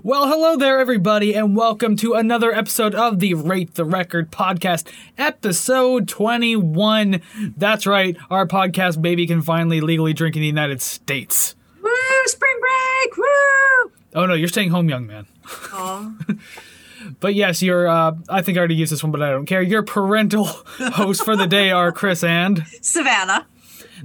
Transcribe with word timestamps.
Well, 0.00 0.26
hello 0.26 0.56
there, 0.56 0.78
everybody, 0.78 1.34
and 1.34 1.54
welcome 1.54 1.96
to 1.96 2.14
another 2.14 2.50
episode 2.50 2.94
of 2.94 3.18
the 3.18 3.34
Rate 3.34 3.74
the 3.74 3.84
Record 3.84 4.30
podcast, 4.30 4.90
episode 5.18 6.08
21. 6.08 7.20
That's 7.56 7.86
right, 7.86 8.16
our 8.30 8.46
podcast 8.46 9.02
baby 9.02 9.26
can 9.26 9.42
finally 9.42 9.82
legally 9.82 10.14
drink 10.14 10.34
in 10.34 10.40
the 10.40 10.46
United 10.46 10.80
States. 10.80 11.54
Woo! 11.82 11.90
Spring 12.24 12.58
break! 12.58 13.16
Woo! 13.18 13.92
Oh 14.14 14.26
no, 14.26 14.32
you're 14.34 14.48
staying 14.48 14.70
home, 14.70 14.88
young 14.88 15.06
man. 15.06 15.26
But 17.18 17.34
yes, 17.34 17.62
you're, 17.62 17.88
uh, 17.88 18.14
I 18.28 18.42
think 18.42 18.56
I 18.56 18.60
already 18.60 18.76
used 18.76 18.92
this 18.92 19.02
one, 19.02 19.10
but 19.10 19.22
I 19.22 19.30
don't 19.30 19.44
care. 19.44 19.60
Your 19.60 19.82
parental 19.82 20.44
hosts 20.44 21.22
for 21.22 21.34
the 21.34 21.48
day 21.48 21.72
are 21.72 21.90
Chris 21.90 22.22
and. 22.22 22.64
Savannah. 22.80 23.44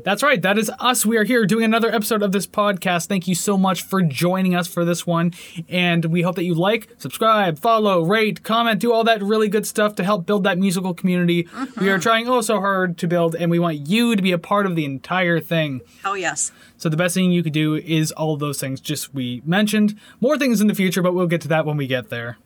That's 0.03 0.21
right. 0.23 0.41
That 0.41 0.57
is 0.57 0.71
us. 0.79 1.05
We 1.05 1.17
are 1.17 1.23
here 1.23 1.45
doing 1.45 1.65
another 1.65 1.93
episode 1.93 2.21
of 2.21 2.31
this 2.31 2.45
podcast. 2.45 3.07
Thank 3.07 3.27
you 3.27 3.35
so 3.35 3.57
much 3.57 3.81
for 3.81 4.01
joining 4.01 4.55
us 4.55 4.67
for 4.67 4.85
this 4.85 5.07
one. 5.07 5.33
And 5.67 6.05
we 6.05 6.21
hope 6.21 6.35
that 6.35 6.43
you 6.43 6.53
like, 6.53 6.89
subscribe, 6.97 7.59
follow, 7.59 8.03
rate, 8.03 8.43
comment, 8.43 8.79
do 8.79 8.93
all 8.93 9.03
that 9.05 9.21
really 9.23 9.47
good 9.47 9.65
stuff 9.65 9.95
to 9.95 10.03
help 10.03 10.25
build 10.25 10.43
that 10.43 10.57
musical 10.57 10.93
community. 10.93 11.47
We 11.79 11.89
are 11.89 11.93
uh-huh. 11.93 12.01
trying 12.01 12.27
oh 12.29 12.41
so 12.41 12.59
hard 12.59 12.97
to 12.99 13.07
build, 13.07 13.35
and 13.35 13.49
we 13.49 13.59
want 13.59 13.87
you 13.87 14.15
to 14.15 14.21
be 14.21 14.31
a 14.31 14.37
part 14.37 14.65
of 14.65 14.75
the 14.75 14.85
entire 14.85 15.39
thing. 15.39 15.81
Oh, 16.05 16.13
yes. 16.13 16.51
So 16.77 16.89
the 16.89 16.97
best 16.97 17.15
thing 17.15 17.31
you 17.31 17.43
could 17.43 17.53
do 17.53 17.75
is 17.75 18.11
all 18.11 18.37
those 18.37 18.59
things 18.59 18.79
just 18.79 19.13
we 19.13 19.41
mentioned. 19.45 19.97
More 20.21 20.37
things 20.37 20.61
in 20.61 20.67
the 20.67 20.75
future, 20.75 21.01
but 21.01 21.13
we'll 21.13 21.27
get 21.27 21.41
to 21.41 21.47
that 21.47 21.65
when 21.65 21.77
we 21.77 21.87
get 21.87 22.09
there. 22.09 22.37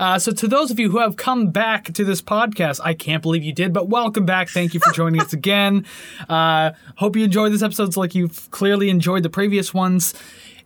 Uh, 0.00 0.18
so 0.18 0.32
to 0.32 0.48
those 0.48 0.70
of 0.70 0.78
you 0.78 0.90
who 0.90 0.98
have 0.98 1.16
come 1.16 1.50
back 1.50 1.92
to 1.92 2.06
this 2.06 2.22
podcast, 2.22 2.80
I 2.82 2.94
can't 2.94 3.22
believe 3.22 3.44
you 3.44 3.52
did, 3.52 3.74
but 3.74 3.90
welcome 3.90 4.24
back. 4.24 4.48
Thank 4.48 4.72
you 4.72 4.80
for 4.80 4.90
joining 4.92 5.20
us 5.20 5.32
again. 5.34 5.86
Uh, 6.28 6.72
hope 6.96 7.16
you 7.16 7.24
enjoyed 7.24 7.52
this 7.52 7.62
episode 7.62 7.96
like 7.96 8.14
you've 8.14 8.50
clearly 8.50 8.88
enjoyed 8.88 9.22
the 9.22 9.28
previous 9.28 9.74
ones. 9.74 10.14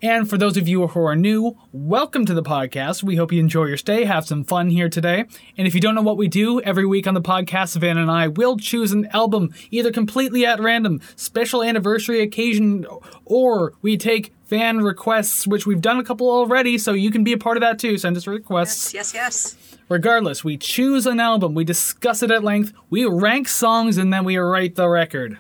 And 0.03 0.29
for 0.29 0.37
those 0.37 0.59
of 0.59 0.69
you 0.69 0.87
who 0.87 1.01
are 1.01 1.17
new, 1.17 1.57
welcome 1.73 2.27
to 2.27 2.35
the 2.35 2.43
podcast. 2.43 3.03
We 3.03 3.17
hope 3.17 3.33
you 3.33 3.41
enjoy 3.41 3.65
your 3.65 3.79
stay, 3.79 4.05
have 4.05 4.27
some 4.27 4.45
fun 4.45 4.69
here 4.69 4.91
today. 4.91 5.25
And 5.57 5.67
if 5.67 5.75
you 5.75 5.81
don't 5.81 5.95
know 5.95 6.03
what 6.03 6.19
we 6.19 6.29
do, 6.29 6.61
every 6.61 6.85
week 6.85 7.07
on 7.07 7.15
the 7.15 7.23
podcast, 7.23 7.69
Savannah 7.69 8.03
and 8.03 8.11
I 8.11 8.29
will 8.29 8.59
choose 8.59 8.93
an 8.93 9.07
album, 9.13 9.55
either 9.71 9.91
completely 9.91 10.45
at 10.45 10.61
random, 10.61 11.01
special 11.17 11.63
anniversary 11.63 12.21
occasion, 12.21 12.87
or 13.25 13.73
we 13.81 13.97
take 13.97 14.35
fan 14.45 14.79
requests, 14.79 15.47
which 15.47 15.67
we've 15.67 15.81
done 15.81 15.99
a 15.99 16.05
couple 16.05 16.31
already, 16.31 16.79
so 16.79 16.93
you 16.93 17.11
can 17.11 17.25
be 17.25 17.33
a 17.33 17.39
part 17.39 17.57
of 17.57 17.61
that 17.63 17.79
too. 17.79 17.99
Send 17.99 18.17
us 18.17 18.27
requests. 18.27 18.95
Yes, 18.95 19.15
yes, 19.15 19.57
yes. 19.65 19.77
Regardless, 19.89 20.43
we 20.43 20.57
choose 20.57 21.07
an 21.07 21.21
album, 21.21 21.55
we 21.55 21.65
discuss 21.65 22.23
it 22.23 22.31
at 22.31 22.43
length, 22.43 22.73
we 22.89 23.05
rank 23.05 23.49
songs, 23.49 23.99
and 23.99 24.13
then 24.13 24.25
we 24.25 24.37
write 24.37 24.77
the 24.77 24.89
record. 24.89 25.39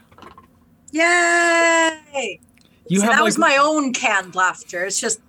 Yay! 0.92 2.40
You 2.88 2.98
so 2.98 3.06
have 3.06 3.12
that 3.12 3.18
like 3.20 3.24
was 3.24 3.38
my 3.38 3.56
own 3.56 3.92
canned 3.92 4.34
laughter. 4.34 4.84
It's 4.84 5.00
just, 5.00 5.20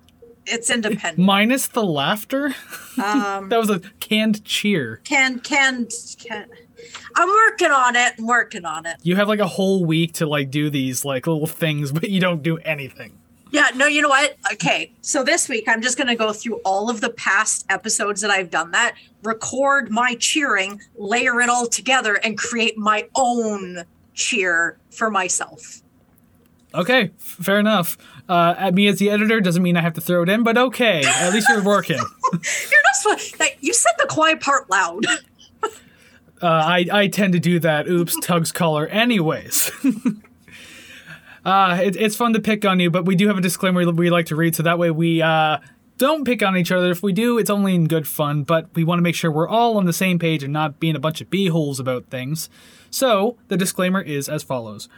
it's 0.46 0.70
independent. 0.70 1.18
minus 1.18 1.68
the 1.68 1.84
laughter. 1.84 2.54
Um, 3.02 3.50
that 3.50 3.58
was 3.58 3.70
a 3.70 3.80
canned 4.00 4.44
cheer. 4.44 5.02
canned, 5.06 5.44
canned, 5.44 5.92
canned. 6.20 6.52
I'm 7.16 7.30
working 7.30 7.72
on 7.72 7.96
it. 7.96 8.14
I'm 8.20 8.28
working 8.28 8.66
on 8.66 8.86
it. 8.86 8.98
You 9.02 9.16
have 9.16 9.28
like 9.28 9.40
a 9.40 9.48
whole 9.48 9.86
week 9.86 10.14
to 10.16 10.26
like 10.26 10.52
do 10.52 10.70
these 10.70 11.06
like 11.06 11.26
little 11.26 11.48
things, 11.48 11.92
but 11.94 12.10
you 12.10 12.20
don't 12.20 12.44
do 12.44 12.58
anything. 12.58 13.18
Yeah, 13.52 13.70
no, 13.76 13.86
you 13.86 14.02
know 14.02 14.10
what? 14.10 14.38
Okay, 14.54 14.92
so 15.02 15.24
this 15.24 15.48
week 15.48 15.66
I'm 15.68 15.82
just 15.82 15.98
going 15.98 16.08
to 16.08 16.16
go 16.16 16.34
through 16.34 16.56
all 16.66 16.90
of 16.90 17.02
the 17.02 17.10
past 17.12 17.66
episodes 17.70 18.22
that 18.22 18.32
I've 18.32 18.50
done 18.50 18.72
that, 18.72 18.96
record 19.24 19.90
my 19.92 20.16
cheering, 20.16 20.82
layer 20.98 21.40
it 21.42 21.50
all 21.50 21.68
together, 21.68 22.16
and 22.16 22.38
create 22.38 22.78
my 22.78 23.08
own 23.16 23.86
cheer 24.14 24.78
for 24.90 25.10
myself. 25.10 25.82
Okay, 26.74 27.12
fair 27.18 27.60
enough. 27.60 27.98
Uh, 28.28 28.56
at 28.58 28.74
me 28.74 28.88
as 28.88 29.00
the 29.00 29.10
editor 29.10 29.40
doesn't 29.40 29.64
mean 29.64 29.78
I 29.78 29.82
have 29.82 29.94
to 29.94 30.02
throw 30.02 30.24
it 30.24 30.30
in, 30.30 30.44
but 30.44 30.58
okay, 30.58 31.04
at 31.06 31.32
least 31.32 31.48
you're 31.48 31.64
working. 31.64 31.98
You're 32.32 32.82
not 32.84 32.96
supposed. 32.96 33.42
You 33.62 33.74
said 33.74 33.92
the 33.98 34.08
quiet 34.08 34.42
part 34.42 34.70
loud. 34.70 35.06
Uh, 36.42 36.48
I 36.48 36.86
I 36.92 37.08
tend 37.08 37.32
to 37.32 37.40
do 37.40 37.60
that. 37.60 37.88
Oops, 37.88 38.14
Tug's 38.22 38.52
collar. 38.52 38.88
Anyways. 38.88 39.72
Uh, 41.46 41.80
it, 41.82 41.96
it's 41.96 42.16
fun 42.16 42.34
to 42.34 42.40
pick 42.40 42.66
on 42.66 42.80
you, 42.80 42.90
but 42.90 43.06
we 43.06 43.16
do 43.16 43.28
have 43.28 43.38
a 43.38 43.42
disclaimer 43.42 43.90
we 43.92 44.10
like 44.10 44.26
to 44.26 44.36
read, 44.36 44.56
so 44.56 44.64
that 44.64 44.80
way 44.80 44.90
we 44.90 45.22
uh, 45.22 45.60
don't 45.98 46.26
pick 46.26 46.42
on 46.42 46.58
each 46.58 46.72
other. 46.72 46.90
If 46.90 47.04
we 47.04 47.14
do, 47.14 47.38
it's 47.38 47.52
only 47.52 47.76
in 47.76 47.88
good 47.88 48.08
fun, 48.08 48.44
but 48.44 48.68
we 48.74 48.84
want 48.84 48.98
to 48.98 49.04
make 49.04 49.16
sure 49.16 49.32
we're 49.32 49.48
all 49.48 49.78
on 49.78 49.86
the 49.86 49.94
same 49.94 50.18
page 50.18 50.42
and 50.44 50.52
not 50.52 50.80
being 50.80 50.96
a 50.96 51.00
bunch 51.00 51.22
of 51.22 51.30
beeholes 51.30 51.80
about 51.80 52.08
things. 52.08 52.50
So, 52.90 53.38
the 53.48 53.58
disclaimer 53.58 54.02
is 54.02 54.28
as 54.28 54.42
follows. 54.42 54.90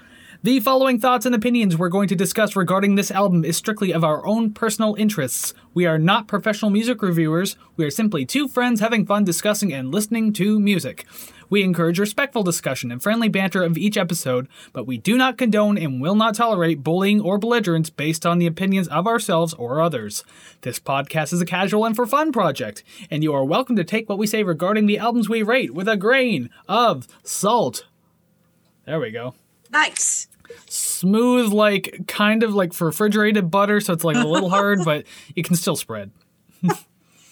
The 0.44 0.60
following 0.60 1.00
thoughts 1.00 1.26
and 1.26 1.34
opinions 1.34 1.76
we're 1.76 1.90
going 1.90 2.08
to 2.10 2.16
discuss 2.16 2.56
regarding 2.56 2.94
this 2.94 3.10
album 3.10 3.44
is 3.44 3.58
strictly 3.58 3.92
of 3.92 4.04
our 4.04 4.24
own 4.24 4.54
personal 4.54 4.94
interests. 4.94 5.56
We 5.74 5.88
are 5.88 5.98
not 5.98 6.28
professional 6.28 6.70
music 6.70 7.02
reviewers, 7.02 7.56
we 7.76 7.84
are 7.86 7.90
simply 7.90 8.24
two 8.24 8.48
friends 8.48 8.80
having 8.80 9.04
fun 9.04 9.24
discussing 9.24 9.74
and 9.74 9.92
listening 9.92 10.34
to 10.34 10.60
music. 10.60 11.08
We 11.50 11.64
encourage 11.64 11.98
respectful 11.98 12.44
discussion 12.44 12.92
and 12.92 13.02
friendly 13.02 13.30
banter 13.30 13.64
of 13.64 13.80
each 13.80 13.98
episode, 13.98 14.48
but 14.74 14.86
we 14.86 15.00
do 15.00 15.18
not 15.18 15.40
condone 15.40 15.76
and 15.76 16.00
will 16.00 16.16
not 16.16 16.36
tolerate 16.36 16.84
bullying 16.84 17.20
or 17.20 17.40
belligerence 17.40 17.90
based 17.90 18.24
on 18.24 18.38
the 18.38 18.48
opinions 18.48 18.88
of 18.90 19.08
ourselves 19.08 19.56
or 19.56 19.82
others. 19.82 20.24
This 20.62 20.80
podcast 20.80 21.34
is 21.34 21.42
a 21.42 21.48
casual 21.48 21.84
and 21.84 21.96
for 21.96 22.06
fun 22.06 22.32
project, 22.32 22.84
and 23.10 23.24
you 23.24 23.34
are 23.34 23.44
welcome 23.44 23.76
to 23.76 23.84
take 23.84 24.08
what 24.08 24.20
we 24.20 24.28
say 24.28 24.44
regarding 24.44 24.86
the 24.86 25.00
albums 25.00 25.28
we 25.28 25.42
rate 25.42 25.74
with 25.74 25.88
a 25.88 25.98
grain 25.98 26.52
of 26.68 27.08
salt. 27.24 27.88
There 28.86 29.00
we 29.00 29.10
go 29.10 29.34
nice. 29.72 30.28
smooth, 30.68 31.52
like 31.52 32.06
kind 32.08 32.44
of 32.44 32.54
like 32.54 32.80
refrigerated 32.80 33.52
butter, 33.52 33.80
so 33.80 33.94
it's 33.94 34.04
like 34.04 34.18
a 34.18 34.28
little 34.28 34.50
hard, 34.58 34.80
but 34.86 35.06
it 35.36 35.46
can 35.46 35.56
still 35.56 35.76
spread. 35.76 36.12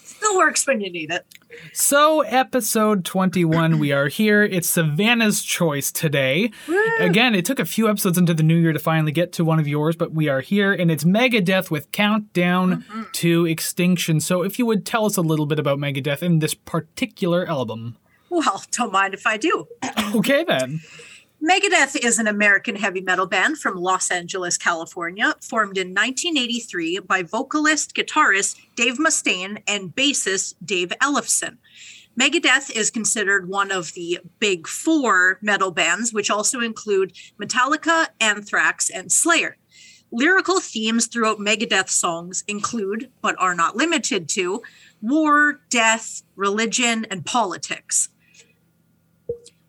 Still 0.04 0.36
works 0.36 0.66
when 0.66 0.80
you 0.80 0.90
need 0.90 1.10
it. 1.10 1.26
So, 1.72 2.22
episode 2.22 3.04
21, 3.04 3.78
we 3.78 3.92
are 3.92 4.08
here. 4.08 4.42
It's 4.42 4.68
Savannah's 4.68 5.42
choice 5.42 5.92
today. 5.92 6.50
Again, 6.98 7.34
it 7.34 7.44
took 7.44 7.58
a 7.58 7.64
few 7.64 7.88
episodes 7.88 8.18
into 8.18 8.34
the 8.34 8.42
new 8.42 8.56
year 8.56 8.72
to 8.72 8.78
finally 8.78 9.12
get 9.12 9.32
to 9.34 9.44
one 9.44 9.58
of 9.58 9.68
yours, 9.68 9.94
but 9.94 10.12
we 10.12 10.28
are 10.28 10.40
here, 10.40 10.72
and 10.72 10.90
it's 10.90 11.04
Megadeth 11.04 11.70
with 11.70 11.92
Countdown 11.92 12.82
mm-hmm. 12.82 13.02
to 13.12 13.46
Extinction. 13.46 14.20
So, 14.20 14.42
if 14.42 14.58
you 14.58 14.66
would 14.66 14.84
tell 14.86 15.04
us 15.06 15.16
a 15.16 15.22
little 15.22 15.46
bit 15.46 15.58
about 15.58 15.78
Megadeth 15.78 16.22
and 16.22 16.40
this 16.40 16.54
particular 16.54 17.46
album. 17.46 17.96
Well, 18.28 18.64
don't 18.72 18.92
mind 18.92 19.14
if 19.14 19.26
I 19.26 19.36
do. 19.36 19.68
Okay, 20.14 20.44
then. 20.44 20.80
Megadeth 21.42 22.02
is 22.02 22.18
an 22.18 22.26
American 22.26 22.76
heavy 22.76 23.02
metal 23.02 23.26
band 23.26 23.58
from 23.58 23.76
Los 23.76 24.10
Angeles, 24.10 24.56
California, 24.56 25.34
formed 25.42 25.76
in 25.76 25.88
1983 25.88 27.00
by 27.00 27.22
vocalist, 27.22 27.94
guitarist 27.94 28.56
Dave 28.74 28.94
Mustaine 28.94 29.62
and 29.68 29.94
bassist 29.94 30.54
Dave 30.64 30.92
Ellefson. 31.02 31.58
Megadeth 32.18 32.74
is 32.74 32.90
considered 32.90 33.50
one 33.50 33.70
of 33.70 33.92
the 33.92 34.18
big 34.38 34.66
four 34.66 35.38
metal 35.42 35.70
bands, 35.70 36.14
which 36.14 36.30
also 36.30 36.60
include 36.60 37.12
Metallica, 37.38 38.06
Anthrax, 38.18 38.88
and 38.88 39.12
Slayer. 39.12 39.58
Lyrical 40.10 40.60
themes 40.60 41.06
throughout 41.06 41.38
Megadeth 41.38 41.90
songs 41.90 42.44
include, 42.48 43.10
but 43.20 43.36
are 43.38 43.54
not 43.54 43.76
limited 43.76 44.28
to, 44.30 44.62
war, 45.02 45.60
death, 45.68 46.22
religion, 46.34 47.04
and 47.10 47.26
politics. 47.26 48.08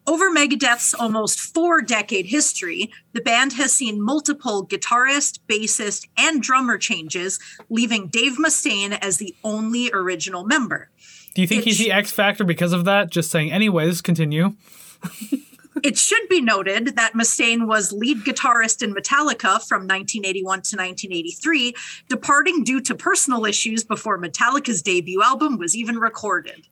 Over 0.08 0.32
Megadeth's 0.32 0.94
almost 0.94 1.38
four 1.38 1.82
decade 1.82 2.28
history, 2.28 2.90
the 3.12 3.20
band 3.20 3.52
has 3.54 3.74
seen 3.74 4.02
multiple 4.02 4.66
guitarist, 4.66 5.40
bassist, 5.50 6.08
and 6.18 6.42
drummer 6.42 6.78
changes, 6.78 7.40
leaving 7.70 8.08
Dave 8.08 8.38
Mustaine 8.38 8.98
as 9.02 9.18
the 9.18 9.36
only 9.44 9.92
original 9.92 10.46
member. 10.46 10.90
Do 11.36 11.42
you 11.42 11.48
think 11.48 11.64
It 11.64 11.66
he's 11.66 11.76
sh- 11.76 11.84
the 11.84 11.92
X 11.92 12.12
Factor 12.12 12.46
because 12.46 12.72
of 12.72 12.86
that? 12.86 13.12
Just 13.12 13.30
saying. 13.30 13.52
Anyways, 13.52 14.02
continue. 14.02 14.56
It 15.84 15.96
should 15.96 16.28
be 16.28 16.42
noted 16.42 16.96
that 16.96 17.14
Mustaine 17.14 17.68
was 17.68 17.94
lead 17.94 18.24
guitarist 18.24 18.82
in 18.82 18.96
Metallica 18.96 19.62
from 19.68 19.82
1981 19.84 20.44
to 20.44 20.76
1983, 20.76 21.76
departing 22.10 22.64
due 22.64 22.82
to 22.82 22.96
personal 22.96 23.46
issues 23.46 23.84
before 23.84 24.20
Metallica's 24.20 24.82
debut 24.82 25.22
album 25.22 25.60
was 25.60 25.76
even 25.76 26.00
recorded. 26.00 26.68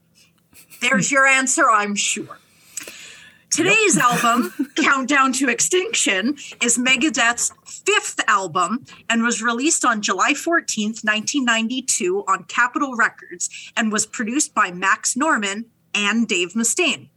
There's 0.82 1.12
your 1.12 1.28
answer, 1.28 1.70
I'm 1.70 1.94
sure. 1.94 2.40
Today's 3.56 3.98
album, 3.98 4.54
Countdown 4.75 5.31
to 5.31 5.48
Extinction, 5.48 6.36
is 6.62 6.78
Megadeth's 6.78 7.54
fifth 7.66 8.19
album 8.28 8.84
and 9.10 9.24
was 9.24 9.42
released 9.42 9.86
on 9.86 10.02
July 10.02 10.34
14th, 10.34 11.06
1992 11.06 12.25
on 12.28 12.44
Capitol 12.50 12.98
Records 12.98 13.72
and 13.78 13.94
was 13.94 14.06
produced 14.06 14.54
by 14.54 14.72
Max 14.72 15.16
Norman 15.16 15.68
and 15.94 16.28
Dave 16.28 16.52
Mustaine. 16.52 17.07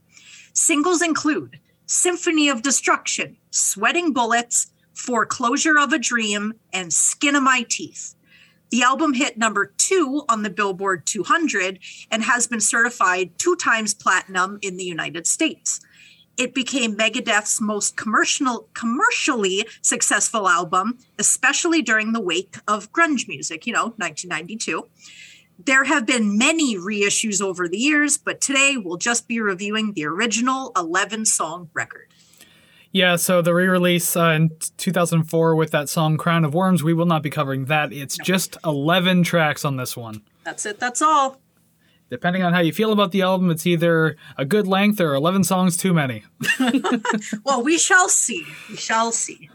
Singles 0.53 1.03
include 1.03 1.59
Symphony 1.87 2.49
of 2.49 2.63
Destruction, 2.63 3.37
Sweating 3.51 4.13
Bullets, 4.13 4.71
Foreclosure 4.95 5.77
of 5.77 5.93
a 5.93 5.99
Dream, 5.99 6.53
and 6.73 6.93
Skin 6.93 7.35
of 7.35 7.43
My 7.43 7.67
Teeth. 7.69 8.15
The 8.71 8.83
album 8.85 9.15
hit 9.15 9.39
number 9.39 9.73
two 9.77 10.23
on 10.29 10.45
the 10.45 10.51
Billboard 10.51 11.05
200 11.05 11.81
and 12.13 12.23
has 12.23 12.47
been 12.47 12.61
certified 12.61 13.37
two 13.39 13.57
times 13.57 13.93
platinum 13.93 14.61
in 14.63 14.77
the 14.77 14.85
United 14.85 15.27
States. 15.27 15.81
It 16.39 16.55
became 16.55 16.97
Megadeth's 16.97 17.61
most 17.61 17.97
commercial, 17.97 18.69
commercially 18.73 19.67
successful 19.83 20.49
album, 20.49 20.99
especially 21.19 21.83
during 21.83 22.13
the 22.13 22.21
wake 22.21 22.57
of 22.69 22.93
grunge 22.93 23.27
music, 23.29 23.67
you 23.67 23.73
know, 23.73 23.93
1992. 23.97 24.87
There 25.59 25.85
have 25.85 26.07
been 26.07 26.39
many 26.39 26.77
reissues 26.77 27.43
over 27.43 27.69
the 27.69 27.77
years, 27.77 28.17
but 28.17 28.41
today 28.41 28.77
we'll 28.77 28.97
just 28.97 29.27
be 29.27 29.41
reviewing 29.41 29.93
the 29.93 30.05
original 30.05 30.71
11 30.77 31.25
song 31.25 31.69
record. 31.75 32.07
Yeah, 32.93 33.17
so 33.17 33.43
the 33.43 33.53
re-release 33.53 34.17
uh, 34.17 34.31
in 34.31 34.51
2004 34.79 35.55
with 35.57 35.73
that 35.73 35.91
song 35.91 36.17
"Crown 36.17 36.45
of 36.45 36.55
Worms," 36.55 36.83
we 36.83 36.95
will 36.95 37.05
not 37.05 37.23
be 37.23 37.29
covering 37.29 37.67
that. 37.67 37.93
It's 37.93 38.17
just 38.17 38.57
11 38.65 39.25
tracks 39.25 39.65
on 39.65 39.77
this 39.77 39.95
one. 39.95 40.23
That's 40.45 40.65
it. 40.65 40.81
That's 40.81 41.03
all. 41.03 41.39
Depending 42.11 42.43
on 42.43 42.53
how 42.53 42.61
you 42.61 42.73
feel 42.73 42.93
about 42.93 43.13
the 43.13 43.23
album, 43.23 43.51
it's 43.51 43.67
either 43.67 44.17
a 44.37 44.45
good 44.45 44.67
length 44.67 45.01
or 45.01 45.15
11 45.15 45.45
songs 45.45 45.77
too 45.77 45.93
many. 45.93 46.25
well, 47.45 47.63
we 47.63 47.77
shall 47.77 48.09
see. 48.09 48.47
We 48.71 48.77
shall 48.77 49.13
see. 49.13 49.51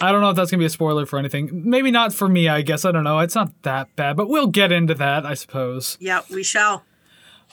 I 0.00 0.10
don't 0.10 0.20
know 0.20 0.30
if 0.30 0.36
that's 0.36 0.50
going 0.50 0.58
to 0.58 0.62
be 0.62 0.66
a 0.66 0.70
spoiler 0.70 1.06
for 1.06 1.18
anything. 1.18 1.62
Maybe 1.64 1.90
not 1.90 2.12
for 2.12 2.28
me, 2.28 2.48
I 2.48 2.62
guess. 2.62 2.84
I 2.84 2.90
don't 2.90 3.04
know. 3.04 3.20
It's 3.20 3.36
not 3.36 3.52
that 3.62 3.94
bad, 3.94 4.16
but 4.16 4.28
we'll 4.28 4.48
get 4.48 4.72
into 4.72 4.94
that, 4.94 5.24
I 5.24 5.34
suppose. 5.34 5.96
Yeah, 6.00 6.22
we 6.30 6.42
shall. 6.42 6.84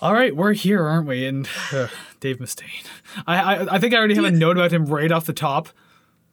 All 0.02 0.14
right, 0.14 0.36
we're 0.36 0.54
here, 0.54 0.84
aren't 0.84 1.08
we? 1.08 1.28
And 1.28 1.48
uh, 1.72 1.88
Dave 2.20 2.40
Mustaine. 2.40 2.86
I, 3.28 3.56
I 3.56 3.76
I 3.76 3.80
think 3.80 3.94
I 3.94 3.98
already 3.98 4.16
have 4.16 4.26
a 4.26 4.32
note 4.32 4.58
about 4.58 4.74
him 4.74 4.86
right 4.88 5.12
off 5.12 5.26
the 5.26 5.34
top. 5.34 5.70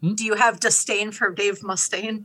Do 0.02 0.24
you 0.24 0.34
have 0.34 0.60
disdain 0.60 1.10
for 1.10 1.30
Dave 1.30 1.60
Mustaine? 1.60 2.24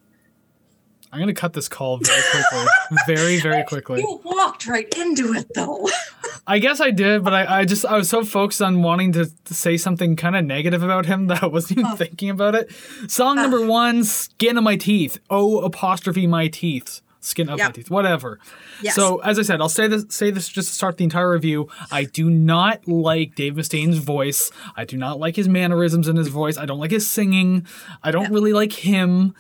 I'm 1.14 1.20
gonna 1.20 1.36
cut 1.36 1.54
this 1.54 1.70
call 1.70 2.00
very 2.00 2.24
quickly, 2.32 2.66
very 3.06 3.40
very 3.40 3.64
quickly. 3.66 4.00
You 4.00 4.20
walked 4.24 4.66
right 4.66 4.92
into 4.98 5.34
it, 5.34 5.46
though. 5.54 5.88
I 6.48 6.58
guess 6.58 6.82
I 6.82 6.90
did, 6.90 7.24
but 7.24 7.34
I, 7.34 7.60
I 7.60 7.66
just 7.66 7.86
I 7.86 7.96
was 7.98 8.10
so 8.10 8.26
focused 8.26 8.64
on 8.64 8.82
wanting 8.82 9.12
to, 9.12 9.30
to 9.46 9.54
say 9.54 9.78
something 9.78 10.16
kind 10.16 10.36
of 10.36 10.44
negative 10.44 10.82
about 10.82 11.06
him 11.06 11.28
that 11.28 11.44
I 11.44 11.46
wasn't 11.46 11.82
even 11.82 11.92
oh. 11.92 11.96
thinking 11.96 12.32
about 12.32 12.56
it. 12.56 12.72
Song 13.08 13.38
ah. 13.38 13.44
number 13.44 13.64
one, 13.64 14.04
"Skin 14.04 14.58
of 14.58 14.64
My 14.64 14.76
Teeth." 14.76 15.20
Oh, 15.30 15.60
apostrophe 15.60 16.26
my 16.26 16.48
teeth. 16.48 17.02
Skin 17.24 17.48
of 17.48 17.58
my 17.58 17.72
teeth, 17.72 17.90
whatever. 17.90 18.40
Yes. 18.82 18.96
So 18.96 19.20
as 19.20 19.40
I 19.40 19.44
said, 19.44 19.62
I'll 19.62 19.70
say 19.70 19.88
this 19.88 20.06
say 20.10 20.30
this 20.30 20.50
just 20.50 20.70
to 20.70 20.76
start 20.76 20.98
the 20.98 21.06
entire 21.06 21.32
review. 21.32 21.70
I 21.92 22.04
do 22.04 22.30
not 22.30 22.88
like 22.88 23.36
Dave 23.36 23.56
Mustaine's 23.56 23.98
voice. 23.98 24.52
I 24.76 24.84
do 24.84 24.98
not 24.98 25.20
like 25.20 25.36
his 25.36 25.48
mannerisms 25.48 26.08
in 26.08 26.18
his 26.18 26.28
voice. 26.28 26.58
I 26.58 26.66
don't 26.66 26.80
like 26.80 26.92
his 26.92 27.10
singing. 27.10 27.66
I 28.04 28.12
don't 28.12 28.32
really 28.32 28.52
like 28.52 28.74
him. 28.74 29.36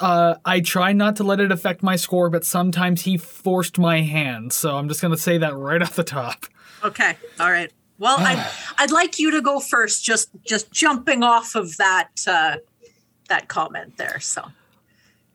Uh, 0.00 0.36
I 0.44 0.60
try 0.60 0.92
not 0.92 1.16
to 1.16 1.24
let 1.24 1.38
it 1.38 1.52
affect 1.52 1.82
my 1.82 1.96
score, 1.96 2.30
but 2.30 2.44
sometimes 2.44 3.02
he 3.02 3.18
forced 3.18 3.78
my 3.78 4.00
hand. 4.00 4.52
So 4.52 4.76
I'm 4.76 4.88
just 4.88 5.02
gonna 5.02 5.16
say 5.16 5.38
that 5.38 5.54
right 5.54 5.82
off 5.82 5.96
the 5.96 6.04
top. 6.04 6.46
Okay. 6.82 7.16
All 7.38 7.50
right. 7.50 7.70
Well, 7.98 8.16
I'd, 8.18 8.50
I'd 8.78 8.90
like 8.90 9.18
you 9.18 9.32
to 9.32 9.42
go 9.42 9.60
first, 9.60 10.02
just 10.04 10.30
just 10.44 10.72
jumping 10.72 11.22
off 11.22 11.54
of 11.54 11.76
that 11.76 12.08
uh, 12.26 12.56
that 13.28 13.48
comment 13.48 13.96
there. 13.98 14.18
So 14.20 14.50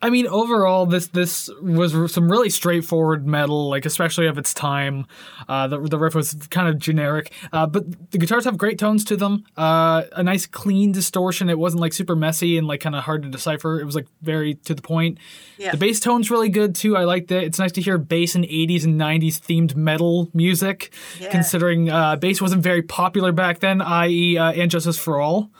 I 0.00 0.10
mean, 0.10 0.28
overall, 0.28 0.86
this 0.86 1.08
this 1.08 1.50
was 1.60 2.12
some 2.12 2.30
really 2.30 2.50
straightforward 2.50 3.26
metal, 3.26 3.68
like 3.68 3.84
especially 3.84 4.26
of 4.28 4.38
its 4.38 4.54
time. 4.54 5.06
Uh, 5.48 5.66
the 5.66 5.80
the 5.80 5.98
riff 5.98 6.14
was 6.14 6.34
kind 6.50 6.68
of 6.68 6.78
generic, 6.78 7.32
uh, 7.52 7.66
but 7.66 8.12
the 8.12 8.18
guitars 8.18 8.44
have 8.44 8.56
great 8.56 8.78
tones 8.78 9.04
to 9.06 9.16
them. 9.16 9.44
Uh, 9.56 10.04
a 10.12 10.22
nice 10.22 10.46
clean 10.46 10.92
distortion. 10.92 11.48
It 11.50 11.58
wasn't 11.58 11.80
like 11.80 11.92
super 11.92 12.14
messy 12.14 12.56
and 12.58 12.66
like 12.68 12.80
kind 12.80 12.94
of 12.94 13.02
hard 13.04 13.24
to 13.24 13.28
decipher. 13.28 13.80
It 13.80 13.84
was 13.84 13.96
like 13.96 14.06
very 14.22 14.54
to 14.54 14.74
the 14.74 14.82
point. 14.82 15.18
Yeah. 15.56 15.72
The 15.72 15.78
bass 15.78 15.98
tone's 15.98 16.30
really 16.30 16.48
good 16.48 16.76
too. 16.76 16.96
I 16.96 17.02
liked 17.02 17.32
it. 17.32 17.42
It's 17.42 17.58
nice 17.58 17.72
to 17.72 17.80
hear 17.82 17.98
bass 17.98 18.36
in 18.36 18.42
80s 18.42 18.84
and 18.84 19.00
90s 19.00 19.40
themed 19.40 19.74
metal 19.74 20.30
music, 20.32 20.92
Yeah. 21.18 21.30
considering 21.30 21.90
uh, 21.90 22.14
bass 22.16 22.40
wasn't 22.40 22.62
very 22.62 22.82
popular 22.82 23.32
back 23.32 23.58
then, 23.58 23.82
i.e., 23.82 24.38
uh, 24.38 24.52
And 24.52 24.70
Justice 24.70 24.96
for 24.98 25.20
All. 25.20 25.50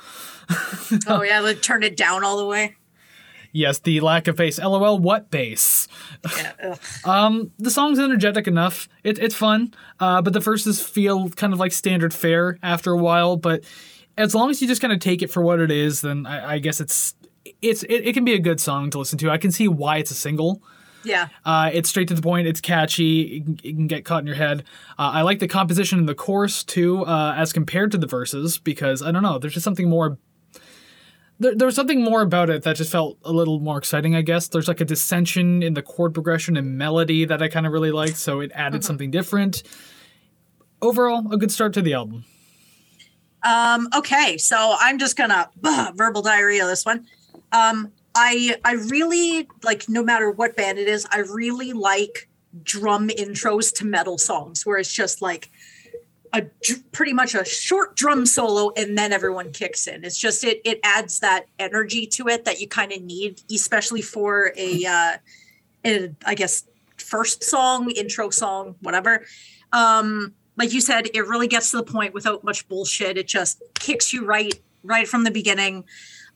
oh 1.08 1.22
yeah, 1.22 1.40
let's 1.40 1.60
turn 1.60 1.82
it 1.82 1.96
down 1.96 2.22
all 2.24 2.36
the 2.38 2.46
way. 2.46 2.76
Yes, 3.52 3.78
the 3.78 4.00
lack 4.00 4.28
of 4.28 4.36
bass. 4.36 4.58
LOL, 4.58 4.98
what 4.98 5.30
bass? 5.30 5.88
Yeah. 6.36 6.76
ugh. 7.04 7.50
the 7.58 7.70
song's 7.70 7.98
energetic 7.98 8.46
enough. 8.46 8.88
It, 9.04 9.18
it's 9.18 9.34
fun, 9.34 9.74
uh, 10.00 10.22
but 10.22 10.32
the 10.32 10.40
verses 10.40 10.80
feel 10.80 11.30
kind 11.30 11.52
of 11.52 11.58
like 11.58 11.72
standard 11.72 12.12
fare 12.12 12.58
after 12.62 12.92
a 12.92 12.98
while. 12.98 13.36
But 13.36 13.64
as 14.16 14.34
long 14.34 14.50
as 14.50 14.60
you 14.60 14.68
just 14.68 14.80
kind 14.80 14.92
of 14.92 15.00
take 15.00 15.22
it 15.22 15.30
for 15.30 15.42
what 15.42 15.60
it 15.60 15.70
is, 15.70 16.02
then 16.02 16.26
I, 16.26 16.54
I 16.54 16.58
guess 16.58 16.80
it's 16.80 17.14
it's 17.62 17.82
it, 17.84 18.06
it 18.06 18.12
can 18.12 18.24
be 18.24 18.34
a 18.34 18.38
good 18.38 18.60
song 18.60 18.90
to 18.90 18.98
listen 18.98 19.18
to. 19.18 19.30
I 19.30 19.38
can 19.38 19.50
see 19.50 19.68
why 19.68 19.98
it's 19.98 20.10
a 20.10 20.14
single. 20.14 20.62
Yeah. 21.04 21.28
Uh, 21.44 21.70
it's 21.72 21.88
straight 21.88 22.08
to 22.08 22.14
the 22.14 22.22
point. 22.22 22.48
It's 22.48 22.60
catchy. 22.60 23.36
It 23.36 23.44
can, 23.44 23.60
it 23.62 23.72
can 23.76 23.86
get 23.86 24.04
caught 24.04 24.20
in 24.20 24.26
your 24.26 24.36
head. 24.36 24.64
Uh, 24.98 25.10
I 25.14 25.22
like 25.22 25.38
the 25.38 25.48
composition 25.48 25.98
in 25.98 26.06
the 26.06 26.14
chorus 26.14 26.64
too, 26.64 27.06
uh, 27.06 27.34
as 27.36 27.52
compared 27.52 27.92
to 27.92 27.98
the 27.98 28.06
verses, 28.06 28.58
because 28.58 29.00
I 29.02 29.12
don't 29.12 29.22
know. 29.22 29.38
There's 29.38 29.54
just 29.54 29.64
something 29.64 29.88
more. 29.88 30.18
There, 31.40 31.54
there 31.54 31.66
was 31.66 31.76
something 31.76 32.02
more 32.02 32.22
about 32.22 32.50
it 32.50 32.62
that 32.64 32.76
just 32.76 32.90
felt 32.90 33.18
a 33.24 33.32
little 33.32 33.60
more 33.60 33.78
exciting. 33.78 34.16
I 34.16 34.22
guess 34.22 34.48
there's 34.48 34.68
like 34.68 34.80
a 34.80 34.84
dissension 34.84 35.62
in 35.62 35.74
the 35.74 35.82
chord 35.82 36.14
progression 36.14 36.56
and 36.56 36.76
melody 36.76 37.24
that 37.24 37.42
I 37.42 37.48
kind 37.48 37.66
of 37.66 37.72
really 37.72 37.92
liked, 37.92 38.16
so 38.16 38.40
it 38.40 38.50
added 38.54 38.84
something 38.84 39.10
different. 39.10 39.62
Overall, 40.82 41.32
a 41.32 41.36
good 41.36 41.52
start 41.52 41.72
to 41.74 41.82
the 41.82 41.94
album. 41.94 42.24
Um, 43.44 43.88
okay, 43.96 44.36
so 44.36 44.76
I'm 44.78 44.98
just 44.98 45.16
gonna 45.16 45.48
bah, 45.60 45.92
verbal 45.94 46.22
diarrhea 46.22 46.66
this 46.66 46.84
one. 46.84 47.06
Um, 47.52 47.92
I 48.14 48.56
I 48.64 48.72
really 48.72 49.48
like 49.62 49.88
no 49.88 50.02
matter 50.02 50.30
what 50.30 50.56
band 50.56 50.78
it 50.78 50.88
is, 50.88 51.06
I 51.10 51.18
really 51.18 51.72
like 51.72 52.28
drum 52.62 53.08
intros 53.10 53.72
to 53.76 53.86
metal 53.86 54.18
songs 54.18 54.66
where 54.66 54.78
it's 54.78 54.92
just 54.92 55.22
like 55.22 55.50
a 56.32 56.42
pretty 56.92 57.12
much 57.12 57.34
a 57.34 57.44
short 57.44 57.96
drum 57.96 58.26
solo 58.26 58.72
and 58.76 58.96
then 58.96 59.12
everyone 59.12 59.52
kicks 59.52 59.86
in. 59.86 60.04
It's 60.04 60.18
just 60.18 60.44
it 60.44 60.60
it 60.64 60.80
adds 60.82 61.20
that 61.20 61.46
energy 61.58 62.06
to 62.06 62.28
it 62.28 62.44
that 62.44 62.60
you 62.60 62.68
kind 62.68 62.92
of 62.92 63.02
need, 63.02 63.42
especially 63.50 64.02
for 64.02 64.52
a 64.56 64.84
uh, 64.84 65.16
a, 65.84 66.14
I 66.26 66.34
guess 66.34 66.64
first 66.96 67.44
song, 67.44 67.90
intro 67.90 68.30
song, 68.30 68.76
whatever. 68.80 69.24
Um, 69.72 70.34
like 70.56 70.72
you 70.72 70.80
said, 70.80 71.08
it 71.14 71.26
really 71.26 71.46
gets 71.46 71.70
to 71.70 71.78
the 71.78 71.84
point 71.84 72.14
without 72.14 72.42
much 72.42 72.68
bullshit. 72.68 73.16
It 73.16 73.28
just 73.28 73.62
kicks 73.74 74.12
you 74.12 74.24
right 74.24 74.54
right 74.82 75.08
from 75.08 75.24
the 75.24 75.30
beginning. 75.30 75.84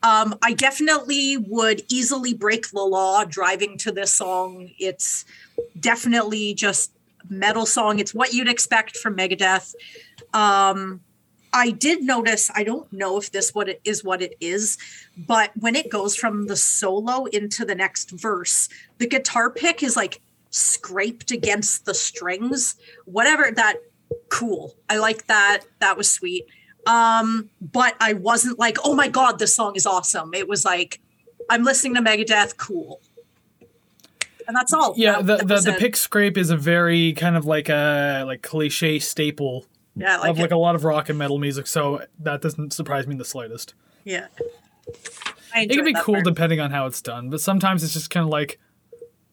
Um, 0.02 0.36
I 0.42 0.52
definitely 0.52 1.36
would 1.36 1.82
easily 1.88 2.34
break 2.34 2.70
the 2.70 2.82
law 2.82 3.24
driving 3.24 3.78
to 3.78 3.92
this 3.92 4.12
song. 4.12 4.70
It's 4.78 5.24
definitely 5.78 6.54
just 6.54 6.92
metal 7.28 7.66
song. 7.66 7.98
It's 7.98 8.14
what 8.14 8.32
you'd 8.32 8.48
expect 8.48 8.96
from 8.96 9.16
Megadeth. 9.16 9.74
Um, 10.32 11.00
I 11.52 11.70
did 11.70 12.02
notice. 12.02 12.50
I 12.54 12.64
don't 12.64 12.90
know 12.92 13.18
if 13.18 13.30
this 13.30 13.54
what 13.54 13.68
it 13.68 13.80
is 13.84 14.02
what 14.02 14.22
it 14.22 14.36
is, 14.40 14.78
but 15.16 15.50
when 15.58 15.76
it 15.76 15.90
goes 15.90 16.16
from 16.16 16.46
the 16.46 16.56
solo 16.56 17.26
into 17.26 17.64
the 17.64 17.74
next 17.74 18.10
verse, 18.10 18.68
the 18.98 19.06
guitar 19.06 19.50
pick 19.50 19.82
is 19.82 19.96
like 19.96 20.22
scraped 20.50 21.30
against 21.30 21.84
the 21.84 21.94
strings. 21.94 22.76
Whatever 23.04 23.50
that 23.50 23.76
cool. 24.28 24.74
I 24.88 24.98
like 24.98 25.26
that. 25.26 25.60
That 25.80 25.96
was 25.96 26.10
sweet. 26.10 26.46
Um, 26.86 27.50
but 27.60 27.94
I 28.00 28.14
wasn't 28.14 28.58
like, 28.58 28.78
oh 28.84 28.94
my 28.94 29.08
god, 29.08 29.38
this 29.38 29.54
song 29.54 29.76
is 29.76 29.86
awesome. 29.86 30.34
It 30.34 30.48
was 30.48 30.64
like, 30.64 31.00
I'm 31.48 31.64
listening 31.64 31.94
to 31.94 32.00
Megadeth, 32.00 32.56
cool. 32.56 33.00
And 34.48 34.56
that's 34.56 34.72
all. 34.72 34.94
Yeah, 34.96 35.22
the 35.22 35.36
the, 35.38 35.56
the 35.60 35.76
pick 35.78 35.96
scrape 35.96 36.36
is 36.36 36.50
a 36.50 36.56
very 36.56 37.12
kind 37.14 37.36
of 37.36 37.44
like 37.46 37.68
a 37.68 38.24
like 38.26 38.42
cliche 38.42 38.98
staple 38.98 39.66
Yeah, 39.96 40.18
like 40.18 40.30
of 40.30 40.38
it. 40.38 40.42
like 40.42 40.50
a 40.50 40.56
lot 40.56 40.74
of 40.74 40.84
rock 40.84 41.08
and 41.08 41.18
metal 41.18 41.38
music, 41.38 41.66
so 41.66 42.02
that 42.20 42.40
doesn't 42.42 42.72
surprise 42.72 43.06
me 43.06 43.12
in 43.12 43.18
the 43.18 43.24
slightest. 43.24 43.74
yeah. 44.04 44.26
It 45.54 45.70
can 45.70 45.84
be 45.84 45.92
cool 45.94 46.14
part. 46.14 46.24
depending 46.24 46.60
on 46.60 46.70
how 46.70 46.86
it's 46.86 47.02
done, 47.02 47.28
but 47.28 47.40
sometimes 47.40 47.84
it's 47.84 47.92
just 47.92 48.08
kind 48.08 48.24
of 48.24 48.30
like, 48.30 48.58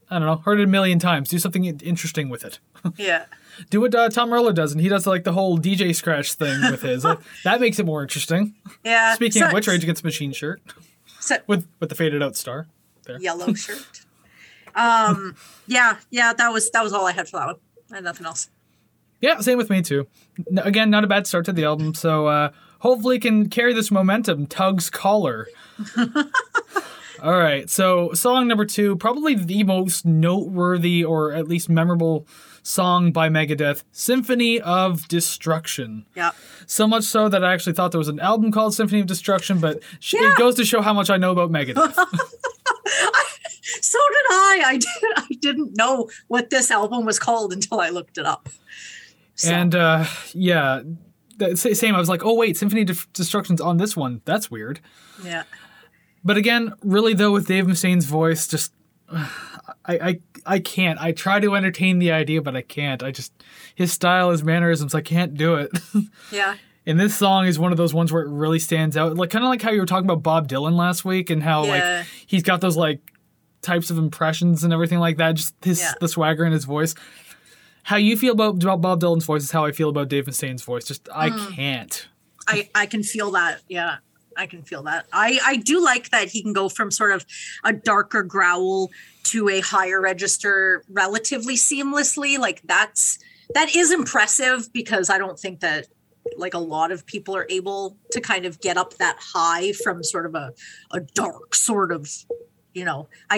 I 0.10 0.20
don't 0.20 0.28
know, 0.28 0.36
heard 0.38 0.60
it 0.60 0.64
a 0.64 0.68
million 0.68 1.00
times. 1.00 1.30
Do 1.30 1.40
something 1.40 1.64
interesting 1.66 2.30
with 2.30 2.44
it. 2.46 2.60
Yeah. 2.98 3.26
Do 3.70 3.82
what 3.82 3.94
uh, 3.94 4.08
Tom 4.10 4.30
Morello 4.30 4.54
does, 4.54 4.72
and 4.72 4.80
he 4.80 4.88
does 4.88 5.06
like 5.06 5.26
the 5.26 5.34
whole 5.34 5.58
DJ 5.60 5.94
scratch 5.94 6.34
thing 6.34 6.62
with 6.72 6.82
his. 6.82 7.04
That- 7.04 7.20
that 7.44 7.60
makes 7.60 7.78
it 7.80 7.86
more 7.86 8.02
interesting. 8.02 8.56
Yeah. 8.86 9.16
Speaking 9.16 9.42
so- 9.42 9.48
of 9.48 9.54
which, 9.54 9.68
Rage 9.68 9.84
Against 9.84 10.04
Machine 10.06 10.32
shirt 10.32 10.62
so- 11.20 11.38
with 11.48 11.68
with 11.80 11.90
the 11.90 11.96
faded 11.96 12.22
out 12.24 12.36
star. 12.38 12.68
There. 13.06 13.20
yellow 13.20 13.54
shirt. 13.66 14.02
Um, 14.80 15.36
yeah, 15.68 15.98
yeah, 16.10 16.34
that 16.34 16.50
was 16.54 16.70
that 16.72 16.84
was 16.84 16.94
all 16.94 17.06
I 17.06 17.12
had 17.12 17.28
for 17.28 17.38
that 17.38 17.46
one. 17.48 17.56
I 17.92 17.96
had 17.96 18.04
nothing 18.04 18.26
else. 18.26 18.50
Yeah, 19.22 19.40
same 19.42 19.58
with 19.58 19.70
me 19.70 19.82
too. 19.82 20.08
Again, 20.58 20.90
not 20.90 21.04
a 21.04 21.08
bad 21.08 21.28
start 21.28 21.46
to 21.46 21.52
the 21.52 21.66
album, 21.66 21.94
so 21.94 22.28
uh, 22.28 22.52
hopefully 22.80 23.20
can 23.20 23.50
carry 23.50 23.74
this 23.74 23.92
momentum. 23.92 24.48
Tug's 24.48 24.90
Collar. 24.90 25.48
All 27.22 27.38
right, 27.38 27.70
so 27.70 28.14
song 28.14 28.48
number 28.48 28.66
two, 28.66 28.96
probably 28.96 29.36
the 29.36 29.64
most 29.66 30.06
noteworthy 30.06 31.04
or 31.04 31.34
at 31.34 31.50
least 31.50 31.68
memorable 31.68 32.26
song 32.64 33.12
by 33.12 33.28
Megadeth, 33.28 33.84
Symphony 33.92 34.62
of 34.62 35.06
Destruction. 35.10 36.06
Yeah. 36.16 36.32
So 36.66 36.88
much 36.88 37.04
so 37.04 37.28
that 37.28 37.44
I 37.44 37.54
actually 37.54 37.74
thought 37.74 37.92
there 37.92 38.00
was 38.00 38.08
an 38.08 38.22
album 38.22 38.54
called 38.54 38.74
Symphony 38.74 39.02
of 39.02 39.08
Destruction, 39.08 39.60
but 39.60 39.82
Yeah. 40.14 40.32
it 40.32 40.38
goes 40.38 40.56
to 40.56 40.64
show 40.66 40.82
how 40.82 40.94
much 40.94 41.10
I 41.10 41.18
know 41.18 41.32
about 41.32 41.52
Megadeth. 41.52 41.94
So 43.82 43.98
did 44.00 44.26
I. 44.32 44.62
I 44.66 44.78
did 44.78 45.14
I 45.18 45.28
didn't 45.42 45.76
know 45.78 46.10
what 46.28 46.50
this 46.50 46.72
album 46.72 47.06
was 47.06 47.20
called 47.20 47.54
until 47.54 47.80
I 47.80 47.90
looked 47.90 48.18
it 48.18 48.26
up. 48.26 48.50
So, 49.36 49.52
And 49.54 49.74
uh, 49.76 50.06
yeah, 50.34 50.82
that 51.38 51.58
same. 51.58 51.96
I 51.96 52.00
was 52.00 52.10
like, 52.10 52.26
oh 52.26 52.34
wait, 52.34 52.58
Symphony 52.58 52.82
of 52.84 53.08
Destruction's 53.14 53.62
on 53.62 53.78
this 53.78 53.96
one. 53.96 54.22
That's 54.26 54.52
weird. 54.52 54.80
Yeah. 55.24 55.44
But 56.24 56.36
again, 56.38 56.74
really 56.84 57.14
though, 57.14 57.32
with 57.32 57.48
Dave 57.48 57.66
Mustaine's 57.68 58.06
voice, 58.06 58.48
just 58.48 58.74
I, 59.12 59.30
I 59.86 60.20
I 60.46 60.60
can't. 60.60 61.00
I 61.02 61.12
try 61.14 61.40
to 61.40 61.56
entertain 61.56 62.00
the 62.00 62.12
idea, 62.12 62.42
but 62.42 62.56
I 62.56 62.62
can't. 62.62 63.02
I 63.04 63.12
just 63.12 63.32
his 63.76 63.94
style, 63.94 64.32
his 64.32 64.44
mannerisms, 64.44 64.94
I 64.94 65.02
can't 65.02 65.34
do 65.36 65.56
it. 65.56 65.72
Yeah. 66.32 66.56
and 66.86 67.00
this 67.00 67.16
song 67.16 67.46
is 67.48 67.58
one 67.58 67.72
of 67.72 67.78
those 67.78 67.94
ones 67.94 68.12
where 68.12 68.24
it 68.24 68.30
really 68.30 68.60
stands 68.60 68.98
out. 68.98 69.16
Like 69.16 69.30
kind 69.30 69.44
of 69.46 69.50
like 69.50 69.62
how 69.62 69.72
you 69.72 69.80
were 69.80 69.86
talking 69.86 70.06
about 70.10 70.22
Bob 70.24 70.48
Dylan 70.50 70.76
last 70.76 71.06
week, 71.06 71.30
and 71.30 71.42
how 71.42 71.64
Yeah. 71.66 71.72
like 72.00 72.08
he's 72.28 72.44
got 72.44 72.62
those 72.62 72.76
like 72.78 73.00
types 73.62 73.90
of 73.90 73.98
impressions 73.98 74.64
and 74.64 74.72
everything 74.74 75.00
like 75.00 75.18
that. 75.18 75.34
Just 75.36 75.54
his 75.64 75.80
Yeah. 75.80 75.94
the 76.00 76.08
swagger 76.08 76.46
in 76.46 76.52
his 76.52 76.66
voice. 76.66 76.96
How 77.84 77.96
you 77.96 78.18
feel 78.18 78.34
about, 78.34 78.62
about 78.62 78.82
Bob 78.82 79.02
Dylan's 79.02 79.26
voice 79.26 79.44
is 79.44 79.52
how 79.52 79.66
I 79.66 79.72
feel 79.72 79.90
about 79.90 80.10
Dave 80.10 80.28
Mustaine's 80.28 80.62
voice. 80.64 80.86
Just 80.86 81.08
I 81.14 81.30
Mm. 81.30 81.56
can't. 81.56 82.08
I, 82.48 82.70
I 82.76 82.86
can 82.86 83.04
feel 83.04 83.32
that. 83.32 83.62
Yeah. 83.68 83.98
I 84.38 84.46
can 84.46 84.64
feel 84.64 84.84
that. 84.84 85.06
I, 85.12 85.40
I 85.46 85.56
do 85.58 85.84
like 85.84 86.12
that 86.12 86.30
he 86.30 86.42
can 86.42 86.54
go 86.54 86.70
from 86.70 86.92
sort 86.92 87.12
of 87.12 87.26
a 87.66 87.74
darker 87.74 88.24
growl 88.24 88.90
to 89.24 89.50
a 89.50 89.60
higher 89.60 90.00
register 90.00 90.84
relatively 90.90 91.56
seamlessly. 91.56 92.38
Like 92.40 92.62
that's 92.64 93.20
that 93.54 93.76
is 93.76 93.92
impressive 93.92 94.72
because 94.72 95.10
I 95.10 95.18
don't 95.18 95.38
think 95.38 95.60
that 95.60 95.88
like 96.38 96.54
a 96.54 96.60
lot 96.60 96.92
of 96.92 97.06
people 97.06 97.36
are 97.36 97.48
able 97.50 97.98
to 98.12 98.22
kind 98.22 98.46
of 98.46 98.62
get 98.62 98.78
up 98.78 98.94
that 98.98 99.18
high 99.20 99.74
from 99.74 100.04
sort 100.04 100.26
of 100.26 100.36
a, 100.36 100.54
a 100.94 101.00
dark 101.02 101.54
sort 101.56 101.92
of 101.92 102.08
you 102.80 102.86
know 102.86 103.08
i 103.30 103.38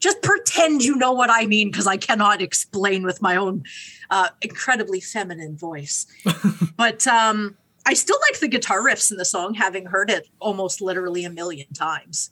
just 0.00 0.20
pretend 0.22 0.82
you 0.82 0.94
know 0.96 1.12
what 1.12 1.30
i 1.30 1.46
mean 1.46 1.70
because 1.70 1.86
i 1.86 1.96
cannot 1.96 2.42
explain 2.42 3.00
with 3.04 3.22
my 3.22 3.34
own 3.36 3.62
uh, 4.10 4.28
incredibly 4.42 5.00
feminine 5.00 5.56
voice 5.56 6.06
but 6.76 7.06
um 7.06 7.56
i 7.86 7.94
still 7.94 8.18
like 8.30 8.40
the 8.40 8.48
guitar 8.48 8.80
riffs 8.88 9.10
in 9.12 9.16
the 9.16 9.24
song 9.24 9.54
having 9.54 9.86
heard 9.86 10.10
it 10.10 10.28
almost 10.40 10.80
literally 10.80 11.24
a 11.24 11.30
million 11.30 11.66
times 11.72 12.30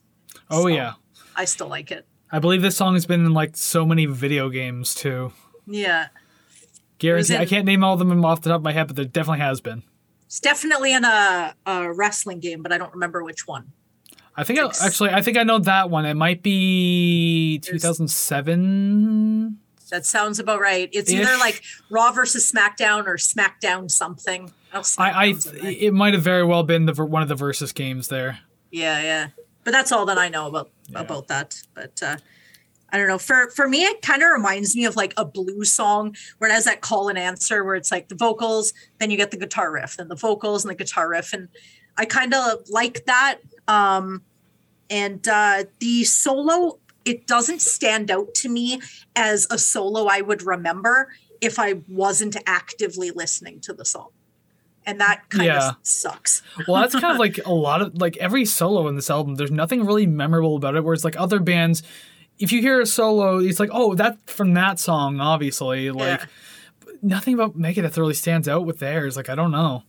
Oh 0.51 0.63
So, 0.63 0.67
yeah. 0.69 0.93
i 1.37 1.45
still 1.45 1.69
like 1.69 1.91
it 1.91 2.07
I 2.33 2.39
believe 2.39 2.63
this 2.63 2.77
song 2.77 2.95
has 2.95 3.07
been 3.07 3.25
in 3.27 3.33
like 3.35 3.57
so 3.57 3.85
many 3.85 4.07
video 4.07 4.51
games 4.51 4.95
too. 4.95 5.33
yeah 5.67 6.09
Guarantee. 6.99 7.35
in- 7.35 7.41
I 7.41 7.47
can't 7.47 7.65
name 7.67 7.83
all 7.83 7.95
of 7.95 7.99
them 8.01 8.25
off 8.25 8.43
the 8.43 8.51
top 8.51 8.59
of 8.61 8.63
my 8.63 8.73
head, 8.73 8.87
but 8.89 8.95
there 8.97 9.05
definitely 9.05 9.41
has 9.41 9.61
been. 9.61 9.83
it's 10.27 10.39
definitely 10.39 10.93
in 10.93 11.05
a, 11.05 11.55
a 11.67 11.93
wrestling 11.93 12.39
game 12.41 12.63
but 12.63 12.73
i 12.73 12.79
don't 12.79 12.93
remember 12.93 13.25
which 13.25 13.47
one 13.49 13.73
I 14.37 14.45
think 14.45 14.59
I, 14.59 14.71
actually 14.85 15.11
I 15.11 15.23
think 15.23 15.37
I 15.37 15.43
know 15.43 15.59
that 15.59 15.91
one. 15.91 16.07
It 16.07 16.15
might 16.15 16.43
be 16.43 17.59
2007. 17.63 19.59
that 19.91 20.07
sounds 20.07 20.39
about 20.39 20.61
right 20.61 20.89
it's 20.93 21.11
Ish. 21.11 21.21
either 21.21 21.37
like 21.39 21.63
raw 21.91 22.13
versus 22.13 22.51
smackdown 22.51 23.07
or 23.07 23.17
smackdown 23.17 23.91
something 23.91 24.53
Oh, 24.73 24.83
I, 24.99 25.11
I 25.11 25.33
SmackDown's 25.33 25.47
in 25.47 25.63
there. 25.63 25.75
it 25.79 25.95
might 25.95 26.15
have 26.15 26.23
very 26.23 26.45
well 26.45 26.63
been 26.63 26.87
the 26.87 27.05
one 27.05 27.23
of 27.23 27.29
the 27.29 27.35
versus 27.35 27.73
games 27.73 28.09
there. 28.09 28.39
Yeah, 28.71 29.03
yeah. 29.03 29.29
But 29.65 29.73
that's 29.73 29.91
all 29.91 30.07
that 30.07 30.19
I 30.19 30.29
know 30.29 30.47
about 30.47 30.71
about 30.95 31.29
that. 31.29 31.61
But 31.75 32.03
uh 32.03 32.17
I 32.93 32.99
don't 32.99 33.09
know. 33.09 33.19
For 33.19 33.51
for 33.51 33.69
me, 33.69 33.85
it 33.85 34.03
kind 34.03 34.23
of 34.23 34.31
reminds 34.31 34.75
me 34.75 34.85
of 34.85 34.97
like 34.97 35.15
a 35.17 35.25
blues 35.25 35.71
song 35.71 36.15
where 36.39 36.51
it 36.51 36.55
has 36.55 36.65
that 36.65 36.81
call 36.81 37.09
and 37.09 37.19
answer 37.19 37.65
where 37.65 37.75
it's 37.75 37.91
like 37.91 38.09
the 38.09 38.15
vocals, 38.15 38.73
then 38.99 39.11
you 39.11 39.17
get 39.17 39.31
the 39.31 39.37
guitar 39.37 39.71
riff, 39.73 39.97
then 39.97 40.09
the 40.09 40.17
vocals 40.17 40.65
and 40.65 40.71
the 40.71 40.75
guitar 40.75 41.09
riff. 41.09 41.33
And 41.33 41.49
I 41.97 42.05
kind 42.05 42.35
of 42.35 42.69
like 42.69 43.05
that. 43.07 43.39
Um 43.71 44.23
and 44.91 45.27
uh 45.29 45.65
the 45.79 46.05
solo, 46.05 46.79
it 47.05 47.27
doesn't 47.27 47.61
stand 47.63 48.11
out 48.11 48.35
to 48.35 48.49
me 48.49 48.81
as 49.17 49.47
a 49.51 49.59
solo 49.59 50.07
I 50.11 50.21
would 50.21 50.43
remember 50.43 51.09
if 51.41 51.59
I 51.59 51.81
wasn't 51.89 52.37
actively 52.47 53.11
listening 53.11 53.61
to 53.61 53.73
the 53.73 53.85
song. 53.85 54.09
And 54.87 55.01
that 55.01 55.29
kind 55.31 55.45
Yeah. 55.47 55.69
of 55.71 55.77
sucks. 55.83 56.43
Well, 56.67 56.81
that's 56.81 56.95
kind 56.95 57.13
of 57.13 57.19
like 57.19 57.39
a 57.47 57.53
lot 57.53 57.81
of 57.83 57.97
like 58.01 58.17
every 58.17 58.45
solo 58.45 58.89
in 58.89 58.97
this 58.97 59.09
album. 59.11 59.37
There's 59.37 59.51
nothing 59.51 59.85
really 59.87 60.07
memorable 60.07 60.57
about 60.57 60.75
it. 60.75 60.85
Whereas 60.85 61.05
like 61.05 61.19
other 61.19 61.39
bands, 61.39 61.83
if 62.39 62.51
you 62.53 62.61
hear 62.63 62.81
a 62.81 62.87
solo, 62.87 63.39
it's 63.39 63.61
like, 63.61 63.71
oh, 63.73 63.95
that 63.95 64.19
from 64.29 64.55
that 64.55 64.79
song, 64.79 65.21
obviously. 65.21 65.91
Like 65.91 66.21
Yeah. 66.21 66.27
nothing 67.03 67.35
about 67.35 67.59
Megadeth 67.59 67.97
really 67.99 68.15
stands 68.15 68.49
out 68.49 68.65
with 68.67 68.79
theirs. 68.79 69.17
Like 69.17 69.29
I 69.29 69.35
don't 69.35 69.51
know. 69.53 69.85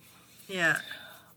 Yeah. 0.47 0.77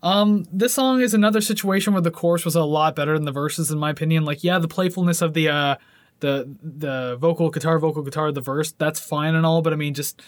Um, 0.05 0.47
this 0.53 0.75
song 0.75 1.01
is 1.01 1.15
another 1.15 1.41
situation 1.41 1.93
where 1.95 2.03
the 2.03 2.11
chorus 2.11 2.45
was 2.45 2.55
a 2.55 2.63
lot 2.63 2.95
better 2.95 3.15
than 3.15 3.25
the 3.25 3.33
verses, 3.33 3.71
in 3.71 3.79
my 3.79 3.91
opinion. 3.91 4.25
Like, 4.25 4.45
yeah, 4.45 4.59
the 4.59 4.69
playfulness 4.69 5.23
of 5.23 5.33
the 5.35 5.49
uh, 5.49 5.77
the 6.21 6.49
the 6.63 7.17
vocal 7.19 7.51
guitar, 7.51 7.79
vocal 7.79 8.03
guitar, 8.03 8.31
the 8.31 8.41
verse, 8.43 8.73
that's 8.73 9.01
fine 9.01 9.35
and 9.35 9.45
all, 9.47 9.63
but 9.63 9.73
I 9.73 9.77
mean, 9.77 9.95
just 9.95 10.21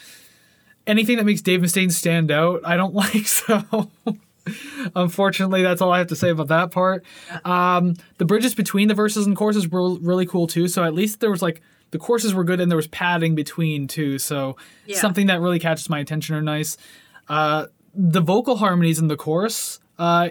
anything 0.87 1.19
that 1.19 1.25
makes 1.25 1.43
Dave 1.43 1.61
Mustaine 1.61 1.93
stand 1.93 2.31
out, 2.31 2.63
I 2.65 2.77
don't 2.77 2.95
like. 3.03 3.27
So, 3.27 3.91
unfortunately, 4.95 5.63
that's 5.63 5.81
all 5.81 5.93
I 5.93 5.99
have 5.99 6.07
to 6.09 6.17
say 6.17 6.31
about 6.31 6.49
that 6.49 6.71
part. 6.71 7.05
Um, 7.45 7.95
the 8.19 8.25
bridges 8.25 8.55
between 8.55 8.89
the 8.89 8.95
verses 8.95 9.27
and 9.27 9.37
choruses 9.37 9.69
were 9.69 9.97
really 9.99 10.27
cool 10.27 10.47
too. 10.47 10.69
So 10.69 10.85
at 10.85 10.95
least 10.95 11.21
there 11.21 11.31
was 11.31 11.43
like 11.43 11.61
the 11.91 11.99
choruses 11.99 12.33
were 12.35 12.45
good 12.45 12.61
and 12.61 12.71
there 12.71 12.77
was 12.77 12.87
padding 12.89 13.35
between 13.35 13.89
too. 13.89 14.19
So 14.19 14.57
Yeah. 14.87 14.99
something 15.01 15.27
that 15.27 15.41
really 15.41 15.59
catches 15.59 15.89
my 15.91 15.99
attention 15.99 16.35
are 16.37 16.43
nice. 16.43 16.77
Uh, 17.29 17.67
the 17.97 18.21
vocal 18.21 18.57
harmonies 18.57 18.99
in 18.99 19.09
the 19.09 19.17
chorus 19.17 19.81
uh, 19.99 20.29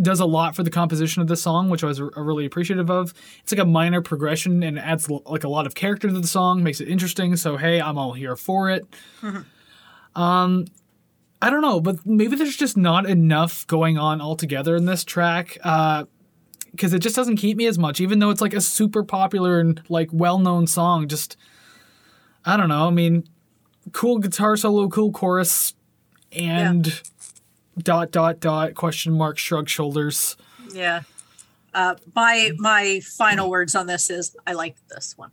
does 0.00 0.20
a 0.20 0.24
lot 0.24 0.56
for 0.56 0.62
the 0.62 0.70
composition 0.70 1.20
of 1.20 1.28
the 1.28 1.36
song, 1.36 1.68
which 1.68 1.84
I 1.84 1.86
was 1.86 2.00
r- 2.00 2.10
really 2.16 2.46
appreciative 2.46 2.90
of. 2.90 3.12
It's 3.42 3.52
like 3.52 3.60
a 3.60 3.66
minor 3.66 4.00
progression 4.00 4.62
and 4.62 4.78
adds 4.78 5.10
l- 5.10 5.22
like 5.26 5.44
a 5.44 5.48
lot 5.48 5.66
of 5.66 5.74
character 5.74 6.08
to 6.08 6.14
the 6.18 6.26
song, 6.26 6.62
makes 6.62 6.80
it 6.80 6.88
interesting. 6.88 7.36
So 7.36 7.58
hey, 7.58 7.80
I'm 7.80 7.98
all 7.98 8.14
here 8.14 8.34
for 8.34 8.70
it. 8.70 8.86
Um, 10.14 10.66
I 11.42 11.50
don't 11.50 11.60
know, 11.60 11.80
but 11.80 12.06
maybe 12.06 12.36
there's 12.36 12.56
just 12.56 12.76
not 12.76 13.04
enough 13.04 13.66
going 13.66 13.98
on 13.98 14.20
altogether 14.20 14.76
in 14.76 14.86
this 14.86 15.04
track. 15.04 15.58
Uh, 15.62 16.04
because 16.70 16.94
it 16.94 17.00
just 17.00 17.14
doesn't 17.14 17.36
keep 17.36 17.58
me 17.58 17.66
as 17.66 17.78
much, 17.78 18.00
even 18.00 18.18
though 18.18 18.30
it's 18.30 18.40
like 18.40 18.54
a 18.54 18.60
super 18.62 19.04
popular 19.04 19.60
and 19.60 19.82
like 19.90 20.08
well-known 20.10 20.66
song. 20.66 21.06
Just, 21.06 21.36
I 22.46 22.56
don't 22.56 22.70
know. 22.70 22.86
I 22.86 22.90
mean, 22.90 23.24
cool 23.92 24.18
guitar 24.18 24.56
solo, 24.56 24.88
cool 24.88 25.12
chorus, 25.12 25.74
and 26.36 27.00
dot 27.78 28.10
dot 28.10 28.40
dot 28.40 28.74
question 28.74 29.12
mark 29.12 29.38
shrug 29.38 29.68
shoulders. 29.68 30.36
Yeah. 30.72 31.02
Uh, 31.74 31.94
my 32.14 32.50
my 32.58 33.00
final 33.00 33.48
words 33.50 33.74
on 33.74 33.86
this 33.86 34.10
is 34.10 34.36
I 34.46 34.52
like 34.52 34.76
this 34.88 35.16
one. 35.16 35.30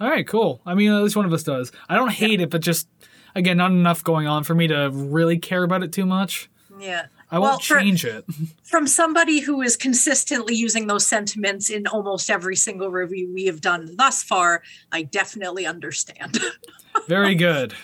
All 0.00 0.08
right, 0.08 0.26
cool. 0.26 0.60
I 0.64 0.74
mean, 0.74 0.90
at 0.92 1.02
least 1.02 1.16
one 1.16 1.26
of 1.26 1.32
us 1.32 1.42
does. 1.42 1.72
I 1.88 1.94
don't 1.96 2.10
hate 2.10 2.40
it, 2.40 2.50
but 2.50 2.60
just 2.62 2.88
again, 3.34 3.56
not 3.58 3.70
enough 3.70 4.02
going 4.04 4.26
on 4.26 4.44
for 4.44 4.54
me 4.54 4.66
to 4.68 4.90
really 4.92 5.38
care 5.38 5.62
about 5.62 5.82
it 5.82 5.92
too 5.92 6.06
much. 6.06 6.50
Yeah. 6.78 7.06
I 7.30 7.38
Well, 7.38 7.52
won't 7.52 7.62
for- 7.62 7.78
change 7.78 8.04
it. 8.04 8.24
From 8.64 8.86
somebody 8.86 9.40
who 9.40 9.62
is 9.62 9.76
consistently 9.76 10.54
using 10.54 10.86
those 10.86 11.06
sentiments 11.06 11.70
in 11.70 11.86
almost 11.86 12.28
every 12.30 12.56
single 12.56 12.90
review 12.90 13.30
we 13.32 13.44
have 13.44 13.60
done 13.60 13.94
thus 13.96 14.22
far, 14.22 14.62
I 14.90 15.02
definitely 15.02 15.64
understand. 15.66 16.38
Very 17.08 17.34
good. 17.36 17.74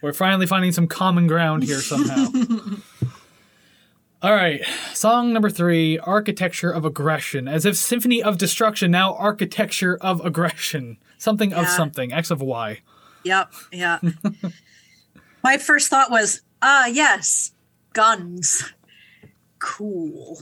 We're 0.00 0.12
finally 0.12 0.46
finding 0.46 0.72
some 0.72 0.86
common 0.86 1.26
ground 1.26 1.64
here 1.64 1.80
somehow. 1.80 2.26
All 4.22 4.34
right, 4.34 4.64
song 4.94 5.32
number 5.32 5.48
three 5.48 5.98
Architecture 5.98 6.72
of 6.72 6.84
Aggression. 6.84 7.46
As 7.46 7.64
if 7.64 7.76
Symphony 7.76 8.20
of 8.22 8.36
Destruction, 8.36 8.90
now 8.90 9.14
Architecture 9.14 9.96
of 10.00 10.24
Aggression. 10.24 10.98
Something 11.18 11.52
of 11.52 11.68
something, 11.68 12.12
X 12.12 12.30
of 12.30 12.40
Y. 12.40 12.80
yep. 13.24 13.52
Yeah. 13.72 13.98
my 15.44 15.56
first 15.56 15.88
thought 15.88 16.10
was, 16.10 16.42
ah, 16.62 16.86
yes, 16.86 17.52
guns. 17.92 18.72
Cool. 19.58 20.40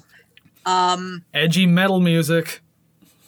Um, 0.64 1.24
Edgy 1.32 1.66
metal 1.66 2.00
music. 2.00 2.62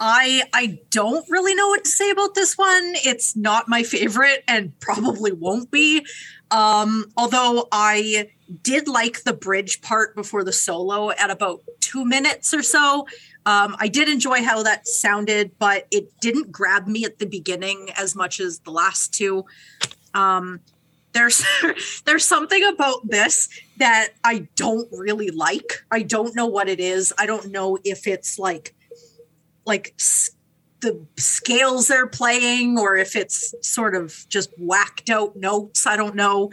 I 0.01 0.45
I 0.53 0.79
don't 0.91 1.29
really 1.29 1.55
know 1.55 1.69
what 1.69 1.85
to 1.85 1.91
say 1.91 2.11
about 2.11 2.35
this 2.35 2.57
one. 2.57 2.95
It's 3.05 3.37
not 3.37 3.69
my 3.69 3.83
favorite 3.83 4.45
and 4.47 4.79
probably 4.81 5.33
won't 5.33 5.71
be. 5.71 6.05
Um, 6.51 7.07
although 7.17 7.69
I 7.73 8.31
did 8.63 8.89
like 8.89 9.25
the 9.25 9.33
bridge 9.33 9.83
part 9.83 10.15
before 10.15 10.45
the 10.45 10.53
solo 10.53 11.11
at 11.11 11.31
about 11.31 11.63
two 11.81 12.05
minutes 12.05 12.55
or 12.55 12.63
so. 12.63 13.07
Um, 13.45 13.77
I 13.79 13.89
did 13.89 14.09
enjoy 14.09 14.43
how 14.43 14.63
that 14.63 14.87
sounded, 14.87 15.53
but 15.59 15.87
it 15.91 16.11
didn't 16.21 16.53
grab 16.53 16.87
me 16.87 17.05
at 17.05 17.19
the 17.19 17.27
beginning 17.27 17.89
as 17.97 18.15
much 18.15 18.41
as 18.41 18.61
the 18.61 18.71
last 18.71 19.13
two. 19.15 19.45
Um, 20.15 20.61
there's 21.13 21.45
there's 22.05 22.25
something 22.25 22.63
about 22.65 23.09
this 23.09 23.49
that 23.79 24.11
I 24.25 24.49
don't 24.55 24.89
really 24.93 25.31
like. 25.31 25.85
I 25.91 26.03
don't 26.03 26.35
know 26.35 26.47
what 26.47 26.69
it 26.69 26.81
is. 26.81 27.13
I 27.19 27.27
don't 27.27 27.51
know 27.51 27.79
if 27.85 28.07
it's 28.07 28.39
like 28.39 28.75
like 29.69 29.95
s- 29.99 30.31
the 30.81 31.07
scales 31.17 31.89
they're 31.89 32.07
playing 32.07 32.79
or 32.79 32.97
if 32.97 33.15
it's 33.15 33.55
sort 33.63 33.95
of 33.95 34.27
just 34.29 34.51
whacked 34.59 35.11
out 35.11 35.37
notes. 35.37 35.87
I 35.87 35.97
don't 35.97 36.15
know. 36.15 36.51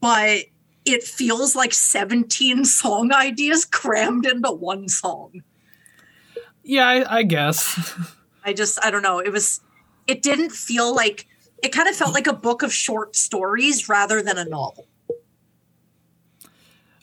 But 0.00 0.44
it 0.84 1.02
feels 1.02 1.54
like 1.54 1.72
17 1.72 2.64
song 2.80 3.12
ideas 3.12 3.64
crammed 3.64 4.26
into 4.26 4.50
one 4.52 4.88
song. 4.88 5.42
Yeah, 6.64 6.86
I, 6.86 7.18
I 7.18 7.22
guess. 7.24 7.94
I 8.44 8.52
just, 8.52 8.78
I 8.84 8.90
don't 8.90 9.02
know. 9.02 9.18
It 9.18 9.32
was, 9.32 9.60
it 10.06 10.22
didn't 10.22 10.50
feel 10.50 10.94
like, 10.94 11.26
it 11.62 11.70
kind 11.72 11.88
of 11.88 11.94
felt 11.96 12.14
like 12.14 12.26
a 12.26 12.32
book 12.32 12.62
of 12.62 12.72
short 12.72 13.14
stories 13.16 13.88
rather 13.88 14.22
than 14.22 14.38
a 14.38 14.44
novel. 14.44 14.86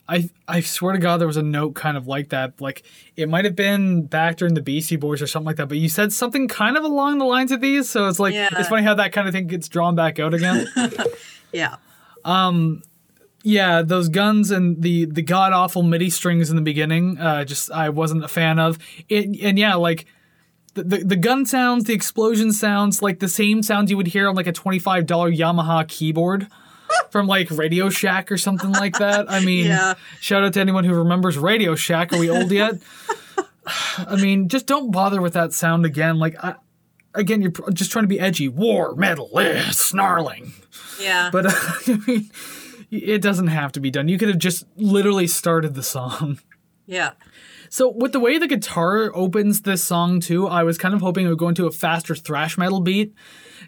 I 0.10 0.30
I 0.48 0.62
swear 0.62 0.94
to 0.94 1.00
God, 1.00 1.18
there 1.18 1.28
was 1.28 1.38
a 1.38 1.44
note 1.44 1.75
kind 1.75 1.96
of 1.96 2.08
like 2.08 2.30
that. 2.30 2.60
Like 2.60 2.84
it 3.16 3.30
might 3.30 3.46
have 3.46 3.56
been 3.56 4.06
back 4.08 4.38
during 4.38 4.56
the 4.56 4.62
Beastie 4.62 4.96
Boys 4.96 5.22
or 5.22 5.28
something 5.28 5.46
like 5.46 5.58
that. 5.58 5.68
But 5.70 5.78
you 5.78 5.88
said 5.88 6.12
something 6.12 6.48
kind 6.48 6.75
of 6.78 6.84
along 6.84 7.20
the 7.20 7.25
lines 7.25 7.51
of 7.51 7.62
these, 7.62 7.89
so 7.89 8.08
it's 8.08 8.20
like 8.20 8.34
Yeah. 8.34 8.50
it's 8.54 8.70
funny 8.70 8.84
how 8.84 8.96
that 8.96 9.12
kind 9.12 9.28
of 9.28 9.34
thing 9.34 9.48
gets 9.48 9.68
drawn 9.70 9.96
back 9.96 10.20
out 10.20 10.34
again. 10.34 10.68
Yeah. 11.51 11.78
yeah, 13.44 13.82
those 13.82 14.10
guns 14.10 14.51
and 14.51 14.82
the 14.82 15.06
the 15.06 15.22
god 15.22 15.54
awful 15.54 15.84
MIDI 15.84 16.10
strings 16.10 16.50
in 16.50 16.56
the 16.56 16.62
beginning, 16.62 17.18
uh, 17.18 17.46
just 17.46 17.72
I 17.72 17.89
wasn't 17.89 18.24
a 18.24 18.28
fan 18.28 18.60
of. 18.60 18.78
It, 19.08 19.42
and 19.42 19.58
yeah, 19.58 19.75
like 19.75 20.06
the, 20.74 20.84
the 20.84 20.98
the 21.04 21.16
gun 21.16 21.46
sounds, 21.46 21.86
the 21.86 21.94
explosion 21.94 22.51
sounds, 22.51 23.01
like 23.01 23.20
the 23.20 23.30
same 23.30 23.63
sounds 23.63 23.89
you 23.89 23.98
would 23.98 24.08
hear 24.08 24.28
on 24.30 24.36
like 24.36 24.48
a 24.48 24.51
twenty 24.51 24.80
five 24.80 25.06
dollar 25.06 25.32
Yamaha 25.32 25.88
keyboard. 25.88 26.48
From 27.12 27.27
like 27.27 27.50
Radio 27.51 27.89
Shack 27.89 28.31
or 28.31 28.38
something 28.38 28.72
like 28.72 28.98
that. 29.00 29.29
I 29.31 29.39
mean, 29.43 29.65
Yeah. 29.67 29.96
shout 30.19 30.43
out 30.43 30.53
to 30.53 30.60
anyone 30.62 30.84
who 30.84 30.93
remembers 30.93 31.38
Radio 31.38 31.75
Shack. 31.75 32.13
Are 32.13 32.19
we 32.19 32.29
old 32.29 32.51
yet? 32.51 32.75
I 33.98 34.15
mean, 34.15 34.48
just 34.50 34.65
don't 34.65 34.91
bother 34.91 35.22
with 35.22 35.34
that 35.34 35.53
sound 35.53 35.86
again. 35.86 36.17
Like, 36.17 36.36
I, 36.43 36.55
again, 37.13 37.41
you're 37.41 37.51
just 37.74 37.91
trying 37.91 38.03
to 38.03 38.08
be 38.10 38.19
edgy. 38.19 38.48
War, 38.48 38.96
metal, 38.96 39.29
eh, 39.39 39.69
snarling. 39.72 40.53
Yeah. 41.00 41.29
But 41.31 41.48
uh, 41.48 41.51
I 41.88 42.00
mean, 42.08 42.29
it 42.91 43.22
doesn't 43.22 43.48
have 43.48 43.72
to 43.74 43.79
be 43.79 43.91
done. 43.91 44.08
You 44.08 44.17
could 44.17 44.29
have 44.29 44.39
just 44.39 44.65
literally 44.75 45.27
started 45.27 45.75
the 45.75 45.84
song. 45.84 46.39
yeah. 46.86 47.12
So 47.70 47.90
with 47.90 48.12
the 48.14 48.20
way 48.20 48.38
the 48.38 48.48
guitar 48.48 49.12
opens 49.16 49.62
this 49.62 49.84
song 49.84 50.20
too, 50.20 50.48
I 50.48 50.64
was 50.64 50.78
kind 50.78 50.94
of 50.94 51.02
hoping 51.02 51.26
it 51.26 51.30
would 51.30 51.38
go 51.38 51.50
into 51.50 51.68
a 51.68 51.72
faster 51.72 52.16
thrash 52.16 52.58
metal 52.58 52.80
beat. 52.82 53.14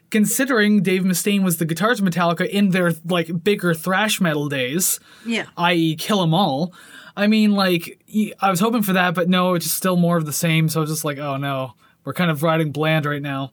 Considering 0.10 0.82
Dave 0.84 1.04
Mustaine 1.04 1.44
was 1.44 1.58
the 1.58 1.66
guitars 1.66 2.00
of 2.00 2.06
Metallica 2.06 2.48
in 2.50 2.70
their 2.72 2.94
like 3.06 3.44
bigger 3.44 3.74
thrash 3.74 4.20
metal 4.20 4.50
days, 4.50 5.00
Yeah. 5.26 5.46
i.e., 5.58 5.96
Kill 5.96 6.22
'Em 6.22 6.34
All. 6.34 6.74
I 7.16 7.28
mean, 7.28 7.52
like 7.52 8.02
I 8.42 8.50
was 8.50 8.60
hoping 8.60 8.82
for 8.84 8.94
that, 8.94 9.14
but 9.14 9.30
no, 9.30 9.54
it's 9.54 9.66
just 9.66 9.78
still 9.78 9.98
more 9.98 10.18
of 10.18 10.26
the 10.26 10.34
same. 10.34 10.68
So 10.70 10.80
I 10.80 10.82
was 10.82 10.90
just 10.90 11.06
like, 11.06 11.18
oh 11.18 11.38
no, 11.38 11.74
we're 12.04 12.14
kind 12.14 12.32
of 12.32 12.44
riding 12.44 12.72
bland 12.72 13.06
right 13.06 13.22
now. 13.22 13.52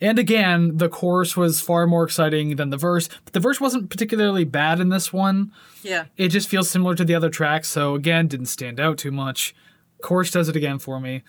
And 0.00 0.18
again, 0.18 0.78
the 0.78 0.88
chorus 0.88 1.36
was 1.36 1.60
far 1.60 1.86
more 1.86 2.02
exciting 2.02 2.56
than 2.56 2.70
the 2.70 2.76
verse. 2.76 3.08
But 3.24 3.34
the 3.34 3.40
verse 3.40 3.60
wasn't 3.60 3.88
particularly 3.88 4.42
bad 4.44 4.80
in 4.80 4.88
this 4.88 5.12
one. 5.12 5.52
Yeah. 5.82 6.06
It 6.16 6.28
just 6.28 6.48
feels 6.48 6.68
similar 6.68 6.96
to 6.96 7.04
the 7.04 7.14
other 7.14 7.30
tracks, 7.30 7.68
so 7.68 7.94
again, 7.94 8.26
didn't 8.26 8.46
stand 8.46 8.80
out 8.80 8.98
too 8.98 9.12
much. 9.12 9.54
Chorus 10.02 10.30
does 10.30 10.48
it 10.48 10.56
again 10.56 10.78
for 10.78 11.00
me. 11.00 11.22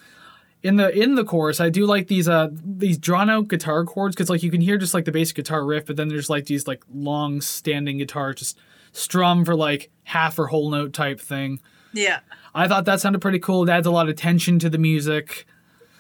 In 0.61 0.77
the 0.77 0.89
in 0.97 1.15
the 1.15 1.25
chorus, 1.25 1.59
I 1.59 1.69
do 1.69 1.85
like 1.85 2.07
these 2.07 2.27
uh 2.29 2.47
these 2.51 2.97
drawn 2.97 3.29
out 3.29 3.49
guitar 3.49 3.83
chords 3.83 4.15
because 4.15 4.29
like 4.29 4.43
you 4.43 4.51
can 4.51 4.61
hear 4.61 4.77
just 4.77 4.93
like 4.93 5.05
the 5.05 5.11
basic 5.11 5.35
guitar 5.35 5.65
riff, 5.65 5.85
but 5.85 5.97
then 5.97 6.07
there's 6.07 6.29
like 6.29 6.45
these 6.45 6.67
like 6.67 6.83
long 6.93 7.41
standing 7.41 7.97
guitar 7.97 8.33
just 8.33 8.57
strum 8.93 9.43
for 9.43 9.55
like 9.55 9.91
half 10.03 10.39
or 10.39 10.47
whole 10.47 10.69
note 10.69 10.93
type 10.93 11.19
thing. 11.19 11.59
Yeah. 11.91 12.19
I 12.55 12.67
thought 12.67 12.85
that 12.85 13.01
sounded 13.01 13.19
pretty 13.19 13.39
cool. 13.39 13.63
It 13.63 13.69
adds 13.69 13.87
a 13.87 13.91
lot 13.91 14.09
of 14.09 14.15
tension 14.15 14.57
to 14.59 14.69
the 14.69 14.77
music. 14.77 15.45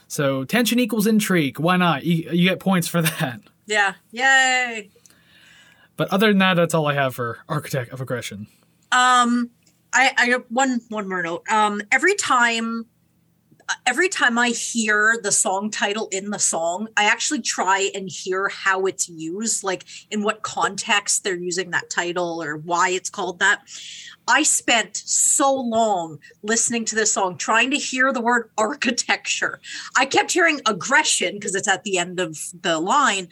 So 0.07 0.43
tension 0.43 0.79
equals 0.79 1.07
intrigue. 1.07 1.59
Why 1.59 1.77
not? 1.77 2.03
You, 2.03 2.29
you 2.31 2.49
get 2.49 2.59
points 2.59 2.87
for 2.87 3.01
that. 3.03 3.41
Yeah. 3.65 3.93
Yay. 4.11 4.89
But 5.97 6.09
other 6.11 6.27
than 6.27 6.39
that, 6.39 6.55
that's 6.55 6.73
all 6.73 6.87
I 6.87 6.93
have 6.93 7.15
for 7.15 7.39
Architect 7.47 7.91
of 7.91 8.01
Aggression. 8.01 8.47
Um, 8.91 9.49
I, 9.93 10.11
I 10.17 10.35
one 10.49 10.81
one 10.89 11.07
more 11.07 11.21
note. 11.21 11.43
Um, 11.49 11.81
every 11.91 12.15
time, 12.15 12.85
every 13.85 14.09
time 14.09 14.37
I 14.37 14.49
hear 14.49 15.17
the 15.21 15.31
song 15.31 15.69
title 15.69 16.09
in 16.11 16.31
the 16.31 16.39
song, 16.39 16.87
I 16.97 17.05
actually 17.05 17.41
try 17.41 17.91
and 17.93 18.09
hear 18.09 18.49
how 18.49 18.85
it's 18.85 19.07
used, 19.07 19.63
like 19.63 19.85
in 20.09 20.23
what 20.23 20.41
context 20.41 21.23
they're 21.23 21.35
using 21.35 21.71
that 21.71 21.89
title 21.89 22.41
or 22.41 22.57
why 22.57 22.89
it's 22.89 23.09
called 23.09 23.39
that. 23.39 23.61
I 24.27 24.43
spent 24.43 24.97
so 24.97 25.53
long 25.53 26.19
listening 26.43 26.85
to 26.85 26.95
this 26.95 27.11
song 27.11 27.37
trying 27.37 27.71
to 27.71 27.77
hear 27.77 28.13
the 28.13 28.21
word 28.21 28.49
architecture. 28.57 29.59
I 29.97 30.05
kept 30.05 30.31
hearing 30.31 30.61
aggression 30.65 31.35
because 31.35 31.55
it's 31.55 31.67
at 31.67 31.83
the 31.83 31.97
end 31.97 32.19
of 32.19 32.37
the 32.61 32.79
line. 32.79 33.27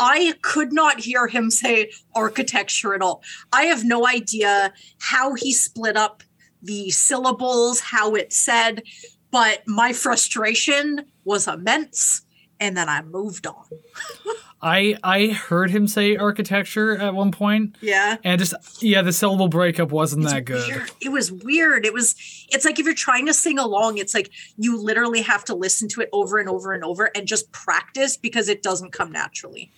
I 0.00 0.34
could 0.42 0.72
not 0.72 1.00
hear 1.00 1.26
him 1.26 1.50
say 1.50 1.90
architecture 2.14 2.94
at 2.94 3.02
all. 3.02 3.22
I 3.52 3.64
have 3.64 3.84
no 3.84 4.06
idea 4.06 4.72
how 5.00 5.34
he 5.34 5.52
split 5.52 5.96
up 5.96 6.22
the 6.62 6.90
syllables, 6.90 7.80
how 7.80 8.14
it 8.14 8.32
said, 8.32 8.82
but 9.30 9.62
my 9.66 9.92
frustration 9.92 11.04
was 11.24 11.46
immense. 11.48 12.22
And 12.60 12.76
then 12.76 12.88
I 12.88 13.02
moved 13.02 13.46
on. 13.46 13.64
I 14.60 14.96
I 15.04 15.28
heard 15.28 15.70
him 15.70 15.86
say 15.86 16.16
architecture 16.16 16.96
at 16.96 17.14
one 17.14 17.30
point, 17.30 17.76
Yeah. 17.80 18.16
and 18.24 18.40
just 18.40 18.82
yeah, 18.82 19.02
the 19.02 19.12
syllable 19.12 19.46
breakup 19.46 19.92
wasn't 19.92 20.24
that 20.24 20.44
good. 20.44 20.66
Weird. 20.66 20.90
It 21.00 21.10
was 21.10 21.30
weird. 21.30 21.86
It 21.86 21.94
was, 21.94 22.16
it's 22.48 22.64
like 22.64 22.80
if 22.80 22.84
you're 22.86 22.94
trying 22.96 23.26
to 23.26 23.34
sing 23.34 23.60
along, 23.60 23.98
it's 23.98 24.14
like 24.14 24.30
you 24.56 24.76
literally 24.76 25.22
have 25.22 25.44
to 25.44 25.54
listen 25.54 25.86
to 25.90 26.00
it 26.00 26.08
over 26.12 26.38
and 26.38 26.48
over 26.48 26.72
and 26.72 26.82
over 26.82 27.08
and 27.14 27.28
just 27.28 27.52
practice 27.52 28.16
because 28.16 28.48
it 28.48 28.60
doesn't 28.64 28.90
come 28.90 29.12
naturally. 29.12 29.70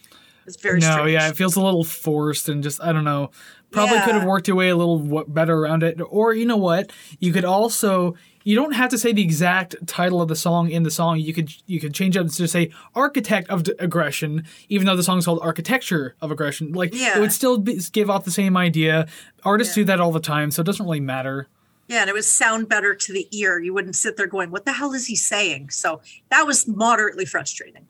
It's 0.47 0.57
very 0.61 0.81
No, 0.81 0.91
strange. 0.93 1.13
yeah, 1.13 1.29
it 1.29 1.37
feels 1.37 1.57
a 1.57 1.61
little 1.63 1.85
forced 1.85 2.49
and 2.49 2.63
just 2.63 2.83
I 2.83 2.93
don't 2.93 3.05
know. 3.05 3.31
Probably 3.71 4.01
could 4.01 4.15
have 4.17 4.25
worked 4.25 4.49
your 4.49 4.57
way 4.57 4.69
a 4.71 4.77
little 4.77 4.99
w- 4.99 5.25
better 5.29 5.55
around 5.57 5.85
it. 5.85 6.01
Or 6.09 6.35
you 6.35 6.45
know 6.45 6.57
what? 6.57 6.91
You 7.21 7.33
could 7.33 7.45
also 7.45 8.17
you 8.43 8.57
don't 8.57 8.73
have 8.73 8.89
to 8.91 8.99
say 8.99 9.13
the 9.13 9.23
exact 9.23 9.77
title 9.87 10.21
of 10.23 10.29
the 10.29 10.35
song 10.35 10.71
in 10.71 10.83
the 10.83 10.91
song. 10.91 11.21
You 11.21 11.33
could 11.33 11.53
you 11.67 11.79
could 11.79 11.95
change 11.95 12.17
it 12.17 12.29
to 12.31 12.49
say 12.49 12.71
architect 12.97 13.49
of 13.49 13.63
d- 13.65 13.75
aggression, 13.79 14.45
even 14.69 14.87
though 14.87 14.97
the 14.97 15.03
song's 15.05 15.27
called 15.27 15.39
architecture 15.43 16.17
of 16.21 16.31
aggression. 16.33 16.73
Like 16.73 16.95
Yeah. 16.95 17.17
it 17.17 17.21
would 17.21 17.33
still 17.33 17.59
be, 17.59 17.79
give 17.93 18.11
off 18.11 18.25
the 18.25 18.31
same 18.33 18.57
idea. 18.57 19.07
Artists 19.45 19.75
do 19.75 19.85
that 19.85 20.01
all 20.01 20.11
the 20.11 20.21
time, 20.21 20.51
so 20.51 20.63
it 20.63 20.65
doesn't 20.67 20.85
really 20.85 21.01
matter. 21.01 21.49
Yeah, 21.87 22.01
and 22.01 22.09
it 22.11 22.13
would 22.13 22.25
sound 22.25 22.69
better 22.69 22.95
to 22.95 23.13
the 23.13 23.27
ear. 23.33 23.59
You 23.61 23.75
wouldn't 23.75 23.95
sit 23.97 24.17
there 24.17 24.27
going, 24.29 24.51
"What 24.51 24.65
the 24.65 24.73
hell 24.73 24.93
is 24.95 25.07
he 25.07 25.17
saying?" 25.17 25.71
So 25.71 26.01
that 26.31 26.47
was 26.47 26.67
moderately 26.67 27.27
frustrating. 27.27 27.87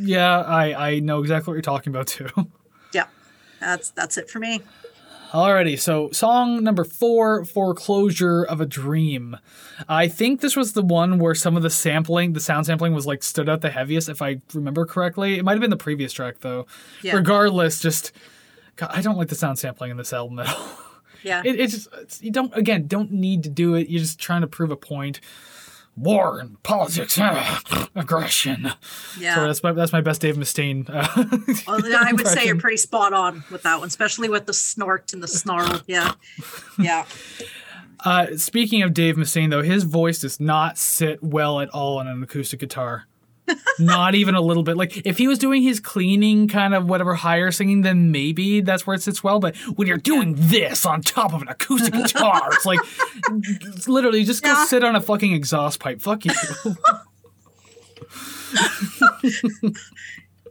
Yeah, 0.00 0.40
I 0.40 0.88
I 0.90 0.98
know 1.00 1.20
exactly 1.20 1.50
what 1.50 1.54
you're 1.54 1.62
talking 1.62 1.92
about 1.92 2.06
too. 2.06 2.28
Yeah, 2.92 3.06
that's 3.60 3.90
that's 3.90 4.18
it 4.18 4.28
for 4.28 4.40
me. 4.40 4.62
Alrighty, 5.30 5.78
so 5.78 6.10
song 6.10 6.64
number 6.64 6.82
four, 6.82 7.44
Foreclosure 7.44 8.42
of 8.42 8.60
a 8.60 8.66
Dream. 8.66 9.36
I 9.88 10.08
think 10.08 10.40
this 10.40 10.56
was 10.56 10.72
the 10.72 10.82
one 10.82 11.20
where 11.20 11.36
some 11.36 11.56
of 11.56 11.62
the 11.62 11.70
sampling, 11.70 12.32
the 12.32 12.40
sound 12.40 12.66
sampling 12.66 12.94
was 12.94 13.06
like 13.06 13.22
stood 13.22 13.48
out 13.48 13.60
the 13.60 13.70
heaviest, 13.70 14.08
if 14.08 14.22
I 14.22 14.40
remember 14.52 14.86
correctly. 14.86 15.38
It 15.38 15.44
might 15.44 15.52
have 15.52 15.60
been 15.60 15.70
the 15.70 15.76
previous 15.76 16.12
track 16.12 16.40
though. 16.40 16.66
Yeah. 17.02 17.14
Regardless, 17.14 17.80
just 17.80 18.10
God, 18.74 18.90
I 18.92 19.02
don't 19.02 19.16
like 19.16 19.28
the 19.28 19.36
sound 19.36 19.58
sampling 19.60 19.92
in 19.92 19.96
this 19.96 20.12
album 20.12 20.40
at 20.40 20.48
all. 20.48 20.68
Yeah, 21.22 21.42
It, 21.44 21.60
it's 21.60 21.74
just 21.74 21.88
it's, 22.00 22.22
you 22.22 22.30
don't 22.32 22.54
again 22.56 22.86
don't 22.86 23.12
need 23.12 23.44
to 23.44 23.50
do 23.50 23.74
it. 23.74 23.88
You're 23.88 24.00
just 24.00 24.18
trying 24.18 24.40
to 24.40 24.46
prove 24.46 24.70
a 24.70 24.76
point. 24.76 25.20
War 26.00 26.38
and 26.40 26.62
politics, 26.62 27.18
aggression. 27.94 28.70
yeah. 29.18 29.34
Sorry, 29.34 29.46
that's 29.48 29.62
my 29.62 29.72
that's 29.72 29.92
my 29.92 30.00
best 30.00 30.20
Dave 30.20 30.36
Mustaine. 30.36 30.88
Uh, 30.88 31.06
Well, 31.66 31.80
I 31.96 32.12
would 32.12 32.26
say 32.26 32.46
you're 32.46 32.56
pretty 32.56 32.76
spot 32.78 33.12
on 33.12 33.44
with 33.50 33.62
that 33.64 33.78
one, 33.78 33.88
especially 33.88 34.28
with 34.28 34.46
the 34.46 34.54
snort 34.54 35.12
and 35.12 35.22
the 35.22 35.28
snarl. 35.28 35.82
Yeah, 35.86 36.12
yeah, 36.78 37.04
Uh, 38.04 38.28
speaking 38.36 38.82
of 38.82 38.94
Dave 38.94 39.16
Mustaine, 39.16 39.50
though, 39.50 39.62
his 39.62 39.84
voice 39.84 40.20
does 40.20 40.40
not 40.40 40.78
sit 40.78 41.22
well 41.22 41.60
at 41.60 41.68
all 41.70 41.98
on 41.98 42.06
an 42.08 42.22
acoustic 42.22 42.60
guitar. 42.60 43.04
Not 43.78 44.14
even 44.14 44.34
a 44.34 44.40
little 44.40 44.62
bit. 44.62 44.76
Like 44.76 45.06
if 45.06 45.18
he 45.18 45.28
was 45.28 45.38
doing 45.38 45.62
his 45.62 45.80
cleaning 45.80 46.48
kind 46.48 46.74
of 46.74 46.88
whatever 46.88 47.14
higher 47.14 47.50
singing, 47.50 47.82
then 47.82 48.10
maybe 48.10 48.60
that's 48.60 48.86
where 48.86 48.94
it 48.94 49.02
sits 49.02 49.22
well. 49.24 49.40
But 49.40 49.56
when 49.76 49.86
you're 49.88 49.96
doing 49.98 50.34
this 50.36 50.84
on 50.86 51.02
top 51.02 51.32
of 51.32 51.42
an 51.42 51.48
acoustic 51.48 51.92
guitar, 51.94 52.48
it's 52.52 52.66
like 52.66 52.80
it's 53.28 53.88
literally 53.88 54.24
just 54.24 54.42
go 54.42 54.50
Yeah. 54.50 54.64
sit 54.66 54.84
on 54.84 54.96
a 54.96 55.00
fucking 55.00 55.32
exhaust 55.32 55.80
pipe. 55.80 56.00
Fuck 56.00 56.24
you. 56.24 56.32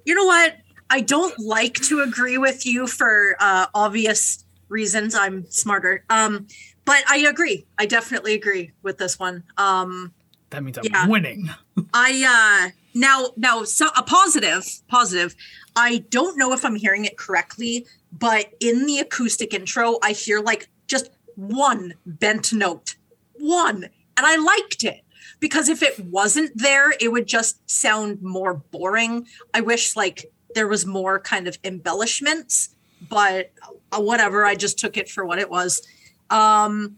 You 0.05 0.15
know 0.15 0.25
what? 0.25 0.55
I 0.89 1.01
don't 1.01 1.37
like 1.39 1.75
to 1.81 2.01
agree 2.01 2.37
with 2.39 2.65
you 2.65 2.87
for 2.87 3.35
uh, 3.39 3.67
obvious 3.75 4.43
reasons. 4.69 5.13
I'm 5.13 5.45
smarter. 5.51 6.03
Um, 6.09 6.47
but 6.85 7.03
I 7.07 7.17
agree. 7.17 7.65
I 7.77 7.85
definitely 7.85 8.33
agree 8.33 8.71
with 8.81 8.97
this 8.97 9.19
one. 9.19 9.43
Um, 9.57 10.13
that 10.49 10.63
means 10.63 10.77
I'm 10.79 10.85
Yeah. 10.85 11.07
winning. 11.07 11.49
I 11.93 12.65
uh 12.65 12.71
now 12.99 13.31
now 13.37 13.63
so 13.63 13.87
a 13.97 14.03
positive 14.03 14.65
positive. 14.87 15.35
I 15.75 15.99
don't 16.09 16.37
know 16.37 16.53
if 16.53 16.65
I'm 16.65 16.75
hearing 16.75 17.05
it 17.05 17.17
correctly, 17.17 17.85
but 18.11 18.53
in 18.59 18.85
the 18.85 18.99
acoustic 18.99 19.53
intro, 19.53 19.97
I 20.03 20.11
hear 20.11 20.41
like 20.41 20.69
just 20.87 21.09
one 21.35 21.93
bent 22.05 22.51
note, 22.51 22.95
one, 23.33 23.83
and 24.17 24.25
I 24.25 24.35
liked 24.35 24.83
it 24.83 25.01
because 25.39 25.69
if 25.69 25.81
it 25.81 25.99
wasn't 26.05 26.51
there, 26.55 26.91
it 26.99 27.11
would 27.11 27.27
just 27.27 27.69
sound 27.69 28.21
more 28.21 28.55
boring. 28.55 29.25
I 29.53 29.61
wish 29.61 29.95
like 29.95 30.31
there 30.55 30.67
was 30.67 30.85
more 30.85 31.19
kind 31.19 31.47
of 31.47 31.57
embellishments, 31.63 32.75
but 33.07 33.51
uh, 33.91 34.01
whatever. 34.01 34.45
I 34.45 34.55
just 34.55 34.77
took 34.77 34.97
it 34.97 35.09
for 35.09 35.25
what 35.25 35.39
it 35.39 35.49
was. 35.49 35.87
Um, 36.29 36.97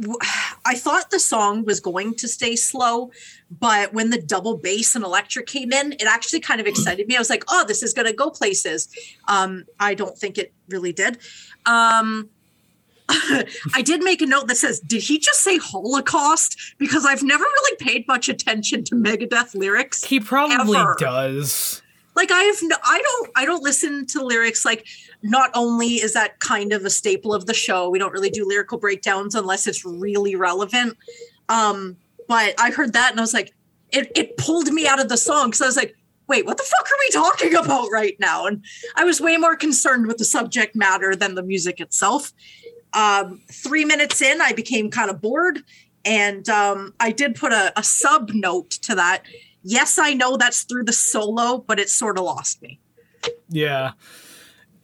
I 0.64 0.74
thought 0.74 1.10
the 1.10 1.18
song 1.18 1.64
was 1.64 1.80
going 1.80 2.14
to 2.14 2.28
stay 2.28 2.56
slow, 2.56 3.10
but 3.50 3.92
when 3.92 4.10
the 4.10 4.20
double 4.20 4.56
bass 4.56 4.94
and 4.94 5.04
electric 5.04 5.46
came 5.46 5.72
in, 5.72 5.92
it 5.92 6.04
actually 6.04 6.40
kind 6.40 6.60
of 6.60 6.66
excited 6.66 7.06
me. 7.08 7.16
I 7.16 7.18
was 7.18 7.30
like, 7.30 7.44
"Oh, 7.48 7.64
this 7.66 7.82
is 7.82 7.92
going 7.92 8.06
to 8.06 8.12
go 8.12 8.30
places." 8.30 8.88
Um, 9.28 9.64
I 9.78 9.94
don't 9.94 10.16
think 10.16 10.38
it 10.38 10.52
really 10.68 10.92
did. 10.92 11.18
Um, 11.66 12.30
I 13.08 13.82
did 13.84 14.02
make 14.02 14.22
a 14.22 14.26
note 14.26 14.48
that 14.48 14.56
says, 14.56 14.80
"Did 14.80 15.02
he 15.02 15.18
just 15.18 15.40
say 15.40 15.58
Holocaust?" 15.58 16.56
Because 16.78 17.04
I've 17.04 17.22
never 17.22 17.44
really 17.44 17.76
paid 17.76 18.06
much 18.08 18.28
attention 18.28 18.84
to 18.84 18.94
Megadeth 18.94 19.54
lyrics. 19.54 20.04
He 20.04 20.20
probably 20.20 20.78
Ever. 20.78 20.96
does. 20.98 21.82
Like 22.14 22.30
I 22.30 22.42
have, 22.42 22.56
no, 22.62 22.76
I 22.84 23.00
don't, 23.00 23.30
I 23.36 23.44
don't 23.44 23.62
listen 23.62 24.06
to 24.08 24.24
lyrics. 24.24 24.64
Like, 24.64 24.86
not 25.22 25.50
only 25.54 25.94
is 25.94 26.14
that 26.14 26.40
kind 26.40 26.72
of 26.72 26.84
a 26.84 26.90
staple 26.90 27.32
of 27.32 27.46
the 27.46 27.54
show, 27.54 27.88
we 27.88 27.98
don't 27.98 28.12
really 28.12 28.30
do 28.30 28.46
lyrical 28.46 28.78
breakdowns 28.78 29.34
unless 29.34 29.66
it's 29.66 29.84
really 29.84 30.34
relevant. 30.34 30.96
Um, 31.48 31.96
but 32.28 32.54
I 32.58 32.70
heard 32.70 32.92
that 32.92 33.10
and 33.10 33.20
I 33.20 33.22
was 33.22 33.34
like, 33.34 33.54
it, 33.90 34.10
it 34.14 34.36
pulled 34.36 34.68
me 34.68 34.86
out 34.86 35.00
of 35.00 35.08
the 35.08 35.16
song 35.16 35.48
because 35.48 35.62
I 35.62 35.66
was 35.66 35.76
like, 35.76 35.96
wait, 36.28 36.46
what 36.46 36.56
the 36.56 36.62
fuck 36.62 36.86
are 36.86 36.98
we 36.98 37.10
talking 37.10 37.54
about 37.64 37.88
right 37.92 38.16
now? 38.18 38.46
And 38.46 38.64
I 38.96 39.04
was 39.04 39.20
way 39.20 39.36
more 39.36 39.56
concerned 39.56 40.06
with 40.06 40.18
the 40.18 40.24
subject 40.24 40.74
matter 40.74 41.14
than 41.14 41.34
the 41.34 41.42
music 41.42 41.80
itself. 41.80 42.32
Um, 42.94 43.40
three 43.50 43.84
minutes 43.84 44.20
in, 44.20 44.40
I 44.40 44.52
became 44.52 44.90
kind 44.90 45.10
of 45.10 45.20
bored. 45.20 45.62
And 46.04 46.48
um, 46.48 46.94
I 47.00 47.12
did 47.12 47.36
put 47.36 47.52
a, 47.52 47.78
a 47.78 47.82
sub 47.82 48.30
note 48.30 48.70
to 48.70 48.94
that. 48.96 49.22
Yes, 49.62 49.98
I 49.98 50.14
know 50.14 50.36
that's 50.36 50.62
through 50.62 50.84
the 50.84 50.92
solo, 50.92 51.58
but 51.58 51.78
it 51.78 51.88
sort 51.88 52.18
of 52.18 52.24
lost 52.24 52.62
me. 52.62 52.80
Yeah. 53.48 53.92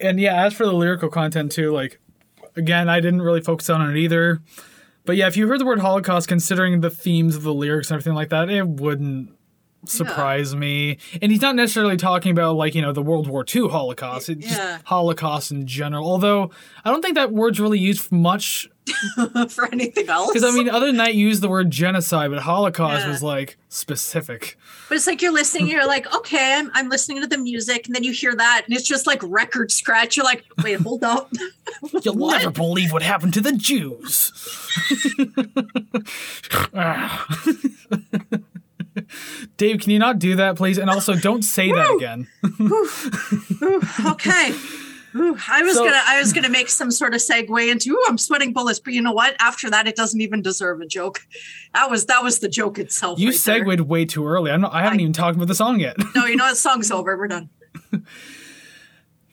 And 0.01 0.21
yeah, 0.21 0.45
as 0.45 0.55
for 0.55 0.65
the 0.65 0.73
lyrical 0.73 1.09
content 1.09 1.53
too, 1.53 1.73
like 1.73 2.01
again, 2.57 2.89
I 2.89 3.01
didn't 3.01 3.23
really 3.23 3.41
focus 3.41 3.71
on 3.71 3.89
it 3.89 3.97
either. 3.97 4.41
But 5.05 5.17
yeah, 5.17 5.27
if 5.27 5.37
you 5.37 5.49
heard 5.49 5.61
the 5.61 5.65
word 5.65 5.79
Holocaust, 5.79 6.29
considering 6.29 6.81
the 6.81 6.91
themes 6.91 7.35
of 7.35 7.43
the 7.43 7.55
lyrics 7.55 7.91
and 7.91 7.97
everything 7.97 8.15
like 8.15 8.29
that, 8.29 8.51
it 8.51 8.69
wouldn't 8.69 9.38
surprise 9.85 10.55
me. 10.55 10.99
And 11.23 11.31
he's 11.33 11.41
not 11.41 11.55
necessarily 11.55 11.97
talking 11.97 12.33
about 12.33 12.57
like, 12.57 12.75
you 12.75 12.83
know, 12.83 12.93
the 12.93 13.03
World 13.03 13.29
War 13.29 13.45
II 13.55 13.69
Holocaust. 13.69 14.29
It's 14.29 14.45
Yeah. 14.47 14.57
just 14.57 14.85
Holocaust 14.87 15.51
in 15.51 15.67
general. 15.67 16.07
Although 16.11 16.51
I 16.85 16.91
don't 16.91 17.01
think 17.03 17.15
that 17.15 17.33
word's 17.33 17.61
really 17.61 17.79
used 17.79 18.11
much 18.13 18.69
for 19.51 19.67
anything 19.71 20.09
else. 20.09 20.33
because 20.33 20.45
I 20.45 20.51
mean 20.57 20.69
other 20.71 20.87
than 20.87 20.97
that 20.97 21.15
you 21.15 21.27
use 21.29 21.41
the 21.41 21.49
word 21.49 21.71
genocide, 21.71 22.31
but 22.31 22.41
Holocaust 22.41 23.05
Yeah. 23.05 23.11
was 23.11 23.23
like 23.23 23.59
specific. 23.69 24.57
But 24.89 24.97
it's 24.97 25.07
like 25.07 25.21
you're 25.21 25.33
listening, 25.33 25.69
you're 25.69 25.87
like, 25.87 26.13
okay, 26.15 26.55
I'm, 26.57 26.71
I'm 26.73 26.89
listening 26.89 27.21
to 27.21 27.27
the 27.27 27.37
music, 27.37 27.87
and 27.87 27.95
then 27.95 28.03
you 28.03 28.13
hear 28.13 28.35
that, 28.35 28.63
and 28.67 28.75
it's 28.75 28.89
just 28.89 29.07
like 29.07 29.21
record 29.23 29.71
scratch. 29.71 30.17
You're 30.17 30.25
like, 30.25 30.45
wait, 30.65 30.81
hold 30.81 31.05
up. 31.05 31.31
You'll 32.03 32.15
never 32.17 32.51
believe 32.51 32.91
what 32.93 33.03
happened 33.03 33.35
to 33.35 33.41
the 33.43 33.53
Jews. 33.53 34.33
Ah. 36.75 37.27
Dave, 39.57 39.81
can 39.81 39.91
you 39.91 39.99
not 39.99 40.19
do 40.19 40.37
that, 40.37 40.57
please? 40.57 40.79
And 40.79 40.89
also, 40.91 41.15
don't 41.15 41.43
say 41.43 41.71
that 41.73 41.95
again. 41.97 42.27
Okay. 44.07 44.53
Ooh, 45.17 45.37
I 45.49 45.63
was 45.63 45.75
So- 45.75 45.85
gonna 45.85 46.01
I 46.07 46.19
was 46.21 46.33
gonna 46.35 46.51
make 46.51 46.69
some 46.69 46.91
sort 46.91 47.15
of 47.15 47.21
segue 47.21 47.71
into 47.71 47.93
ooh, 47.93 48.05
I'm 48.09 48.19
sweating 48.19 48.53
bullets, 48.53 48.79
but 48.79 48.93
you 48.93 49.01
know 49.01 49.13
what? 49.13 49.35
After 49.41 49.71
that, 49.71 49.89
it 49.89 49.97
doesn't 49.97 50.21
even 50.21 50.43
deserve 50.43 50.81
a 50.83 50.87
joke. 50.87 51.21
That 51.75 51.91
was 51.91 52.05
that 52.07 52.23
was 52.23 52.41
the 52.41 52.49
joke 52.49 52.79
itself. 52.79 53.19
You 53.19 53.29
right 53.29 53.33
there. 53.33 53.65
segued 53.65 53.81
way 53.81 54.05
too 54.05 54.27
early. 54.27 54.51
I'm 54.51 54.61
not, 54.61 54.75
I 54.75 54.83
haven't 54.83 54.99
I- 55.01 55.03
even 55.03 55.15
talked 55.15 55.37
about 55.37 55.49
the 55.49 55.55
song 55.55 55.81
yet. 55.81 55.97
No, 56.15 56.27
you 56.27 56.37
know 56.37 56.45
what? 56.45 56.57
Song's 56.69 56.91
over. 56.91 57.17
We're 57.17 57.29
done. 57.29 57.49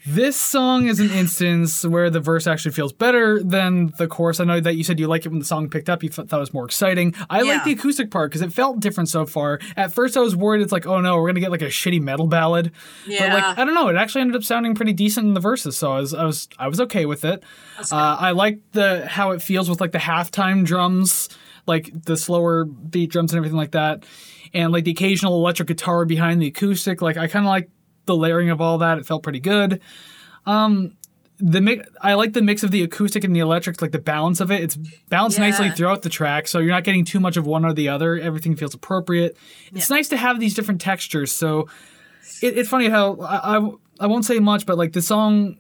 This 0.08 0.36
song 0.36 0.86
is 0.88 1.00
an 1.00 1.10
instance 1.10 1.84
where 1.84 2.12
the 2.12 2.20
verse 2.20 2.46
actually 2.46 2.74
feels 2.74 2.94
better 2.94 3.42
than 3.42 3.92
the 3.98 4.08
chorus. 4.08 4.40
I 4.40 4.44
know 4.44 4.60
that 4.60 4.76
you 4.76 4.84
said 4.84 5.00
you 5.00 5.08
like 5.08 5.26
it 5.26 5.30
when 5.30 5.40
the 5.40 5.46
song 5.46 5.68
picked 5.68 5.90
up. 5.90 6.04
You 6.04 6.10
thought 6.10 6.32
it 6.32 6.36
was 6.38 6.54
more 6.54 6.66
exciting. 6.66 7.16
I 7.28 7.42
like 7.42 7.64
the 7.64 7.72
acoustic 7.72 8.12
part 8.12 8.30
because 8.30 8.44
it 8.44 8.54
felt 8.54 8.80
different 8.80 9.10
so 9.10 9.26
far. 9.26 9.60
At 9.76 9.94
first, 9.94 10.16
I 10.16 10.20
was 10.20 10.36
worried 10.36 10.62
it's 10.62 10.72
like, 10.72 10.86
oh 10.86 11.02
no, 11.02 11.18
we're 11.20 11.28
gonna 11.30 11.40
get 11.40 11.50
like 11.50 11.64
a 11.64 11.68
shitty 11.70 12.02
metal 12.02 12.28
ballad. 12.28 12.72
But 13.06 13.14
Yeah. 13.14 13.34
like, 13.34 13.58
I 13.58 13.66
don't 13.66 13.74
know. 13.74 13.88
It 13.88 13.96
actually 13.96 14.22
ended 14.22 14.36
up 14.36 14.44
sounding 14.44 14.76
pretty 14.76 14.94
decent 14.94 15.26
in 15.26 15.34
the 15.34 15.40
verses, 15.40 15.76
so 15.76 15.92
I 15.94 16.00
was, 16.00 16.14
I 16.14 16.24
was, 16.26 16.48
I 16.60 16.68
was 16.68 16.80
okay 16.82 17.06
with 17.08 17.26
it. 17.26 17.44
Uh, 17.92 18.18
I 18.20 18.32
like 18.32 18.60
the 18.74 19.08
how 19.08 19.32
it 19.32 19.42
feels 19.42 19.70
with 19.72 19.82
like 19.82 19.92
the 19.92 19.98
halftime 19.98 20.64
drums, 20.66 21.30
like 21.66 21.90
the 22.06 22.16
slower 22.16 22.66
beat 22.66 23.10
drums 23.10 23.32
and 23.32 23.38
everything 23.38 23.58
like 23.58 23.72
that, 23.72 24.06
and 24.54 24.72
like 24.72 24.84
the 24.84 24.92
occasional 24.92 25.34
electric 25.34 25.68
guitar 25.68 26.06
behind 26.06 26.44
the 26.44 26.48
acoustic. 26.48 27.02
Like 27.02 27.18
I 27.18 27.26
kind 27.28 27.44
of 27.44 27.50
like 27.50 27.70
the 28.06 28.16
layering 28.16 28.50
of 28.50 28.62
all 28.62 28.78
that. 28.80 28.98
It 28.98 29.06
felt 29.06 29.24
pretty 29.24 29.40
good. 29.40 29.82
Um, 30.46 30.96
the 31.38 31.60
mi- 31.60 31.82
I 32.02 32.14
like 32.14 32.34
the 32.34 32.42
mix 32.42 32.64
of 32.64 32.72
the 32.72 32.82
acoustic 32.84 33.24
and 33.24 33.36
the 33.36 33.40
electric, 33.42 33.82
like 33.82 33.92
the 33.92 34.00
balance 34.00 34.40
of 34.40 34.52
it. 34.52 34.62
It's 34.64 34.76
balanced 35.10 35.38
nicely 35.40 35.70
throughout 35.72 36.02
the 36.02 36.10
track, 36.10 36.48
so 36.48 36.60
you're 36.60 36.70
not 36.72 36.84
getting 36.86 37.04
too 37.04 37.20
much 37.20 37.36
of 37.36 37.46
one 37.46 37.66
or 37.66 37.74
the 37.74 37.90
other. 37.90 38.18
Everything 38.18 38.56
feels 38.56 38.74
appropriate. 38.74 39.36
It's 39.74 39.90
nice 39.90 40.08
to 40.10 40.18
have 40.18 40.40
these 40.40 40.54
different 40.54 40.80
textures. 40.82 41.32
So 41.34 41.68
it, 42.42 42.58
it's 42.58 42.70
funny 42.70 42.88
how 42.88 43.18
I, 43.18 43.58
I 43.58 43.70
I 44.00 44.08
won't 44.08 44.24
say 44.26 44.40
much, 44.40 44.66
but 44.66 44.78
like 44.78 44.94
the 44.94 45.02
song 45.02 45.58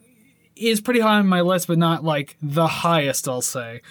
is 0.55 0.79
pretty 0.79 1.01
high 1.01 1.17
on 1.17 1.27
my 1.27 1.41
list, 1.41 1.67
but 1.67 1.77
not 1.77 2.03
like 2.05 2.37
the 2.41 2.67
highest. 2.67 3.27
I'll 3.27 3.41
say. 3.41 3.81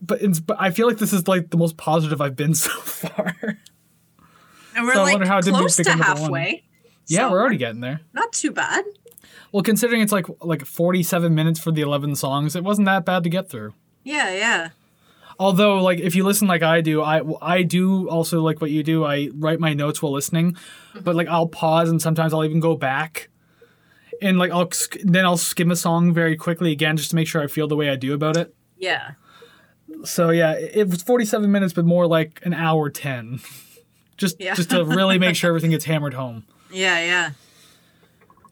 But, 0.00 0.22
it's, 0.22 0.38
but 0.38 0.56
I 0.60 0.70
feel 0.70 0.86
like 0.86 0.98
this 0.98 1.12
is 1.12 1.26
like 1.26 1.50
the 1.50 1.56
most 1.56 1.76
positive 1.76 2.20
I've 2.20 2.36
been 2.36 2.54
so 2.54 2.70
far. 2.70 3.34
And 4.74 4.86
we're 4.86 4.94
So 4.94 5.02
I 5.02 5.12
wonder 5.12 5.26
how 5.26 5.40
close 5.40 5.76
to 5.76 5.90
halfway. 5.90 6.62
Yeah, 7.12 7.26
So, 7.28 7.30
we're 7.32 7.40
already 7.40 7.56
getting 7.56 7.80
there. 7.80 8.00
not 8.12 8.32
too 8.32 8.50
bad. 8.50 8.84
Well, 9.52 9.62
considering 9.62 10.00
it's 10.00 10.12
like 10.12 10.26
like 10.40 10.64
47 10.64 11.34
minutes 11.34 11.60
for 11.60 11.70
the 11.72 11.82
11 11.82 12.16
songs, 12.16 12.56
it 12.56 12.64
wasn't 12.64 12.86
that 12.86 13.04
bad 13.04 13.22
to 13.24 13.28
get 13.30 13.48
through. 13.50 13.74
Yeah, 14.02 14.32
yeah. 14.34 14.68
Although, 15.38 15.82
like, 15.82 15.98
if 15.98 16.14
you 16.14 16.24
listen 16.24 16.46
like 16.48 16.62
I 16.62 16.80
do, 16.80 17.02
I 17.02 17.20
I 17.40 17.62
do 17.62 18.08
also 18.08 18.40
like 18.42 18.60
what 18.60 18.70
you 18.70 18.82
do. 18.82 19.04
I 19.04 19.28
write 19.34 19.60
my 19.60 19.74
notes 19.74 20.00
while 20.02 20.12
listening, 20.12 20.52
mm-hmm. 20.54 21.00
but 21.00 21.14
like 21.16 21.28
I'll 21.28 21.48
pause 21.48 21.90
and 21.90 22.00
sometimes 22.00 22.32
I'll 22.32 22.44
even 22.44 22.60
go 22.60 22.76
back, 22.76 23.28
and 24.20 24.38
like 24.38 24.50
I'll 24.50 24.70
then 25.04 25.24
I'll 25.24 25.36
skim 25.36 25.70
a 25.70 25.76
song 25.76 26.12
very 26.14 26.36
quickly 26.36 26.72
again 26.72 26.96
just 26.96 27.10
to 27.10 27.16
make 27.16 27.26
sure 27.28 27.42
I 27.42 27.46
feel 27.46 27.66
the 27.68 27.76
way 27.76 27.90
I 27.90 27.96
do 27.96 28.14
about 28.14 28.36
it. 28.36 28.54
Yeah. 28.78 29.12
So 30.04 30.30
yeah, 30.30 30.52
it 30.52 30.76
it 30.76 30.88
was 30.88 31.02
47 31.02 31.50
minutes, 31.50 31.72
but 31.74 31.84
more 31.84 32.06
like 32.06 32.40
an 32.44 32.54
hour 32.54 32.88
10, 32.90 33.40
just 34.16 34.40
Yeah. 34.40 34.54
just 34.54 34.70
to 34.70 34.84
really 34.84 35.18
make 35.18 35.36
sure 35.36 35.48
everything 35.48 35.70
gets 35.70 35.84
hammered 35.84 36.14
home. 36.14 36.44
Yeah, 36.72 36.98
yeah. 37.04 37.30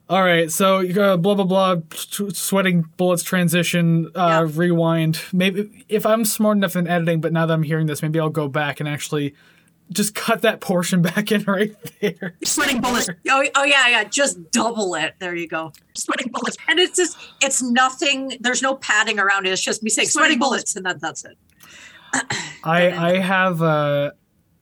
All 0.09 0.23
right, 0.23 0.51
so 0.51 0.81
you 0.81 0.93
got 0.93 1.23
blah 1.23 1.35
blah 1.37 1.45
blah, 1.45 1.77
s- 1.93 2.21
sweating 2.37 2.83
bullets 2.97 3.23
transition, 3.23 4.07
uh, 4.17 4.45
Yeah. 4.49 4.49
rewind. 4.53 5.21
Maybe 5.33 5.85
if 5.89 6.05
I'm 6.05 6.25
smart 6.25 6.57
enough 6.57 6.75
in 6.75 6.89
editing, 6.89 7.21
but 7.21 7.33
now 7.33 7.47
that 7.47 7.55
I'm 7.55 7.63
hearing 7.63 7.87
this, 7.87 8.03
maybe 8.03 8.19
I'll 8.19 8.29
go 8.29 8.49
back 8.49 8.81
and 8.81 8.89
actually 8.89 9.35
just 9.93 10.17
cut 10.17 10.43
that 10.43 10.61
portion 10.61 11.01
back 11.15 11.31
in 11.31 11.45
right 11.45 11.75
there. 12.01 12.35
Sweating 12.45 12.81
bullets. 12.81 13.09
Oh, 13.31 13.45
oh 13.55 13.65
yeah, 13.65 13.87
yeah. 13.89 14.03
Just 14.05 14.51
double 14.51 14.97
it. 14.97 15.15
There 15.21 15.35
you 15.37 15.47
go. 15.47 15.73
Sweating 15.95 16.33
bullets. 16.33 16.57
And 16.69 16.81
it's 16.81 16.97
just, 16.97 17.17
it's 17.41 17.63
nothing. 17.63 18.37
There's 18.41 18.63
no 18.63 18.75
padding 18.75 19.21
around 19.21 19.47
it. 19.47 19.51
It's 19.51 19.63
just 19.63 19.83
me 19.85 19.91
saying 19.91 20.09
sweating 20.09 20.41
bullets, 20.41 20.75
and 20.75 20.85
that, 20.87 21.01
that's 21.01 21.25
it. 21.25 21.39
I 22.65 22.91
I 23.15 23.19
have 23.19 23.63
uh, 23.63 24.11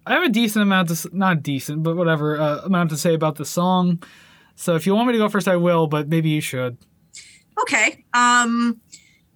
I 0.09 0.15
have 0.15 0.25
a 0.25 0.29
decent 0.29 0.63
amount 0.63 0.89
to 0.89 0.93
s- 0.95 1.07
not 1.13 1.43
decent, 1.43 1.83
but 1.83 1.97
whatever 1.97 2.41
uh, 2.41 2.61
amount 2.65 2.91
to 2.91 2.97
say 2.97 3.15
about 3.15 3.37
the 3.37 3.45
song. 3.45 4.03
So 4.57 4.75
if 4.75 4.87
you 4.87 4.95
want 4.95 5.07
me 5.09 5.13
to 5.13 5.19
go 5.19 5.29
first, 5.29 5.47
I 5.49 5.57
will, 5.57 5.87
but 5.87 6.09
maybe 6.09 6.31
you 6.31 6.41
should. 6.41 6.79
Okay. 7.61 8.05
Um, 8.15 8.81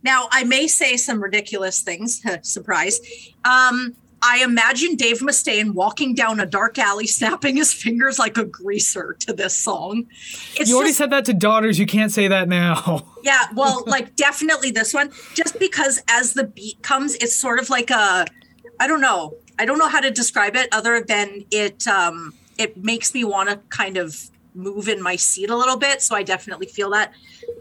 now 0.02 0.28
I 0.32 0.44
may 0.44 0.66
say 0.66 0.96
some 0.96 1.22
ridiculous 1.22 1.82
things. 1.82 2.22
Surprise. 2.42 3.00
Um, 3.44 3.94
I 4.24 4.44
imagine 4.44 4.94
Dave 4.94 5.18
Mustaine 5.18 5.74
walking 5.74 6.14
down 6.14 6.38
a 6.38 6.46
dark 6.46 6.78
alley, 6.78 7.06
snapping 7.18 7.56
his 7.56 7.72
fingers 7.72 8.18
like 8.20 8.38
a 8.38 8.44
greaser 8.44 9.14
to 9.20 9.32
this 9.32 9.56
song. 9.56 10.06
It's 10.56 10.70
You 10.70 10.76
already 10.76 10.90
just- 10.90 10.98
said 10.98 11.10
that 11.10 11.24
to 11.26 11.34
daughters. 11.34 11.78
You 11.78 11.86
can't 11.86 12.10
say 12.12 12.28
that 12.28 12.48
now. 12.48 13.06
Yeah, 13.24 13.44
well, 13.54 13.84
like 13.86 14.16
definitely 14.16 14.72
this 14.72 14.92
one, 14.92 15.12
just 15.34 15.56
because 15.60 16.02
as 16.08 16.32
the 16.34 16.42
beat 16.42 16.82
comes, 16.82 17.14
it's 17.14 17.36
sort 17.36 17.60
of 17.60 17.70
like 17.70 17.88
a, 17.90 18.26
I 18.80 18.88
don't 18.88 19.00
know, 19.00 19.34
I 19.58 19.64
don't 19.64 19.78
know 19.78 19.88
how 19.88 20.00
to 20.00 20.10
describe 20.10 20.56
it 20.56 20.68
other 20.72 21.02
than 21.02 21.44
it, 21.50 21.86
um, 21.86 22.34
it 22.58 22.76
makes 22.76 23.14
me 23.14 23.24
want 23.24 23.48
to 23.48 23.56
kind 23.68 23.96
of 23.96 24.30
move 24.54 24.88
in 24.88 25.02
my 25.02 25.16
seat 25.16 25.50
a 25.50 25.56
little 25.56 25.76
bit. 25.76 26.02
So 26.02 26.14
I 26.14 26.22
definitely 26.22 26.66
feel 26.66 26.90
that. 26.90 27.12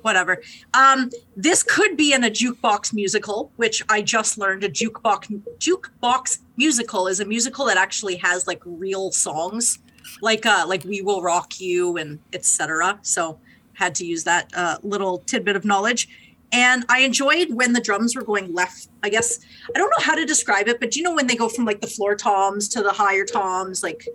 Whatever. 0.02 0.42
Um, 0.74 1.10
this 1.36 1.64
could 1.64 1.96
be 1.96 2.14
in 2.14 2.24
a 2.24 2.30
jukebox 2.30 2.94
musical, 2.94 3.52
which 3.56 3.84
I 3.90 4.02
just 4.02 4.38
learned. 4.38 4.64
A 4.64 4.70
jukebox 4.70 5.42
jukebox 5.60 6.40
musical 6.58 7.08
is 7.08 7.20
a 7.20 7.26
musical 7.26 7.66
that 7.66 7.78
actually 7.78 8.16
has 8.18 8.48
like 8.48 8.62
real 8.66 9.12
songs, 9.12 9.80
like 10.22 10.46
uh, 10.46 10.66
like 10.68 10.84
"We 10.84 11.02
Will 11.02 11.22
Rock 11.22 11.60
You" 11.60 11.98
and 11.98 12.20
etc. 12.34 13.00
So 13.02 13.40
had 13.74 13.96
to 13.96 14.06
use 14.06 14.24
that 14.24 14.52
uh, 14.56 14.78
little 14.84 15.20
tidbit 15.20 15.56
of 15.56 15.66
knowledge. 15.66 16.10
And 16.52 16.86
I 16.90 17.00
enjoyed 17.00 17.54
when 17.54 17.74
the 17.74 17.82
drums 17.82 18.16
were 18.16 18.24
going 18.24 18.54
left. 18.54 18.90
I 19.04 19.10
guess 19.10 19.40
I 19.74 19.78
don't 19.78 19.90
know 19.90 20.04
how 20.04 20.16
to 20.16 20.26
describe 20.26 20.68
it, 20.68 20.80
but 20.80 20.96
you 20.96 21.04
know 21.04 21.16
when 21.16 21.28
they 21.28 21.36
go 21.36 21.48
from 21.50 21.66
like 21.66 21.82
the 21.82 21.88
floor 21.88 22.16
toms 22.16 22.68
to 22.70 22.84
the 22.84 22.92
higher 22.92 23.26
toms, 23.26 23.84
like 23.84 24.06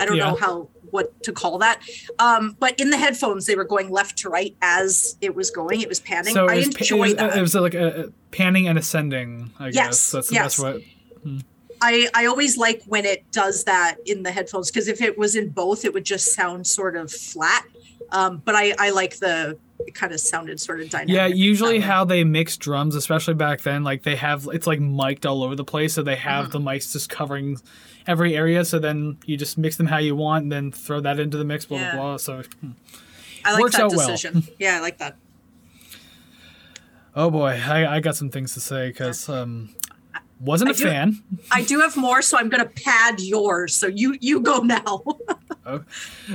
I 0.00 0.06
don't 0.06 0.16
know 0.16 0.34
how 0.36 0.68
what 0.90 1.22
to 1.22 1.32
call 1.32 1.58
that. 1.58 1.80
Um, 2.18 2.56
but 2.60 2.78
in 2.78 2.90
the 2.90 2.96
headphones, 2.98 3.46
they 3.46 3.56
were 3.56 3.64
going 3.64 3.90
left 3.90 4.18
to 4.18 4.28
right 4.28 4.54
as 4.62 5.16
it 5.20 5.34
was 5.34 5.50
going. 5.50 5.80
It 5.80 5.88
was 5.88 6.00
panning. 6.00 6.34
So 6.34 6.48
I 6.48 6.54
it 6.54 6.56
was, 6.58 6.66
pa- 6.68 6.70
it 6.70 6.80
enjoyed 6.82 7.00
was, 7.00 7.14
that. 7.16 7.36
it 7.36 7.40
was 7.40 7.54
like 7.54 7.74
a, 7.74 8.04
a 8.04 8.10
panning 8.30 8.68
and 8.68 8.78
ascending. 8.78 9.50
I 9.58 9.66
Yes, 9.68 9.74
guess 9.74 10.10
that's 10.12 10.32
yes. 10.32 10.44
best 10.44 10.58
way. 10.58 10.94
I, 11.80 12.08
I 12.14 12.26
always 12.26 12.56
like 12.56 12.82
when 12.86 13.04
it 13.04 13.28
does 13.32 13.64
that 13.64 13.96
in 14.06 14.22
the 14.22 14.30
headphones 14.30 14.70
because 14.70 14.86
if 14.86 15.00
it 15.02 15.18
was 15.18 15.34
in 15.34 15.48
both, 15.48 15.84
it 15.84 15.92
would 15.92 16.04
just 16.04 16.32
sound 16.32 16.66
sort 16.66 16.96
of 16.96 17.10
flat. 17.10 17.66
Um, 18.12 18.42
but 18.44 18.54
I, 18.54 18.74
I 18.78 18.90
like 18.90 19.16
the 19.16 19.58
it 19.86 19.94
kind 19.94 20.12
of 20.12 20.20
sounded 20.20 20.60
sort 20.60 20.80
of 20.80 20.90
dynamic. 20.90 21.14
Yeah, 21.14 21.26
usually 21.26 21.80
how 21.80 22.04
they 22.04 22.24
mix 22.24 22.56
drums, 22.56 22.94
especially 22.94 23.34
back 23.34 23.60
then, 23.62 23.82
like 23.84 24.02
they 24.02 24.16
have 24.16 24.48
it's 24.52 24.66
like 24.66 24.80
mic'd 24.80 25.26
all 25.26 25.42
over 25.42 25.54
the 25.56 25.64
place, 25.64 25.94
so 25.94 26.02
they 26.02 26.16
have 26.16 26.46
Mm-hmm. 26.46 26.52
the 26.64 26.70
mics 26.70 26.92
just 26.92 27.08
covering 27.10 27.58
every 28.06 28.36
area. 28.36 28.64
So 28.64 28.78
then 28.78 29.18
you 29.26 29.36
just 29.36 29.56
mix 29.58 29.76
them 29.76 29.86
how 29.86 29.98
you 29.98 30.14
want, 30.16 30.44
and 30.44 30.52
then 30.52 30.72
throw 30.72 31.00
that 31.00 31.18
into 31.20 31.36
the 31.36 31.44
mix. 31.44 31.64
Blah 31.66 31.78
Yeah. 31.78 31.92
blah 31.96 32.02
blah. 32.02 32.16
So, 32.18 32.42
hmm. 32.60 32.70
I 33.44 33.52
like 33.52 33.60
works 33.62 33.76
that 33.76 33.82
out 33.84 33.94
well. 33.94 34.08
decision. 34.08 34.44
yeah, 34.58 34.76
I 34.76 34.80
like 34.80 34.98
that. 34.98 35.16
oh 37.14 37.30
boy, 37.30 37.60
I, 37.64 37.96
I 37.96 38.00
got 38.00 38.16
some 38.16 38.30
things 38.30 38.54
to 38.54 38.60
say 38.60 38.88
because 38.88 39.28
um, 39.28 39.70
wasn't 40.42 40.70
a 40.70 40.74
I 40.74 40.76
do- 40.76 40.84
fan. 40.84 41.22
I 41.50 41.62
do 41.62 41.80
have 41.80 41.96
more, 41.96 42.20
so 42.22 42.36
I'm 42.38 42.48
going 42.48 42.62
to 42.62 42.68
pad 42.68 43.20
yours. 43.20 43.74
So 43.74 43.86
you 43.86 44.16
you 44.20 44.40
go 44.40 44.58
now. 44.58 45.02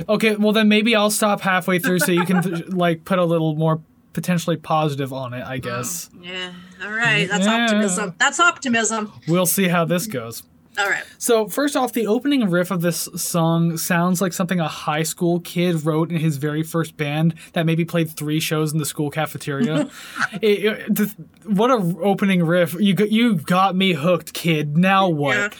Okay, 0.08 0.36
well 0.36 0.52
then 0.52 0.68
maybe 0.68 0.96
I'll 0.96 1.10
stop 1.10 1.42
halfway 1.42 1.78
through 1.78 1.98
so 1.98 2.12
you 2.12 2.24
can 2.24 2.64
like 2.70 3.04
put 3.04 3.18
a 3.18 3.24
little 3.24 3.54
more 3.54 3.80
potentially 4.14 4.56
positive 4.56 5.12
on 5.12 5.34
it. 5.34 5.42
I 5.42 5.56
oh, 5.56 5.58
guess 5.58 6.08
yeah. 6.22 6.52
All 6.82 6.90
right. 6.90 7.28
That's 7.28 7.44
Yeah. 7.44 7.64
optimism. 7.64 8.14
That's 8.18 8.40
optimism. 8.40 9.12
we'll 9.28 9.44
see 9.46 9.68
how 9.68 9.84
this 9.84 10.06
goes. 10.06 10.42
All 10.78 10.88
right. 10.88 11.02
So 11.18 11.48
first 11.48 11.76
off, 11.76 11.92
the 11.92 12.06
opening 12.06 12.48
riff 12.48 12.70
of 12.70 12.80
this 12.82 13.08
song 13.16 13.76
sounds 13.76 14.20
like 14.20 14.32
something 14.32 14.60
a 14.60 14.68
high 14.68 15.02
school 15.02 15.40
kid 15.40 15.84
wrote 15.84 16.10
in 16.10 16.16
his 16.18 16.36
very 16.36 16.62
first 16.62 16.96
band 16.96 17.34
that 17.54 17.66
maybe 17.66 17.84
played 17.84 18.10
three 18.10 18.38
shows 18.38 18.72
in 18.72 18.78
the 18.78 18.86
school 18.86 19.10
cafeteria. 19.10 19.90
it, 20.40 20.98
it- 21.00 21.10
what 21.44 21.70
a 21.70 21.74
opening 22.02 22.44
riff! 22.44 22.74
You 22.78 22.94
got 22.94 23.10
you 23.10 23.36
got 23.36 23.74
me 23.74 23.94
hooked, 23.94 24.34
kid. 24.34 24.76
Now 24.76 25.08
what? 25.08 25.56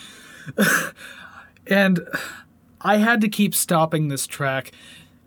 and 1.66 2.00
I 2.80 2.96
had 2.98 3.20
to 3.22 3.28
keep 3.28 3.54
stopping 3.54 4.08
this 4.08 4.26
track 4.26 4.72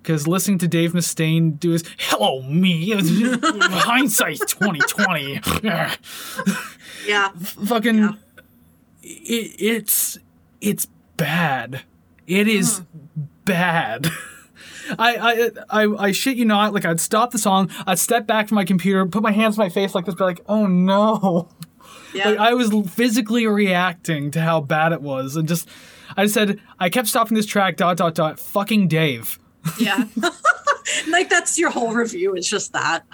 because 0.02 0.28
listening 0.28 0.58
to 0.60 0.68
Dave 0.68 0.94
Mustaine 0.94 1.60
do 1.60 1.72
his 1.72 1.84
"Hello 1.98 2.42
me," 2.44 2.92
hindsight 2.96 4.40
twenty 4.48 4.80
twenty. 4.82 5.40
Yeah. 5.64 5.96
fucking 7.34 7.98
Yeah. 7.98 8.12
It, 9.02 9.56
it's 9.60 10.18
it's 10.60 10.88
bad 11.18 11.84
it 12.28 12.48
is 12.48 12.80
hmm. 12.80 13.22
bad 13.46 14.08
I, 14.98 15.52
I 15.70 15.84
I 15.84 15.96
I 16.08 16.12
shit 16.12 16.38
you 16.38 16.46
not 16.46 16.74
like 16.74 16.86
I'd 16.86 17.00
stop 17.00 17.32
the 17.32 17.38
song 17.38 17.70
I'd 17.86 18.00
step 18.00 18.28
back 18.28 18.48
from 18.48 18.56
my 18.56 18.66
computer 18.66 19.06
put 19.06 19.24
my 19.24 19.32
hands 19.32 19.56
to 19.56 19.62
my 19.62 19.70
face 19.70 19.96
like 19.96 20.06
this 20.06 20.16
be 20.16 20.24
like 20.24 20.42
oh 20.48 20.68
no 20.68 21.50
Yeah. 22.14 22.30
like 22.30 22.40
I 22.40 22.54
was 22.54 22.74
physically 22.92 23.48
reacting 23.48 24.32
to 24.32 24.42
how 24.42 24.60
bad 24.60 24.92
it 24.92 25.02
was 25.02 25.38
and 25.38 25.48
just 25.48 25.70
I 26.18 26.24
just 26.24 26.34
said 26.34 26.60
I 26.78 26.90
kept 26.90 27.08
stopping 27.08 27.36
this 27.36 27.46
track 27.46 27.78
dot 27.78 27.96
dot 27.98 28.16
dot 28.16 28.38
fucking 28.38 28.90
Dave 28.90 29.40
yeah. 29.80 30.06
like 31.10 31.30
that's 31.30 31.58
your 31.58 31.70
whole 31.70 31.94
review. 31.94 32.36
It's 32.36 32.50
just 32.50 32.74
that. 32.74 33.06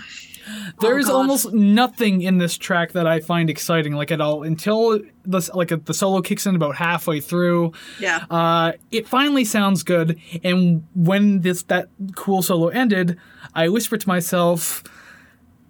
There 0.82 0.98
is 1.00 1.10
Oh, 1.10 1.18
almost 1.18 1.54
nothing 1.54 2.22
in 2.22 2.38
this 2.38 2.58
track 2.58 2.92
that 2.94 3.08
I 3.08 3.20
find 3.20 3.50
exciting, 3.50 3.94
like 3.94 4.12
at 4.12 4.22
all, 4.22 4.44
until 4.44 5.00
the 5.24 5.50
like 5.54 5.70
the 5.86 5.94
solo 5.94 6.22
kicks 6.22 6.46
in 6.46 6.56
about 6.56 6.76
halfway 6.76 7.20
through. 7.20 7.74
Yeah. 8.00 8.26
Uh, 8.30 8.74
it 8.92 9.08
finally 9.08 9.44
sounds 9.46 9.84
good, 9.84 10.20
and 10.44 10.86
when 10.96 11.42
this 11.42 11.64
that 11.64 11.90
cool 12.16 12.42
solo 12.42 12.68
ended, 12.70 13.18
I 13.54 13.70
whispered 13.70 14.02
to 14.02 14.08
myself, 14.08 14.84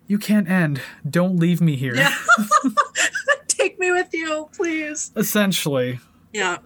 "You 0.08 0.18
can't 0.20 0.50
end. 0.50 0.82
Don't 1.10 1.38
leave 1.38 1.62
me 1.62 1.76
here." 1.76 1.96
Yeah. 1.96 2.14
Take 3.48 3.80
me 3.80 3.92
with 3.92 4.14
you, 4.14 4.50
please. 4.56 5.12
Essentially. 5.16 6.00
Yeah. 6.34 6.58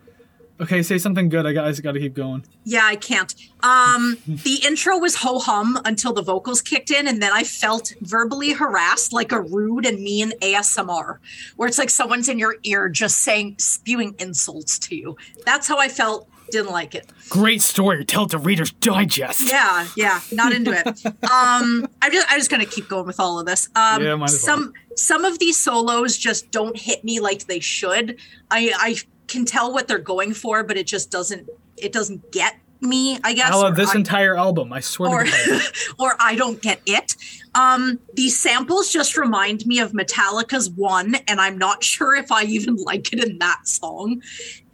Okay, 0.62 0.84
say 0.84 0.98
something 1.00 1.28
good. 1.28 1.46
I 1.48 1.54
guys 1.54 1.80
got 1.80 1.94
to 1.94 2.00
keep 2.00 2.14
going. 2.14 2.46
Yeah, 2.66 2.84
I 2.86 2.96
can't. 2.96 3.34
Um, 3.64 4.18
the 4.28 4.62
intro 4.66 4.98
was 5.00 5.16
ho 5.16 5.40
hum 5.40 5.80
until 5.86 6.14
the 6.14 6.22
vocals 6.22 6.62
kicked 6.62 6.92
in, 6.92 7.08
and 7.08 7.22
then 7.22 7.32
I 7.34 7.44
felt 7.44 7.94
verbally 8.02 8.52
harassed 8.54 9.12
like 9.12 9.32
a 9.32 9.42
rude 9.42 9.86
and 9.88 10.02
mean 10.02 10.34
ASMR, 10.42 11.18
where 11.56 11.68
it's 11.68 11.80
like 11.80 11.90
someone's 11.90 12.30
in 12.30 12.38
your 12.38 12.58
ear 12.64 12.90
just 12.90 13.20
saying, 13.20 13.56
spewing 13.58 14.14
insults 14.20 14.78
to 14.80 14.96
you. 14.96 15.18
That's 15.46 15.68
how 15.68 15.78
I 15.80 15.88
felt. 15.88 16.28
Didn't 16.52 16.72
like 16.74 16.96
it. 16.96 17.10
Great 17.30 17.62
story. 17.62 18.04
Tell 18.04 18.26
it 18.26 18.32
to 18.32 18.38
Reader's 18.38 18.72
Digest. 18.74 19.50
Yeah, 19.50 19.88
yeah, 19.96 20.20
not 20.34 20.52
into 20.52 20.72
it. 20.74 20.86
Um, 21.32 21.88
I'm 22.02 22.12
just 22.12 22.28
I'm 22.30 22.38
just 22.38 22.52
gonna 22.52 22.66
keep 22.66 22.90
going 22.90 23.06
with 23.06 23.22
all 23.22 23.40
of 23.40 23.46
this. 23.46 23.70
Um, 23.74 24.04
Yeah, 24.04 24.16
might 24.16 24.26
as 24.26 24.44
well. 24.46 24.58
some 24.58 24.74
some 24.98 25.24
of 25.24 25.40
these 25.40 25.58
solos 25.58 26.18
just 26.18 26.52
don't 26.52 26.76
hit 26.78 27.06
me 27.06 27.22
like 27.22 27.46
they 27.46 27.62
should. 27.62 28.20
I 28.50 28.74
I 28.76 28.98
can 29.32 29.46
tell 29.46 29.74
what 29.74 29.88
they're 29.88 29.98
going 30.00 30.34
for, 30.34 30.64
but 30.64 30.78
it 30.78 30.88
just 30.88 31.10
doesn't 31.10 31.50
it 31.78 31.92
doesn't 31.92 32.32
get 32.32 32.58
me. 32.82 33.20
I 33.24 33.34
guess. 33.34 33.52
I 33.52 33.56
love 33.56 33.76
this 33.76 33.96
I- 33.96 34.00
entire 34.00 34.36
album. 34.38 34.74
I 34.74 34.80
swear 34.80 35.10
or 35.12 35.24
to 35.24 35.32
God. 35.32 35.62
or 36.00 36.16
I 36.20 36.36
don't 36.36 36.62
get 36.62 36.82
it. 36.86 37.16
Um, 37.54 38.00
these 38.14 38.40
samples 38.40 38.92
just 38.92 39.18
remind 39.18 39.66
me 39.66 39.80
of 39.80 39.92
Metallica's 39.92 40.70
One, 40.70 41.16
and 41.28 41.40
I'm 41.42 41.58
not 41.58 41.84
sure 41.94 42.16
if 42.16 42.32
I 42.32 42.44
even 42.44 42.76
like 42.76 43.14
it 43.14 43.24
in 43.24 43.40
that 43.40 43.68
song. 43.68 44.22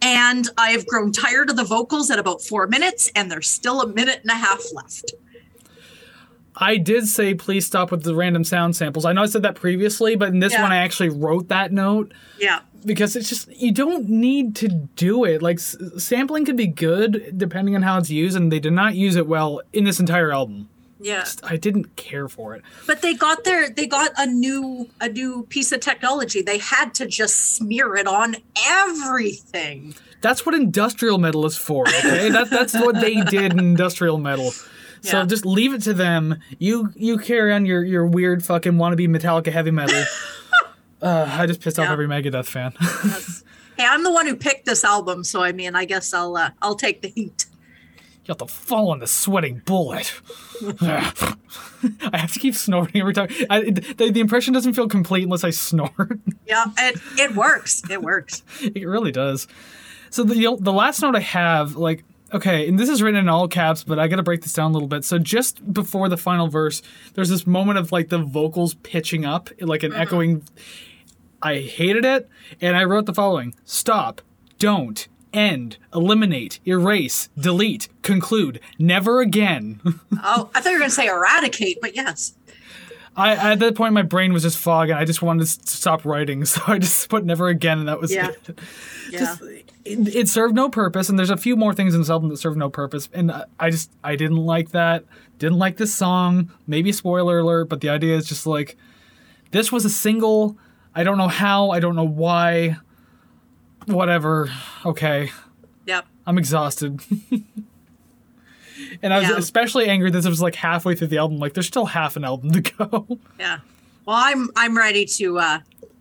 And 0.00 0.48
I 0.56 0.70
have 0.70 0.86
grown 0.86 1.12
tired 1.12 1.50
of 1.50 1.56
the 1.56 1.64
vocals 1.64 2.10
at 2.10 2.18
about 2.18 2.42
four 2.42 2.66
minutes, 2.66 3.10
and 3.14 3.30
there's 3.30 3.48
still 3.48 3.80
a 3.80 3.86
minute 3.86 4.20
and 4.22 4.30
a 4.30 4.34
half 4.34 4.62
left. 4.72 5.12
I 6.60 6.76
did 6.76 7.06
say 7.06 7.34
please 7.34 7.64
stop 7.66 7.90
with 7.90 8.02
the 8.02 8.14
random 8.14 8.42
sound 8.44 8.74
samples. 8.76 9.04
I 9.04 9.12
know 9.12 9.22
I 9.22 9.26
said 9.26 9.42
that 9.42 9.54
previously, 9.54 10.16
but 10.16 10.28
in 10.30 10.40
this 10.40 10.52
Yeah. 10.52 10.62
one 10.62 10.72
I 10.72 10.76
actually 10.78 11.08
wrote 11.10 11.48
that 11.48 11.72
note 11.72 12.12
Yeah. 12.40 12.60
because 12.84 13.14
it's 13.16 13.28
just 13.28 13.48
you 13.56 13.70
don't 13.72 14.08
need 14.08 14.56
to 14.56 14.68
do 14.68 15.24
it. 15.24 15.40
Like 15.42 15.58
s- 15.58 15.76
sampling 15.98 16.44
could 16.44 16.56
be 16.56 16.66
good 16.66 17.34
depending 17.38 17.76
on 17.76 17.82
how 17.82 17.98
it's 17.98 18.10
used, 18.10 18.36
and 18.36 18.50
they 18.50 18.58
did 18.60 18.72
not 18.72 18.94
use 18.96 19.14
it 19.16 19.26
well 19.28 19.60
in 19.72 19.84
this 19.84 20.00
entire 20.00 20.32
album. 20.32 20.68
Yeah. 21.00 21.24
I 21.44 21.56
didn't 21.56 21.94
care 21.94 22.28
for 22.28 22.56
it. 22.56 22.62
But 22.88 23.02
they 23.02 23.14
got 23.14 23.44
their 23.44 23.70
they 23.70 23.86
got 23.86 24.10
a 24.18 24.26
new 24.26 24.88
a 25.00 25.08
new 25.08 25.46
piece 25.48 25.70
of 25.70 25.78
technology. 25.78 26.42
They 26.42 26.58
had 26.58 26.92
to 26.94 27.06
just 27.06 27.54
smear 27.54 27.94
it 27.94 28.08
on 28.08 28.34
everything. 28.66 29.94
That's 30.20 30.44
what 30.44 30.54
industrial 30.56 31.18
metal 31.18 31.46
is 31.46 31.56
for. 31.56 31.86
Okay, 31.88 32.28
that 32.30 32.50
that's 32.50 32.74
what 32.74 33.00
they 33.00 33.14
did 33.22 33.52
in 33.52 33.60
industrial 33.60 34.18
metal. 34.18 34.52
So 35.02 35.18
Yeah. 35.20 35.26
just 35.26 35.44
leave 35.46 35.72
it 35.74 35.82
to 35.82 35.94
them. 35.94 36.36
You 36.58 36.92
you 36.96 37.18
carry 37.18 37.52
on 37.52 37.66
your 37.66 37.84
your 37.84 38.06
weird 38.06 38.44
fucking 38.44 38.72
wannabe 38.74 39.08
Metallica 39.08 39.52
heavy 39.52 39.70
metal. 39.70 40.02
uh, 41.02 41.26
I 41.30 41.46
just 41.46 41.60
pissed 41.60 41.78
off 41.78 41.88
every 41.88 42.06
Megadeth 42.06 42.46
fan. 42.46 42.72
Hey, 43.76 43.86
I'm 43.88 44.02
the 44.02 44.10
one 44.12 44.26
who 44.26 44.34
picked 44.34 44.66
this 44.66 44.82
album, 44.84 45.22
so 45.24 45.42
I 45.42 45.52
mean, 45.52 45.76
I 45.76 45.84
guess 45.84 46.12
I'll 46.12 46.36
uh, 46.36 46.50
I'll 46.60 46.74
take 46.74 47.02
the 47.02 47.08
heat. 47.08 47.46
You 48.24 48.32
have 48.32 48.38
to 48.38 48.46
fall 48.46 48.90
on 48.90 48.98
the 48.98 49.06
sweating 49.06 49.62
bullet. 49.64 50.12
I 50.82 52.16
have 52.18 52.32
to 52.32 52.38
keep 52.38 52.54
snorting 52.54 53.00
every 53.00 53.14
time. 53.14 53.28
I, 53.48 53.62
the, 53.70 54.10
the 54.10 54.20
impression 54.20 54.52
doesn't 54.52 54.74
feel 54.74 54.86
complete 54.88 55.24
unless 55.24 55.44
I 55.44 55.50
snort. 55.50 55.92
Yeah, 56.46 56.64
it 56.78 56.98
it 57.18 57.34
works. 57.34 57.82
It 57.90 58.00
works. 58.02 58.42
it 58.62 58.86
really 58.86 59.12
does. 59.12 59.46
So 60.10 60.24
the 60.24 60.56
the 60.58 60.72
last 60.72 61.02
note 61.02 61.14
I 61.14 61.20
have, 61.20 61.76
like, 61.76 62.04
okay, 62.32 62.68
and 62.68 62.78
this 62.78 62.88
is 62.88 63.02
written 63.02 63.20
in 63.20 63.28
all 63.28 63.48
caps, 63.48 63.84
but 63.84 63.98
I 63.98 64.08
got 64.08 64.16
to 64.16 64.22
break 64.22 64.42
this 64.42 64.52
down 64.52 64.70
a 64.70 64.74
little 64.74 64.88
bit. 64.88 65.04
So 65.04 65.18
just 65.18 65.72
before 65.72 66.08
the 66.08 66.16
final 66.16 66.48
verse, 66.48 66.82
there's 67.14 67.28
this 67.28 67.46
moment 67.46 67.78
of 67.78 67.92
like 67.92 68.08
the 68.08 68.18
vocals 68.18 68.74
pitching 68.74 69.24
up, 69.24 69.50
like 69.60 69.82
an 69.82 69.92
uh-huh. 69.92 70.02
echoing. 70.02 70.42
I 71.40 71.58
hated 71.58 72.04
it, 72.04 72.28
and 72.60 72.76
I 72.76 72.84
wrote 72.84 73.06
the 73.06 73.14
following: 73.14 73.54
Stop, 73.64 74.20
don't, 74.58 75.06
end, 75.32 75.78
eliminate, 75.94 76.60
erase, 76.66 77.28
delete, 77.38 77.88
conclude, 78.02 78.60
never 78.78 79.20
again. 79.20 79.80
Oh, 80.20 80.50
I 80.52 80.60
thought 80.60 80.70
you 80.70 80.76
were 80.76 80.80
gonna 80.80 80.90
say 80.90 81.06
eradicate, 81.06 81.80
but 81.80 81.94
yes. 81.94 82.34
I 83.18 83.52
at 83.52 83.58
that 83.58 83.74
point 83.74 83.92
my 83.94 84.02
brain 84.02 84.32
was 84.32 84.42
just 84.44 84.56
fog, 84.58 84.88
and 84.90 84.98
I 84.98 85.04
just 85.04 85.20
wanted 85.22 85.46
to 85.46 85.70
stop 85.70 86.04
writing, 86.04 86.44
so 86.46 86.62
I 86.66 86.78
just 86.78 87.08
put 87.08 87.24
never 87.24 87.48
again, 87.48 87.80
and 87.80 87.88
that 87.88 88.00
was 88.00 88.12
Yeah. 88.14 88.28
it. 88.28 88.58
Yeah. 89.10 89.18
Just, 89.18 89.42
it, 89.84 90.14
it 90.16 90.28
served 90.28 90.54
no 90.54 90.68
purpose, 90.68 91.08
and 91.08 91.18
there's 91.18 91.30
a 91.30 91.36
few 91.36 91.56
more 91.56 91.74
things 91.74 91.94
in 91.94 92.00
this 92.00 92.10
album 92.10 92.28
that 92.30 92.36
serve 92.36 92.56
no 92.56 92.70
purpose, 92.70 93.08
and 93.12 93.30
I- 93.32 93.44
I 93.58 93.70
just 93.70 93.90
I 94.04 94.16
didn't 94.16 94.36
like 94.38 94.70
that. 94.70 95.04
Didn't 95.38 95.58
like 95.58 95.76
this 95.78 95.94
song. 95.94 96.50
Maybe 96.66 96.92
spoiler 96.92 97.38
alert, 97.40 97.68
but 97.68 97.80
the 97.80 97.88
idea 97.88 98.16
is 98.16 98.26
just 98.28 98.46
like 98.46 98.76
this 99.50 99.70
was 99.72 99.84
a 99.84 99.90
single. 99.90 100.56
I 100.94 101.04
don't 101.04 101.18
know 101.18 101.28
how. 101.28 101.70
I 101.70 101.80
don't 101.80 101.96
know 101.96 102.06
why. 102.06 102.76
Whatever. 103.86 104.50
Okay. 104.84 105.30
Yep. 105.86 106.06
I'm 106.26 106.38
exhausted. 106.38 107.00
and 109.02 109.12
I 109.14 109.18
was 109.20 109.28
Yeah. 109.28 109.36
especially 109.36 109.88
angry 109.88 110.10
that 110.10 110.18
this 110.18 110.26
was 110.28 110.40
like 110.42 110.54
halfway 110.54 110.94
through 110.94 111.08
the 111.08 111.18
album. 111.18 111.38
Like 111.38 111.54
there's 111.54 111.66
still 111.66 111.86
half 111.86 112.16
an 112.16 112.24
album 112.24 112.50
to 112.52 112.60
go. 112.60 113.18
Yeah. 113.40 113.58
Well, 114.06 114.16
I'm 114.18 114.48
I'm 114.56 114.76
ready 114.76 115.04
to 115.04 115.38
uh 115.38 115.58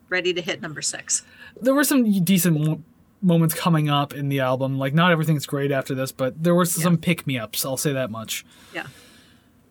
ready 0.10 0.34
to 0.34 0.42
hit 0.42 0.62
number 0.62 0.82
six. 0.82 1.24
there 1.62 1.74
were 1.74 1.84
some 1.84 2.24
decent 2.24 2.60
mo- 2.60 2.82
moments 3.22 3.54
coming 3.54 3.90
up 3.90 4.14
in 4.14 4.30
the 4.30 4.40
album. 4.40 4.78
Like 4.78 4.94
not 4.94 5.12
everything's 5.12 5.46
great 5.46 5.72
after 5.72 5.94
this, 5.96 6.12
but 6.12 6.42
there 6.42 6.56
were 6.56 6.66
some 6.66 6.98
pick 6.98 7.28
me 7.28 7.38
ups. 7.38 7.66
I'll 7.66 7.78
say 7.78 7.94
that 7.94 8.10
much. 8.12 8.46
Yeah. 8.74 8.88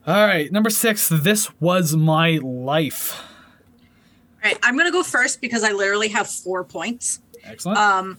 All 0.06 0.24
right, 0.26 0.52
number 0.52 0.70
six. 0.70 1.08
This 1.08 1.50
was 1.60 1.96
my 1.96 2.38
life. 2.42 3.20
All 4.44 4.50
right. 4.50 4.58
I'm 4.62 4.76
gonna 4.76 4.92
go 4.92 5.02
first 5.02 5.40
because 5.40 5.64
I 5.64 5.72
literally 5.72 6.08
have 6.08 6.28
four 6.28 6.62
points. 6.64 7.20
Excellent. 7.44 7.78
Um, 7.78 8.18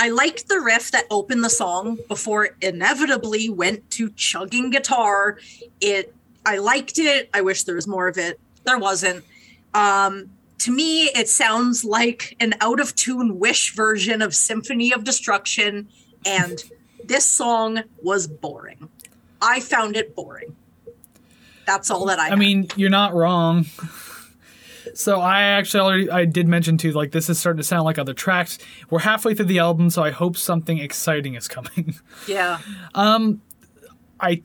I 0.00 0.08
liked 0.08 0.48
the 0.48 0.60
riff 0.60 0.92
that 0.92 1.04
opened 1.10 1.44
the 1.44 1.50
song 1.50 1.98
before 2.08 2.46
it 2.46 2.54
inevitably 2.62 3.50
went 3.50 3.90
to 3.92 4.08
chugging 4.10 4.70
guitar. 4.70 5.36
It 5.78 6.14
I 6.46 6.56
liked 6.56 6.98
it. 6.98 7.28
I 7.34 7.42
wish 7.42 7.64
there 7.64 7.74
was 7.74 7.86
more 7.86 8.08
of 8.08 8.16
it. 8.16 8.40
There 8.64 8.78
wasn't. 8.78 9.22
Um, 9.74 10.30
to 10.60 10.70
me, 10.70 11.04
it 11.08 11.28
sounds 11.28 11.84
like 11.84 12.34
an 12.40 12.54
out 12.62 12.80
of 12.80 12.94
tune 12.94 13.38
Wish 13.38 13.74
version 13.74 14.22
of 14.22 14.34
Symphony 14.34 14.90
of 14.90 15.04
Destruction, 15.04 15.88
and 16.24 16.64
this 17.04 17.26
song 17.26 17.82
was 18.02 18.26
boring. 18.26 18.88
I 19.42 19.60
found 19.60 19.96
it 19.96 20.16
boring. 20.16 20.56
That's 21.66 21.90
all 21.90 22.06
that 22.06 22.18
I. 22.18 22.30
I 22.30 22.36
mean, 22.36 22.68
you're 22.74 22.88
not 22.88 23.12
wrong. 23.12 23.66
So 24.94 25.20
I 25.20 25.42
actually 25.42 25.80
already 25.80 26.10
I 26.10 26.24
did 26.24 26.48
mention 26.48 26.78
too, 26.78 26.92
like 26.92 27.12
this 27.12 27.28
is 27.28 27.38
starting 27.38 27.58
to 27.58 27.64
sound 27.64 27.84
like 27.84 27.98
other 27.98 28.14
tracks. 28.14 28.58
We're 28.88 29.00
halfway 29.00 29.34
through 29.34 29.46
the 29.46 29.58
album, 29.58 29.90
so 29.90 30.02
I 30.02 30.10
hope 30.10 30.36
something 30.36 30.78
exciting 30.78 31.34
is 31.34 31.48
coming. 31.48 31.94
yeah. 32.28 32.58
Um, 32.94 33.42
I 34.18 34.42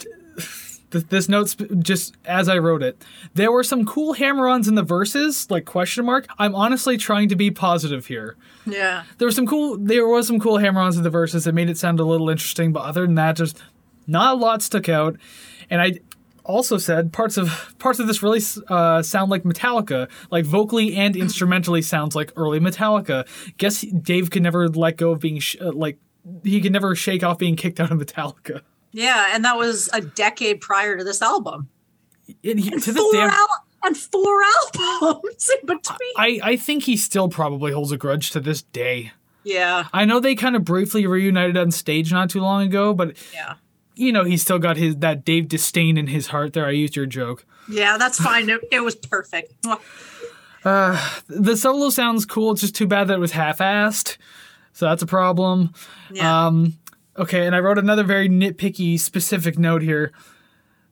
th- 0.91 1.05
this 1.09 1.29
note's 1.29 1.55
just 1.79 2.15
as 2.25 2.47
I 2.49 2.57
wrote 2.57 2.83
it. 2.83 3.03
There 3.33 3.51
were 3.51 3.63
some 3.63 3.85
cool 3.85 4.13
hammer-ons 4.13 4.67
in 4.67 4.75
the 4.75 4.83
verses, 4.83 5.49
like 5.49 5.65
question 5.65 6.05
mark. 6.05 6.27
I'm 6.37 6.55
honestly 6.55 6.97
trying 6.97 7.29
to 7.29 7.35
be 7.35 7.51
positive 7.51 8.05
here. 8.07 8.35
Yeah. 8.65 9.03
There 9.17 9.25
was 9.25 9.35
some 9.35 9.47
cool 9.47 9.77
there 9.77 10.07
was 10.07 10.27
some 10.27 10.39
cool 10.39 10.57
hammer-ons 10.57 10.97
in 10.97 11.03
the 11.03 11.09
verses 11.09 11.43
that 11.43 11.53
made 11.53 11.69
it 11.69 11.77
sound 11.77 11.99
a 11.99 12.05
little 12.05 12.29
interesting, 12.29 12.71
but 12.71 12.83
other 12.83 13.05
than 13.05 13.15
that, 13.15 13.35
just 13.35 13.61
not 14.07 14.35
a 14.35 14.37
lot 14.37 14.61
stuck 14.61 14.89
out. 14.89 15.17
And 15.69 15.81
I 15.81 15.99
also 16.45 16.77
said 16.77 17.11
parts 17.11 17.37
of 17.37 17.75
parts 17.79 17.99
of 17.99 18.07
this 18.07 18.23
really 18.23 18.41
uh, 18.69 19.01
sound 19.01 19.29
like 19.31 19.43
Metallica, 19.43 20.09
like 20.31 20.45
vocally 20.45 20.95
and 20.95 21.15
instrumentally 21.15 21.81
sounds 21.81 22.15
like 22.15 22.31
early 22.35 22.59
Metallica. 22.59 23.27
Guess 23.57 23.81
Dave 23.81 24.31
could 24.31 24.43
never 24.43 24.67
let 24.69 24.97
go 24.97 25.11
of 25.11 25.19
being 25.19 25.39
sh- 25.39 25.57
uh, 25.59 25.71
like 25.73 25.97
he 26.43 26.61
could 26.61 26.71
never 26.71 26.95
shake 26.95 27.23
off 27.23 27.37
being 27.37 27.55
kicked 27.55 27.79
out 27.79 27.91
of 27.91 27.97
Metallica. 27.99 28.61
Yeah, 28.91 29.31
and 29.33 29.43
that 29.43 29.57
was 29.57 29.89
a 29.93 30.01
decade 30.01 30.61
prior 30.61 30.97
to 30.97 31.03
this 31.03 31.21
album. 31.21 31.67
And 32.43 32.59
he, 32.59 32.69
to 32.71 32.79
Four 32.93 33.15
I'm- 33.17 33.29
al- 33.29 33.65
and 33.83 33.95
four 33.97 34.39
albums 35.01 35.49
in 35.61 35.67
between. 35.67 36.13
I, 36.17 36.39
I 36.41 36.55
think 36.55 36.83
he 36.83 36.97
still 36.97 37.27
probably 37.29 37.71
holds 37.71 37.91
a 37.91 37.97
grudge 37.97 38.31
to 38.31 38.39
this 38.39 38.63
day. 38.63 39.11
yeah. 39.43 39.85
I 39.93 40.05
know 40.05 40.19
they 40.19 40.33
kind 40.33 40.55
of 40.55 40.63
briefly 40.63 41.05
reunited 41.05 41.55
on 41.57 41.69
stage 41.69 42.11
not 42.11 42.31
too 42.31 42.41
long 42.41 42.63
ago, 42.63 42.93
but 42.95 43.15
Yeah. 43.33 43.55
You 43.95 44.11
know 44.11 44.23
he's 44.23 44.41
still 44.41 44.59
got 44.59 44.77
his 44.77 44.97
that 44.97 45.25
Dave 45.25 45.47
disdain 45.47 45.97
in 45.97 46.07
his 46.07 46.27
heart. 46.27 46.53
There, 46.53 46.65
I 46.65 46.71
used 46.71 46.95
your 46.95 47.05
joke. 47.05 47.45
Yeah, 47.69 47.97
that's 47.97 48.19
fine. 48.19 48.49
It, 48.49 48.61
it 48.71 48.79
was 48.81 48.95
perfect. 48.95 49.53
The 50.63 51.55
solo 51.55 51.89
sounds 51.89 52.25
cool. 52.25 52.51
It's 52.51 52.61
just 52.61 52.75
too 52.75 52.87
bad 52.87 53.07
that 53.07 53.15
it 53.15 53.19
was 53.19 53.31
half-assed, 53.31 54.17
so 54.73 54.85
that's 54.85 55.03
a 55.03 55.07
problem. 55.07 55.73
Yeah. 56.11 56.47
Um, 56.47 56.73
okay, 57.17 57.45
and 57.45 57.55
I 57.55 57.59
wrote 57.59 57.77
another 57.77 58.03
very 58.03 58.29
nitpicky 58.29 58.99
specific 58.99 59.57
note 59.59 59.81
here. 59.81 60.11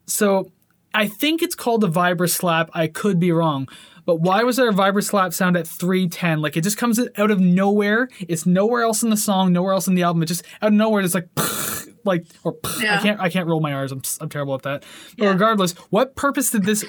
So 0.05 0.51
I 0.93 1.07
think 1.07 1.41
it's 1.41 1.55
called 1.55 1.83
a 1.83 1.87
vibra 1.87 2.29
slap. 2.29 2.69
I 2.73 2.87
could 2.87 3.19
be 3.19 3.31
wrong. 3.31 3.67
But 4.05 4.17
why 4.17 4.43
was 4.43 4.57
there 4.57 4.69
a 4.69 4.73
vibra 4.73 5.03
slap 5.03 5.33
sound 5.33 5.55
at 5.55 5.65
310? 5.67 6.41
Like 6.41 6.57
it 6.57 6.61
just 6.61 6.77
comes 6.77 6.99
out 7.17 7.31
of 7.31 7.39
nowhere. 7.39 8.09
It's 8.19 8.45
nowhere 8.45 8.83
else 8.83 9.01
in 9.01 9.09
the 9.09 9.17
song, 9.17 9.53
nowhere 9.53 9.73
else 9.73 9.87
in 9.87 9.95
the 9.95 10.03
album. 10.03 10.23
It 10.23 10.27
just 10.27 10.43
out 10.61 10.67
of 10.67 10.73
nowhere, 10.73 11.01
it's 11.01 11.15
like 11.15 11.29
like 12.05 12.25
or 12.43 12.57
I 12.65 12.97
can't 13.01 13.19
I 13.19 13.29
can't 13.29 13.47
roll 13.47 13.61
my 13.61 13.73
R's. 13.73 13.91
I'm 13.91 14.01
I'm 14.21 14.29
terrible 14.29 14.55
at 14.55 14.63
that. 14.63 14.83
But 15.17 15.23
Yeah. 15.25 15.31
regardless, 15.31 15.73
what 15.89 16.15
purpose 16.15 16.51
did 16.51 16.63
this 16.65 16.83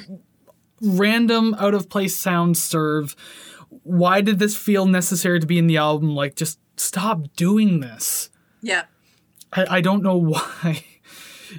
random 0.83 1.55
out 1.59 1.75
of 1.75 1.89
place 1.89 2.17
sound 2.17 2.57
serve? 2.57 3.15
Why 3.83 4.21
did 4.21 4.39
this 4.39 4.57
feel 4.57 4.87
necessary 4.87 5.41
to 5.41 5.47
be 5.47 5.59
in 5.59 5.67
the 5.67 5.77
album? 5.77 6.15
Like 6.15 6.37
just 6.37 6.59
stop 6.77 7.27
doing 7.37 7.81
this. 7.81 8.31
yeah. 8.63 8.85
I, 9.53 9.77
I 9.77 9.81
don't 9.81 10.03
know 10.03 10.17
why. 10.21 10.85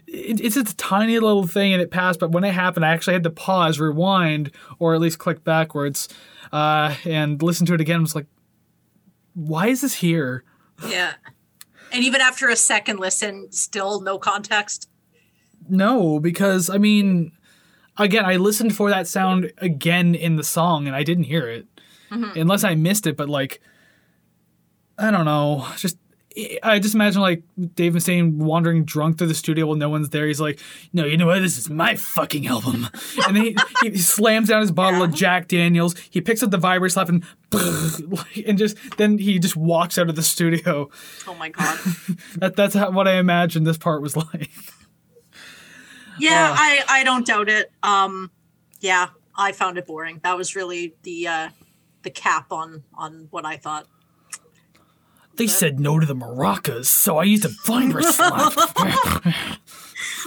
It, 0.07 0.41
it's 0.41 0.55
just 0.55 0.73
a 0.73 0.75
tiny 0.75 1.17
little 1.19 1.47
thing 1.47 1.71
and 1.71 1.81
it 1.81 1.89
passed, 1.91 2.19
but 2.19 2.31
when 2.31 2.43
it 2.43 2.53
happened, 2.53 2.85
I 2.85 2.89
actually 2.91 3.13
had 3.13 3.23
to 3.23 3.29
pause, 3.29 3.79
rewind, 3.79 4.51
or 4.79 4.93
at 4.93 4.99
least 4.99 5.17
click 5.19 5.45
backwards 5.45 6.09
uh, 6.51 6.93
and 7.05 7.41
listen 7.41 7.65
to 7.67 7.73
it 7.73 7.79
again. 7.79 7.99
I 7.99 8.01
was 8.01 8.15
like, 8.15 8.25
why 9.33 9.67
is 9.67 9.79
this 9.79 9.93
here? 9.93 10.43
Yeah. 10.89 11.13
And 11.95 12.03
even 12.03 12.19
after 12.19 12.49
a 12.49 12.57
second 12.57 12.99
listen, 12.99 13.49
still 13.53 14.01
no 14.01 14.19
context. 14.19 14.89
No, 15.69 16.19
because 16.19 16.69
I 16.69 16.77
mean, 16.77 17.31
again, 17.97 18.25
I 18.25 18.35
listened 18.35 18.75
for 18.75 18.89
that 18.89 19.07
sound 19.07 19.53
again 19.59 20.13
in 20.13 20.35
the 20.35 20.43
song 20.43 20.87
and 20.87 20.95
I 20.95 21.03
didn't 21.03 21.23
hear 21.23 21.47
it. 21.47 21.67
Mm-hmm. 22.11 22.37
Unless 22.37 22.65
I 22.65 22.75
missed 22.75 23.07
it, 23.07 23.15
but 23.15 23.29
like, 23.29 23.61
I 24.97 25.09
don't 25.09 25.23
know. 25.23 25.65
Just, 25.77 25.97
I 26.63 26.79
just 26.79 26.95
imagine 26.95 27.21
like 27.21 27.43
Dave 27.75 27.93
Mustaine 27.93 28.33
wandering 28.35 28.83
drunk 28.83 29.17
through 29.17 29.27
the 29.27 29.33
studio 29.33 29.67
while 29.67 29.77
no 29.77 29.87
one's 29.89 30.09
there. 30.09 30.27
He's 30.27 30.41
like, 30.41 30.59
no, 30.91 31.05
you 31.05 31.15
know 31.15 31.27
what? 31.27 31.39
This 31.41 31.57
is 31.57 31.69
my 31.69 31.95
fucking 31.95 32.45
album. 32.47 32.89
And 33.25 33.37
then 33.37 33.43
he, 33.43 33.55
he 33.83 33.97
slams 33.97 34.49
down 34.49 34.59
his 34.61 34.71
bottle 34.71 35.01
of 35.01 35.13
Jack 35.13 35.47
Daniels. 35.47 35.95
He 36.09 36.19
picks 36.19 36.43
up 36.43 36.51
the 36.51 36.57
vibra 36.57 36.91
slap 36.91 37.07
and, 37.07 37.23
and 38.47 38.57
just, 38.57 38.75
then 38.97 39.17
he 39.17 39.39
just 39.39 39.55
walks 39.55 39.97
out 39.97 40.09
of 40.09 40.15
the 40.15 40.23
studio. 40.23 40.89
Oh 41.27 41.35
my 41.35 41.49
god. 41.49 41.79
That, 42.37 42.55
that's 42.57 42.75
how, 42.75 42.91
what 42.91 43.07
I 43.07 43.13
imagined 43.15 43.65
this 43.65 43.77
part 43.77 44.01
was 44.01 44.15
like. 44.33 44.49
Yeah, 46.19 46.51
Uh. 46.51 46.55
I 46.57 46.83
I 46.89 47.03
don't 47.03 47.25
doubt 47.25 47.49
it. 47.49 47.71
Um 47.83 48.31
yeah, 48.81 49.07
I 49.35 49.51
found 49.51 49.77
it 49.77 49.85
boring. 49.87 50.19
That 50.23 50.37
was 50.37 50.55
really 50.55 50.95
the 51.03 51.27
uh 51.27 51.49
the 52.03 52.09
cap 52.09 52.51
on 52.51 52.83
on 52.93 53.27
what 53.31 53.45
I 53.45 53.57
thought. 53.57 53.87
They 55.37 55.47
said 55.47 55.79
no 55.79 55.99
to 55.99 56.05
the 56.05 56.15
maracas, 56.15 56.85
so 56.85 57.17
I 57.17 57.23
used 57.23 57.45
a 57.45 57.49
slap. 58.03 58.53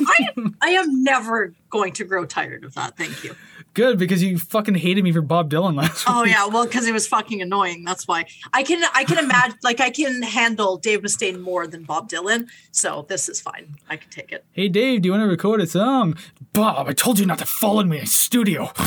I 0.00 0.28
I 0.60 0.70
am 0.70 1.02
never 1.02 1.54
going 1.70 1.92
to 1.94 2.04
grow 2.04 2.24
tired 2.24 2.64
of 2.64 2.74
that. 2.74 2.96
Thank 2.96 3.24
you. 3.24 3.34
Good, 3.74 3.98
because 3.98 4.22
you 4.22 4.38
fucking 4.38 4.74
hated 4.74 5.04
me 5.04 5.12
for 5.12 5.20
Bob 5.20 5.50
Dylan 5.50 5.76
last 5.76 6.04
oh, 6.08 6.22
week. 6.22 6.34
Oh 6.34 6.36
yeah, 6.36 6.46
well, 6.46 6.66
because 6.66 6.86
it 6.86 6.92
was 6.92 7.06
fucking 7.06 7.40
annoying. 7.42 7.84
That's 7.84 8.08
why 8.08 8.26
I 8.52 8.62
can 8.62 8.82
I 8.94 9.04
can 9.04 9.18
imagine 9.18 9.58
like 9.62 9.80
I 9.80 9.90
can 9.90 10.22
handle 10.22 10.78
Dave 10.78 11.00
Mustaine 11.00 11.40
more 11.40 11.66
than 11.66 11.84
Bob 11.84 12.08
Dylan. 12.10 12.48
So 12.72 13.06
this 13.08 13.28
is 13.28 13.40
fine. 13.40 13.76
I 13.88 13.96
can 13.96 14.10
take 14.10 14.32
it. 14.32 14.44
Hey 14.52 14.68
Dave, 14.68 15.02
do 15.02 15.06
you 15.06 15.12
want 15.12 15.22
to 15.22 15.28
record 15.28 15.60
a 15.60 15.66
song? 15.66 16.16
Bob, 16.52 16.88
I 16.88 16.92
told 16.92 17.18
you 17.18 17.26
not 17.26 17.38
to 17.38 17.46
follow 17.46 17.84
me 17.84 18.00
in 18.00 18.06
studio. 18.06 18.72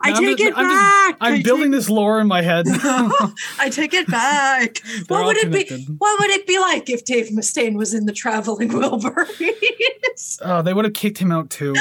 I 0.00 0.12
take 0.12 0.38
just- 0.38 0.40
it 0.50 0.54
I'm 0.56 0.64
just- 0.64 0.80
back. 0.80 1.16
I'm 1.20 1.34
I 1.34 1.42
building 1.42 1.70
this 1.70 1.88
lore 1.90 2.20
in 2.20 2.26
my 2.26 2.42
head. 2.42 2.66
I 2.68 3.68
take 3.70 3.92
it 3.94 4.06
back. 4.08 4.78
what 5.08 5.26
would 5.26 5.36
it 5.36 5.50
be? 5.52 5.84
What 5.98 6.18
would 6.20 6.30
it 6.30 6.46
be 6.46 6.58
like 6.58 6.88
if 6.90 7.04
Dave 7.04 7.28
Mustaine 7.28 7.76
was 7.76 7.92
in 7.94 8.06
the 8.06 8.12
traveling 8.12 8.68
Wilburys? 8.72 10.38
oh, 10.42 10.62
they 10.62 10.72
would 10.72 10.84
have 10.84 10.94
kicked 10.94 11.18
him 11.18 11.30
out 11.32 11.50
too. 11.50 11.74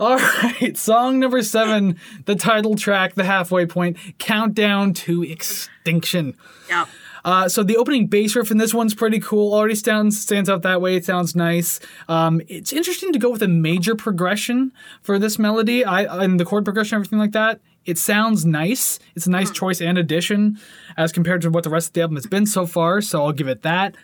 All 0.00 0.16
right, 0.16 0.76
song 0.76 1.18
number 1.18 1.42
seven, 1.42 1.98
the 2.26 2.36
title 2.36 2.76
track, 2.76 3.14
the 3.16 3.24
halfway 3.24 3.66
point, 3.66 3.96
countdown 4.18 4.92
to 4.94 5.24
extinction. 5.24 6.36
yeah. 6.68 6.86
Uh, 7.24 7.48
so 7.48 7.62
the 7.62 7.76
opening 7.76 8.06
bass 8.06 8.34
riff 8.36 8.50
in 8.50 8.58
this 8.58 8.74
one's 8.74 8.94
pretty 8.94 9.20
cool. 9.20 9.52
Already 9.52 9.74
stands 9.74 10.20
stands 10.20 10.48
out 10.48 10.62
that 10.62 10.80
way. 10.80 10.96
It 10.96 11.04
sounds 11.04 11.34
nice. 11.34 11.80
Um, 12.08 12.40
it's 12.48 12.72
interesting 12.72 13.12
to 13.12 13.18
go 13.18 13.30
with 13.30 13.42
a 13.42 13.48
major 13.48 13.94
progression 13.94 14.72
for 15.02 15.18
this 15.18 15.38
melody. 15.38 15.84
I 15.84 16.22
and 16.22 16.38
the 16.38 16.44
chord 16.44 16.64
progression, 16.64 16.96
everything 16.96 17.18
like 17.18 17.32
that. 17.32 17.60
It 17.84 17.96
sounds 17.96 18.44
nice. 18.44 18.98
It's 19.14 19.26
a 19.26 19.30
nice 19.30 19.50
choice 19.50 19.80
and 19.80 19.96
addition 19.96 20.58
as 20.98 21.10
compared 21.10 21.40
to 21.42 21.50
what 21.50 21.64
the 21.64 21.70
rest 21.70 21.88
of 21.88 21.92
the 21.94 22.02
album 22.02 22.16
has 22.16 22.26
been 22.26 22.44
so 22.44 22.66
far. 22.66 23.00
So 23.00 23.24
I'll 23.24 23.32
give 23.32 23.48
it 23.48 23.62
that. 23.62 23.94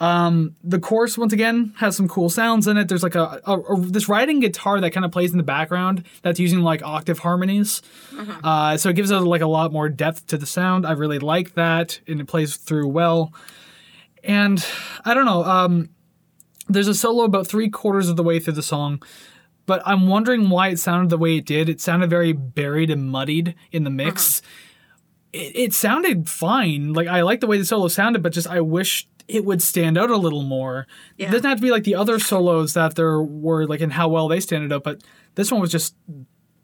Um, 0.00 0.56
the 0.64 0.80
chorus 0.80 1.16
once 1.16 1.32
again 1.32 1.72
has 1.76 1.96
some 1.96 2.08
cool 2.08 2.28
sounds 2.28 2.66
in 2.66 2.76
it. 2.76 2.88
There's 2.88 3.04
like 3.04 3.14
a, 3.14 3.40
a, 3.46 3.58
a- 3.60 3.80
this 3.80 4.08
riding 4.08 4.40
guitar 4.40 4.80
that 4.80 4.90
kind 4.90 5.04
of 5.06 5.12
plays 5.12 5.30
in 5.30 5.38
the 5.38 5.44
background 5.44 6.04
that's 6.22 6.40
using 6.40 6.60
like 6.60 6.82
octave 6.82 7.20
harmonies. 7.20 7.80
Uh, 8.42 8.76
so 8.76 8.88
it 8.90 8.96
gives 8.96 9.10
it 9.12 9.16
like 9.18 9.40
a 9.40 9.46
lot 9.46 9.72
more 9.72 9.88
depth 9.88 10.26
to 10.28 10.36
the 10.36 10.46
sound. 10.46 10.84
I 10.84 10.92
really 10.92 11.20
like 11.20 11.54
that, 11.54 12.00
and 12.08 12.20
it 12.20 12.26
plays 12.26 12.56
through 12.56 12.88
well. 12.88 13.32
And 14.24 14.64
I 15.04 15.14
don't 15.14 15.26
know. 15.26 15.44
Um, 15.44 15.90
there's 16.68 16.88
a 16.88 16.94
solo 16.94 17.24
about 17.24 17.46
three 17.46 17.68
quarters 17.68 18.08
of 18.08 18.16
the 18.16 18.22
way 18.22 18.40
through 18.40 18.54
the 18.54 18.62
song, 18.62 19.02
but 19.66 19.82
I'm 19.86 20.08
wondering 20.08 20.48
why 20.50 20.68
it 20.68 20.78
sounded 20.78 21.10
the 21.10 21.18
way 21.18 21.36
it 21.36 21.46
did. 21.46 21.68
It 21.68 21.80
sounded 21.80 22.10
very 22.10 22.32
buried 22.32 22.90
and 22.90 23.10
muddied 23.10 23.54
in 23.70 23.84
the 23.84 23.90
mix. 23.90 24.42
It, 25.32 25.54
it 25.54 25.72
sounded 25.74 26.28
fine. 26.28 26.92
Like 26.94 27.06
I 27.06 27.20
like 27.22 27.40
the 27.40 27.46
way 27.46 27.58
the 27.58 27.64
solo 27.64 27.88
sounded, 27.88 28.22
but 28.22 28.32
just 28.32 28.48
I 28.48 28.60
wish 28.60 29.06
it 29.28 29.44
would 29.44 29.62
stand 29.62 29.96
out 29.96 30.10
a 30.10 30.16
little 30.16 30.42
more. 30.42 30.86
It 31.18 31.30
doesn't 31.30 31.44
have 31.44 31.58
to 31.58 31.62
be 31.62 31.70
like 31.70 31.84
the 31.84 31.94
other 31.94 32.18
solos 32.18 32.74
that 32.74 32.94
there 32.94 33.20
were, 33.20 33.66
like 33.66 33.80
in 33.80 33.90
how 33.90 34.08
well 34.08 34.28
they 34.28 34.40
standed 34.40 34.72
out, 34.72 34.84
but 34.84 35.02
this 35.34 35.50
one 35.50 35.60
was 35.60 35.72
just 35.72 35.94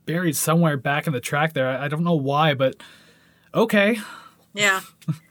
buried 0.06 0.36
somewhere 0.36 0.76
back 0.76 1.06
in 1.06 1.12
the 1.12 1.20
track 1.20 1.52
there. 1.52 1.68
I 1.68 1.84
I 1.84 1.88
don't 1.88 2.04
know 2.04 2.14
why, 2.14 2.54
but 2.54 2.76
okay. 3.54 3.98
Yeah. 4.54 4.80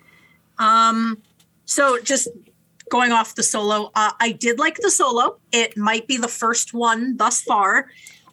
um. 0.57 1.21
So 1.65 1.99
just 2.01 2.29
going 2.89 3.11
off 3.11 3.35
the 3.35 3.43
solo, 3.43 3.91
uh, 3.93 4.11
I 4.19 4.31
did 4.31 4.57
like 4.57 4.77
the 4.77 4.89
solo. 4.89 5.37
It 5.51 5.77
might 5.77 6.07
be 6.07 6.17
the 6.17 6.27
first 6.27 6.73
one 6.73 7.17
thus 7.17 7.41
far. 7.43 7.89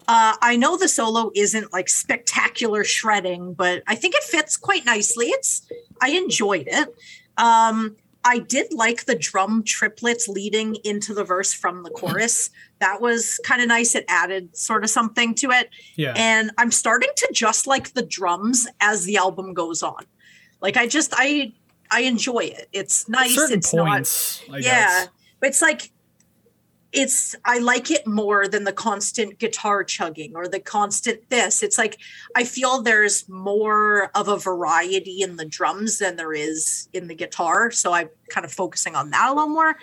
Uh, 0.09 0.35
I 0.41 0.57
know 0.57 0.77
the 0.77 0.89
solo 0.89 1.31
isn't 1.35 1.73
like 1.73 1.89
spectacular 1.89 2.85
shredding, 2.85 3.55
but 3.55 3.83
I 3.87 3.95
think 3.95 4.15
it 4.15 4.23
fits 4.23 4.57
quite 4.57 4.87
nicely. 4.87 5.27
It's 5.27 5.69
I 6.01 6.11
enjoyed 6.11 6.69
it. 6.69 6.95
Um, 7.37 7.97
I 8.27 8.41
did 8.41 8.73
like 8.73 9.05
the 9.05 9.15
drum 9.15 9.63
triplets 9.63 10.27
leading 10.27 10.77
into 10.83 11.15
the 11.15 11.23
verse 11.23 11.53
from 11.53 11.85
the 11.85 11.91
chorus. 11.91 12.51
That 12.81 13.01
was 13.01 13.41
kind 13.45 13.63
of 13.63 13.69
nice. 13.69 13.95
It 13.95 14.05
added 14.09 14.57
sort 14.57 14.83
of 14.83 14.91
something 14.91 15.33
to 15.37 15.53
it. 15.53 15.71
Yeah. 15.95 16.13
And 16.17 16.51
I'm 16.59 16.73
starting 16.73 17.11
to 17.17 17.29
just 17.33 17.69
like 17.69 17.95
the 17.95 18.03
drums 18.03 18.67
as 18.81 19.05
the 19.05 19.17
album 19.17 19.55
goes 19.55 19.81
on. 19.83 20.05
Like 20.61 20.77
I 20.77 20.89
just 20.89 21.15
I 21.17 21.53
I 21.91 22.01
enjoy 22.01 22.41
it. 22.41 22.69
It's 22.73 23.09
nice. 23.09 23.35
Certain 23.35 23.59
it's 23.59 23.71
points, 23.71 24.43
I 24.49 24.53
not. 24.53 24.61
guess. 24.63 24.65
Yeah. 24.65 25.07
It's 25.49 25.63
like 25.63 25.93
it's 26.97 27.37
I 27.45 27.59
like 27.59 27.91
it 27.91 28.07
more 28.07 28.49
than 28.49 28.65
the 28.65 28.73
constant 28.73 29.39
guitar 29.39 29.85
chugging 29.85 30.35
or 30.35 30.49
the 30.49 30.59
constant 30.59 31.29
this. 31.29 31.63
It's 31.63 31.77
like 31.77 31.99
I 32.35 32.45
feel 32.45 32.81
there's 32.81 33.29
more 33.29 34.11
of 34.15 34.29
a 34.29 34.39
variety 34.39 35.21
in 35.21 35.37
the 35.37 35.45
drums 35.45 35.99
than 35.99 36.17
there 36.17 36.33
is 36.33 36.89
in 36.95 37.07
the 37.07 37.15
guitar. 37.15 37.71
So 37.71 37.93
I'm 37.93 38.09
kind 38.31 38.47
of 38.47 38.53
focusing 38.53 38.97
on 38.97 39.11
that 39.11 39.29
a 39.31 39.35
little 39.35 39.51
more. 39.51 39.77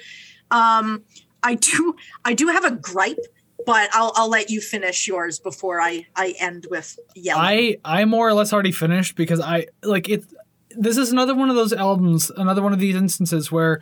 Um, 0.49 1.03
I 1.43 1.53
do 1.53 1.95
I 2.25 2.33
do 2.33 2.47
have 2.47 2.65
a 2.65 2.71
gripe, 2.71 3.23
but 3.63 3.91
I'll 3.93 4.11
I'll 4.15 4.29
let 4.29 4.49
you 4.49 4.59
finish 4.59 5.07
yours 5.07 5.37
before 5.37 5.79
I 5.79 6.07
I 6.15 6.33
end 6.39 6.65
with 6.71 6.97
yelling. 7.15 7.43
I 7.85 7.99
I 8.01 8.05
more 8.05 8.27
or 8.27 8.33
less 8.33 8.51
already 8.51 8.71
finished 8.71 9.15
because 9.15 9.39
I 9.39 9.67
like 9.83 10.09
it. 10.09 10.25
This 10.71 10.97
is 10.97 11.11
another 11.11 11.35
one 11.35 11.51
of 11.51 11.55
those 11.55 11.73
albums, 11.73 12.31
another 12.35 12.63
one 12.63 12.73
of 12.73 12.79
these 12.79 12.95
instances 12.95 13.51
where 13.51 13.81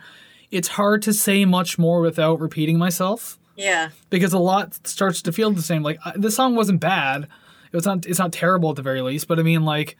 it's 0.52 0.68
hard 0.68 1.02
to 1.02 1.12
say 1.12 1.44
much 1.44 1.78
more 1.78 2.00
without 2.00 2.38
repeating 2.38 2.78
myself 2.78 3.38
yeah. 3.56 3.88
because 4.10 4.32
a 4.32 4.38
lot 4.38 4.86
starts 4.86 5.22
to 5.22 5.32
feel 5.32 5.50
the 5.50 5.62
same. 5.62 5.82
Like 5.82 5.98
I- 6.04 6.12
this 6.14 6.36
song 6.36 6.54
wasn't 6.54 6.80
bad. 6.80 7.24
It 7.24 7.76
was 7.76 7.86
not. 7.86 8.06
It's 8.06 8.18
not 8.18 8.32
terrible 8.32 8.70
at 8.70 8.76
the 8.76 8.82
very 8.82 9.00
least. 9.00 9.26
But 9.26 9.40
I 9.40 9.42
mean, 9.42 9.64
like 9.64 9.96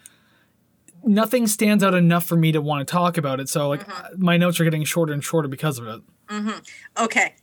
nothing 1.03 1.47
stands 1.47 1.83
out 1.83 1.95
enough 1.95 2.27
for 2.27 2.37
me 2.37 2.53
to 2.53 2.61
want 2.61 2.87
to 2.87 2.93
talk 2.93 3.17
about 3.17 3.41
it. 3.41 3.49
So 3.49 3.69
like 3.69 3.87
mm-hmm. 3.87 4.07
uh, 4.07 4.09
my 4.19 4.37
notes 4.37 4.61
are 4.61 4.65
getting 4.65 4.85
shorter 4.85 5.13
and 5.15 5.25
shorter 5.25 5.49
because 5.49 5.79
of 5.79 5.87
it. 5.87 6.03
Mm-hmm. 6.29 7.03
Okay. 7.03 7.35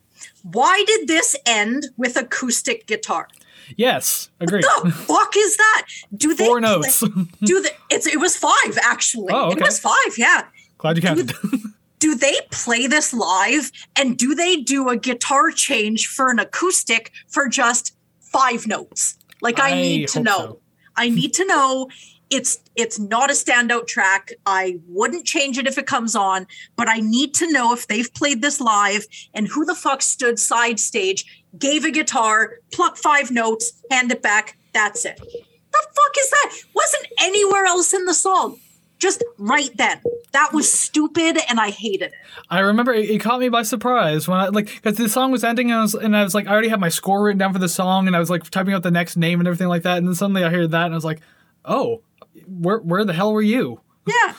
Why 0.43 0.83
did 0.85 1.07
this 1.07 1.35
end 1.45 1.87
with 1.97 2.15
acoustic 2.15 2.85
guitar? 2.85 3.27
Yes, 3.75 4.29
agreed. 4.39 4.63
What 4.63 4.83
the 4.83 4.91
fuck 4.91 5.33
is 5.35 5.57
that? 5.57 5.87
Do 6.15 6.35
they 6.35 6.45
Four 6.45 6.61
notes. 6.61 6.99
do 6.99 7.61
the 7.61 7.71
it's 7.89 8.05
it 8.05 8.19
was 8.19 8.35
five 8.35 8.77
actually. 8.83 9.33
Oh, 9.33 9.47
okay. 9.47 9.61
It 9.61 9.63
was 9.63 9.79
five, 9.79 10.17
yeah. 10.17 10.43
Glad 10.77 10.97
you 10.97 11.01
counted. 11.01 11.27
Do 11.27 11.59
they 12.15 12.35
play 12.51 12.87
this 12.87 13.13
live 13.13 13.71
and 13.95 14.17
do 14.17 14.33
they 14.33 14.57
do 14.57 14.89
a 14.89 14.97
guitar 14.97 15.51
change 15.51 16.07
for 16.07 16.29
an 16.29 16.39
acoustic 16.39 17.11
for 17.27 17.47
just 17.47 17.95
five 18.19 18.67
notes? 18.67 19.17
Like 19.41 19.59
I, 19.59 19.71
I 19.71 19.73
need 19.75 20.07
to 20.09 20.21
know. 20.21 20.37
so. 20.37 20.59
I 20.95 21.09
need 21.09 21.33
to 21.35 21.45
know 21.45 21.89
it's 22.29 22.59
it's 22.75 22.99
not 22.99 23.29
a 23.29 23.33
standout 23.33 23.87
track. 23.87 24.31
I 24.45 24.79
wouldn't 24.87 25.25
change 25.25 25.57
it 25.57 25.67
if 25.67 25.77
it 25.77 25.87
comes 25.87 26.15
on, 26.15 26.47
but 26.75 26.87
I 26.87 26.99
need 26.99 27.33
to 27.35 27.51
know 27.51 27.73
if 27.73 27.87
they've 27.87 28.13
played 28.13 28.41
this 28.41 28.61
live 28.61 29.05
and 29.33 29.47
who 29.47 29.65
the 29.65 29.75
fuck 29.75 30.01
stood 30.01 30.39
side 30.39 30.79
stage, 30.79 31.25
gave 31.57 31.85
a 31.85 31.91
guitar, 31.91 32.59
plucked 32.71 32.97
five 32.97 33.31
notes, 33.31 33.81
hand 33.89 34.11
it 34.11 34.21
back. 34.21 34.57
That's 34.73 35.05
it. 35.05 35.17
The 35.17 35.87
fuck 35.95 36.15
is 36.19 36.29
that? 36.29 36.55
Wasn't 36.75 37.07
anywhere 37.19 37.65
else 37.65 37.93
in 37.93 38.05
the 38.05 38.13
song. 38.13 38.59
Just 38.99 39.23
right 39.37 39.69
then. 39.75 40.01
That 40.33 40.51
was 40.53 40.71
stupid 40.71 41.37
and 41.49 41.59
I 41.59 41.69
hated 41.71 42.11
it. 42.11 42.13
I 42.49 42.59
remember 42.59 42.93
it, 42.93 43.09
it 43.09 43.19
caught 43.19 43.39
me 43.39 43.49
by 43.49 43.63
surprise 43.63 44.27
when 44.27 44.37
I 44.39 44.49
like 44.49 44.67
because 44.67 44.97
the 44.97 45.09
song 45.09 45.31
was 45.31 45.43
ending 45.43 45.71
and 45.71 45.79
I 45.79 45.81
was 45.81 45.95
and 45.95 46.15
I 46.15 46.23
was 46.23 46.35
like 46.35 46.47
I 46.47 46.51
already 46.51 46.67
had 46.67 46.79
my 46.79 46.89
score 46.89 47.23
written 47.23 47.37
down 47.37 47.53
for 47.53 47.59
the 47.59 47.69
song 47.69 48.07
and 48.07 48.15
I 48.15 48.19
was 48.19 48.29
like 48.29 48.47
typing 48.49 48.73
out 48.73 48.83
the 48.83 48.91
next 48.91 49.15
name 49.15 49.39
and 49.39 49.47
everything 49.47 49.69
like 49.69 49.83
that 49.83 49.97
and 49.97 50.07
then 50.07 50.15
suddenly 50.15 50.43
I 50.43 50.49
heard 50.49 50.71
that 50.71 50.85
and 50.85 50.93
I 50.93 50.97
was 50.97 51.05
like, 51.05 51.21
oh, 51.65 52.01
where 52.45 52.79
where 52.79 53.05
the 53.05 53.13
hell 53.13 53.33
were 53.33 53.41
you? 53.41 53.81
Yeah. 54.05 54.33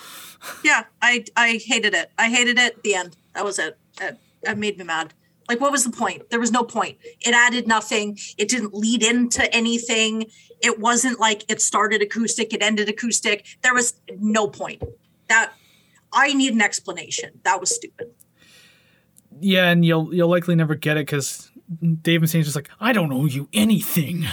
Yeah. 0.62 0.84
I 1.00 1.24
I 1.36 1.60
hated 1.64 1.94
it. 1.94 2.10
I 2.18 2.28
hated 2.28 2.58
it. 2.58 2.82
The 2.82 2.94
end. 2.94 3.16
That 3.34 3.44
was 3.44 3.58
it. 3.58 3.78
It, 4.00 4.18
that 4.42 4.58
made 4.58 4.78
me 4.78 4.84
mad. 4.84 5.14
Like, 5.50 5.60
what 5.60 5.72
was 5.72 5.82
the 5.82 5.90
point? 5.90 6.30
There 6.30 6.38
was 6.38 6.52
no 6.52 6.62
point. 6.62 6.96
It 7.20 7.34
added 7.34 7.66
nothing. 7.66 8.16
It 8.38 8.48
didn't 8.48 8.72
lead 8.72 9.02
into 9.02 9.52
anything. 9.52 10.26
It 10.62 10.78
wasn't 10.78 11.18
like 11.18 11.44
it 11.50 11.60
started 11.60 12.00
acoustic, 12.00 12.54
it 12.54 12.62
ended 12.62 12.88
acoustic. 12.88 13.44
There 13.62 13.74
was 13.74 13.94
no 14.16 14.46
point. 14.46 14.80
That 15.28 15.52
I 16.12 16.34
need 16.34 16.54
an 16.54 16.62
explanation. 16.62 17.40
That 17.42 17.58
was 17.58 17.74
stupid. 17.74 18.12
Yeah, 19.40 19.70
and 19.70 19.84
you'll 19.84 20.14
you'll 20.14 20.28
likely 20.28 20.54
never 20.54 20.76
get 20.76 20.96
it 20.96 21.06
because 21.06 21.50
Dave 22.02 22.20
Mustaine's 22.20 22.46
just 22.46 22.54
like 22.54 22.70
I 22.78 22.92
don't 22.92 23.12
owe 23.12 23.26
you 23.26 23.48
anything. 23.52 24.26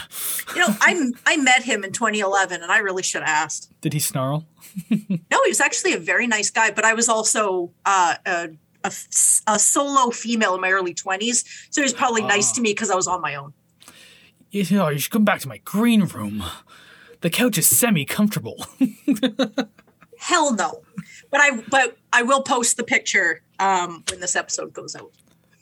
You 0.53 0.61
know, 0.61 0.75
I 0.81 1.11
I 1.25 1.37
met 1.37 1.63
him 1.63 1.83
in 1.83 1.93
2011, 1.93 2.61
and 2.61 2.71
I 2.71 2.77
really 2.77 3.01
should 3.01 3.23
have 3.23 3.45
asked. 3.45 3.71
Did 3.81 3.93
he 3.93 3.99
snarl? 3.99 4.45
No, 5.31 5.43
he 5.43 5.49
was 5.49 5.59
actually 5.59 5.93
a 5.93 5.99
very 5.99 6.27
nice 6.27 6.49
guy, 6.49 6.71
but 6.71 6.85
I 6.85 6.93
was 6.93 7.09
also 7.09 7.71
uh, 7.85 8.15
a, 8.25 8.49
a, 8.83 8.91
a 9.47 9.59
solo 9.59 10.11
female 10.11 10.55
in 10.55 10.61
my 10.61 10.71
early 10.71 10.93
20s, 10.93 11.43
so 11.69 11.81
he 11.81 11.83
was 11.83 11.93
probably 11.93 12.21
nice 12.23 12.51
to 12.53 12.61
me 12.61 12.71
because 12.71 12.89
I 12.89 12.95
was 12.95 13.07
on 13.07 13.21
my 13.21 13.35
own. 13.35 13.53
You 14.51 14.63
know, 14.75 14.89
you 14.89 14.99
should 14.99 15.11
come 15.11 15.25
back 15.25 15.39
to 15.41 15.47
my 15.47 15.57
green 15.59 16.03
room. 16.05 16.43
The 17.21 17.29
couch 17.29 17.57
is 17.57 17.67
semi 17.67 18.05
comfortable. 18.05 18.65
Hell 20.19 20.53
no. 20.53 20.81
But 21.29 21.41
I 21.41 21.61
but 21.69 21.97
I 22.13 22.23
will 22.23 22.41
post 22.41 22.77
the 22.77 22.83
picture 22.83 23.41
um, 23.59 24.03
when 24.09 24.19
this 24.19 24.35
episode 24.35 24.73
goes 24.73 24.95
out. 24.95 25.11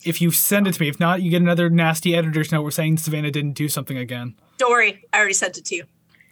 if 0.06 0.22
you 0.22 0.32
send 0.32 0.68
it 0.68 0.74
to 0.76 0.82
me, 0.82 0.88
if 0.88 1.00
not, 1.00 1.22
you 1.22 1.32
get 1.32 1.42
another 1.42 1.70
nasty 1.70 2.16
editor's 2.16 2.52
note. 2.52 2.62
We're 2.64 2.72
saying 2.72 2.98
Savannah 2.98 3.32
didn't 3.32 3.54
do 3.54 3.68
something 3.68 3.98
again. 3.98 4.36
Don't 4.58 4.70
worry, 4.72 5.04
I 5.12 5.18
already 5.18 5.34
sent 5.34 5.58
it 5.58 5.66
to 5.66 5.76
you. 5.76 5.84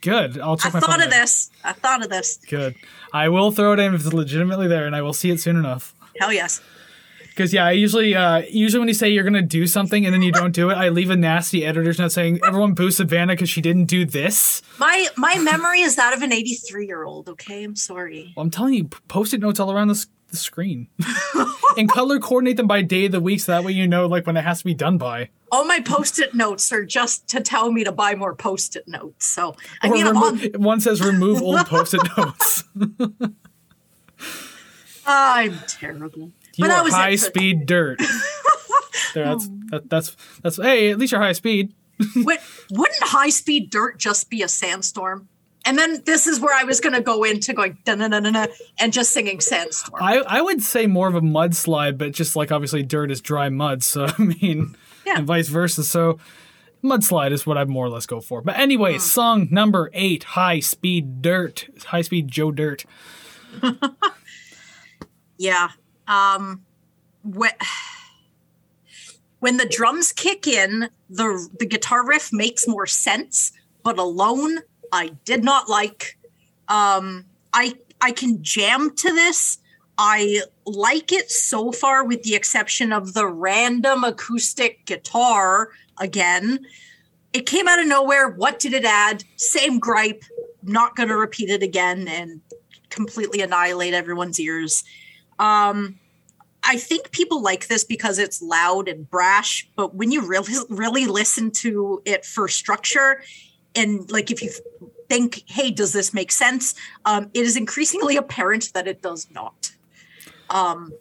Good. 0.01 0.37
I'll 0.39 0.57
I 0.63 0.69
my 0.69 0.79
thought 0.79 0.99
of 0.99 1.05
later. 1.05 1.09
this. 1.11 1.49
I 1.63 1.71
thought 1.73 2.03
of 2.03 2.09
this. 2.09 2.37
Good. 2.47 2.75
I 3.13 3.29
will 3.29 3.51
throw 3.51 3.73
it 3.73 3.79
in 3.79 3.93
if 3.93 4.01
it's 4.05 4.13
legitimately 4.13 4.67
there, 4.67 4.85
and 4.85 4.95
I 4.95 5.01
will 5.01 5.13
see 5.13 5.31
it 5.31 5.39
soon 5.39 5.55
enough. 5.55 5.95
Hell 6.19 6.33
yes. 6.33 6.61
Because 7.29 7.51
yeah, 7.51 7.65
I 7.65 7.71
usually 7.71 8.13
uh, 8.15 8.43
usually 8.47 8.79
when 8.79 8.87
you 8.87 8.93
say 8.93 9.09
you're 9.09 9.23
gonna 9.23 9.41
do 9.41 9.65
something 9.65 10.05
and 10.05 10.13
then 10.13 10.21
you 10.21 10.31
don't 10.31 10.51
do 10.51 10.69
it, 10.69 10.75
I 10.75 10.89
leave 10.89 11.09
a 11.09 11.15
nasty 11.15 11.65
editor's 11.65 11.97
note 11.97 12.11
saying 12.11 12.39
everyone 12.45 12.73
boo 12.75 12.91
Savannah 12.91 13.33
because 13.33 13.49
she 13.49 13.59
didn't 13.59 13.85
do 13.85 14.05
this. 14.05 14.61
My 14.77 15.07
my 15.17 15.39
memory 15.39 15.81
is 15.81 15.95
that 15.95 16.13
of 16.13 16.21
an 16.21 16.31
83 16.31 16.85
year 16.85 17.03
old. 17.03 17.29
Okay, 17.29 17.63
I'm 17.63 17.75
sorry. 17.75 18.33
Well, 18.35 18.43
I'm 18.43 18.51
telling 18.51 18.75
you, 18.75 18.83
post-it 19.07 19.39
notes 19.41 19.59
all 19.59 19.71
around 19.71 19.87
the, 19.87 20.05
the 20.29 20.37
screen, 20.37 20.89
and 21.77 21.89
color 21.89 22.19
coordinate 22.19 22.57
them 22.57 22.67
by 22.67 22.83
day 22.83 23.05
of 23.07 23.13
the 23.13 23.19
week, 23.19 23.39
so 23.39 23.51
that 23.51 23.63
way 23.63 23.71
you 23.71 23.87
know 23.87 24.05
like 24.05 24.27
when 24.27 24.37
it 24.37 24.43
has 24.43 24.59
to 24.59 24.65
be 24.65 24.75
done 24.75 24.99
by. 24.99 25.29
All 25.51 25.65
my 25.65 25.79
post-it 25.79 26.35
notes 26.35 26.71
are 26.71 26.85
just 26.85 27.27
to 27.29 27.41
tell 27.41 27.71
me 27.71 27.83
to 27.83 27.91
buy 27.91 28.13
more 28.13 28.35
post-it 28.35 28.87
notes. 28.87 29.25
So 29.25 29.55
I 29.81 29.89
Or 29.89 29.93
mean, 29.93 30.05
I'm 30.05 30.17
on, 30.17 30.37
one 30.57 30.81
says 30.81 31.01
remove 31.01 31.41
old 31.41 31.65
post-it 31.67 32.01
notes. 32.15 32.63
I'm 35.05 35.57
terrible. 35.67 36.31
You 36.55 36.65
but 36.65 36.71
are 36.71 36.83
was 36.83 36.93
high 36.93 37.15
speed 37.15 37.65
dirt. 37.65 37.99
there, 39.13 39.25
that's 39.25 39.47
oh. 39.49 39.59
that, 39.71 39.89
that's 39.89 40.17
that's. 40.41 40.57
Hey, 40.57 40.91
at 40.91 40.97
least 40.97 41.11
you're 41.11 41.21
high 41.21 41.33
speed. 41.33 41.73
Would, 42.15 42.39
wouldn't 42.71 43.03
high-speed 43.03 43.69
dirt 43.69 43.99
just 43.99 44.29
be 44.29 44.41
a 44.41 44.47
sandstorm? 44.47 45.27
And 45.65 45.77
then 45.77 46.03
this 46.05 46.27
is 46.27 46.41
where 46.41 46.53
I 46.53 46.65
was 46.65 46.81
going 46.81 46.93
to 46.93 47.01
go 47.01 47.23
into 47.23 47.53
going 47.53 47.77
da 47.85 47.95
na 47.95 48.07
na 48.07 48.19
na 48.19 48.31
na 48.31 48.47
and 48.79 48.91
just 48.91 49.11
singing 49.11 49.39
sandstorm. 49.39 50.03
I 50.03 50.17
I 50.17 50.41
would 50.41 50.61
say 50.61 50.87
more 50.87 51.07
of 51.07 51.15
a 51.15 51.21
mudslide, 51.21 51.97
but 51.97 52.11
just 52.11 52.35
like 52.35 52.51
obviously 52.51 52.83
dirt 52.83 53.11
is 53.11 53.21
dry 53.21 53.47
mud, 53.47 53.81
so 53.81 54.07
I 54.17 54.21
mean, 54.21 54.75
Yeah. 55.05 55.19
and 55.19 55.27
vice 55.27 55.47
versa. 55.47 55.85
So 55.85 56.19
mudslide 56.83 57.31
is 57.31 57.47
what 57.47 57.57
I'd 57.57 57.69
more 57.69 57.85
or 57.85 57.89
less 57.89 58.05
go 58.05 58.19
for. 58.19 58.41
But 58.41 58.59
anyway, 58.59 58.93
hmm. 58.93 58.99
song 58.99 59.47
number 59.51 59.89
eight, 59.93 60.23
high 60.23 60.59
speed 60.59 61.21
dirt, 61.21 61.69
high 61.85 62.01
speed 62.01 62.27
Joe 62.27 62.51
Dirt. 62.51 62.83
Yeah. 65.43 65.71
Um 66.07 66.63
when, 67.25 67.51
when 69.39 69.57
the 69.57 69.65
drums 69.65 70.13
kick 70.13 70.47
in, 70.47 70.89
the 71.09 71.49
the 71.59 71.65
guitar 71.65 72.07
riff 72.07 72.31
makes 72.31 72.65
more 72.65 72.87
sense, 72.87 73.51
but 73.83 73.99
alone 73.99 74.59
I 74.93 75.09
did 75.25 75.43
not 75.43 75.67
like. 75.67 76.17
Um 76.69 77.25
I 77.53 77.73
I 77.99 78.13
can 78.13 78.41
jam 78.41 78.95
to 78.95 79.13
this. 79.13 79.57
I 79.97 80.43
like 80.65 81.11
it 81.11 81.29
so 81.29 81.73
far 81.73 82.05
with 82.05 82.23
the 82.23 82.35
exception 82.35 82.93
of 82.93 83.13
the 83.13 83.27
random 83.27 84.05
acoustic 84.05 84.85
guitar 84.85 85.71
again. 85.99 86.65
It 87.33 87.45
came 87.45 87.67
out 87.67 87.79
of 87.79 87.87
nowhere. 87.87 88.29
What 88.29 88.59
did 88.59 88.73
it 88.73 88.85
add? 88.85 89.25
Same 89.35 89.77
gripe. 89.77 90.23
Not 90.63 90.95
going 90.95 91.09
to 91.09 91.17
repeat 91.17 91.49
it 91.49 91.61
again 91.61 92.07
and 92.07 92.39
completely 92.89 93.41
annihilate 93.41 93.93
everyone's 93.93 94.39
ears. 94.39 94.83
Um, 95.39 95.99
I 96.63 96.77
think 96.77 97.11
people 97.11 97.41
like 97.41 97.67
this 97.67 97.83
because 97.83 98.19
it's 98.19 98.41
loud 98.41 98.87
and 98.87 99.09
brash, 99.09 99.67
but 99.75 99.95
when 99.95 100.11
you 100.11 100.25
really 100.25 100.53
really 100.69 101.05
listen 101.05 101.51
to 101.51 102.01
it 102.05 102.25
for 102.25 102.47
structure 102.47 103.21
and 103.75 104.09
like 104.11 104.31
if 104.31 104.41
you 104.41 104.51
think, 105.09 105.43
hey, 105.47 105.71
does 105.71 105.93
this 105.93 106.13
make 106.13 106.31
sense? 106.31 106.75
Um, 107.05 107.29
it 107.33 107.45
is 107.45 107.57
increasingly 107.57 108.17
apparent 108.17 108.71
that 108.73 108.87
it 108.87 109.01
does 109.01 109.27
not. 109.31 109.71
Um, 110.49 110.93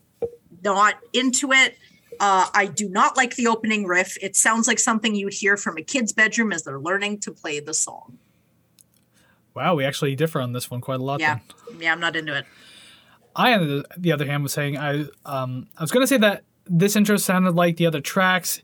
not 0.65 0.97
into 1.13 1.53
it. 1.53 1.77
Uh, 2.21 2.47
I 2.55 2.67
do 2.67 2.89
not 2.89 3.17
like 3.17 3.37
the 3.37 3.47
opening 3.47 3.87
riff. 3.87 4.17
It 4.23 4.37
sounds 4.37 4.69
like 4.69 4.79
something 4.79 5.15
you'd 5.15 5.33
hear 5.33 5.57
from 5.57 5.77
a 5.77 5.83
kid's 5.83 6.13
bedroom 6.13 6.53
as 6.53 6.63
they're 6.63 6.79
learning 6.81 7.21
to 7.21 7.33
play 7.33 7.59
the 7.59 7.75
song. 7.75 8.19
Wow, 9.55 9.75
we 9.75 9.85
actually 9.85 10.15
differ 10.15 10.41
on 10.41 10.53
this 10.53 10.71
one 10.71 10.81
quite 10.81 11.01
a 11.01 11.03
lot. 11.03 11.21
Yeah, 11.21 11.39
then. 11.71 11.81
yeah, 11.81 11.93
I'm 11.93 12.01
not 12.01 12.17
into 12.17 12.37
it. 12.37 12.47
I, 13.37 13.55
on 13.55 13.67
the, 13.67 13.85
the 13.97 14.13
other 14.13 14.27
hand, 14.27 14.43
was 14.43 14.53
saying 14.53 14.79
I 14.79 15.07
um 15.25 15.67
I 15.77 15.83
was 15.83 15.91
gonna 15.91 16.07
say 16.07 16.19
that 16.19 16.45
this 16.67 16.97
intro 16.97 17.17
sounded 17.17 17.55
like 17.55 17.77
the 17.77 17.87
other 17.87 18.01
tracks 18.01 18.63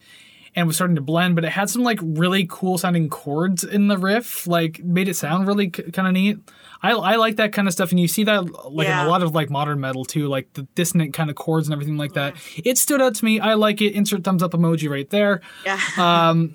and 0.55 0.67
was 0.67 0.77
starting 0.77 0.97
to 0.97 1.03
blend, 1.03 1.35
but 1.35 1.45
it 1.45 1.51
had 1.51 1.69
some 1.69 1.83
like 1.83 1.99
really 2.03 2.47
cool 2.49 2.79
sounding 2.79 3.09
chords 3.09 3.65
in 3.65 3.89
the 3.89 3.99
riff, 3.99 4.47
like 4.47 4.83
made 4.83 5.09
it 5.09 5.15
sound 5.15 5.47
really 5.47 5.67
c- 5.75 5.91
kind 5.93 6.09
of 6.09 6.15
neat. 6.15 6.39
I, 6.83 6.93
I 6.93 7.17
like 7.17 7.37
that 7.37 7.53
kind 7.53 7.67
of 7.69 7.73
stuff, 7.75 7.91
and 7.91 7.99
you 8.01 8.09
see 8.09 8.25
that 8.25 8.45
like 8.73 8.87
in 9.03 9.07
a 9.07 9.11
lot 9.11 9.23
of 9.23 9.35
like 9.35 9.51
modern 9.51 9.81
metal 9.81 10.05
too, 10.05 10.29
like 10.29 10.53
the 10.55 10.63
dissonant 10.75 11.13
kind 11.13 11.29
of 11.29 11.37
chords 11.37 11.67
and 11.67 11.73
everything 11.75 11.97
like 11.97 12.13
that. 12.15 12.35
It 12.65 12.79
stood 12.79 13.01
out 13.03 13.15
to 13.17 13.25
me. 13.25 13.41
I 13.41 13.55
like 13.55 13.81
it. 13.83 13.93
Insert 13.95 14.25
thumbs 14.25 14.43
up 14.43 14.53
emoji 14.53 14.89
right 14.89 15.09
there. 15.11 15.41
Yeah. 15.65 15.81
Um, 15.99 16.55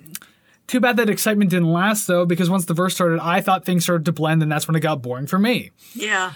too 0.66 0.80
bad 0.80 0.96
that 0.96 1.10
excitement 1.10 1.50
didn't 1.50 1.70
last 1.70 2.06
though, 2.06 2.24
because 2.24 2.48
once 2.48 2.64
the 2.64 2.72
verse 2.72 2.94
started, 2.94 3.20
I 3.20 3.42
thought 3.42 3.66
things 3.66 3.84
started 3.84 4.06
to 4.06 4.12
blend, 4.12 4.42
and 4.42 4.50
that's 4.50 4.66
when 4.66 4.74
it 4.76 4.80
got 4.80 5.02
boring 5.02 5.26
for 5.26 5.38
me. 5.38 5.70
yeah. 5.94 6.32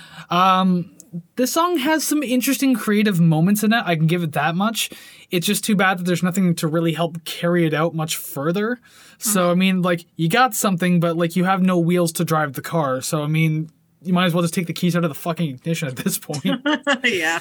This 1.36 1.52
song 1.52 1.78
has 1.78 2.06
some 2.06 2.22
interesting 2.22 2.74
creative 2.74 3.20
moments 3.20 3.62
in 3.62 3.72
it. 3.72 3.82
I 3.84 3.96
can 3.96 4.06
give 4.06 4.22
it 4.22 4.32
that 4.32 4.54
much. 4.54 4.90
It's 5.30 5.46
just 5.46 5.64
too 5.64 5.76
bad 5.76 5.98
that 5.98 6.04
there's 6.04 6.22
nothing 6.22 6.54
to 6.56 6.66
really 6.68 6.92
help 6.92 7.24
carry 7.24 7.66
it 7.66 7.74
out 7.74 7.94
much 7.94 8.16
further. 8.16 8.78
So 9.18 9.50
I 9.50 9.54
mean, 9.54 9.82
like 9.82 10.06
you 10.16 10.28
got 10.28 10.54
something, 10.54 11.00
but 11.00 11.16
like 11.16 11.36
you 11.36 11.44
have 11.44 11.62
no 11.62 11.78
wheels 11.78 12.12
to 12.12 12.24
drive 12.24 12.54
the 12.54 12.62
car. 12.62 13.00
So 13.00 13.22
I 13.22 13.26
mean, 13.26 13.70
you 14.02 14.12
might 14.12 14.26
as 14.26 14.34
well 14.34 14.42
just 14.42 14.54
take 14.54 14.66
the 14.66 14.72
keys 14.72 14.96
out 14.96 15.04
of 15.04 15.10
the 15.10 15.14
fucking 15.14 15.48
ignition 15.48 15.88
at 15.88 15.96
this 15.96 16.18
point. 16.18 16.44
yeah. 17.04 17.40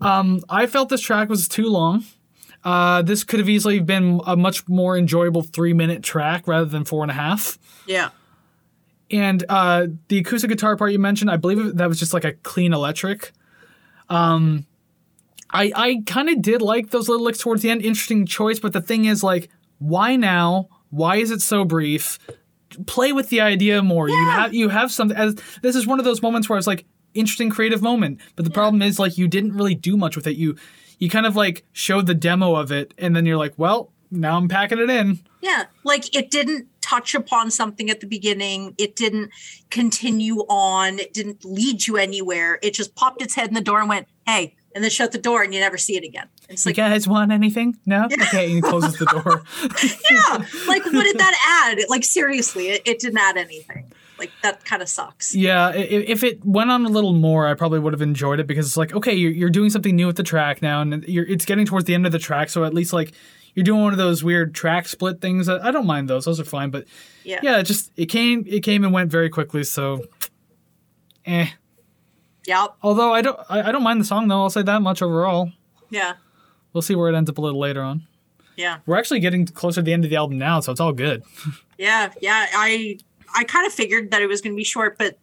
Um, 0.00 0.40
I 0.48 0.66
felt 0.66 0.88
this 0.88 1.00
track 1.00 1.28
was 1.28 1.48
too 1.48 1.66
long. 1.66 2.04
Uh, 2.64 3.02
this 3.02 3.24
could 3.24 3.38
have 3.38 3.48
easily 3.48 3.80
been 3.80 4.20
a 4.26 4.36
much 4.36 4.68
more 4.68 4.96
enjoyable 4.96 5.42
three 5.42 5.72
minute 5.72 6.02
track 6.02 6.46
rather 6.46 6.64
than 6.64 6.84
four 6.84 7.02
and 7.02 7.10
a 7.10 7.14
half. 7.14 7.58
Yeah. 7.86 8.10
And 9.10 9.44
uh, 9.48 9.86
the 10.08 10.18
acoustic 10.18 10.50
guitar 10.50 10.76
part 10.76 10.92
you 10.92 10.98
mentioned, 10.98 11.30
I 11.30 11.36
believe 11.36 11.76
that 11.76 11.88
was 11.88 11.98
just 11.98 12.12
like 12.12 12.24
a 12.24 12.32
clean 12.32 12.72
electric. 12.72 13.32
Um, 14.08 14.66
I 15.50 15.72
I 15.74 16.02
kind 16.06 16.28
of 16.28 16.42
did 16.42 16.60
like 16.60 16.90
those 16.90 17.08
little 17.08 17.24
licks 17.24 17.38
towards 17.38 17.62
the 17.62 17.70
end. 17.70 17.82
Interesting 17.82 18.26
choice, 18.26 18.58
but 18.58 18.72
the 18.72 18.82
thing 18.82 19.06
is, 19.06 19.22
like, 19.22 19.48
why 19.78 20.16
now? 20.16 20.68
Why 20.90 21.16
is 21.16 21.30
it 21.30 21.40
so 21.40 21.64
brief? 21.64 22.18
Play 22.86 23.12
with 23.12 23.30
the 23.30 23.40
idea 23.40 23.82
more. 23.82 24.08
Yeah. 24.08 24.14
You 24.14 24.30
have 24.30 24.54
you 24.54 24.68
have 24.68 24.92
something. 24.92 25.16
As 25.16 25.36
this 25.62 25.74
is 25.74 25.86
one 25.86 25.98
of 25.98 26.04
those 26.04 26.20
moments 26.20 26.48
where 26.48 26.58
it's 26.58 26.66
like 26.66 26.84
interesting 27.14 27.50
creative 27.50 27.80
moment, 27.80 28.20
but 28.36 28.44
the 28.44 28.50
problem 28.50 28.82
is 28.82 28.98
like 28.98 29.16
you 29.16 29.26
didn't 29.26 29.54
really 29.54 29.74
do 29.74 29.96
much 29.96 30.16
with 30.16 30.26
it. 30.26 30.36
You 30.36 30.56
you 30.98 31.08
kind 31.08 31.26
of 31.26 31.34
like 31.34 31.64
showed 31.72 32.06
the 32.06 32.14
demo 32.14 32.54
of 32.54 32.70
it, 32.70 32.92
and 32.98 33.16
then 33.16 33.24
you're 33.24 33.38
like, 33.38 33.54
well, 33.56 33.90
now 34.10 34.36
I'm 34.36 34.48
packing 34.48 34.78
it 34.78 34.90
in. 34.90 35.20
Yeah. 35.40 35.64
Like 35.84 36.14
it 36.14 36.30
didn't 36.30 36.68
touch 36.88 37.14
upon 37.14 37.50
something 37.50 37.90
at 37.90 38.00
the 38.00 38.06
beginning. 38.06 38.74
It 38.78 38.96
didn't 38.96 39.30
continue 39.70 40.38
on. 40.48 40.98
It 40.98 41.12
didn't 41.12 41.44
lead 41.44 41.86
you 41.86 41.96
anywhere. 41.96 42.58
It 42.62 42.74
just 42.74 42.94
popped 42.94 43.22
its 43.22 43.34
head 43.34 43.48
in 43.48 43.54
the 43.54 43.60
door 43.60 43.80
and 43.80 43.88
went, 43.88 44.08
hey, 44.26 44.54
and 44.74 44.84
then 44.84 44.90
shut 44.90 45.12
the 45.12 45.18
door 45.18 45.42
and 45.42 45.52
you 45.52 45.60
never 45.60 45.76
see 45.76 45.96
it 45.96 46.04
again. 46.04 46.28
It's 46.48 46.64
like, 46.64 46.76
You 46.76 46.84
guys 46.84 47.08
want 47.08 47.32
anything? 47.32 47.76
No. 47.84 48.04
Okay, 48.06 48.46
and 48.46 48.54
he 48.54 48.60
closes 48.60 48.96
the 48.98 49.06
door. 49.06 49.42
yeah. 50.10 50.46
Like, 50.66 50.84
what 50.84 51.04
did 51.04 51.18
that 51.18 51.66
add? 51.66 51.84
Like, 51.88 52.04
seriously, 52.04 52.68
it, 52.68 52.82
it 52.84 52.98
didn't 52.98 53.18
add 53.18 53.36
anything. 53.36 53.90
Like, 54.18 54.30
that 54.42 54.64
kind 54.64 54.82
of 54.82 54.88
sucks. 54.88 55.34
Yeah, 55.34 55.72
if 55.74 56.24
it 56.24 56.44
went 56.44 56.70
on 56.70 56.84
a 56.84 56.88
little 56.88 57.12
more, 57.12 57.46
I 57.46 57.54
probably 57.54 57.78
would 57.78 57.92
have 57.92 58.02
enjoyed 58.02 58.40
it 58.40 58.46
because 58.46 58.66
it's 58.66 58.76
like, 58.76 58.92
okay, 58.92 59.14
you're, 59.14 59.30
you're 59.30 59.50
doing 59.50 59.70
something 59.70 59.94
new 59.94 60.06
with 60.06 60.16
the 60.16 60.22
track 60.22 60.60
now, 60.60 60.80
and 60.80 61.04
you're, 61.04 61.26
it's 61.26 61.44
getting 61.44 61.66
towards 61.66 61.84
the 61.86 61.94
end 61.94 62.04
of 62.04 62.12
the 62.12 62.18
track, 62.18 62.48
so 62.48 62.64
at 62.64 62.74
least 62.74 62.92
like 62.92 63.12
you're 63.58 63.64
doing 63.64 63.82
one 63.82 63.92
of 63.92 63.98
those 63.98 64.22
weird 64.22 64.54
track 64.54 64.86
split 64.86 65.20
things. 65.20 65.48
I 65.48 65.58
I 65.58 65.70
don't 65.72 65.84
mind 65.86 66.08
those; 66.08 66.24
those 66.26 66.38
are 66.38 66.44
fine. 66.44 66.70
But 66.70 66.84
Yeah. 67.24 67.40
yeah, 67.42 67.58
it 67.58 67.64
just 67.64 67.90
it 67.96 68.06
came 68.06 68.44
it 68.46 68.62
came 68.62 68.84
and 68.84 68.92
went 68.92 69.10
very 69.10 69.28
quickly. 69.28 69.64
So, 69.64 70.04
eh. 71.26 71.48
Yep. 72.46 72.76
Although 72.82 73.12
I 73.12 73.20
don't 73.22 73.38
I, 73.50 73.62
I 73.68 73.72
don't 73.72 73.82
mind 73.82 74.00
the 74.00 74.04
song 74.04 74.28
though. 74.28 74.42
I'll 74.42 74.50
say 74.50 74.62
that 74.62 74.80
much 74.80 75.02
overall. 75.02 75.50
Yeah. 75.90 76.14
We'll 76.72 76.82
see 76.82 76.94
where 76.94 77.10
it 77.10 77.16
ends 77.16 77.28
up 77.28 77.38
a 77.38 77.40
little 77.40 77.58
later 77.58 77.82
on. 77.82 78.06
Yeah. 78.56 78.78
We're 78.86 78.96
actually 78.96 79.20
getting 79.20 79.46
closer 79.46 79.80
to 79.80 79.84
the 79.84 79.92
end 79.92 80.04
of 80.04 80.10
the 80.10 80.16
album 80.16 80.38
now, 80.38 80.60
so 80.60 80.72
it's 80.72 80.80
all 80.80 80.92
good. 80.92 81.22
Yeah. 81.78 82.12
Yeah. 82.20 82.46
I, 82.54 82.98
I 83.36 83.44
kind 83.44 83.64
of 83.66 83.72
figured 83.72 84.10
that 84.10 84.20
it 84.20 84.26
was 84.26 84.40
going 84.40 84.52
to 84.52 84.56
be 84.56 84.64
short, 84.64 84.98
but 84.98 85.16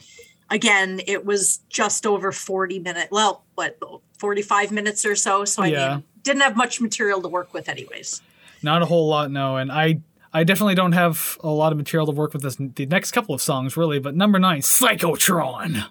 again, 0.50 1.02
it 1.06 1.26
was 1.26 1.60
just 1.70 2.06
over 2.06 2.32
40 2.32 2.80
minutes. 2.80 3.10
Well, 3.12 3.44
what, 3.56 3.78
45 4.20 4.72
minutes 4.72 5.06
or 5.06 5.18
so. 5.18 5.44
So, 5.44 5.64
I 5.64 5.68
Yeah. 5.68 5.90
mean, 5.96 6.04
didn't 6.26 6.42
have 6.42 6.58
much 6.58 6.82
material 6.82 7.22
to 7.22 7.30
work 7.30 7.54
with, 7.54 7.70
anyways. 7.70 8.22
Not 8.62 8.82
a 8.82 8.86
whole 8.86 9.08
lot, 9.08 9.32
no. 9.32 9.56
And 9.56 9.72
I 9.72 10.02
I 10.34 10.44
definitely 10.44 10.76
don't 10.76 10.92
have 10.92 11.38
a 11.42 11.48
lot 11.50 11.72
of 11.72 11.78
material 11.78 12.06
to 12.08 12.12
work 12.12 12.34
with 12.34 12.42
this 12.42 12.58
the 12.58 12.86
next 12.88 13.12
couple 13.12 13.34
of 13.34 13.42
songs, 13.42 13.78
really. 13.78 14.00
But 14.00 14.16
number 14.16 14.40
nine, 14.40 14.60
Psychotron. 14.60 15.86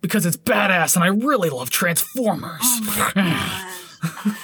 Because 0.00 0.26
it's 0.26 0.36
badass 0.36 0.96
and 0.96 1.04
I 1.04 1.08
really 1.08 1.48
love 1.48 1.70
Transformers. 1.70 2.60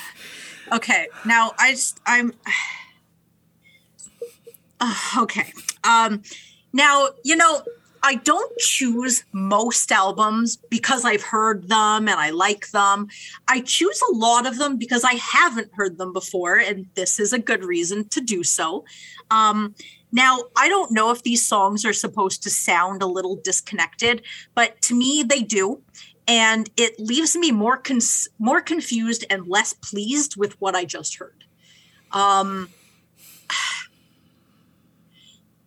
Okay, 0.71 1.09
now 1.25 1.53
I 1.59 1.73
just 1.73 2.01
I'm 2.07 2.35
Ugh, 4.81 4.97
okay. 5.23 5.53
Um 5.85 6.23
now, 6.73 7.09
you 7.25 7.37
know, 7.37 7.63
I 8.03 8.17
don't 8.17 8.59
choose 8.59 9.25
most 9.33 9.91
albums 9.93 10.57
because 10.57 11.05
I've 11.05 11.23
heard 11.23 11.69
them 11.69 12.09
and 12.09 12.21
I 12.21 12.31
like 12.31 12.71
them. 12.71 13.09
I 13.49 13.61
choose 13.61 14.01
a 14.11 14.15
lot 14.15 14.47
of 14.47 14.59
them 14.59 14.77
because 14.77 15.05
I 15.05 15.15
haven't 15.15 15.71
heard 15.75 15.99
them 15.99 16.13
before 16.13 16.59
and 16.59 16.87
this 16.95 17.19
is 17.19 17.33
a 17.33 17.39
good 17.39 17.65
reason 17.65 18.09
to 18.09 18.21
do 18.21 18.43
so. 18.43 18.85
Um 19.31 19.75
now, 20.11 20.45
I 20.57 20.69
don't 20.69 20.91
know 20.91 21.11
if 21.11 21.23
these 21.23 21.47
songs 21.47 21.85
are 21.85 21.93
supposed 21.93 22.43
to 22.45 22.51
sound 22.51 23.03
a 23.03 23.07
little 23.07 23.37
disconnected, 23.37 24.23
but 24.55 24.81
to 24.83 24.95
me 24.95 25.23
they 25.23 25.43
do 25.43 25.83
and 26.27 26.69
it 26.77 27.01
leaves 27.01 27.37
me 27.37 27.51
more 27.51 27.79
cons- 27.79 28.29
more 28.39 28.61
confused 28.61 29.25
and 29.31 29.49
less 29.49 29.73
pleased 29.73 30.37
with 30.37 30.61
what 30.61 30.75
I 30.75 30.85
just 30.85 31.17
heard. 31.17 31.45
Um, 32.13 32.69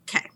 okay. 0.04 0.28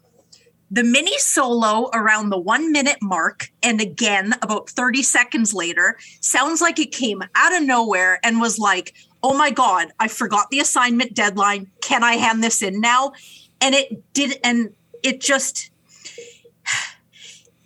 The 0.72 0.84
mini 0.84 1.18
solo 1.20 1.90
around 1.94 2.30
the 2.30 2.40
one 2.40 2.72
minute 2.72 2.98
mark, 3.02 3.52
and 3.62 3.80
again 3.80 4.34
about 4.42 4.70
30 4.70 5.04
seconds 5.04 5.54
later, 5.54 5.98
sounds 6.22 6.60
like 6.60 6.80
it 6.80 6.92
came 6.92 7.22
out 7.36 7.56
of 7.56 7.64
nowhere 7.64 8.20
and 8.24 8.42
was 8.42 8.58
like, 8.58 8.96
oh 9.22 9.38
my 9.38 9.52
God, 9.52 9.92
I 10.00 10.08
forgot 10.08 10.50
the 10.50 10.60
assignment 10.60 11.14
deadline. 11.14 11.70
Can 11.82 12.04
I 12.04 12.14
hand 12.14 12.44
this 12.44 12.62
in 12.62 12.82
now? 12.82 13.14
And 13.62 13.76
it 13.76 14.14
did, 14.14 14.40
and 14.44 14.74
it 15.04 15.22
just, 15.22 15.70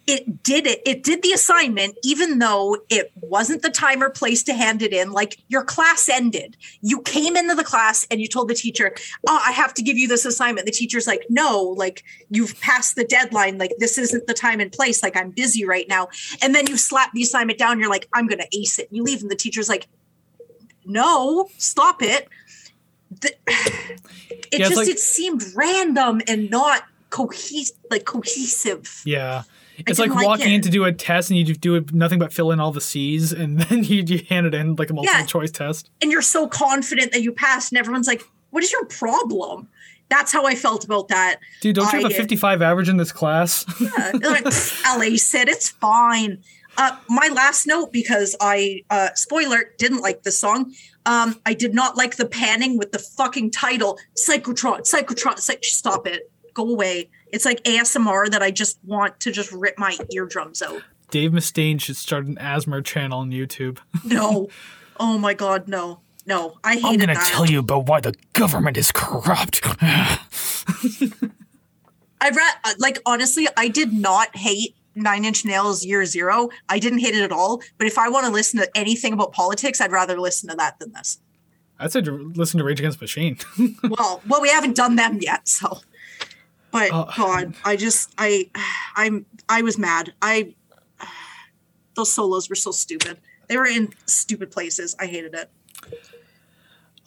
it 0.09 0.41
did 0.43 0.65
it. 0.65 0.81
It 0.85 1.03
did 1.03 1.21
the 1.21 1.31
assignment, 1.31 1.95
even 2.03 2.39
though 2.39 2.77
it 2.89 3.11
wasn't 3.21 3.61
the 3.61 3.69
time 3.69 4.01
or 4.01 4.09
place 4.09 4.41
to 4.45 4.53
hand 4.53 4.81
it 4.81 4.91
in. 4.91 5.11
Like 5.11 5.37
your 5.47 5.63
class 5.63 6.09
ended. 6.09 6.57
You 6.81 7.01
came 7.03 7.37
into 7.37 7.53
the 7.53 7.63
class 7.63 8.07
and 8.09 8.19
you 8.19 8.27
told 8.27 8.47
the 8.49 8.55
teacher, 8.55 8.95
Oh, 9.27 9.39
I 9.45 9.51
have 9.51 9.73
to 9.75 9.83
give 9.83 9.97
you 9.97 10.07
this 10.07 10.25
assignment. 10.25 10.65
The 10.65 10.71
teacher's 10.71 11.05
like, 11.05 11.25
No, 11.29 11.75
like 11.77 12.03
you've 12.29 12.59
passed 12.59 12.95
the 12.95 13.03
deadline. 13.03 13.57
Like 13.59 13.73
this 13.77 13.97
isn't 13.99 14.25
the 14.25 14.33
time 14.33 14.59
and 14.59 14.71
place. 14.71 15.03
Like 15.03 15.15
I'm 15.15 15.29
busy 15.29 15.63
right 15.63 15.87
now. 15.87 16.07
And 16.41 16.55
then 16.55 16.65
you 16.67 16.75
slap 16.75 17.13
the 17.13 17.21
assignment 17.21 17.59
down. 17.59 17.79
You're 17.79 17.89
like, 17.89 18.09
I'm 18.13 18.27
going 18.27 18.39
to 18.39 18.47
ace 18.57 18.79
it. 18.79 18.87
You 18.91 19.03
leave, 19.03 19.21
and 19.21 19.29
the 19.29 19.35
teacher's 19.35 19.69
like, 19.69 19.87
No, 20.85 21.49
stop 21.57 22.01
it. 22.01 22.27
The- 23.21 23.35
it 23.47 24.59
Yeah, 24.59 24.67
just 24.69 24.77
like- 24.77 24.87
it 24.87 24.99
seemed 24.99 25.43
random 25.55 26.21
and 26.27 26.49
not 26.49 26.83
cohesive 27.11 27.75
like 27.89 28.05
cohesive. 28.05 29.01
yeah. 29.05 29.43
It's 29.87 29.99
like 29.99 30.09
like 30.11 30.25
walking 30.25 30.51
it. 30.51 30.55
in 30.55 30.61
to 30.61 30.69
do 30.69 30.83
a 30.85 30.91
test 30.91 31.29
and 31.29 31.37
you 31.39 31.53
do 31.55 31.85
nothing 31.91 32.19
but 32.19 32.31
fill 32.33 32.51
in 32.51 32.59
all 32.59 32.71
the 32.71 32.81
C's 32.81 33.31
and 33.31 33.59
then 33.61 33.83
you, 33.83 34.03
you 34.05 34.23
hand 34.29 34.45
it 34.47 34.53
in 34.53 34.75
like 34.75 34.89
a 34.89 34.93
multiple 34.93 35.19
Yeah. 35.19 35.25
choice 35.25 35.51
test. 35.51 35.89
and 36.01 36.11
you're 36.11 36.21
so 36.21 36.47
confident 36.47 37.11
that 37.11 37.21
you 37.21 37.31
passed, 37.31 37.71
and 37.71 37.79
everyone's 37.79 38.07
like, 38.07 38.23
"What 38.51 38.63
is 38.63 38.71
your 38.71 38.85
problem?" 38.85 39.67
That's 40.09 40.31
how 40.33 40.45
I 40.45 40.55
felt 40.55 40.83
about 40.83 41.07
that. 41.09 41.37
Dude, 41.61 41.75
don't 41.75 41.85
you 41.93 41.99
I 41.99 42.01
have 42.01 42.11
a 42.11 42.13
55 42.15 42.63
average 42.63 42.89
in 42.89 42.97
this 42.97 43.11
class? 43.11 43.63
They're 43.79 44.31
like, 44.31 44.43
LA 44.45 45.17
said 45.17 45.47
it's 45.49 45.69
fine. 45.69 46.41
Uh, 46.77 46.95
my 47.09 47.29
last 47.31 47.67
note, 47.67 47.91
because 47.91 48.35
I 48.41 48.83
uh, 48.89 49.09
spoiler 49.13 49.65
didn't 49.77 50.01
like 50.01 50.23
the 50.23 50.31
song. 50.31 50.73
Um, 51.05 51.39
I 51.45 51.53
did 51.53 51.75
not 51.75 51.95
like 51.95 52.15
the 52.15 52.25
panning 52.25 52.77
with 52.77 52.91
the 52.91 52.97
fucking 52.99 53.51
title, 53.51 53.99
Psychotron, 54.15 54.79
Psychotron. 54.81 55.47
Like, 55.47 55.63
stop 55.63 56.07
it, 56.07 56.31
go 56.55 56.67
away. 56.67 57.09
It's 57.31 57.45
like 57.45 57.63
ASMR 57.63 58.29
that 58.31 58.41
I 58.41 58.51
just 58.51 58.79
want 58.85 59.19
to 59.21 59.31
just 59.31 59.51
rip 59.51 59.77
my 59.77 59.97
eardrums 60.11 60.61
out. 60.61 60.81
Dave 61.11 61.31
Mustaine 61.31 61.81
should 61.81 61.95
start 61.95 62.25
an 62.25 62.37
asthma 62.37 62.81
channel 62.81 63.19
on 63.19 63.31
YouTube. 63.31 63.79
No, 64.05 64.49
oh 64.99 65.17
my 65.17 65.33
god, 65.33 65.67
no, 65.67 66.01
no. 66.25 66.57
I 66.63 66.75
hated 66.75 66.85
I'm 66.85 66.97
gonna 66.97 67.13
that. 67.15 67.27
tell 67.31 67.45
you 67.45 67.59
about 67.59 67.87
why 67.87 67.99
the 67.99 68.13
government 68.33 68.77
is 68.77 68.91
corrupt. 68.91 69.61
I've 72.21 72.35
read 72.35 72.53
uh, 72.63 72.73
like 72.79 72.99
honestly, 73.05 73.47
I 73.57 73.67
did 73.69 73.93
not 73.93 74.35
hate 74.35 74.75
Nine 74.95 75.25
Inch 75.25 75.45
Nails 75.45 75.85
Year 75.85 76.05
Zero. 76.05 76.49
I 76.67 76.79
didn't 76.79 76.99
hate 76.99 77.15
it 77.15 77.23
at 77.23 77.31
all. 77.31 77.61
But 77.77 77.87
if 77.87 77.97
I 77.97 78.09
want 78.09 78.25
to 78.25 78.31
listen 78.31 78.59
to 78.59 78.69
anything 78.77 79.13
about 79.13 79.31
politics, 79.31 79.79
I'd 79.81 79.91
rather 79.91 80.19
listen 80.19 80.49
to 80.49 80.55
that 80.57 80.79
than 80.79 80.91
this. 80.93 81.19
I'd 81.79 81.91
say 81.91 82.01
to 82.01 82.11
listen 82.35 82.57
to 82.57 82.63
Rage 82.65 82.79
Against 82.79 82.99
the 82.99 83.03
Machine. 83.03 83.37
well, 83.83 84.21
well, 84.27 84.41
we 84.41 84.49
haven't 84.49 84.75
done 84.75 84.95
them 84.97 85.19
yet, 85.21 85.47
so. 85.47 85.79
But 86.71 86.89
Oh. 86.91 87.09
God, 87.15 87.55
I 87.65 87.75
just 87.75 88.13
I 88.17 88.49
I'm 88.95 89.25
I 89.47 89.61
was 89.61 89.77
mad. 89.77 90.13
I 90.21 90.53
those 91.95 92.11
solos 92.11 92.49
were 92.49 92.55
so 92.55 92.71
stupid. 92.71 93.17
They 93.47 93.57
were 93.57 93.65
in 93.65 93.89
stupid 94.05 94.51
places. 94.51 94.95
I 94.99 95.05
hated 95.07 95.33
it. 95.33 95.49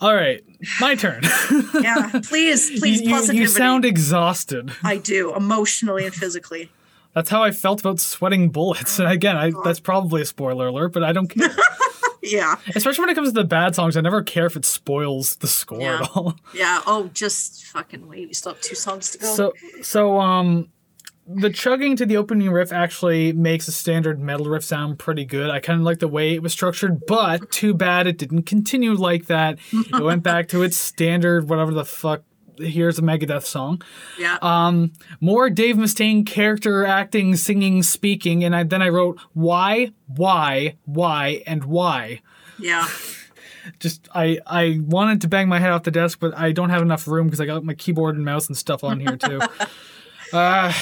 All 0.01 0.13
right, 0.13 0.43
my 0.81 0.95
turn. 0.95 1.23
Yeah, 1.81 2.09
please, 2.25 2.79
please, 2.79 3.01
you, 3.01 3.07
you, 3.07 3.13
positivity. 3.15 3.39
you 3.39 3.47
sound 3.47 3.85
exhausted. 3.85 4.71
I 4.83 4.97
do 4.97 5.33
emotionally 5.35 6.05
and 6.05 6.13
physically. 6.13 6.69
That's 7.13 7.29
how 7.29 7.41
I 7.43 7.51
felt 7.51 7.79
about 7.79 7.99
sweating 7.99 8.49
bullets. 8.49 8.99
And 8.99 9.07
again, 9.07 9.37
I, 9.37 9.51
that's 9.63 9.79
probably 9.79 10.21
a 10.21 10.25
spoiler 10.25 10.67
alert, 10.67 10.93
but 10.93 11.03
I 11.03 11.13
don't 11.13 11.27
care. 11.27 11.49
Yeah, 12.25 12.55
Especially 12.73 13.01
when 13.01 13.09
it 13.09 13.15
comes 13.15 13.29
to 13.29 13.33
the 13.33 13.43
bad 13.43 13.75
songs, 13.75 13.97
I 13.97 14.01
never 14.01 14.23
care 14.23 14.45
if 14.45 14.55
it 14.55 14.63
spoils 14.65 15.35
the 15.35 15.47
score 15.47 15.81
Yeah. 15.81 16.01
at 16.01 16.09
all. 16.15 16.35
yeah. 16.55 16.81
Oh, 16.87 17.09
just 17.13 17.65
fucking 17.65 18.07
wait. 18.07 18.27
We 18.29 18.33
still 18.33 18.53
have 18.53 18.61
two 18.61 18.75
songs 18.75 19.11
to 19.11 19.17
go. 19.17 19.27
So, 19.35 19.53
so 19.81 20.19
um, 20.21 20.69
the 21.27 21.49
chugging 21.49 21.95
to 21.97 22.05
the 22.05 22.15
opening 22.17 22.49
riff 22.51 22.71
actually 22.71 23.33
makes 23.33 23.67
a 23.67 23.71
standard 23.73 24.19
metal 24.21 24.47
riff 24.47 24.63
sound 24.63 24.99
pretty 24.99 25.25
good. 25.25 25.49
I 25.49 25.59
kind 25.59 25.79
of 25.79 25.85
like 25.85 25.99
the 25.99 26.07
way 26.07 26.33
it 26.33 26.41
was 26.41 26.53
structured, 26.53 27.05
but 27.05 27.51
too 27.51 27.73
bad 27.73 28.07
it 28.07 28.17
didn't 28.17 28.43
continue 28.43 28.93
like 28.93 29.25
that. 29.25 29.59
It 29.73 30.01
went 30.03 30.23
back 30.23 30.47
to 30.49 30.63
its 30.63 30.77
standard, 30.77 31.49
whatever 31.49 31.73
the 31.73 31.85
fuck. 31.85 32.23
Here's 32.57 32.99
a 32.99 33.01
Megadeth 33.01 33.43
song. 33.43 33.81
yeah. 34.19 34.37
Um, 34.41 34.93
more 35.19 35.49
Dave 35.49 35.75
Mustaine 35.75 36.25
character 36.25 36.85
acting, 36.85 37.35
singing, 37.35 37.83
speaking, 37.83 38.43
and 38.43 38.55
I, 38.55 38.63
then 38.63 38.81
I 38.81 38.89
wrote 38.89 39.19
why, 39.33 39.91
why, 40.07 40.75
why, 40.85 41.43
and 41.47 41.65
why. 41.65 42.21
yeah. 42.59 42.87
Just 43.79 44.09
I 44.13 44.39
I 44.45 44.81
wanted 44.83 45.21
to 45.21 45.29
bang 45.29 45.47
my 45.47 45.57
head 45.57 45.71
off 45.71 45.83
the 45.83 45.91
desk, 45.91 46.19
but 46.19 46.37
I 46.37 46.51
don't 46.51 46.69
have 46.69 46.81
enough 46.81 47.07
room 47.07 47.27
because 47.27 47.39
I 47.39 47.45
got 47.45 47.63
my 47.63 47.73
keyboard 47.73 48.17
and 48.17 48.25
mouse 48.25 48.47
and 48.47 48.57
stuff 48.57 48.83
on 48.83 48.99
here 48.99 49.15
too. 49.15 49.39
uh, 50.33 50.73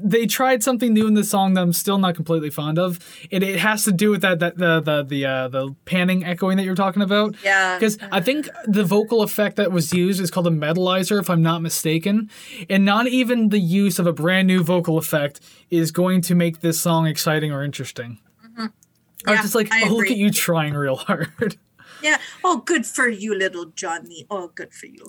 they 0.00 0.26
tried 0.26 0.62
something 0.62 0.92
new 0.92 1.06
in 1.06 1.14
the 1.14 1.24
song 1.24 1.54
that 1.54 1.62
I'm 1.62 1.72
still 1.72 1.98
not 1.98 2.14
completely 2.14 2.50
fond 2.50 2.78
of. 2.78 2.98
It, 3.30 3.42
it 3.42 3.58
has 3.58 3.84
to 3.84 3.92
do 3.92 4.10
with 4.10 4.22
that 4.22 4.38
that 4.40 4.56
the 4.58 4.80
the 4.80 5.02
the 5.02 5.24
uh, 5.26 5.48
the 5.48 5.74
panning 5.84 6.24
echoing 6.24 6.56
that 6.56 6.64
you're 6.64 6.74
talking 6.74 7.02
about. 7.02 7.34
Yeah. 7.42 7.76
Because 7.78 7.98
I 8.12 8.20
think 8.20 8.48
the 8.66 8.84
vocal 8.84 9.22
effect 9.22 9.56
that 9.56 9.72
was 9.72 9.92
used 9.92 10.20
is 10.20 10.30
called 10.30 10.46
a 10.46 10.50
metalizer, 10.50 11.18
if 11.20 11.28
I'm 11.30 11.42
not 11.42 11.62
mistaken. 11.62 12.30
And 12.70 12.84
not 12.84 13.06
even 13.08 13.48
the 13.48 13.58
use 13.58 13.98
of 13.98 14.06
a 14.06 14.12
brand 14.12 14.46
new 14.46 14.62
vocal 14.62 14.98
effect 14.98 15.40
is 15.70 15.90
going 15.90 16.20
to 16.22 16.34
make 16.34 16.60
this 16.60 16.80
song 16.80 17.06
exciting 17.06 17.52
or 17.52 17.62
interesting. 17.64 18.18
I 19.26 19.32
was 19.32 19.38
Yeah, 19.38 19.42
just 19.42 19.54
like, 19.56 19.68
I 19.72 19.88
oh, 19.88 19.94
look 19.94 20.10
at 20.10 20.16
you 20.16 20.30
trying 20.30 20.74
real 20.74 20.96
hard. 21.08 21.56
Yeah. 22.02 22.18
Oh, 22.44 22.58
good 22.58 22.86
for 22.86 23.08
you, 23.08 23.34
little 23.34 23.66
Johnny. 23.74 24.26
Oh, 24.30 24.52
good 24.54 24.72
for 24.72 24.86
you. 24.86 25.04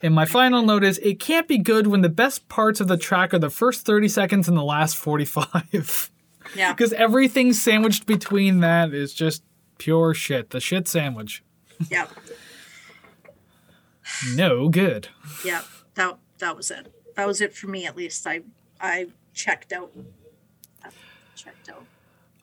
And 0.00 0.14
my 0.14 0.24
final 0.26 0.62
note 0.62 0.84
is 0.84 0.98
it 0.98 1.18
can't 1.18 1.48
be 1.48 1.58
good 1.58 1.88
when 1.88 2.02
the 2.02 2.08
best 2.08 2.48
parts 2.48 2.80
of 2.80 2.86
the 2.88 2.96
track 2.96 3.34
are 3.34 3.38
the 3.38 3.50
first 3.50 3.84
30 3.84 4.08
seconds 4.08 4.48
and 4.48 4.56
the 4.56 4.62
last 4.64 4.96
45. 4.96 6.10
Yeah. 6.54 6.72
Because 6.72 6.92
everything 6.94 7.52
sandwiched 7.52 8.06
between 8.06 8.60
that 8.60 8.94
is 8.94 9.12
just 9.12 9.42
pure 9.76 10.14
shit. 10.14 10.50
The 10.50 10.60
shit 10.60 10.88
sandwich. 10.88 11.42
Yeah. 11.90 12.06
No 14.34 14.68
good. 14.68 15.08
Yeah. 15.44 15.62
That 15.94 16.18
that 16.38 16.56
was 16.56 16.70
it. 16.70 16.92
That 17.16 17.26
was 17.26 17.40
it 17.40 17.54
for 17.54 17.66
me 17.66 17.84
at 17.86 17.96
least. 17.96 18.26
I 18.26 18.40
I 18.80 19.08
checked 19.34 19.72
out. 19.72 19.92
I 20.82 20.88
checked 21.36 21.68
out. 21.68 21.84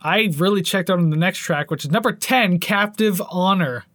I 0.02 0.30
really 0.38 0.62
checked 0.62 0.90
out 0.90 1.00
on 1.00 1.10
the 1.10 1.18
next 1.18 1.40
track, 1.40 1.72
which 1.72 1.84
is 1.84 1.90
number 1.90 2.12
10, 2.12 2.60
Captive 2.60 3.22
Honor. 3.32 3.86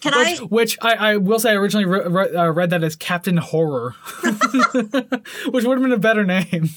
Can 0.00 0.12
Which, 0.16 0.40
I? 0.40 0.44
which 0.44 0.78
I, 0.80 0.92
I 0.94 1.16
will 1.16 1.40
say 1.40 1.50
I 1.50 1.54
originally 1.54 1.84
re- 1.84 2.06
re- 2.06 2.34
uh, 2.34 2.50
read 2.50 2.70
that 2.70 2.84
as 2.84 2.94
Captain 2.94 3.36
Horror, 3.36 3.96
which 4.22 5.64
would 5.64 5.78
have 5.78 5.82
been 5.82 5.92
a 5.92 5.98
better 5.98 6.24
name. 6.24 6.70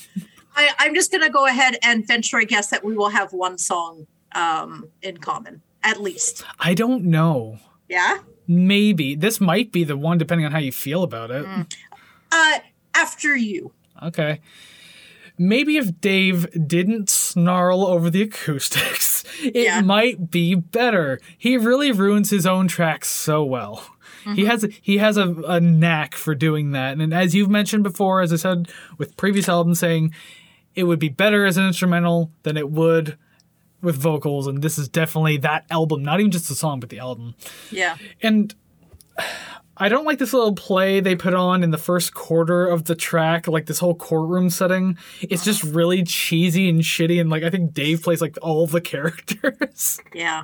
I 0.55 0.71
I'm 0.79 0.95
just 0.95 1.11
gonna 1.11 1.29
go 1.29 1.45
ahead 1.45 1.77
and 1.83 2.05
venture 2.05 2.37
a 2.37 2.45
guess 2.45 2.69
that 2.71 2.83
we 2.83 2.95
will 2.95 3.09
have 3.09 3.31
one 3.31 3.57
song 3.57 4.07
um 4.33 4.87
in 5.01 5.17
common 5.17 5.61
at 5.83 6.01
least. 6.01 6.43
I 6.59 6.73
don't 6.73 7.05
know. 7.05 7.59
Yeah. 7.89 8.19
Maybe. 8.47 9.15
This 9.15 9.39
might 9.39 9.71
be 9.71 9.83
the 9.83 9.97
one, 9.97 10.17
depending 10.17 10.45
on 10.45 10.51
how 10.51 10.59
you 10.59 10.71
feel 10.71 11.03
about 11.03 11.31
it. 11.31 11.45
Uh, 12.31 12.59
after 12.95 13.35
you. 13.35 13.71
Okay. 14.01 14.41
Maybe 15.37 15.77
if 15.77 15.99
Dave 15.99 16.47
didn't 16.67 17.09
snarl 17.09 17.85
over 17.85 18.09
the 18.09 18.21
acoustics, 18.21 19.10
it 19.41 19.55
Yeah. 19.55 19.81
might 19.81 20.31
be 20.31 20.55
better. 20.55 21.19
He 21.37 21.57
really 21.57 21.91
ruins 21.91 22.29
his 22.29 22.45
own 22.45 22.67
tracks 22.67 23.09
so 23.09 23.43
well. 23.43 23.83
He 24.23 24.29
mm-hmm. 24.29 24.45
has 24.45 24.67
he 24.81 24.99
has 24.99 25.17
a, 25.17 25.29
a 25.47 25.59
knack 25.59 26.13
for 26.13 26.35
doing 26.35 26.71
that. 26.71 26.99
And 26.99 27.13
as 27.13 27.33
you've 27.33 27.49
mentioned 27.49 27.83
before, 27.83 28.21
as 28.21 28.31
I 28.31 28.35
said 28.35 28.69
with 28.97 29.17
previous 29.17 29.49
albums, 29.49 29.79
saying 29.79 30.13
it 30.75 30.83
would 30.83 30.99
be 30.99 31.09
better 31.09 31.45
as 31.45 31.57
an 31.57 31.65
instrumental 31.65 32.31
than 32.43 32.55
it 32.55 32.69
would 32.69 33.17
with 33.81 33.95
vocals, 33.95 34.45
and 34.45 34.61
this 34.61 34.77
is 34.77 34.87
definitely 34.87 35.37
that 35.37 35.65
album, 35.71 36.03
not 36.03 36.19
even 36.19 36.31
just 36.31 36.47
the 36.49 36.55
song, 36.55 36.79
but 36.79 36.89
the 36.89 36.99
album. 36.99 37.33
Yeah. 37.71 37.97
And 38.21 38.53
I 39.81 39.89
don't 39.89 40.05
like 40.05 40.19
this 40.19 40.31
little 40.31 40.53
play 40.53 40.99
they 40.99 41.15
put 41.15 41.33
on 41.33 41.63
in 41.63 41.71
the 41.71 41.77
first 41.79 42.13
quarter 42.13 42.67
of 42.67 42.85
the 42.85 42.93
track, 42.93 43.47
like 43.47 43.65
this 43.65 43.79
whole 43.79 43.95
courtroom 43.95 44.51
setting. 44.51 44.95
It's 45.21 45.43
just 45.43 45.63
really 45.63 46.03
cheesy 46.03 46.69
and 46.69 46.81
shitty, 46.81 47.19
and 47.19 47.31
like 47.31 47.41
I 47.41 47.49
think 47.49 47.73
Dave 47.73 48.03
plays 48.03 48.21
like 48.21 48.37
all 48.43 48.67
the 48.67 48.79
characters. 48.91 49.99
Yeah. 50.13 50.43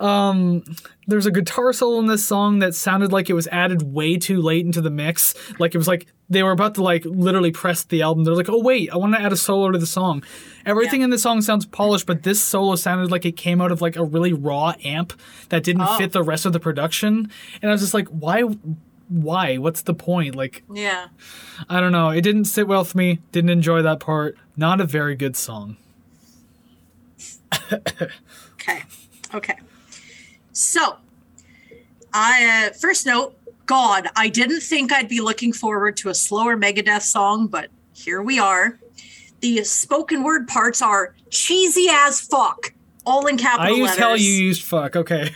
Um, 0.00 0.64
there's 1.06 1.26
a 1.26 1.30
guitar 1.30 1.72
solo 1.72 1.98
in 2.00 2.06
this 2.06 2.24
song 2.24 2.58
that 2.60 2.74
sounded 2.74 3.12
like 3.12 3.30
it 3.30 3.34
was 3.34 3.46
added 3.48 3.82
way 3.94 4.16
too 4.16 4.40
late 4.42 4.64
into 4.66 4.80
the 4.80 4.90
mix. 4.90 5.34
Like 5.58 5.74
it 5.74 5.78
was 5.78 5.88
like 5.88 6.06
they 6.28 6.42
were 6.42 6.50
about 6.50 6.74
to 6.76 6.82
like 6.82 7.04
literally 7.04 7.50
press 7.52 7.84
the 7.84 8.02
album. 8.02 8.24
They're 8.24 8.34
like, 8.34 8.48
oh 8.48 8.60
wait, 8.62 8.90
I 8.92 8.96
want 8.96 9.14
to 9.14 9.20
add 9.20 9.32
a 9.32 9.36
solo 9.36 9.70
to 9.70 9.78
the 9.78 9.86
song. 9.86 10.22
Everything 10.66 11.00
Yeah. 11.00 11.04
in 11.04 11.10
the 11.10 11.18
song 11.18 11.40
sounds 11.42 11.64
polished, 11.66 12.06
but 12.06 12.22
this 12.22 12.42
solo 12.42 12.74
sounded 12.76 13.10
like 13.10 13.24
it 13.24 13.36
came 13.36 13.60
out 13.60 13.72
of 13.72 13.80
like 13.80 13.96
a 13.96 14.04
really 14.04 14.32
raw 14.32 14.74
amp 14.84 15.12
that 15.48 15.62
didn't 15.64 15.82
Oh. 15.82 15.96
fit 15.96 16.12
the 16.12 16.22
rest 16.22 16.44
of 16.46 16.52
the 16.52 16.60
production. 16.60 17.30
And 17.62 17.70
I 17.70 17.72
was 17.72 17.80
just 17.80 17.94
like, 17.94 18.08
why? 18.08 18.42
Why? 19.08 19.56
What's 19.56 19.82
the 19.82 19.94
point? 19.94 20.34
Like, 20.34 20.64
Yeah. 20.74 21.06
I 21.68 21.80
don't 21.80 21.92
know. 21.92 22.10
It 22.10 22.20
didn't 22.20 22.44
sit 22.44 22.68
well 22.68 22.80
with 22.82 22.94
me. 22.94 23.20
Didn't 23.32 23.50
enjoy 23.50 23.80
that 23.82 24.00
part. 24.00 24.36
Not 24.56 24.80
a 24.80 24.84
very 24.84 25.14
good 25.16 25.36
song. 25.36 25.76
Okay. 28.60 28.82
Okay. 29.34 29.54
So, 30.58 30.96
I 32.12 32.66
uh, 32.66 32.72
first 32.72 33.06
note, 33.06 33.38
God, 33.66 34.08
I 34.16 34.28
didn't 34.28 34.60
think 34.60 34.92
I'd 34.92 35.08
be 35.08 35.20
looking 35.20 35.52
forward 35.52 35.96
to 35.98 36.08
a 36.08 36.14
slower 36.14 36.56
Megadeth 36.56 37.02
song, 37.02 37.46
but 37.46 37.68
here 37.92 38.22
we 38.22 38.40
are. 38.40 38.76
The 39.38 39.62
spoken 39.62 40.24
word 40.24 40.48
parts 40.48 40.82
are 40.82 41.14
cheesy 41.30 41.86
as 41.88 42.20
fuck, 42.20 42.72
all 43.06 43.28
in 43.28 43.36
capital 43.36 43.66
I 43.72 43.78
used 43.78 43.82
letters. 43.82 43.98
hell. 43.98 44.16
You 44.16 44.32
used 44.32 44.62
fuck. 44.64 44.96
Okay. 44.96 45.32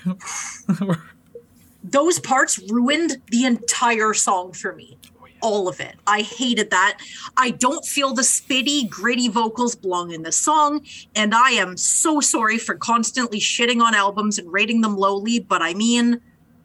Those 1.85 2.19
parts 2.19 2.59
ruined 2.69 3.23
the 3.29 3.45
entire 3.45 4.15
song 4.15 4.53
for 4.53 4.75
me. 4.75 4.99
All 5.43 5.69
of 5.69 5.81
it. 5.81 5.97
I 6.07 6.23
hated 6.23 6.71
that. 6.71 6.99
I 7.37 7.51
don't 7.51 7.85
feel 7.85 8.15
the 8.15 8.23
spitty, 8.23 8.89
gritty 8.89 9.29
vocals 9.29 9.75
belong 9.75 10.13
in 10.13 10.23
this 10.23 10.37
song. 10.37 10.85
And 11.15 11.35
I 11.35 11.51
am 11.51 11.77
so 11.77 12.21
sorry 12.21 12.59
for 12.59 12.77
constantly 12.77 13.41
shitting 13.41 13.83
on 13.83 13.95
albums 13.95 14.39
and 14.39 14.51
rating 14.53 14.81
them 14.81 14.97
lowly, 14.97 15.41
but 15.41 15.61
I 15.61 15.75
mean, 15.75 16.21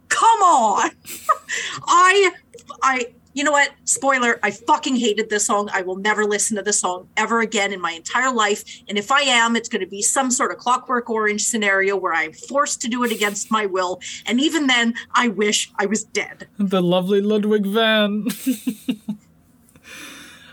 come 0.10 0.40
on. 0.42 0.92
I, 1.88 2.32
I, 2.84 3.08
you 3.38 3.44
know 3.44 3.52
what? 3.52 3.70
Spoiler, 3.86 4.40
I 4.42 4.50
fucking 4.50 4.96
hated 4.96 5.30
this 5.30 5.46
song. 5.46 5.70
I 5.72 5.84
will 5.84 5.98
never 5.98 6.26
listen 6.26 6.58
to 6.58 6.64
this 6.64 6.80
song 6.80 7.08
ever 7.16 7.40
again 7.40 7.72
in 7.72 7.80
my 7.80 7.92
entire 7.92 8.34
life. 8.34 8.64
And 8.90 8.98
if 8.98 9.12
I 9.12 9.22
am, 9.22 9.56
it's 9.56 9.70
going 9.70 9.82
to 9.82 9.88
be 9.88 10.02
some 10.02 10.32
sort 10.32 10.50
of 10.50 10.58
clockwork 10.58 11.08
orange 11.08 11.44
scenario 11.44 11.96
where 11.96 12.14
I'm 12.14 12.34
forced 12.34 12.82
to 12.82 12.88
do 12.88 13.04
it 13.04 13.12
against 13.12 13.52
my 13.52 13.68
will. 13.68 14.02
And 14.26 14.42
even 14.42 14.66
then, 14.66 14.96
I 15.14 15.28
wish 15.28 15.72
I 15.78 15.86
was 15.86 16.04
dead. 16.04 16.48
the 16.58 16.82
lovely 16.82 17.22
Ludwig 17.22 17.68
van. 17.68 18.28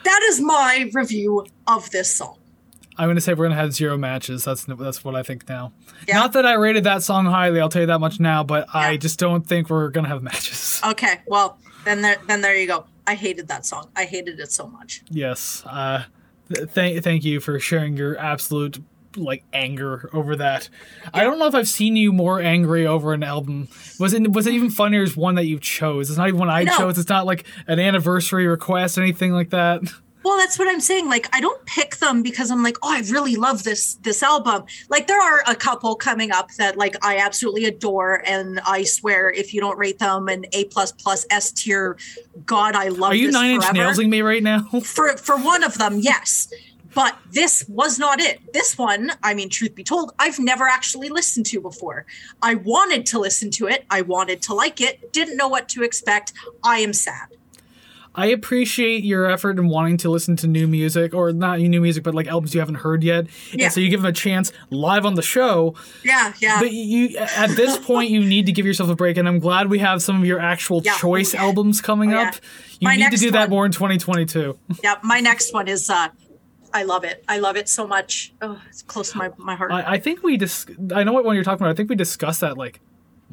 That 0.04 0.20
is 0.24 0.38
my 0.38 0.90
review 0.92 1.46
of 1.66 1.90
this 1.90 2.14
song. 2.14 2.36
I'm 2.98 3.08
gonna 3.08 3.22
say 3.22 3.32
we're 3.32 3.46
gonna 3.46 3.54
have 3.54 3.72
zero 3.72 3.96
matches. 3.96 4.44
That's 4.44 4.66
that's 4.66 5.02
what 5.02 5.16
I 5.16 5.22
think 5.22 5.48
now. 5.48 5.72
Yeah. 6.06 6.16
Not 6.16 6.34
that 6.34 6.44
I 6.44 6.54
rated 6.54 6.84
that 6.84 7.02
song 7.02 7.24
highly. 7.24 7.58
I'll 7.58 7.70
tell 7.70 7.80
you 7.80 7.86
that 7.86 8.00
much 8.00 8.20
now. 8.20 8.44
But 8.44 8.66
I 8.74 8.98
just 8.98 9.18
don't 9.18 9.46
think 9.46 9.70
we're 9.70 9.88
gonna 9.88 10.08
have 10.08 10.22
matches. 10.22 10.80
Okay, 10.84 11.22
well, 11.26 11.58
then 11.84 12.00
there, 12.02 12.16
then 12.26 12.40
there 12.40 12.56
you 12.56 12.66
go. 12.66 12.86
I 13.06 13.14
hated 13.14 13.48
that 13.48 13.66
song. 13.66 13.90
I 13.94 14.04
hated 14.04 14.40
it 14.40 14.50
so 14.50 14.66
much. 14.66 15.02
yes. 15.10 15.62
Uh, 15.66 16.04
th- 16.52 16.68
thank 16.70 17.02
thank 17.04 17.24
you 17.24 17.40
for 17.40 17.58
sharing 17.60 17.96
your 17.96 18.16
absolute 18.18 18.82
like 19.16 19.44
anger 19.52 20.10
over 20.12 20.34
that. 20.36 20.68
I 21.12 21.22
don't 21.22 21.38
know 21.38 21.46
if 21.46 21.54
I've 21.54 21.68
seen 21.68 21.94
you 21.94 22.12
more 22.12 22.40
angry 22.40 22.84
over 22.86 23.12
an 23.12 23.22
album. 23.22 23.68
Was 24.00 24.12
it 24.12 24.32
was 24.32 24.46
it 24.46 24.54
even 24.54 24.70
funnier 24.70 25.02
as 25.02 25.16
one 25.16 25.36
that 25.36 25.46
you 25.46 25.60
chose? 25.60 26.08
It's 26.10 26.18
not 26.18 26.28
even 26.28 26.40
one 26.40 26.50
I 26.50 26.64
No. 26.64 26.76
chose. 26.76 26.98
It's 26.98 27.08
not 27.08 27.24
like 27.26 27.44
an 27.68 27.78
anniversary 27.78 28.46
request, 28.46 28.98
anything 28.98 29.32
like 29.32 29.50
that. 29.50 29.82
Well, 30.24 30.38
that's 30.38 30.58
what 30.58 30.68
i'm 30.68 30.80
saying. 30.80 31.08
Like 31.08 31.28
i 31.32 31.40
don't 31.40 31.64
pick 31.66 31.96
them 31.96 32.22
because 32.22 32.50
i'm 32.50 32.62
like 32.62 32.76
oh 32.82 32.92
i 32.92 33.00
really 33.10 33.36
love 33.36 33.62
this 33.62 33.94
this 33.96 34.22
album. 34.22 34.64
Like 34.88 35.06
there 35.06 35.20
are 35.20 35.42
a 35.46 35.54
couple 35.54 35.94
coming 35.96 36.30
up 36.32 36.50
that 36.52 36.76
like 36.78 36.96
i 37.04 37.18
absolutely 37.18 37.66
adore 37.66 38.22
and 38.26 38.60
i 38.66 38.84
swear 38.84 39.30
if 39.30 39.52
you 39.52 39.60
don't 39.60 39.78
rate 39.78 39.98
them 39.98 40.28
an 40.28 40.46
a 40.52 40.64
plus 40.64 40.92
plus 40.92 41.26
s 41.30 41.52
tier 41.52 41.98
god 42.46 42.74
i 42.74 42.88
love 42.88 43.12
Are 43.12 43.14
you 43.14 43.30
nine 43.30 43.50
inch 43.56 43.64
nailsing 43.72 44.08
me 44.08 44.22
right 44.22 44.42
now? 44.42 44.62
for 44.82 45.16
for 45.16 45.36
one 45.36 45.62
of 45.62 45.78
them 45.78 45.98
yes. 45.98 46.52
But 46.94 47.18
this 47.32 47.64
was 47.68 47.98
not 47.98 48.20
it. 48.20 48.52
This 48.52 48.78
one 48.78 49.12
i 49.22 49.34
mean 49.34 49.50
truth 49.50 49.74
be 49.74 49.84
told 49.84 50.12
i've 50.18 50.38
never 50.38 50.64
actually 50.64 51.10
listened 51.10 51.44
to 51.46 51.60
before. 51.60 52.06
I 52.40 52.54
wanted 52.54 53.04
to 53.06 53.18
listen 53.18 53.50
to 53.52 53.66
it. 53.66 53.84
I 53.90 54.00
wanted 54.00 54.40
to 54.42 54.54
like 54.54 54.80
it. 54.80 55.12
Didn't 55.12 55.36
know 55.36 55.48
what 55.48 55.68
to 55.70 55.82
expect. 55.82 56.32
I 56.62 56.78
am 56.78 56.94
sad 56.94 57.28
I 58.16 58.26
appreciate 58.26 59.02
your 59.04 59.28
effort 59.28 59.58
in 59.58 59.68
wanting 59.68 59.96
to 59.98 60.08
listen 60.10 60.36
to 60.36 60.46
new 60.46 60.68
music, 60.68 61.14
or 61.14 61.32
not 61.32 61.58
new 61.58 61.80
music, 61.80 62.04
but 62.04 62.14
like 62.14 62.28
albums 62.28 62.54
you 62.54 62.60
haven't 62.60 62.76
heard 62.76 63.02
yet. 63.02 63.26
Yeah. 63.52 63.64
And 63.64 63.72
so 63.72 63.80
you 63.80 63.90
give 63.90 64.02
them 64.02 64.08
a 64.10 64.12
chance 64.12 64.52
live 64.70 65.04
on 65.04 65.14
the 65.14 65.22
show. 65.22 65.74
yeah 66.04 66.32
yeah 66.40 66.60
But 66.60 66.72
you, 66.72 67.16
at 67.18 67.50
this 67.56 67.76
point, 67.86 68.10
you 68.10 68.20
need 68.20 68.46
to 68.46 68.52
give 68.52 68.66
yourself 68.66 68.88
a 68.90 68.94
break, 68.94 69.16
and 69.16 69.26
I'm 69.26 69.40
glad 69.40 69.68
we 69.68 69.80
have 69.80 70.00
some 70.02 70.20
of 70.20 70.24
your 70.26 70.38
actual 70.40 70.80
Yeah. 70.84 70.96
choice 70.96 71.34
Oh, 71.34 71.38
albums 71.38 71.80
coming 71.80 72.12
Oh, 72.12 72.20
yeah. 72.20 72.28
up. 72.28 72.34
You 72.80 72.86
My 72.88 72.96
need 72.96 73.10
to 73.10 73.16
do 73.16 73.30
that 73.32 73.42
one- 73.42 73.50
more 73.50 73.66
in 73.66 73.72
2022. 73.72 74.58
yeah 74.82 74.96
my 75.02 75.20
next 75.20 75.52
one 75.54 75.68
is 75.68 75.88
uh 75.90 76.08
i 76.72 76.82
love 76.82 77.04
it 77.04 77.24
i 77.28 77.38
love 77.38 77.56
it 77.56 77.68
so 77.68 77.86
much 77.86 78.34
oh 78.42 78.60
it's 78.68 78.82
close 78.82 79.12
to 79.12 79.16
my, 79.18 79.30
my 79.38 79.54
heart 79.54 79.70
I, 79.70 79.92
I 79.94 79.98
think 80.00 80.22
we 80.24 80.36
dis- 80.36 80.66
I 80.94 81.04
know 81.04 81.12
what 81.12 81.24
one 81.24 81.34
you're 81.36 81.44
talking 81.44 81.62
about. 81.64 81.70
I 81.70 81.74
think 81.76 81.88
we 81.88 81.94
discussed 81.96 82.40
that 82.40 82.58
like 82.58 82.80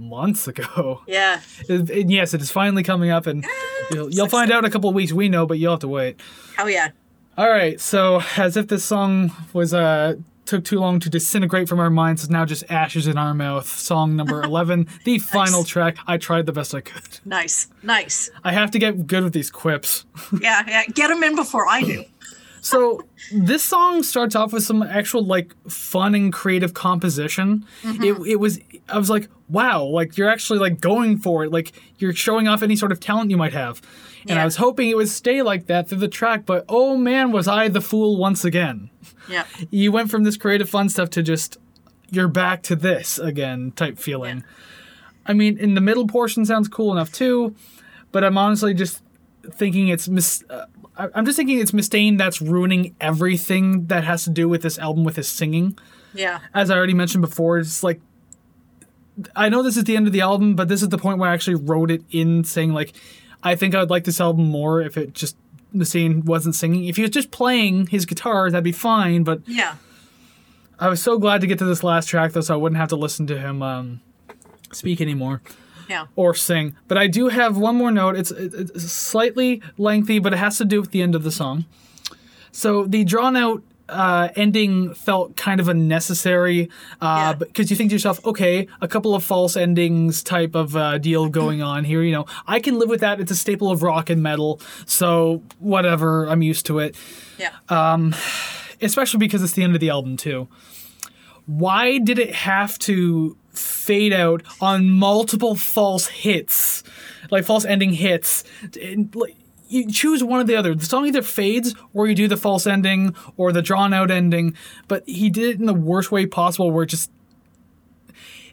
months 0.01 0.47
ago. 0.47 1.01
yeah 1.07 1.39
And 1.69 2.11
yes, 2.11 2.33
it 2.33 2.41
is 2.41 2.51
finally 2.51 2.83
coming 2.83 3.09
up, 3.11 3.27
and 3.27 3.45
you'll, 3.91 4.09
you'll 4.11 4.27
find 4.27 4.51
out 4.51 4.59
in 4.59 4.65
a 4.65 4.69
couple 4.71 4.89
of 4.89 4.95
weeks. 4.95 5.13
We 5.13 5.29
know, 5.29 5.45
but 5.45 5.59
you'll 5.59 5.73
have 5.73 5.79
to 5.81 5.87
wait. 5.87 6.19
hell 6.57 6.69
yeah 6.69 6.89
All 7.37 7.49
right, 7.49 7.79
so 7.79 8.21
as 8.37 8.57
if 8.57 8.67
this 8.67 8.83
song 8.83 9.31
was 9.53 9.73
uh 9.73 10.15
took 10.45 10.65
too 10.65 10.79
long 10.79 10.99
to 10.99 11.09
disintegrate 11.09 11.69
from 11.69 11.79
our 11.79 11.89
minds, 11.89 12.23
it's 12.23 12.29
now 12.29 12.43
just 12.43 12.63
ashes 12.69 13.07
in 13.07 13.17
our 13.17 13.33
mouth. 13.33 13.65
Song 13.69 14.15
number 14.17 14.41
eleven, 14.51 14.87
the 15.05 15.17
final 15.19 15.63
track. 15.63 15.95
I 16.07 16.17
tried 16.17 16.45
the 16.45 16.51
best 16.51 16.73
I 16.75 16.81
could. 16.81 17.19
nice 17.25 17.67
nice 17.83 18.29
I 18.43 18.51
have 18.51 18.71
to 18.71 18.79
get 18.79 19.07
good 19.07 19.23
with 19.23 19.33
these 19.33 19.49
quips. 19.51 20.05
yeah 20.41 20.63
yeah 20.67 20.83
get 20.87 21.07
them 21.09 21.23
in 21.23 21.35
before 21.35 21.67
i 21.67 21.81
do 21.81 22.03
So 22.63 23.03
this 23.33 23.63
song 23.63 24.03
starts 24.03 24.35
off 24.35 24.53
with 24.53 24.63
some 24.63 24.83
actual 24.83 25.25
like 25.25 25.55
fun 25.67 26.13
and 26.13 26.31
creative 26.31 26.73
composition. 26.75 27.65
It 27.83 28.13
it 28.27 28.35
was 28.35 28.59
I 28.87 28.99
was 28.99 29.09
like, 29.09 29.29
wow, 29.49 29.83
like 29.83 30.15
you're 30.15 30.29
actually 30.29 30.59
like 30.59 30.79
going 30.79 31.17
for 31.17 31.43
it. 31.43 31.51
Like 31.51 31.71
you're 31.97 32.13
showing 32.13 32.47
off 32.47 32.61
any 32.61 32.75
sort 32.75 32.91
of 32.91 32.99
talent 32.99 33.31
you 33.31 33.37
might 33.37 33.53
have. 33.53 33.81
And 34.27 34.37
I 34.37 34.45
was 34.45 34.57
hoping 34.57 34.89
it 34.89 34.95
would 34.95 35.09
stay 35.09 35.41
like 35.41 35.65
that 35.65 35.89
through 35.89 35.97
the 35.97 36.07
track, 36.07 36.45
but 36.45 36.63
oh 36.69 36.95
man, 36.95 37.31
was 37.31 37.47
I 37.47 37.67
the 37.67 37.81
fool 37.81 38.17
once 38.17 38.45
again. 38.45 38.91
yeah 39.27 39.45
You 39.71 39.91
went 39.91 40.11
from 40.11 40.23
this 40.23 40.37
creative 40.37 40.69
fun 40.69 40.89
stuff 40.89 41.09
to 41.11 41.23
just 41.23 41.57
you're 42.11 42.27
back 42.27 42.61
to 42.63 42.75
this 42.75 43.17
again 43.17 43.71
type 43.71 43.97
feeling. 43.97 44.43
I 45.25 45.33
mean, 45.33 45.57
in 45.57 45.73
the 45.73 45.81
middle 45.81 46.05
portion 46.07 46.45
sounds 46.45 46.67
cool 46.67 46.91
enough 46.91 47.11
too, 47.11 47.55
but 48.11 48.23
I'm 48.23 48.37
honestly 48.37 48.75
just 48.75 49.01
thinking 49.53 49.87
it's 49.87 50.07
mis- 50.07 50.43
uh, 50.49 50.65
I'm 50.97 51.25
just 51.25 51.37
thinking 51.37 51.59
it's 51.59 51.71
Mustaine 51.71 52.17
that's 52.17 52.41
ruining 52.41 52.95
everything 52.99 53.85
that 53.87 54.03
has 54.03 54.23
to 54.25 54.29
do 54.29 54.47
with 54.49 54.61
this 54.61 54.77
album 54.77 55.03
with 55.03 55.15
his 55.15 55.27
singing. 55.27 55.77
yeah 56.13 56.39
As 56.53 56.69
I 56.69 56.77
already 56.77 56.93
mentioned 56.93 57.21
before, 57.21 57.59
it's 57.59 57.83
like 57.83 58.01
I 59.35 59.49
know 59.49 59.61
this 59.63 59.77
is 59.77 59.83
the 59.83 59.95
end 59.95 60.07
of 60.07 60.13
the 60.13 60.21
album, 60.21 60.55
but 60.55 60.67
this 60.67 60.81
is 60.81 60.89
the 60.89 60.97
point 60.97 61.17
where 61.17 61.29
I 61.29 61.33
actually 61.33 61.55
wrote 61.55 61.91
it 61.91 62.03
in 62.11 62.43
saying 62.43 62.73
like 62.73 62.93
I 63.43 63.55
think 63.55 63.73
I 63.73 63.79
would 63.79 63.89
like 63.89 64.03
this 64.03 64.21
album 64.21 64.45
more 64.49 64.81
if 64.81 64.97
it 64.97 65.13
just 65.13 65.35
Mustaine 65.73 66.25
wasn't 66.25 66.55
singing. 66.55 66.85
If 66.85 66.97
he 66.97 67.01
was 67.01 67.11
just 67.11 67.31
playing 67.31 67.87
his 67.87 68.05
guitar, 68.05 68.49
that'd 68.51 68.63
be 68.63 68.71
fine, 68.71 69.23
but 69.23 69.41
yeah 69.47 69.75
I 70.79 70.89
was 70.89 71.01
so 71.01 71.19
glad 71.19 71.41
to 71.41 71.47
get 71.47 71.59
to 71.59 71.65
this 71.65 71.83
last 71.83 72.07
track 72.07 72.33
though, 72.33 72.41
so 72.41 72.53
I 72.53 72.57
wouldn't 72.57 72.77
have 72.77 72.89
to 72.89 72.95
listen 72.95 73.27
to 73.27 73.39
him 73.39 73.61
um, 73.61 74.01
speak 74.71 74.99
anymore 74.99 75.41
yeah 75.91 76.05
or 76.15 76.33
sing. 76.33 76.75
But 76.87 76.97
I 76.97 77.07
do 77.07 77.23
have 77.29 77.53
one 77.57 77.75
more 77.81 77.91
note. 77.91 78.15
It's, 78.21 78.31
it's 78.31 78.91
slightly 78.91 79.61
lengthy, 79.77 80.19
but 80.19 80.31
it 80.33 80.39
has 80.45 80.57
to 80.57 80.65
do 80.65 80.77
with 80.81 80.91
the 80.91 81.01
end 81.01 81.15
of 81.15 81.23
the 81.23 81.31
song. 81.31 81.65
So 82.51 82.85
the 82.85 83.03
drawn 83.03 83.35
out 83.35 83.61
uh, 83.89 84.29
ending 84.37 84.93
felt 84.93 85.35
kind 85.35 85.59
of 85.59 85.67
unnecessary 85.67 86.69
Yeah. 87.01 87.33
because 87.33 87.69
you 87.69 87.75
think 87.75 87.89
to 87.89 87.95
yourself, 87.95 88.25
okay, 88.25 88.67
a 88.79 88.87
couple 88.87 89.13
of 89.15 89.21
false 89.23 89.57
endings 89.57 90.23
type 90.23 90.55
of 90.55 90.75
uh, 90.77 90.97
deal 90.97 91.27
going 91.27 91.61
on 91.61 91.83
here. 91.83 92.01
You 92.01 92.13
know, 92.13 92.25
I 92.47 92.59
can 92.61 92.79
live 92.79 92.87
with 92.89 93.01
that. 93.01 93.19
It's 93.19 93.31
a 93.31 93.35
staple 93.35 93.69
of 93.69 93.83
rock 93.83 94.09
and 94.09 94.23
metal, 94.23 94.61
so 94.85 95.43
whatever. 95.59 96.25
I'm 96.31 96.41
used 96.41 96.65
to 96.67 96.79
it 96.79 96.95
yeah 97.37 97.51
especially 98.81 99.19
because 99.19 99.41
it's 99.43 99.53
the 99.53 99.63
end 99.63 99.73
of 99.75 99.81
the 99.81 99.89
album 99.89 100.15
too. 100.17 100.47
Why 101.45 101.97
did 101.97 102.19
it 102.19 102.33
have 102.33 102.77
to 102.79 103.37
fade 103.51 104.13
out 104.13 104.43
on 104.61 104.89
multiple 104.89 105.55
false 105.55 106.07
hits, 106.07 106.83
like 107.29 107.45
false 107.45 107.65
ending 107.65 107.93
hits? 107.93 108.43
And, 108.81 109.13
like, 109.15 109.35
you 109.67 109.89
choose 109.89 110.23
one 110.23 110.41
or 110.41 110.43
the 110.43 110.55
other. 110.55 110.75
The 110.75 110.85
song 110.85 111.05
either 111.07 111.21
fades, 111.21 111.73
or 111.93 112.07
you 112.07 112.15
do 112.15 112.27
the 112.27 112.37
false 112.37 112.67
ending, 112.67 113.15
or 113.37 113.51
the 113.51 113.61
drawn 113.61 113.93
out 113.93 114.11
ending. 114.11 114.55
But 114.87 115.07
he 115.07 115.29
did 115.29 115.49
it 115.49 115.59
in 115.59 115.65
the 115.65 115.73
worst 115.73 116.11
way 116.11 116.25
possible, 116.25 116.71
where 116.71 116.83
it 116.83 116.87
just 116.87 117.09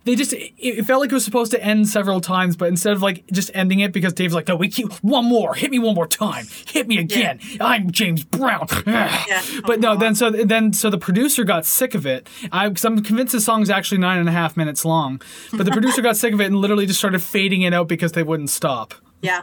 they 0.08 0.14
just 0.14 0.32
it, 0.32 0.54
it 0.58 0.86
felt 0.86 1.00
like 1.00 1.10
it 1.10 1.14
was 1.14 1.24
supposed 1.24 1.50
to 1.50 1.62
end 1.62 1.86
several 1.86 2.22
times, 2.22 2.56
but 2.56 2.68
instead 2.68 2.94
of 2.94 3.02
like 3.02 3.26
just 3.30 3.50
ending 3.52 3.80
it 3.80 3.92
because 3.92 4.14
Dave's 4.14 4.32
like, 4.32 4.48
no, 4.48 4.56
we 4.56 4.68
keep 4.68 4.90
one 5.04 5.26
more, 5.26 5.54
hit 5.54 5.70
me 5.70 5.78
one 5.78 5.94
more 5.94 6.06
time, 6.06 6.46
hit 6.66 6.88
me 6.88 6.96
again. 6.96 7.38
I'm 7.60 7.90
James 7.90 8.24
Brown. 8.24 8.66
yeah, 8.86 9.42
But 9.66 9.80
no, 9.80 9.96
then 9.96 10.14
so 10.14 10.30
then 10.30 10.72
so 10.72 10.88
the 10.88 10.96
producer 10.96 11.44
got 11.44 11.66
sick 11.66 11.94
of 11.94 12.06
it. 12.06 12.26
I 12.50 12.70
because 12.70 12.86
I'm 12.86 13.02
convinced 13.02 13.32
the 13.32 13.40
song's 13.42 13.68
actually 13.68 13.98
nine 13.98 14.18
and 14.18 14.30
a 14.30 14.32
half 14.32 14.56
minutes 14.56 14.82
long, 14.86 15.20
but 15.52 15.66
the 15.66 15.72
producer 15.72 16.00
got 16.00 16.16
sick 16.16 16.32
of 16.32 16.40
it 16.40 16.46
and 16.46 16.56
literally 16.56 16.86
just 16.86 16.98
started 16.98 17.22
fading 17.22 17.60
it 17.60 17.74
out 17.74 17.86
because 17.86 18.12
they 18.12 18.22
wouldn't 18.22 18.48
stop. 18.48 18.94
Yeah. 19.20 19.42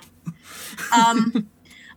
Um, 0.92 1.48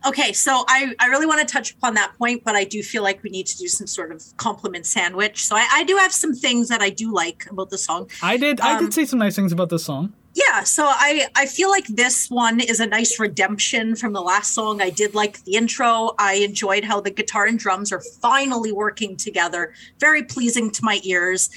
okay, 0.05 0.33
so 0.33 0.63
I, 0.67 0.95
I 0.99 1.07
really 1.07 1.25
want 1.25 1.47
to 1.47 1.51
touch 1.51 1.73
upon 1.73 1.93
that 1.95 2.13
point, 2.17 2.43
but 2.43 2.55
I 2.55 2.63
do 2.63 2.81
feel 2.83 3.03
like 3.03 3.21
we 3.23 3.29
need 3.29 3.47
to 3.47 3.57
do 3.57 3.67
some 3.67 3.87
sort 3.87 4.11
of 4.11 4.23
compliment 4.37 4.85
sandwich. 4.85 5.45
So 5.45 5.55
I, 5.55 5.67
I 5.71 5.83
do 5.83 5.97
have 5.97 6.13
some 6.13 6.33
things 6.33 6.69
that 6.69 6.81
I 6.81 6.89
do 6.89 7.13
like 7.13 7.45
about 7.49 7.69
the 7.69 7.77
song. 7.77 8.09
I 8.21 8.37
did 8.37 8.61
I 8.61 8.75
Um, 8.77 8.83
did 8.85 8.93
say 8.93 9.05
some 9.05 9.19
nice 9.19 9.35
things 9.35 9.51
about 9.51 9.69
this 9.69 9.83
song. 9.83 10.13
Yeah, 10.35 10.63
so 10.63 10.85
I, 10.85 11.27
I 11.35 11.47
feel 11.47 11.69
like 11.69 11.87
this 11.87 12.29
one 12.29 12.59
is 12.61 12.79
a 12.79 12.85
nice 12.85 13.19
redemption 13.19 13.95
from 13.95 14.13
the 14.13 14.21
last 14.21 14.53
song. 14.53 14.81
I 14.81 14.89
did 14.89 15.15
like 15.15 15.43
the 15.43 15.55
intro. 15.55 16.11
I 16.17 16.35
enjoyed 16.35 16.83
how 16.83 17.01
the 17.01 17.09
guitar 17.09 17.45
and 17.45 17.57
drums 17.57 17.91
are 17.91 18.01
finally 18.21 18.71
working 18.71 19.17
together. 19.17 19.73
Very 19.99 20.23
pleasing 20.23 20.71
to 20.71 20.85
my 20.85 21.01
ears. 21.03 21.49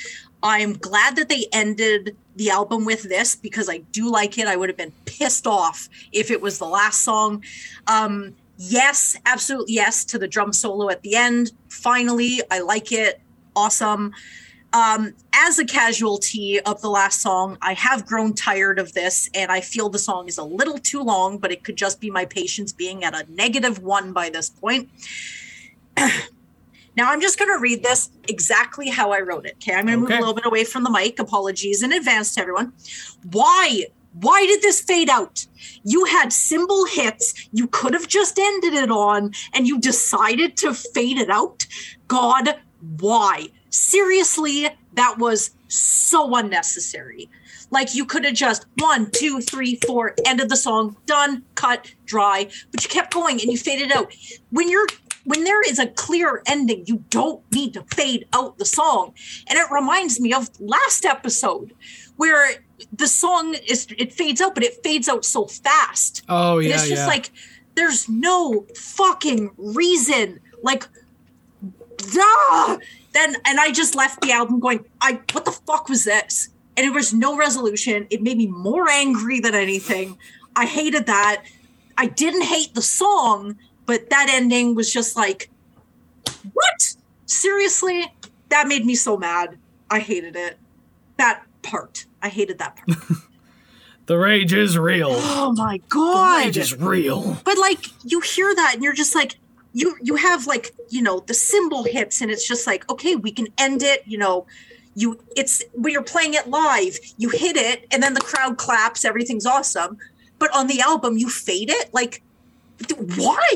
I'm 0.42 0.72
glad 0.72 1.16
that 1.16 1.28
they 1.28 1.46
ended 1.52 2.16
the 2.36 2.50
album 2.50 2.84
with 2.84 3.02
this 3.04 3.36
because 3.36 3.68
I 3.68 3.78
do 3.78 4.10
like 4.10 4.38
it. 4.38 4.46
I 4.46 4.56
would 4.56 4.68
have 4.68 4.76
been 4.76 4.92
pissed 5.04 5.46
off 5.46 5.88
if 6.12 6.30
it 6.30 6.40
was 6.40 6.58
the 6.58 6.66
last 6.66 7.02
song. 7.02 7.44
Um, 7.86 8.34
yes, 8.56 9.16
absolutely 9.26 9.74
yes 9.74 10.04
to 10.06 10.18
the 10.18 10.28
drum 10.28 10.52
solo 10.52 10.88
at 10.90 11.02
the 11.02 11.16
end. 11.16 11.52
Finally, 11.68 12.40
I 12.50 12.60
like 12.60 12.92
it. 12.92 13.20
Awesome. 13.54 14.12
Um, 14.74 15.12
as 15.34 15.58
a 15.58 15.66
casualty 15.66 16.58
of 16.60 16.80
the 16.80 16.88
last 16.88 17.20
song, 17.20 17.58
I 17.60 17.74
have 17.74 18.06
grown 18.06 18.32
tired 18.32 18.78
of 18.78 18.94
this 18.94 19.28
and 19.34 19.52
I 19.52 19.60
feel 19.60 19.90
the 19.90 19.98
song 19.98 20.28
is 20.28 20.38
a 20.38 20.44
little 20.44 20.78
too 20.78 21.02
long, 21.02 21.36
but 21.36 21.52
it 21.52 21.62
could 21.62 21.76
just 21.76 22.00
be 22.00 22.10
my 22.10 22.24
patience 22.24 22.72
being 22.72 23.04
at 23.04 23.14
a 23.14 23.30
negative 23.30 23.82
one 23.82 24.14
by 24.14 24.30
this 24.30 24.48
point. 24.48 24.88
Now 26.96 27.10
I'm 27.10 27.20
just 27.20 27.38
going 27.38 27.50
to 27.54 27.58
read 27.60 27.82
this 27.82 28.10
exactly 28.28 28.88
how 28.88 29.12
I 29.12 29.20
wrote 29.20 29.46
it. 29.46 29.56
Okay, 29.62 29.74
I'm 29.74 29.86
going 29.86 29.98
to 29.98 30.04
Okay. 30.04 30.14
move 30.14 30.18
a 30.18 30.20
little 30.20 30.34
bit 30.34 30.46
away 30.46 30.64
from 30.64 30.84
the 30.84 30.90
mic. 30.90 31.18
Apologies 31.18 31.82
in 31.82 31.92
advance 31.92 32.34
to 32.34 32.40
everyone. 32.42 32.72
Why? 33.30 33.86
Why 34.20 34.44
did 34.46 34.60
this 34.60 34.80
fade 34.82 35.08
out? 35.08 35.46
You 35.84 36.04
had 36.04 36.32
cymbal 36.34 36.84
hits 36.84 37.48
you 37.52 37.66
could 37.66 37.94
have 37.94 38.08
just 38.08 38.38
ended 38.38 38.74
it 38.74 38.90
on, 38.90 39.32
and 39.54 39.66
you 39.66 39.80
decided 39.80 40.56
to 40.58 40.74
fade 40.74 41.16
it 41.18 41.30
out. 41.30 41.66
God, 42.08 42.56
why? 42.98 43.48
Seriously, 43.70 44.68
that 44.94 45.16
was 45.18 45.50
so 45.68 46.34
unnecessary. 46.36 47.30
Like 47.70 47.94
you 47.94 48.04
could 48.04 48.26
have 48.26 48.34
just 48.34 48.66
one, 48.76 49.10
two, 49.12 49.40
three, 49.40 49.78
four, 49.86 50.14
ended 50.26 50.50
the 50.50 50.56
song, 50.56 50.94
done, 51.06 51.42
cut, 51.54 51.90
dry, 52.04 52.50
but 52.70 52.84
you 52.84 52.90
kept 52.90 53.14
going 53.14 53.40
and 53.40 53.50
you 53.50 53.56
faded 53.56 53.90
out. 53.92 54.12
When 54.50 54.68
you're 54.68 54.86
when 55.24 55.44
there 55.44 55.62
is 55.62 55.78
a 55.78 55.86
clear 55.86 56.42
ending, 56.46 56.84
you 56.86 57.04
don't 57.10 57.42
need 57.52 57.74
to 57.74 57.82
fade 57.94 58.26
out 58.32 58.58
the 58.58 58.64
song. 58.64 59.14
And 59.48 59.58
it 59.58 59.70
reminds 59.70 60.20
me 60.20 60.32
of 60.32 60.48
last 60.60 61.04
episode 61.04 61.74
where 62.16 62.64
the 62.92 63.06
song 63.06 63.54
is 63.68 63.86
it 63.96 64.12
fades 64.12 64.40
out, 64.40 64.54
but 64.54 64.64
it 64.64 64.82
fades 64.82 65.08
out 65.08 65.24
so 65.24 65.46
fast. 65.46 66.22
Oh 66.28 66.58
yeah, 66.58 66.64
And 66.64 66.68
yeah, 66.68 66.74
it's 66.74 66.88
just 66.88 67.02
yeah. 67.02 67.06
like 67.06 67.30
there's 67.74 68.08
no 68.08 68.66
fucking 68.76 69.50
reason. 69.56 70.40
Like 70.62 70.88
duh! 71.96 72.78
Then 73.12 73.36
and 73.44 73.60
I 73.60 73.70
just 73.72 73.94
left 73.94 74.20
the 74.20 74.32
album 74.32 74.60
going, 74.60 74.84
I 75.00 75.20
what 75.32 75.44
the 75.44 75.52
fuck 75.52 75.88
was 75.88 76.04
this? 76.04 76.48
And 76.76 76.84
there 76.84 76.92
was 76.92 77.12
no 77.12 77.36
resolution. 77.36 78.06
It 78.10 78.22
made 78.22 78.38
me 78.38 78.46
more 78.46 78.88
angry 78.88 79.40
than 79.40 79.54
anything. 79.54 80.18
I 80.56 80.66
hated 80.66 81.06
that. 81.06 81.44
I 81.98 82.06
didn't 82.06 82.42
hate 82.42 82.74
the 82.74 82.82
song. 82.82 83.56
But 83.86 84.10
that 84.10 84.28
ending 84.30 84.74
was 84.74 84.92
just 84.92 85.16
like, 85.16 85.50
what? 86.52 86.94
Seriously? 87.26 88.12
That 88.48 88.68
made 88.68 88.84
me 88.84 88.94
so 88.94 89.16
mad. 89.16 89.58
I 89.90 89.98
hated 90.00 90.36
it. 90.36 90.58
That 91.16 91.42
part. 91.62 92.06
I 92.22 92.28
hated 92.28 92.58
that 92.58 92.76
part. 92.76 92.98
The 94.06 94.18
rage 94.18 94.52
is 94.52 94.76
real. 94.76 95.10
oh 95.12 95.52
my 95.56 95.78
god. 95.88 96.40
The 96.40 96.46
rage 96.46 96.58
is 96.58 96.76
real. 96.76 97.38
but 97.44 97.56
like 97.56 97.86
you 98.04 98.20
hear 98.20 98.52
that 98.54 98.72
and 98.74 98.82
you're 98.82 98.92
just 98.92 99.14
like 99.14 99.36
you 99.72 99.96
you 100.02 100.16
have 100.16 100.46
like 100.46 100.72
you 100.90 101.00
know 101.00 101.20
the 101.20 101.34
cymbal 101.34 101.84
hits 101.84 102.20
and 102.20 102.30
it's 102.30 102.46
just 102.46 102.66
like 102.66 102.88
okay 102.90 103.14
we 103.16 103.30
can 103.30 103.46
end 103.58 103.82
it 103.82 104.02
you 104.04 104.18
know 104.18 104.44
you 104.96 105.18
it's 105.36 105.62
when 105.72 105.92
you're 105.92 106.02
playing 106.02 106.34
it 106.34 106.48
live 106.48 106.98
you 107.16 107.28
hit 107.30 107.56
it 107.56 107.86
and 107.90 108.02
then 108.02 108.12
the 108.12 108.20
crowd 108.20 108.58
claps 108.58 109.04
everything's 109.04 109.46
awesome 109.46 109.96
but 110.38 110.54
on 110.54 110.66
the 110.66 110.80
album 110.80 111.16
you 111.16 111.30
fade 111.30 111.70
it 111.70 111.88
like 111.94 112.10
th- 112.10 112.22
why? 113.16 113.48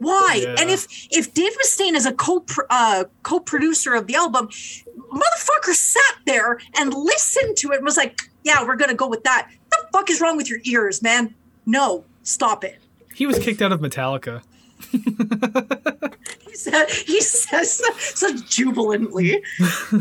Why? 0.00 0.40
Yeah. 0.42 0.56
and 0.58 0.70
if 0.70 0.86
if 1.10 1.34
dave 1.34 1.52
mustaine 1.62 1.94
is 1.94 2.06
a 2.06 2.12
co 2.12 2.44
uh, 2.70 3.04
co-producer 3.22 3.94
of 3.94 4.06
the 4.06 4.14
album 4.14 4.48
motherfucker 4.48 5.74
sat 5.74 6.16
there 6.24 6.58
and 6.76 6.94
listened 6.94 7.58
to 7.58 7.72
it 7.72 7.76
and 7.76 7.84
was 7.84 7.98
like 7.98 8.22
yeah 8.42 8.64
we're 8.64 8.76
gonna 8.76 8.94
go 8.94 9.06
with 9.06 9.24
that. 9.24 9.50
The 9.70 9.86
fuck 9.92 10.08
is 10.08 10.20
wrong 10.20 10.38
with 10.38 10.48
your 10.48 10.60
ears 10.64 11.02
man? 11.02 11.34
No 11.66 12.04
stop 12.22 12.64
it. 12.64 12.78
He 13.14 13.26
was 13.26 13.38
kicked 13.38 13.60
out 13.60 13.72
of 13.72 13.80
Metallica. 13.80 14.42
he 14.90 16.54
said 16.54 16.88
he 16.88 17.20
says 17.20 17.82
so 17.98 18.34
jubilantly. 18.48 19.42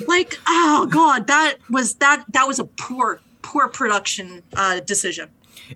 Like 0.07 0.39
oh 0.47 0.87
god 0.89 1.27
that 1.27 1.57
was 1.69 1.95
that 1.95 2.23
that 2.29 2.47
was 2.47 2.59
a 2.59 2.63
poor 2.63 3.19
poor 3.41 3.67
production 3.67 4.43
uh 4.55 4.79
decision 4.79 5.29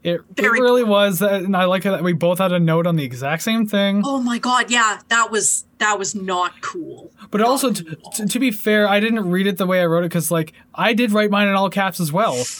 It, 0.03 0.21
it 0.37 0.41
really 0.51 0.83
was, 0.83 1.21
uh, 1.21 1.27
and 1.29 1.55
I 1.55 1.65
like 1.65 1.83
that 1.83 2.03
we 2.03 2.13
both 2.13 2.39
had 2.39 2.51
a 2.51 2.59
note 2.59 2.87
on 2.87 2.95
the 2.95 3.03
exact 3.03 3.41
same 3.43 3.65
thing. 3.67 4.01
oh 4.05 4.21
my 4.21 4.37
god 4.39 4.71
yeah 4.71 4.99
that 5.09 5.31
was 5.31 5.65
that 5.79 5.97
was 5.99 6.15
not 6.15 6.61
cool 6.61 7.11
But 7.31 7.41
also, 7.41 7.71
t- 7.71 7.85
t- 8.13 8.25
to 8.25 8.39
be 8.39 8.51
fair, 8.51 8.87
I 8.87 8.99
didn't 8.99 9.29
read 9.29 9.47
it 9.47 9.57
the 9.57 9.65
way 9.65 9.81
I 9.81 9.85
wrote 9.85 10.03
it 10.05 10.09
because, 10.09 10.31
like, 10.31 10.53
I 10.73 10.93
did 10.93 11.11
write 11.11 11.29
mine 11.31 11.47
in 11.47 11.55
all 11.55 11.69
caps 11.69 11.99
as 11.99 12.11
well. 12.11 12.35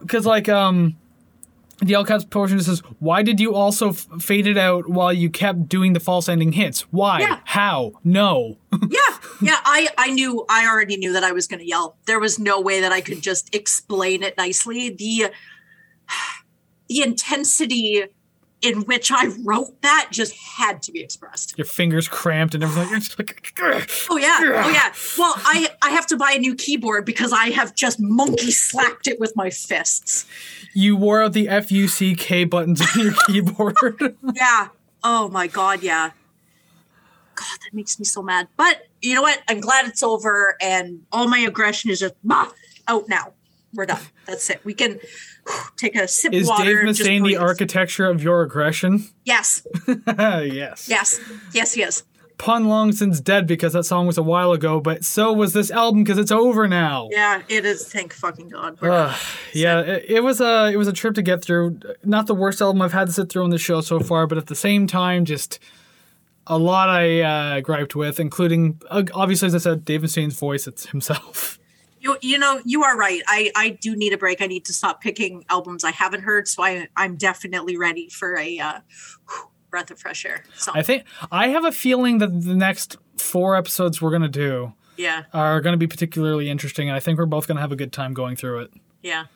Because, 0.00 0.26
like, 0.26 0.48
um, 0.50 0.96
the 1.80 1.94
all 1.94 2.04
caps 2.04 2.24
portion 2.24 2.60
says, 2.60 2.80
"Why 2.98 3.22
did 3.22 3.40
you 3.40 3.54
also 3.54 3.88
f- 3.90 4.06
fade 4.20 4.46
it 4.46 4.58
out 4.58 4.88
while 4.88 5.12
you 5.12 5.30
kept 5.30 5.68
doing 5.68 5.92
the 5.94 6.00
false 6.00 6.28
ending 6.28 6.52
hits? 6.52 6.82
Why? 6.92 7.20
Yeah. 7.20 7.40
How? 7.44 7.92
No." 8.04 8.58
yeah 8.90 8.98
yeah 9.40 9.56
i 9.64 9.88
i 9.96 10.10
knew 10.10 10.44
i 10.50 10.66
already 10.66 10.96
knew 10.96 11.12
that 11.12 11.22
i 11.24 11.32
was 11.32 11.46
going 11.46 11.58
to 11.60 11.66
yell 11.66 11.96
there 12.06 12.18
was 12.20 12.38
no 12.38 12.60
way 12.60 12.80
that 12.80 12.92
i 12.92 13.00
could 13.00 13.22
just 13.22 13.54
explain 13.54 14.22
it 14.22 14.36
nicely 14.36 14.90
the 14.90 15.30
the 16.88 17.02
intensity 17.02 18.04
in 18.60 18.80
which 18.86 19.12
i 19.12 19.26
wrote 19.44 19.80
that 19.82 20.08
just 20.10 20.34
had 20.36 20.82
to 20.82 20.90
be 20.90 21.00
expressed 21.00 21.56
Your 21.56 21.64
fingers 21.64 22.08
cramped 22.08 22.54
and 22.56 22.64
everything. 22.64 22.90
You're 22.90 22.98
just 22.98 23.16
like, 23.18 23.52
Oh 24.10 24.16
yeah, 24.16 24.38
oh 24.42 24.70
yeah. 24.70 24.92
Well, 25.18 25.34
I 25.36 25.68
I 25.80 25.90
have 25.90 26.06
to 26.08 26.16
buy 26.16 26.32
a 26.34 26.38
new 26.40 26.54
keyboard 26.56 27.04
because 27.04 27.32
I 27.32 27.50
have 27.50 27.74
just 27.76 27.98
monkey 28.00 28.50
slapped 28.50 29.06
it 29.06 29.20
with 29.20 29.34
my 29.36 29.50
fists. 29.50 30.26
you 30.74 30.96
wore 30.96 31.22
out 31.22 31.34
the 31.34 31.48
F 31.48 31.70
U 31.70 31.86
C 31.86 32.14
K 32.16 32.42
buttons 32.44 32.80
on 32.80 33.04
your 33.04 33.12
keyboard. 33.26 33.76
Yeah. 34.34 34.68
Oh 35.04 35.28
my 35.28 35.46
god, 35.46 35.82
yeah. 35.84 36.10
God, 37.36 37.58
that 37.62 37.72
makes 37.72 37.98
me 38.00 38.04
so 38.04 38.22
mad. 38.22 38.48
But 38.56 38.88
you 39.00 39.14
know 39.14 39.22
what? 39.22 39.40
I'm 39.48 39.60
glad 39.60 39.86
it's 39.86 40.02
over, 40.02 40.56
and 40.60 41.02
all 41.12 41.28
my 41.28 41.38
aggression 41.38 41.90
is 41.92 42.00
just 42.00 42.14
bah, 42.24 42.50
out 42.88 43.08
now. 43.08 43.32
We're 43.78 43.86
done. 43.86 44.00
That's 44.26 44.50
it. 44.50 44.60
We 44.64 44.74
can 44.74 44.98
take 45.76 45.94
a 45.94 46.08
sip 46.08 46.34
Is 46.34 46.48
of 46.48 46.48
water. 46.48 46.64
Dave 46.64 46.78
and 46.78 46.88
just 46.88 47.08
Mustaine 47.08 47.24
the 47.24 47.36
architecture 47.36 48.10
of 48.10 48.20
your 48.20 48.42
aggression? 48.42 49.04
Yes, 49.24 49.64
yes. 50.08 50.88
yes, 50.88 51.20
yes, 51.54 51.76
yes. 51.76 52.02
Pun 52.38 52.66
long 52.66 52.90
since 52.90 53.20
dead 53.20 53.46
because 53.46 53.74
that 53.74 53.84
song 53.84 54.08
was 54.08 54.18
a 54.18 54.22
while 54.24 54.50
ago, 54.50 54.80
but 54.80 55.04
so 55.04 55.32
was 55.32 55.52
this 55.52 55.70
album 55.70 56.02
because 56.02 56.18
it's 56.18 56.32
over 56.32 56.66
now. 56.66 57.08
Yeah, 57.12 57.42
it 57.48 57.64
is. 57.64 57.86
Thank 57.86 58.12
fucking 58.14 58.48
god. 58.48 58.82
Ugh, 58.82 59.16
yeah, 59.54 59.78
it, 59.78 60.06
it 60.08 60.20
was 60.24 60.40
a 60.40 60.72
it 60.72 60.76
was 60.76 60.88
a 60.88 60.92
trip 60.92 61.14
to 61.14 61.22
get 61.22 61.40
through. 61.40 61.78
Not 62.02 62.26
the 62.26 62.34
worst 62.34 62.60
album 62.60 62.82
I've 62.82 62.92
had 62.92 63.06
to 63.06 63.12
sit 63.12 63.30
through 63.30 63.44
on 63.44 63.50
the 63.50 63.58
show 63.58 63.80
so 63.80 64.00
far, 64.00 64.26
but 64.26 64.38
at 64.38 64.48
the 64.48 64.56
same 64.56 64.88
time, 64.88 65.24
just 65.24 65.60
a 66.48 66.58
lot 66.58 66.88
I 66.88 67.20
uh, 67.20 67.60
griped 67.60 67.94
with, 67.94 68.18
including 68.18 68.82
uh, 68.90 69.04
obviously 69.14 69.46
as 69.46 69.54
I 69.54 69.58
said, 69.58 69.84
Dave 69.84 70.02
Mustaine's 70.02 70.36
voice. 70.36 70.66
It's 70.66 70.86
himself. 70.86 71.60
You, 72.00 72.16
you 72.22 72.38
know, 72.38 72.60
you 72.64 72.84
are 72.84 72.96
right. 72.96 73.22
I, 73.26 73.50
I 73.56 73.70
do 73.70 73.96
need 73.96 74.12
a 74.12 74.18
break. 74.18 74.40
I 74.40 74.46
need 74.46 74.64
to 74.66 74.72
stop 74.72 75.00
picking 75.00 75.44
albums 75.48 75.84
I 75.84 75.90
haven't 75.90 76.22
heard. 76.22 76.46
So 76.48 76.62
I, 76.62 76.88
I'm 76.96 77.16
definitely 77.16 77.76
ready 77.76 78.08
for 78.08 78.36
a 78.36 78.58
uh, 78.58 78.80
breath 79.70 79.90
of 79.90 79.98
fresh 79.98 80.24
air. 80.24 80.44
So, 80.54 80.72
I 80.74 80.82
think 80.82 81.04
I 81.30 81.48
have 81.48 81.64
a 81.64 81.72
feeling 81.72 82.18
that 82.18 82.42
the 82.42 82.54
next 82.54 82.96
four 83.16 83.56
episodes 83.56 84.00
we're 84.00 84.10
gonna 84.10 84.28
do 84.28 84.72
yeah, 84.96 85.24
are 85.32 85.60
gonna 85.60 85.76
be 85.76 85.86
particularly 85.86 86.50
interesting, 86.50 86.88
and 86.88 86.96
I 86.96 87.00
think 87.00 87.18
we're 87.18 87.26
both 87.26 87.46
gonna 87.46 87.60
have 87.60 87.72
a 87.72 87.76
good 87.76 87.92
time 87.92 88.14
going 88.14 88.36
through 88.36 88.60
it. 88.60 88.70
yeah. 89.02 89.26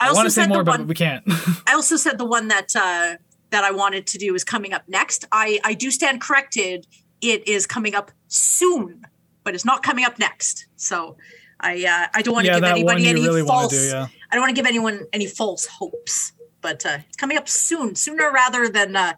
I 0.00 0.06
I 0.06 0.08
also 0.08 0.18
want 0.18 0.26
to 0.26 0.30
say 0.30 0.42
said 0.42 0.48
more 0.48 0.60
about 0.60 0.76
it, 0.76 0.78
but 0.78 0.86
we 0.86 0.94
can't. 0.94 1.24
I 1.66 1.74
also 1.74 1.96
said 1.96 2.18
the 2.18 2.24
one 2.24 2.48
that 2.48 2.74
uh, 2.74 3.16
that 3.50 3.64
I 3.64 3.70
wanted 3.70 4.06
to 4.08 4.18
do 4.18 4.34
is 4.34 4.44
coming 4.44 4.72
up 4.72 4.82
next. 4.88 5.26
I 5.32 5.60
I 5.64 5.74
do 5.74 5.90
stand 5.90 6.20
corrected. 6.20 6.86
It 7.20 7.46
is 7.48 7.66
coming 7.66 7.94
up 7.94 8.12
soon, 8.28 9.04
but 9.44 9.54
it's 9.54 9.64
not 9.64 9.82
coming 9.82 10.04
up 10.04 10.18
next. 10.18 10.66
So 10.76 11.16
I 11.60 11.84
uh, 11.84 12.06
I 12.14 12.22
don't 12.22 12.34
want 12.34 12.46
to 12.46 12.52
yeah, 12.52 12.60
give 12.60 12.64
anybody 12.68 13.08
any 13.08 13.20
really 13.20 13.44
false. 13.44 13.72
do. 13.72 13.88
Yeah. 13.88 14.06
I 14.30 14.34
don't 14.34 14.42
want 14.42 14.54
to 14.54 14.60
give 14.60 14.66
anyone 14.66 15.06
any 15.12 15.26
false 15.26 15.66
hopes, 15.66 16.32
but 16.60 16.84
uh, 16.86 16.98
it's 17.06 17.16
coming 17.16 17.36
up 17.36 17.48
soon, 17.48 17.94
sooner 17.94 18.30
rather 18.30 18.68
than 18.68 18.94
uh, 18.94 19.14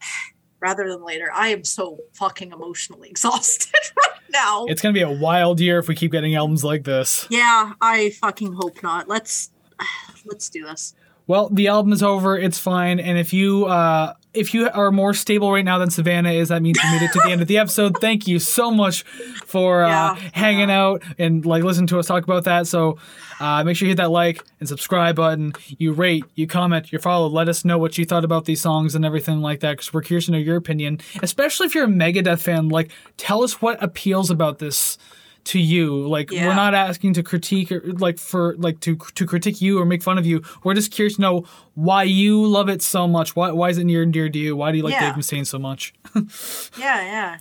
rather 0.60 0.88
than 0.88 1.04
later. 1.04 1.30
I 1.32 1.48
am 1.48 1.64
so 1.64 1.98
fucking 2.14 2.52
emotionally 2.52 3.08
exhausted 3.10 3.74
right 3.96 4.20
now. 4.32 4.66
It's 4.66 4.82
gonna 4.82 4.94
be 4.94 5.02
a 5.02 5.10
wild 5.10 5.60
year 5.60 5.78
if 5.78 5.88
we 5.88 5.94
keep 5.94 6.12
getting 6.12 6.34
albums 6.34 6.64
like 6.64 6.84
this. 6.84 7.26
yeah, 7.30 7.72
I 7.80 8.10
fucking 8.10 8.54
hope 8.54 8.82
not. 8.82 9.08
Let's 9.08 9.50
let's 10.24 10.48
do 10.48 10.64
this. 10.64 10.94
Well, 11.26 11.48
the 11.48 11.68
album 11.68 11.92
is 11.92 12.02
over. 12.02 12.36
It's 12.36 12.58
fine. 12.58 13.00
And 13.00 13.16
if 13.16 13.32
you 13.32 13.64
uh, 13.64 14.14
if 14.34 14.52
you 14.54 14.68
are 14.70 14.90
more 14.90 15.14
stable 15.14 15.50
right 15.52 15.64
now 15.64 15.78
than 15.78 15.90
Savannah 15.90 16.32
is, 16.32 16.48
that 16.48 16.60
means 16.62 16.78
you 16.82 16.90
made 16.90 17.02
it 17.02 17.12
to 17.12 17.20
the 17.24 17.30
end 17.30 17.40
of 17.42 17.48
the 17.48 17.58
episode. 17.58 17.96
Thank 18.00 18.26
you 18.26 18.38
so 18.38 18.70
much 18.70 19.02
for 19.46 19.84
uh, 19.84 19.88
Yeah. 19.88 20.14
hanging 20.32 20.70
out 20.70 21.02
and 21.18 21.44
like 21.46 21.62
listening 21.64 21.86
to 21.88 21.98
us 21.98 22.06
talk 22.06 22.24
about 22.24 22.44
that. 22.44 22.66
So 22.66 22.98
uh, 23.40 23.62
make 23.64 23.76
sure 23.76 23.86
you 23.86 23.90
hit 23.90 23.96
that 23.98 24.10
like 24.10 24.42
and 24.60 24.68
subscribe 24.68 25.16
button. 25.16 25.52
You 25.78 25.92
rate, 25.92 26.24
you 26.34 26.46
comment, 26.46 26.92
you 26.92 26.98
follow. 26.98 27.28
Let 27.28 27.48
us 27.48 27.64
know 27.64 27.78
what 27.78 27.96
you 27.98 28.04
thought 28.04 28.24
about 28.24 28.44
these 28.44 28.60
songs 28.60 28.94
and 28.94 29.04
everything 29.04 29.40
like 29.40 29.60
that 29.60 29.72
because 29.72 29.92
we're 29.92 30.02
curious 30.02 30.26
to 30.26 30.32
know 30.32 30.38
your 30.38 30.56
opinion. 30.56 31.00
Especially 31.22 31.66
if 31.66 31.74
you're 31.74 31.84
a 31.84 31.88
Megadeth 31.88 32.40
fan, 32.40 32.68
like 32.68 32.90
tell 33.16 33.42
us 33.42 33.60
what 33.62 33.82
appeals 33.82 34.30
about 34.30 34.58
this 34.58 34.98
to 35.44 35.58
you. 35.58 36.06
Like 36.06 36.30
we're 36.30 36.54
not 36.54 36.74
asking 36.74 37.14
to 37.14 37.22
critique 37.22 37.70
or 37.72 37.80
like 37.84 38.18
for 38.18 38.54
like 38.56 38.80
to 38.80 38.96
to 38.96 39.26
critique 39.26 39.60
you 39.60 39.78
or 39.80 39.84
make 39.84 40.02
fun 40.02 40.18
of 40.18 40.26
you. 40.26 40.42
We're 40.62 40.74
just 40.74 40.90
curious 40.90 41.16
to 41.16 41.20
know 41.22 41.44
why 41.74 42.04
you 42.04 42.44
love 42.46 42.68
it 42.68 42.82
so 42.82 43.06
much. 43.08 43.34
Why, 43.36 43.50
why 43.52 43.70
is 43.70 43.78
it 43.78 43.84
near 43.84 44.02
and 44.02 44.12
dear 44.12 44.28
to 44.28 44.38
you? 44.38 44.56
Why 44.56 44.70
do 44.70 44.78
you 44.78 44.82
like 44.84 44.92
Yeah. 44.94 45.12
dave 45.12 45.14
mustaine 45.14 45.46
so 45.46 45.58
much? 45.58 45.92
Yeah, 46.78 47.02
yeah. 47.02 47.38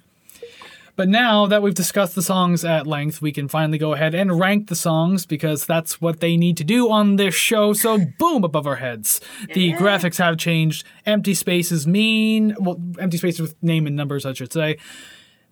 but 0.95 1.09
now 1.09 1.47
that 1.47 1.61
we've 1.63 1.73
discussed 1.73 2.13
the 2.13 2.21
songs 2.21 2.63
at 2.63 2.85
length 2.85 3.19
we 3.21 3.31
can 3.31 3.47
finally 3.47 3.77
go 3.79 3.93
ahead 3.93 4.13
and 4.13 4.39
rank 4.39 4.67
the 4.67 4.75
songs 4.75 5.25
because 5.25 5.65
that's 5.65 5.99
what 5.99 6.19
they 6.19 6.37
need 6.37 6.55
to 6.57 6.63
do 6.63 6.91
on 6.91 7.15
this 7.15 7.33
show. 7.33 7.73
So 7.73 7.97
boom 8.19 8.43
above 8.43 8.67
our 8.67 8.75
heads. 8.75 9.19
The 9.53 9.73
graphics 9.73 10.17
have 10.17 10.37
changed. 10.37 10.85
Empty 11.05 11.33
spaces 11.33 11.87
mean 11.87 12.55
well 12.59 12.79
empty 12.99 13.17
spaces 13.17 13.41
with 13.41 13.55
name 13.63 13.87
and 13.87 13.95
numbers 13.95 14.25
i 14.25 14.33
should 14.33 14.53
say 14.53 14.77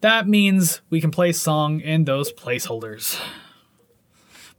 that 0.02 0.28
means 0.28 0.82
we 0.90 1.00
can 1.02 1.12
place 1.12 1.40
song 1.40 1.80
in 1.80 2.06
those 2.06 2.32
placeholders 2.34 3.20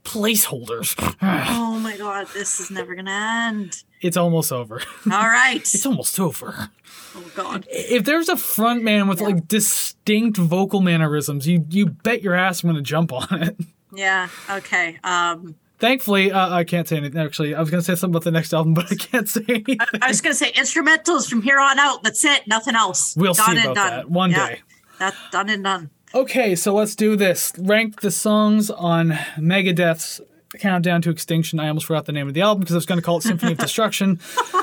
placeholders 0.03 0.95
Oh 1.21 1.79
my 1.79 1.95
god, 1.97 2.27
this 2.33 2.59
is 2.59 2.69
never 2.69 2.93
gonna 2.95 3.47
end. 3.49 3.83
it's 4.01 4.17
almost 4.17 4.51
over 4.51 4.81
All 5.05 5.27
right. 5.27 5.55
it's 5.61 5.85
almost 5.85 6.19
over 6.19 6.69
Oh 7.15 7.31
god. 7.35 7.65
if 7.69 8.03
there's 8.03 8.27
a 8.29 8.35
front 8.37 8.83
man 8.83 9.07
with 9.07 9.21
like 9.21 9.47
distinct 9.47 10.37
vocal 10.37 10.81
mannerisms 10.81 11.47
you 11.47 11.65
you 11.69 11.85
bet 11.87 12.21
your 12.21 12.33
ass 12.33 12.63
i'm 12.63 12.69
gonna 12.69 12.81
jump 12.81 13.13
on 13.13 13.43
it 13.43 13.55
Yeah. 13.95 14.27
Okay. 14.49 14.97
Um, 15.03 15.55
Thankfully, 15.77 16.31
uh, 16.31 16.49
I 16.49 16.63
can't 16.63 16.87
say 16.87 16.95
anything. 16.97 17.19
Actually, 17.21 17.53
I 17.53 17.59
was 17.59 17.69
going 17.69 17.81
to 17.81 17.85
say 17.85 17.93
something 17.93 18.13
about 18.15 18.23
the 18.23 18.31
next 18.31 18.53
album, 18.53 18.73
but 18.73 18.89
I 18.91 18.95
can't 18.95 19.27
say 19.29 19.43
anything. 19.49 19.77
I 20.01 20.07
was 20.07 20.19
gonna 20.21 20.33
say 20.33 20.51
instrumentals 20.53 21.29
from 21.29 21.41
here 21.43 21.59
on 21.59 21.77
out. 21.77 22.01
That's 22.03 22.23
it. 22.25 22.47
Nothing 22.47 22.73
else. 22.75 23.15
We'll 23.17 23.33
done 23.33 23.55
see 23.57 23.61
about 23.63 23.75
done. 23.75 23.89
that 23.91 24.09
one 24.09 24.31
Yeah. 24.31 24.47
day. 24.47 24.61
That's 25.03 25.29
done 25.31 25.49
and 25.49 25.63
done. 25.63 25.89
Okay, 26.15 26.55
so 26.55 26.73
let's 26.73 26.95
do 26.95 27.15
this. 27.15 27.51
Rank 27.57 28.01
the 28.01 28.11
songs 28.11 28.69
on 28.69 29.09
Megadeth's 29.37 30.21
Countdown 30.59 31.01
to 31.01 31.09
Extinction. 31.09 31.59
I 31.59 31.67
almost 31.67 31.87
forgot 31.87 32.05
the 32.05 32.11
name 32.11 32.27
of 32.27 32.33
the 32.35 32.41
album 32.41 32.61
because 32.61 32.75
I 32.75 32.77
was 32.77 32.85
going 32.85 32.99
to 32.99 33.05
call 33.05 33.17
it 33.17 33.23
Symphony 33.23 33.51
of 33.53 33.57
Destruction. 33.67 34.19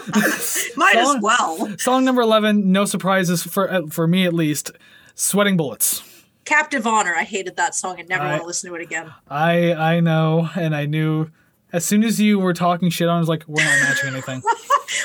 Might 0.77 0.95
Song- 0.95 1.17
as 1.17 1.23
well. 1.23 1.79
Song 1.79 2.05
number 2.05 2.23
11, 2.23 2.71
no 2.73 2.85
surprises 2.85 3.43
for 3.43 3.71
uh, 3.71 3.87
for 3.89 4.07
me 4.07 4.25
at 4.25 4.33
least. 4.33 4.71
Sweating 5.15 5.57
Bullets. 5.57 6.03
Captive 6.47 6.87
Honor. 6.87 7.15
I 7.15 7.25
hated 7.25 7.57
that 7.57 7.75
song 7.75 8.01
and 8.01 8.09
never 8.09 8.23
I- 8.25 8.31
want 8.31 8.43
to 8.43 8.47
listen 8.47 8.71
to 8.71 8.77
it 8.77 8.83
again. 8.83 9.13
I 9.29 9.75
I 9.75 10.01
know, 10.01 10.49
and 10.57 10.75
I 10.75 10.87
knew 10.87 11.29
As 11.73 11.85
soon 11.85 12.03
as 12.05 12.21
you 12.21 12.39
were 12.39 12.55
talking 12.55 12.89
shit 12.91 13.09
on, 13.09 13.17
I 13.17 13.21
was 13.21 13.29
like, 13.29 13.45
we're 13.47 13.63
not 13.65 13.81
matching 13.83 14.11
anything. 14.11 14.43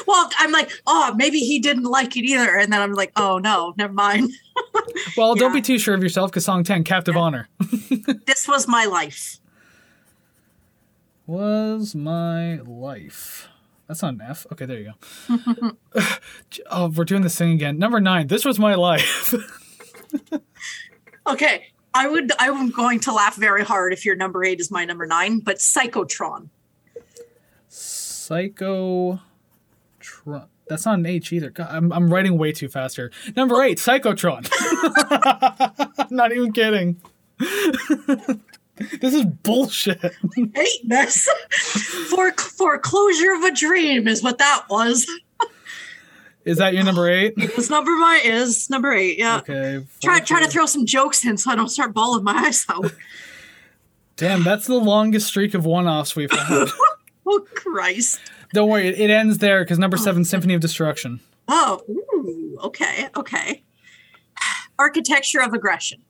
Well, 0.08 0.30
I'm 0.40 0.52
like, 0.52 0.72
oh, 0.88 1.14
maybe 1.16 1.38
he 1.40 1.60
didn't 1.60 1.84
like 1.84 2.18
it 2.18 2.26
either, 2.26 2.58
and 2.58 2.74
then 2.74 2.82
I'm 2.82 2.94
like, 2.94 3.12
oh 3.16 3.38
no, 3.38 3.74
never 3.78 3.94
mind. 3.94 4.32
Well, 5.18 5.36
don't 5.36 5.54
be 5.54 5.62
too 5.62 5.80
sure 5.80 5.96
of 5.96 6.04
yourself 6.04 6.32
because 6.32 6.46
song 6.46 6.64
10, 6.64 6.84
Captive 6.84 7.16
Honor. 7.18 7.48
This 8.26 8.48
was 8.48 8.68
my 8.68 8.86
life. 8.86 9.40
Was 11.28 11.96
my 11.96 12.56
life. 12.58 13.48
That's 13.88 14.02
not 14.02 14.16
an 14.16 14.22
F. 14.22 14.46
Okay, 14.52 14.66
there 14.66 14.80
you 14.80 14.94
go. 15.30 15.72
oh, 16.70 16.90
we're 16.90 17.06
doing 17.06 17.22
this 17.22 17.38
thing 17.38 17.52
again. 17.52 17.78
Number 17.80 18.00
nine, 18.02 18.28
this 18.28 18.44
was 18.44 18.60
my 18.60 18.76
life. 18.76 19.34
Okay, 21.28 21.66
I 21.94 22.08
would. 22.08 22.32
I'm 22.38 22.70
going 22.70 23.00
to 23.02 23.12
laugh 23.12 23.36
very 23.36 23.64
hard 23.64 23.94
if 23.94 24.06
your 24.06 24.16
number 24.16 24.44
eight 24.44 24.60
is 24.60 24.70
my 24.70 24.86
number 24.86 25.08
nine, 25.08 25.40
but 25.40 25.58
Psychotron. 25.58 26.50
Psycho. 27.68 29.20
That's 30.68 30.86
not 30.86 31.00
an 31.00 31.06
H 31.06 31.32
either. 31.32 31.52
God, 31.52 31.68
I'm, 31.70 31.92
I'm 31.94 32.12
writing 32.12 32.38
way 32.38 32.52
too 32.52 32.68
fast 32.68 32.96
here. 32.96 33.12
Number 33.36 33.62
eight, 33.62 33.78
Psychotron. 33.78 34.50
not 36.12 36.32
even 36.32 36.52
kidding. 36.52 37.02
this 37.38 39.14
is 39.14 39.26
bullshit. 39.26 40.02
Hate 40.56 40.90
this. 40.90 41.30
For 42.10 42.32
foreclosure 42.34 43.34
of 43.34 43.44
a 43.44 43.52
dream 43.52 44.08
is 44.08 44.24
what 44.24 44.38
that 44.40 44.66
was. 44.70 45.08
Is 46.46 46.58
that 46.58 46.74
your 46.74 46.84
number 46.84 47.10
eight? 47.10 47.36
This 47.36 47.70
number 47.70 47.92
my 47.92 48.22
is 48.24 48.70
number 48.70 48.94
eight. 48.94 49.18
Yeah. 49.18 49.38
Okay. 49.38 49.84
Try 50.02 50.20
try 50.20 50.44
to 50.44 50.48
throw 50.48 50.68
some 50.68 50.86
jokes 50.86 51.26
in 51.26 51.38
so 51.38 51.52
I 51.52 51.56
don't 51.56 51.70
start 51.70 51.94
bawling 51.94 52.24
my 52.24 52.34
eyes 52.34 52.66
out. 52.70 52.94
Damn, 54.16 54.44
that's 54.44 54.68
the 54.68 54.76
longest 54.76 55.28
streak 55.28 55.54
of 55.56 55.66
one-offs 55.66 56.16
we've 56.16 56.32
had. 56.32 56.70
Oh 57.28 57.44
Christ. 57.56 58.20
Don't 58.54 58.70
worry, 58.70 58.88
it, 58.88 59.00
it 59.00 59.10
ends 59.10 59.40
there 59.40 59.64
because 59.64 59.80
number 59.80 59.98
seven, 59.98 60.24
Symphony 60.24 60.54
of 60.54 60.62
Destruction. 60.62 61.22
Oh, 61.48 61.82
ooh, 61.90 62.58
okay, 62.64 63.08
okay. 63.16 63.64
Architecture 64.78 65.42
of 65.42 65.54
aggression. 65.54 66.04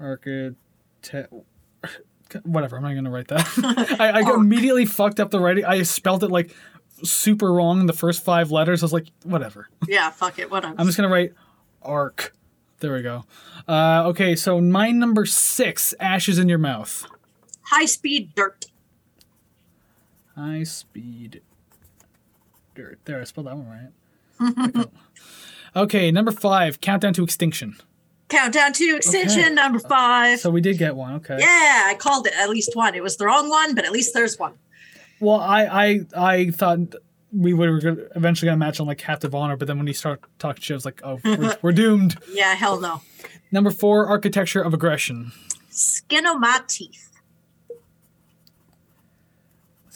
Architect. 0.00 1.32
Whatever, 2.42 2.76
I'm 2.76 2.82
not 2.82 2.94
gonna 2.94 3.10
write 3.10 3.28
that. 3.28 3.96
I, 4.00 4.22
I 4.22 4.34
immediately 4.34 4.86
fucked 4.86 5.20
up 5.20 5.30
the 5.30 5.38
writing. 5.38 5.64
I 5.64 5.82
spelled 5.82 6.24
it 6.24 6.30
like 6.30 6.54
super 7.04 7.52
wrong 7.52 7.80
in 7.80 7.86
the 7.86 7.92
first 7.92 8.24
five 8.24 8.50
letters. 8.50 8.82
I 8.82 8.86
was 8.86 8.92
like, 8.92 9.06
whatever. 9.22 9.68
Yeah, 9.86 10.10
fuck 10.10 10.38
it. 10.38 10.50
Whatever. 10.50 10.74
I'm 10.78 10.86
just 10.86 10.96
gonna 10.96 11.08
write 11.08 11.32
arc. 11.82 12.34
There 12.80 12.92
we 12.92 13.02
go. 13.02 13.24
Uh, 13.68 14.04
okay, 14.08 14.34
so 14.34 14.60
my 14.60 14.90
number 14.90 15.24
six, 15.26 15.94
ashes 16.00 16.38
in 16.38 16.48
your 16.48 16.58
mouth. 16.58 17.06
High 17.74 17.86
speed 17.86 18.36
dirt. 18.36 18.66
High 20.36 20.62
speed 20.62 21.42
dirt. 22.76 23.00
There, 23.04 23.20
I 23.20 23.24
spelled 23.24 23.48
that 23.48 23.56
one 23.56 23.90
right. 24.38 24.86
okay, 25.76 26.12
number 26.12 26.30
five, 26.30 26.80
countdown 26.80 27.14
to 27.14 27.24
extinction. 27.24 27.76
Countdown 28.28 28.72
to 28.74 28.94
extinction 28.96 29.40
Okay. 29.46 29.54
number 29.54 29.80
five. 29.80 30.38
So 30.38 30.50
we 30.50 30.60
did 30.60 30.78
get 30.78 30.94
one. 30.94 31.14
Okay. 31.14 31.36
yeah, 31.40 31.86
I 31.88 31.96
called 31.98 32.28
it 32.28 32.32
at 32.36 32.48
least 32.48 32.76
one. 32.76 32.94
It 32.94 33.02
was 33.02 33.16
the 33.16 33.26
wrong 33.26 33.48
one, 33.48 33.74
but 33.74 33.84
at 33.84 33.90
least 33.90 34.14
there's 34.14 34.38
one. 34.38 34.54
Well, 35.18 35.40
I 35.40 35.64
I 35.64 36.00
I 36.16 36.50
thought 36.50 36.94
we 37.32 37.54
would 37.54 37.68
were 37.84 38.08
eventually 38.14 38.46
gonna 38.46 38.56
match 38.56 38.78
on 38.78 38.86
like 38.86 38.98
captive 38.98 39.34
honor, 39.34 39.56
but 39.56 39.66
then 39.66 39.78
when 39.78 39.88
you 39.88 39.92
start 39.94 40.20
talking 40.38 40.62
shit, 40.62 40.74
I 40.74 40.76
was 40.76 40.84
like, 40.84 41.00
oh, 41.02 41.18
we're, 41.24 41.56
we're 41.62 41.72
doomed. 41.72 42.18
Yeah, 42.32 42.54
hell 42.54 42.80
no. 42.80 43.02
Number 43.50 43.72
four, 43.72 44.06
architecture 44.06 44.62
of 44.62 44.72
aggression. 44.74 45.32
Skin 45.70 46.24
of 46.24 46.38
my 46.38 46.60
teeth. 46.68 47.10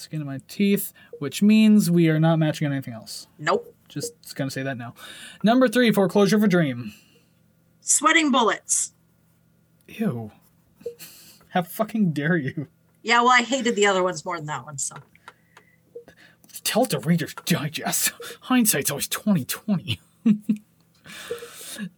Skin 0.09 0.23
of 0.23 0.27
my 0.27 0.41
teeth, 0.49 0.95
which 1.19 1.43
means 1.43 1.91
we 1.91 2.09
are 2.09 2.19
not 2.19 2.39
matching 2.39 2.67
on 2.67 2.73
anything 2.73 2.95
else. 2.95 3.27
Nope. 3.39 3.75
Just 3.91 4.35
gonna 4.37 4.51
say 4.51 4.63
that 4.63 4.79
now. 4.79 4.95
Number 5.43 5.69
three, 5.69 5.93
foreclosure 5.93 6.37
of 6.37 6.43
a 6.43 6.49
dream. 6.49 6.95
Sweating 7.83 8.31
bullets. 8.31 8.93
Ew. 9.87 10.31
How 11.51 11.61
fucking 11.63 12.13
dare 12.13 12.39
you? 12.39 12.69
Yeah, 13.03 13.21
well, 13.21 13.33
I 13.33 13.43
hated 13.43 13.77
the 13.77 13.85
other 13.85 14.03
ones 14.03 14.25
more 14.25 14.39
than 14.39 14.47
that 14.47 14.65
one, 14.65 14.79
so. 14.79 14.97
Tell 16.65 16.87
the 16.87 17.01
Reader's 17.01 17.35
Digest. 17.45 18.13
Hindsight's 18.43 18.91
always 18.91 19.09
twenty 19.09 19.45
twenty. 19.45 20.01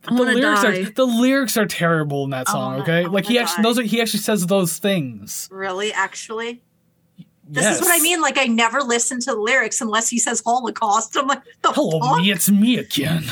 The 0.03 0.13
lyrics 0.13 0.63
die. 0.63 0.69
are 0.69 0.85
the 0.91 1.07
lyrics 1.07 1.57
are 1.57 1.65
terrible 1.65 2.25
in 2.25 2.31
that 2.31 2.45
oh 2.49 2.53
song. 2.53 2.71
wanna- 2.73 2.83
okay, 2.83 3.07
like 3.07 3.25
he 3.25 3.39
actually 3.39 3.63
die. 3.63 3.69
those 3.69 3.79
are 3.79 3.83
he 3.83 4.01
actually 4.03 4.21
says 4.21 4.47
those 4.47 4.77
things. 4.79 5.49
Really, 5.51 5.91
actually? 5.93 6.63
This 7.53 7.65
yes. 7.65 7.77
is 7.77 7.83
what 7.83 7.99
I 7.99 8.01
mean. 8.01 8.21
Like, 8.21 8.39
I 8.39 8.45
never 8.45 8.81
listen 8.81 9.19
to 9.21 9.33
the 9.33 9.37
lyrics 9.41 9.81
unless 9.81 10.09
he 10.09 10.19
says 10.19 10.41
Holocaust. 10.47 11.17
I'm 11.19 11.27
like, 11.27 11.43
the 11.63 11.73
Hello, 11.73 11.99
fuck? 12.01 12.19
me, 12.19 12.31
it's 12.31 12.49
me 12.49 12.79
again. 12.79 13.25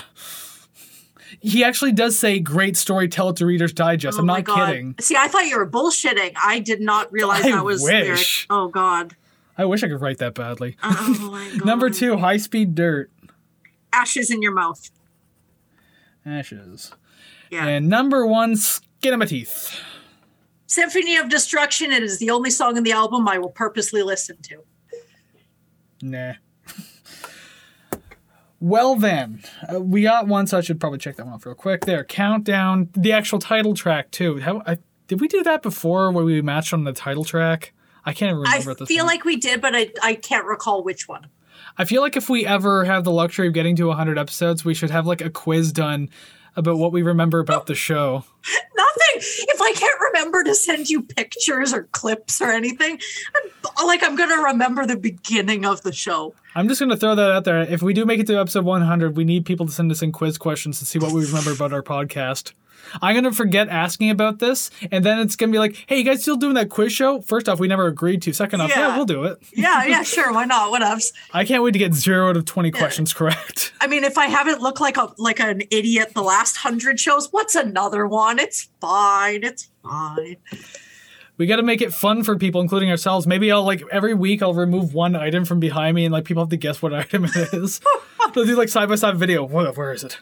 He 1.40 1.62
actually 1.62 1.92
does 1.92 2.18
say 2.18 2.40
great 2.40 2.76
story, 2.76 3.06
tell 3.06 3.28
it 3.28 3.36
to 3.36 3.46
Reader's 3.46 3.72
Digest. 3.72 4.16
Oh 4.16 4.20
I'm 4.20 4.26
not 4.26 4.42
God. 4.42 4.66
kidding. 4.66 4.94
See, 4.98 5.14
I 5.16 5.28
thought 5.28 5.46
you 5.46 5.56
were 5.56 5.70
bullshitting. 5.70 6.34
I 6.42 6.58
did 6.58 6.80
not 6.80 7.12
realize 7.12 7.44
I 7.44 7.52
that 7.52 7.64
was 7.64 7.80
wish. 7.80 7.92
lyrics. 7.92 8.46
Oh 8.50 8.66
God. 8.66 9.14
I 9.56 9.64
wish 9.64 9.84
I 9.84 9.88
could 9.88 10.00
write 10.00 10.18
that 10.18 10.34
badly. 10.34 10.76
Oh 10.82 11.30
my 11.30 11.48
God. 11.58 11.64
Number 11.64 11.90
two, 11.90 12.16
high 12.16 12.38
speed 12.38 12.74
dirt. 12.74 13.10
Ashes 13.92 14.30
in 14.32 14.42
your 14.42 14.52
mouth. 14.52 14.90
Ashes. 16.26 16.92
Yeah. 17.50 17.66
And 17.66 17.88
number 17.88 18.26
one, 18.26 18.56
skin 18.56 19.12
of 19.12 19.20
my 19.20 19.26
teeth. 19.26 19.78
Symphony 20.68 21.16
of 21.16 21.30
Destruction. 21.30 21.90
It 21.90 22.02
is 22.02 22.18
the 22.18 22.30
only 22.30 22.50
song 22.50 22.76
in 22.76 22.84
the 22.84 22.92
album 22.92 23.26
I 23.26 23.38
will 23.38 23.48
purposely 23.48 24.02
listen 24.02 24.36
to. 24.42 24.62
Nah. 26.02 26.34
Well 28.60 28.96
then, 28.96 29.42
uh, 29.72 29.80
we 29.80 30.02
got 30.02 30.26
one, 30.26 30.46
so 30.46 30.58
I 30.58 30.60
should 30.60 30.78
probably 30.78 30.98
check 30.98 31.16
that 31.16 31.24
one 31.24 31.34
off 31.34 31.46
real 31.46 31.54
quick. 31.54 31.86
There, 31.86 32.04
countdown, 32.04 32.90
the 32.92 33.12
actual 33.12 33.38
title 33.38 33.74
track 33.74 34.10
too. 34.10 34.40
How 34.40 34.62
I, 34.66 34.78
did 35.06 35.20
we 35.20 35.28
do 35.28 35.42
that 35.44 35.62
before, 35.62 36.10
where 36.12 36.24
we 36.24 36.42
matched 36.42 36.74
on 36.74 36.84
the 36.84 36.92
title 36.92 37.24
track? 37.24 37.72
I 38.04 38.12
can't 38.12 38.32
I 38.32 38.34
remember 38.34 38.74
this 38.74 38.88
feel 38.88 39.04
point. 39.04 39.16
like 39.16 39.24
we 39.24 39.36
did, 39.36 39.60
but 39.60 39.74
I, 39.74 39.90
I 40.02 40.14
can't 40.14 40.44
recall 40.44 40.82
which 40.82 41.08
one. 41.08 41.28
I 41.76 41.84
feel 41.84 42.02
like 42.02 42.16
if 42.16 42.28
we 42.28 42.44
ever 42.44 42.84
have 42.84 43.04
the 43.04 43.12
luxury 43.12 43.46
of 43.46 43.54
getting 43.54 43.76
to 43.76 43.86
100 43.86 44.18
episodes, 44.18 44.64
we 44.64 44.74
should 44.74 44.90
have 44.90 45.06
like 45.06 45.20
a 45.20 45.30
quiz 45.30 45.72
done 45.72 46.10
about 46.58 46.76
what 46.76 46.92
we 46.92 47.02
remember 47.02 47.38
about 47.38 47.66
the 47.66 47.74
show. 47.74 48.24
Nothing. 48.76 49.22
If 49.48 49.62
I 49.62 49.72
can't 49.72 50.00
remember 50.12 50.44
to 50.44 50.54
send 50.54 50.90
you 50.90 51.02
pictures 51.02 51.72
or 51.72 51.84
clips 51.92 52.40
or 52.40 52.50
anything, 52.50 52.98
I'm, 53.36 53.86
like 53.86 54.02
I'm 54.02 54.16
gonna 54.16 54.42
remember 54.42 54.84
the 54.84 54.96
beginning 54.96 55.64
of 55.64 55.82
the 55.82 55.92
show. 55.92 56.34
I'm 56.54 56.68
just 56.68 56.80
going 56.80 56.90
to 56.90 56.96
throw 56.96 57.14
that 57.14 57.30
out 57.30 57.44
there. 57.44 57.60
If 57.60 57.82
we 57.82 57.94
do 57.94 58.04
make 58.04 58.18
it 58.18 58.26
to 58.26 58.40
episode 58.40 58.64
100, 58.64 59.16
we 59.16 59.22
need 59.22 59.46
people 59.46 59.66
to 59.66 59.70
send 59.70 59.92
us 59.92 60.02
in 60.02 60.10
quiz 60.10 60.38
questions 60.38 60.80
to 60.80 60.84
see 60.84 60.98
what 60.98 61.12
we 61.12 61.24
remember 61.24 61.52
about 61.52 61.72
our 61.72 61.82
podcast. 61.84 62.52
I'm 63.02 63.14
going 63.14 63.24
to 63.24 63.32
forget 63.32 63.68
asking 63.68 64.10
about 64.10 64.38
this, 64.38 64.70
and 64.90 65.04
then 65.04 65.18
it's 65.18 65.36
going 65.36 65.50
to 65.50 65.54
be 65.54 65.58
like, 65.58 65.84
hey, 65.86 65.98
you 65.98 66.04
guys 66.04 66.22
still 66.22 66.36
doing 66.36 66.54
that 66.54 66.68
quiz 66.70 66.92
show? 66.92 67.20
First 67.20 67.48
off, 67.48 67.58
we 67.60 67.68
never 67.68 67.86
agreed 67.86 68.22
to. 68.22 68.32
Second 68.32 68.60
off, 68.60 68.70
yeah, 68.70 68.88
Yeah. 68.88 68.96
we'll 68.96 69.04
do 69.06 69.24
it. 69.24 69.38
Yeah, 69.52 69.84
yeah, 69.84 70.02
sure, 70.02 70.32
why 70.32 70.44
not? 70.44 70.72
Whatevs. 70.72 71.12
I 71.32 71.44
can't 71.44 71.62
wait 71.62 71.72
to 71.72 71.78
get 71.78 71.94
zero 71.94 72.28
out 72.30 72.36
of 72.36 72.44
20 72.44 72.70
questions 72.70 73.12
correct. 73.12 73.72
I 73.80 73.86
mean, 73.86 74.04
if 74.04 74.16
I 74.18 74.26
haven't 74.26 74.60
looked 74.60 74.80
like 74.80 74.96
a 74.96 75.12
like 75.18 75.40
an 75.40 75.62
idiot 75.70 76.12
the 76.14 76.22
last 76.22 76.56
hundred 76.58 76.98
shows, 77.00 77.28
what's 77.32 77.54
another 77.54 78.06
one? 78.06 78.38
It's 78.38 78.68
fine. 78.80 79.44
It's 79.44 79.68
fine. 79.82 80.36
We 81.36 81.46
got 81.46 81.56
to 81.56 81.62
make 81.62 81.80
it 81.80 81.92
fun 81.94 82.24
for 82.24 82.36
people, 82.36 82.60
including 82.60 82.90
ourselves. 82.90 83.26
Maybe 83.26 83.52
I'll 83.52 83.62
like 83.64 83.82
every 83.92 84.12
week 84.14 84.42
I'll 84.42 84.54
remove 84.54 84.92
one 84.92 85.14
item 85.14 85.44
from 85.44 85.60
behind 85.60 85.94
me, 85.94 86.04
and 86.04 86.12
like 86.12 86.24
people 86.24 86.42
have 86.42 86.50
to 86.50 86.56
guess 86.56 86.82
what 86.82 86.92
item 87.02 87.24
it 87.26 87.36
is. 87.54 87.80
They'll 88.34 88.44
do 88.44 88.56
like 88.56 88.68
side 88.68 88.88
by 88.88 88.96
side 88.96 89.16
video. 89.16 89.44
Where, 89.44 89.70
where 89.72 89.92
is 89.92 90.02
it? 90.04 90.18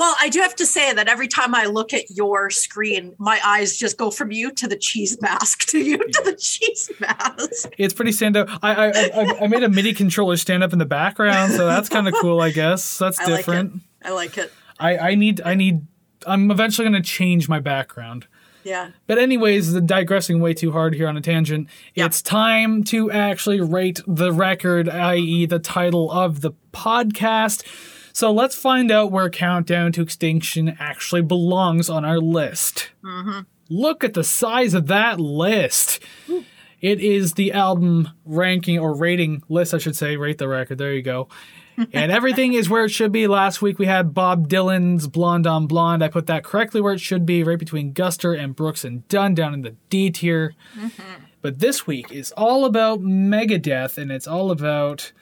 Well, 0.00 0.16
I 0.18 0.30
do 0.30 0.40
have 0.40 0.56
to 0.56 0.64
say 0.64 0.94
that 0.94 1.08
every 1.08 1.28
time 1.28 1.54
I 1.54 1.66
look 1.66 1.92
at 1.92 2.08
your 2.08 2.48
screen, 2.48 3.14
my 3.18 3.38
eyes 3.44 3.76
just 3.76 3.98
go 3.98 4.10
from 4.10 4.32
you 4.32 4.50
to 4.52 4.66
the 4.66 4.76
cheese 4.76 5.20
mask 5.20 5.66
to 5.66 5.78
you 5.78 5.98
to 5.98 6.22
the 6.24 6.34
cheese 6.36 6.90
mask. 7.00 7.74
It's 7.76 7.92
pretty 7.92 8.12
stand 8.12 8.34
up. 8.34 8.48
I 8.62 8.86
I, 8.86 8.88
I 8.88 9.38
I 9.42 9.46
made 9.46 9.62
a 9.62 9.68
MIDI 9.68 9.92
controller 9.92 10.38
stand 10.38 10.64
up 10.64 10.72
in 10.72 10.78
the 10.78 10.86
background, 10.86 11.52
so 11.52 11.66
that's 11.66 11.90
kind 11.90 12.08
of 12.08 12.14
cool, 12.14 12.40
I 12.40 12.48
guess. 12.50 12.96
That's 13.10 13.20
I 13.20 13.24
like 13.24 13.36
different. 13.36 13.74
it. 13.74 14.08
I 14.08 14.12
like 14.12 14.38
it. 14.38 14.50
I 14.78 14.96
I 14.96 15.14
need 15.16 15.42
I 15.44 15.54
need. 15.54 15.86
I'm 16.26 16.50
eventually 16.50 16.88
going 16.88 17.02
to 17.02 17.06
change 17.06 17.46
my 17.50 17.60
background. 17.60 18.26
Yeah. 18.64 18.92
But 19.06 19.18
anyways, 19.18 19.74
the 19.74 19.82
digressing 19.82 20.40
way 20.40 20.54
too 20.54 20.72
hard 20.72 20.94
here 20.94 21.08
on 21.08 21.18
a 21.18 21.20
tangent. 21.20 21.68
Yeah. 21.94 22.06
It's 22.06 22.22
time 22.22 22.84
to 22.84 23.10
actually 23.10 23.60
rate 23.60 24.00
the 24.06 24.32
record, 24.32 24.88
i.e., 24.88 25.44
the 25.44 25.58
title 25.58 26.10
of 26.10 26.40
the 26.40 26.52
podcast. 26.72 27.64
So 28.20 28.30
let's 28.30 28.54
find 28.54 28.90
out 28.90 29.10
where 29.10 29.30
Countdown 29.30 29.92
to 29.92 30.02
Extinction 30.02 30.76
actually 30.78 31.22
belongs 31.22 31.88
on 31.88 32.04
our 32.04 32.18
list. 32.18 32.90
Mm-hmm. 33.02 33.40
Look 33.70 34.04
at 34.04 34.12
the 34.12 34.24
size 34.24 34.74
of 34.74 34.88
that 34.88 35.18
list. 35.18 36.00
It 36.82 37.00
is 37.00 37.32
the 37.32 37.52
album 37.52 38.10
ranking 38.26 38.78
or 38.78 38.94
rating 38.94 39.42
list, 39.48 39.72
I 39.72 39.78
should 39.78 39.96
say. 39.96 40.18
Rate 40.18 40.36
the 40.36 40.48
record. 40.48 40.76
There 40.76 40.92
you 40.92 41.00
go. 41.00 41.28
and 41.94 42.12
everything 42.12 42.52
is 42.52 42.68
where 42.68 42.84
it 42.84 42.90
should 42.90 43.10
be. 43.10 43.26
Last 43.26 43.62
week 43.62 43.78
we 43.78 43.86
had 43.86 44.12
Bob 44.12 44.50
Dylan's 44.50 45.06
Blonde 45.06 45.46
on 45.46 45.66
Blonde. 45.66 46.04
I 46.04 46.08
put 46.08 46.26
that 46.26 46.44
correctly 46.44 46.82
where 46.82 46.92
it 46.92 47.00
should 47.00 47.24
be, 47.24 47.42
right 47.42 47.58
between 47.58 47.94
Guster 47.94 48.38
and 48.38 48.54
Brooks 48.54 48.84
and 48.84 49.08
Dunn 49.08 49.34
down 49.34 49.54
in 49.54 49.62
the 49.62 49.76
D 49.88 50.10
tier. 50.10 50.54
Mm-hmm. 50.78 51.24
But 51.40 51.60
this 51.60 51.86
week 51.86 52.12
is 52.12 52.32
all 52.32 52.66
about 52.66 53.00
Megadeth, 53.00 53.96
and 53.96 54.12
it's 54.12 54.26
all 54.26 54.50
about 54.50 55.12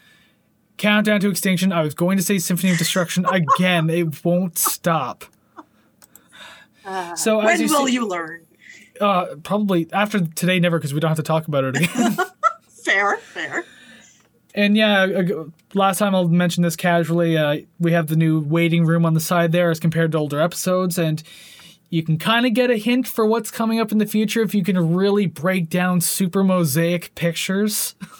Countdown 0.79 1.21
to 1.21 1.29
Extinction. 1.31 1.73
I 1.73 1.83
was 1.83 1.95
going 1.95 2.17
to 2.17 2.23
say 2.23 2.39
Symphony 2.39 2.73
of 2.73 2.79
Destruction 2.79 3.27
again. 3.31 3.91
It 3.91 4.25
won't 4.25 4.57
stop. 4.59 5.25
so 7.17 7.39
When 7.45 7.61
you 7.61 7.69
will 7.69 7.87
see- 7.87 7.93
you 7.93 8.07
learn? 8.07 8.45
uh, 9.01 9.37
probably 9.45 9.89
after 9.93 10.21
today, 10.27 10.59
never, 10.59 10.79
because 10.79 10.93
we 10.95 11.01
don't 11.01 11.09
have 11.11 11.17
to 11.19 11.23
talk 11.23 11.47
about 11.47 11.65
it 11.65 11.77
again. 11.77 12.17
Fair, 12.85 13.19
fair. 13.19 13.65
And 14.55 14.75
yeah, 14.75 15.03
uh, 15.03 15.45
last 15.75 15.99
time 15.99 16.15
I'll 16.15 16.27
mention 16.27 16.63
this 16.63 16.75
casually. 16.75 17.37
Uh, 17.37 17.59
we 17.79 17.93
have 17.93 18.07
the 18.07 18.17
new 18.17 18.41
waiting 18.41 18.87
room 18.87 19.05
on 19.05 19.13
the 19.13 19.21
side 19.21 19.53
there 19.53 19.71
as 19.71 19.79
compared 19.79 20.13
to 20.13 20.19
older 20.19 20.41
episodes, 20.41 20.97
and 20.97 21.23
you 21.91 22.03
can 22.03 22.17
kind 22.19 22.47
of 22.47 22.55
get 22.55 22.71
a 22.71 22.77
hint 22.79 23.07
for 23.07 23.27
what's 23.27 23.51
coming 23.51 23.79
up 23.79 23.93
in 23.93 23.99
the 23.99 24.07
future 24.07 24.41
if 24.41 24.55
you 24.55 24.65
can 24.65 24.95
really 24.95 25.27
break 25.27 25.69
down 25.69 26.01
super 26.01 26.43
mosaic 26.43 27.15
pictures. 27.15 27.95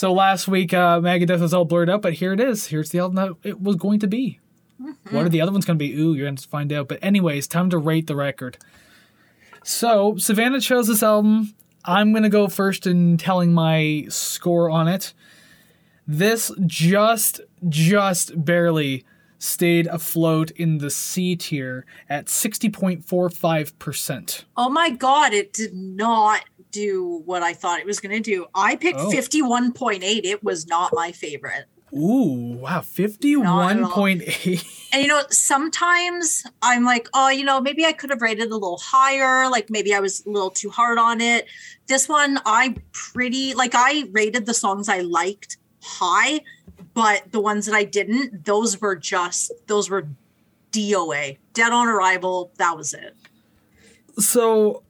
so 0.00 0.12
last 0.14 0.48
week, 0.48 0.72
uh, 0.72 0.98
Megadeth 0.98 1.40
was 1.40 1.52
all 1.52 1.66
blurred 1.66 1.90
out, 1.90 2.00
but 2.00 2.14
here 2.14 2.32
it 2.32 2.40
is. 2.40 2.68
Here's 2.68 2.88
the 2.88 3.00
album 3.00 3.16
that 3.16 3.32
it 3.42 3.60
was 3.60 3.76
going 3.76 4.00
to 4.00 4.06
be. 4.06 4.40
What 5.10 5.26
are 5.26 5.28
the 5.28 5.42
other 5.42 5.52
ones 5.52 5.66
going 5.66 5.78
to 5.78 5.84
be? 5.84 5.92
Ooh, 5.92 6.14
you're 6.14 6.24
going 6.24 6.36
to 6.36 6.48
find 6.48 6.72
out. 6.72 6.88
But 6.88 7.00
anyways, 7.02 7.46
time 7.46 7.68
to 7.68 7.76
rate 7.76 8.06
the 8.06 8.16
record. 8.16 8.56
So 9.62 10.16
Savannah 10.16 10.62
chose 10.62 10.86
this 10.86 11.02
album. 11.02 11.52
I'm 11.84 12.12
going 12.12 12.22
to 12.22 12.30
go 12.30 12.48
first 12.48 12.86
in 12.86 13.18
telling 13.18 13.52
my 13.52 14.06
score 14.08 14.70
on 14.70 14.88
it. 14.88 15.12
This 16.06 16.50
just, 16.64 17.42
just 17.68 18.42
barely 18.42 19.04
stayed 19.38 19.86
afloat 19.88 20.50
in 20.52 20.78
the 20.78 20.88
C 20.88 21.36
tier 21.36 21.84
at 22.08 22.28
60.45%. 22.28 24.44
Oh 24.56 24.70
my 24.70 24.88
god, 24.88 25.34
it 25.34 25.52
did 25.52 25.74
not 25.74 26.46
do 26.70 27.22
what 27.24 27.42
I 27.42 27.52
thought 27.52 27.80
it 27.80 27.86
was 27.86 28.00
going 28.00 28.14
to 28.14 28.20
do. 28.20 28.46
I 28.54 28.76
picked 28.76 28.98
Oh. 29.00 29.10
51.8. 29.10 30.00
It 30.24 30.42
was 30.42 30.66
not 30.66 30.92
my 30.94 31.12
favorite. 31.12 31.64
Ooh, 31.92 32.56
wow, 32.60 32.80
51.8. 32.80 34.88
And 34.92 35.02
you 35.02 35.08
know, 35.08 35.22
sometimes 35.30 36.44
I'm 36.62 36.84
like, 36.84 37.08
oh, 37.14 37.30
you 37.30 37.44
know, 37.44 37.60
maybe 37.60 37.84
I 37.84 37.92
could 37.92 38.10
have 38.10 38.22
rated 38.22 38.44
it 38.44 38.50
a 38.50 38.54
little 38.54 38.78
higher. 38.78 39.50
Like 39.50 39.70
maybe 39.70 39.92
I 39.94 40.00
was 40.00 40.24
a 40.24 40.30
little 40.30 40.50
too 40.50 40.70
hard 40.70 40.98
on 40.98 41.20
it. 41.20 41.46
This 41.88 42.08
one, 42.08 42.38
I 42.46 42.76
pretty 42.92 43.54
like 43.54 43.72
I 43.74 44.04
rated 44.12 44.46
the 44.46 44.54
songs 44.54 44.88
I 44.88 45.00
liked 45.00 45.56
high, 45.82 46.42
but 46.94 47.32
the 47.32 47.40
ones 47.40 47.66
that 47.66 47.74
I 47.74 47.82
didn't, 47.84 48.44
those 48.44 48.80
were 48.80 48.94
just 48.94 49.50
those 49.66 49.90
were 49.90 50.06
DOA, 50.70 51.38
dead 51.54 51.72
on 51.72 51.88
arrival. 51.88 52.52
That 52.58 52.76
was 52.76 52.94
it. 52.94 53.16
So, 54.18 54.82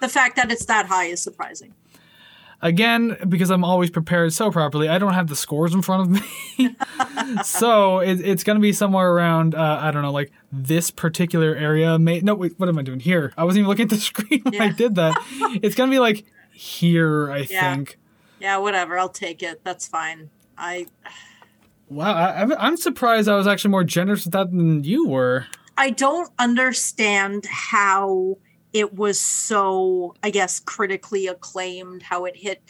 The 0.00 0.08
fact 0.08 0.36
that 0.36 0.50
it's 0.50 0.64
that 0.66 0.86
high 0.86 1.06
is 1.06 1.22
surprising. 1.22 1.74
Again, 2.64 3.16
because 3.28 3.50
I'm 3.50 3.64
always 3.64 3.90
prepared 3.90 4.32
so 4.32 4.52
properly, 4.52 4.88
I 4.88 4.98
don't 4.98 5.14
have 5.14 5.26
the 5.26 5.34
scores 5.34 5.74
in 5.74 5.82
front 5.82 6.02
of 6.02 6.08
me. 6.58 6.76
so 7.44 7.98
it, 7.98 8.20
it's 8.20 8.44
going 8.44 8.54
to 8.56 8.60
be 8.62 8.72
somewhere 8.72 9.10
around, 9.10 9.56
uh, 9.56 9.78
I 9.82 9.90
don't 9.90 10.02
know, 10.02 10.12
like 10.12 10.30
this 10.52 10.90
particular 10.92 11.56
area. 11.56 11.98
May, 11.98 12.20
no, 12.20 12.34
wait, 12.36 12.52
what 12.58 12.68
am 12.68 12.78
I 12.78 12.82
doing 12.82 13.00
here? 13.00 13.32
I 13.36 13.42
wasn't 13.42 13.60
even 13.60 13.68
looking 13.68 13.84
at 13.84 13.90
the 13.90 13.96
screen 14.10 14.42
when 14.44 14.62
I 14.62 14.68
did 14.70 14.94
that. 14.94 15.16
it's 15.62 15.74
going 15.74 15.90
to 15.90 15.94
be 15.94 15.98
like 15.98 16.24
here, 16.52 17.32
I 17.32 17.38
Yeah. 17.50 17.74
think. 17.74 17.98
Yeah, 18.38 18.58
whatever. 18.58 18.96
I'll 18.98 19.08
take 19.08 19.42
it. 19.42 19.62
That's 19.64 19.88
fine. 19.88 20.30
I 20.56 20.86
Wow, 21.88 22.14
I, 22.14 22.66
I'm 22.66 22.76
surprised 22.78 23.28
I 23.28 23.36
was 23.36 23.46
actually 23.46 23.72
more 23.72 23.84
generous 23.84 24.24
with 24.24 24.32
that 24.32 24.50
than 24.50 24.82
you 24.84 25.08
were. 25.08 25.46
I 25.76 25.90
don't 25.90 26.30
understand 26.38 27.44
how 27.46 28.38
it 28.72 28.94
was 28.94 29.20
so, 29.20 30.14
I 30.22 30.30
guess, 30.30 30.60
critically 30.60 31.26
acclaimed, 31.26 32.02
how 32.02 32.24
it 32.24 32.36
hit 32.36 32.62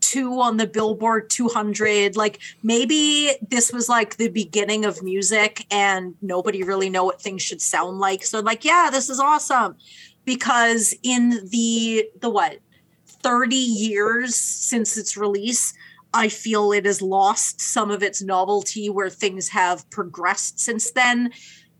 two 0.00 0.40
on 0.40 0.56
the 0.56 0.66
Billboard 0.66 1.30
200. 1.30 2.16
Like 2.16 2.40
maybe 2.62 3.32
this 3.48 3.72
was 3.72 3.88
like 3.88 4.16
the 4.16 4.28
beginning 4.28 4.84
of 4.84 5.02
music 5.02 5.66
and 5.70 6.14
nobody 6.22 6.62
really 6.62 6.90
know 6.90 7.04
what 7.04 7.20
things 7.20 7.42
should 7.42 7.60
sound 7.60 7.98
like. 7.98 8.24
So 8.24 8.40
like, 8.40 8.64
yeah, 8.64 8.88
this 8.90 9.10
is 9.10 9.18
awesome. 9.18 9.76
Because 10.24 10.94
in 11.02 11.48
the 11.50 12.08
the 12.20 12.30
what 12.30 12.58
30 13.06 13.56
years 13.56 14.36
since 14.36 14.96
its 14.96 15.16
release, 15.16 15.72
I 16.12 16.28
feel 16.28 16.72
it 16.72 16.86
has 16.86 17.02
lost 17.02 17.60
some 17.60 17.90
of 17.90 18.02
its 18.02 18.22
novelty 18.22 18.88
where 18.88 19.10
things 19.10 19.48
have 19.48 19.88
progressed 19.90 20.60
since 20.60 20.90
then 20.92 21.32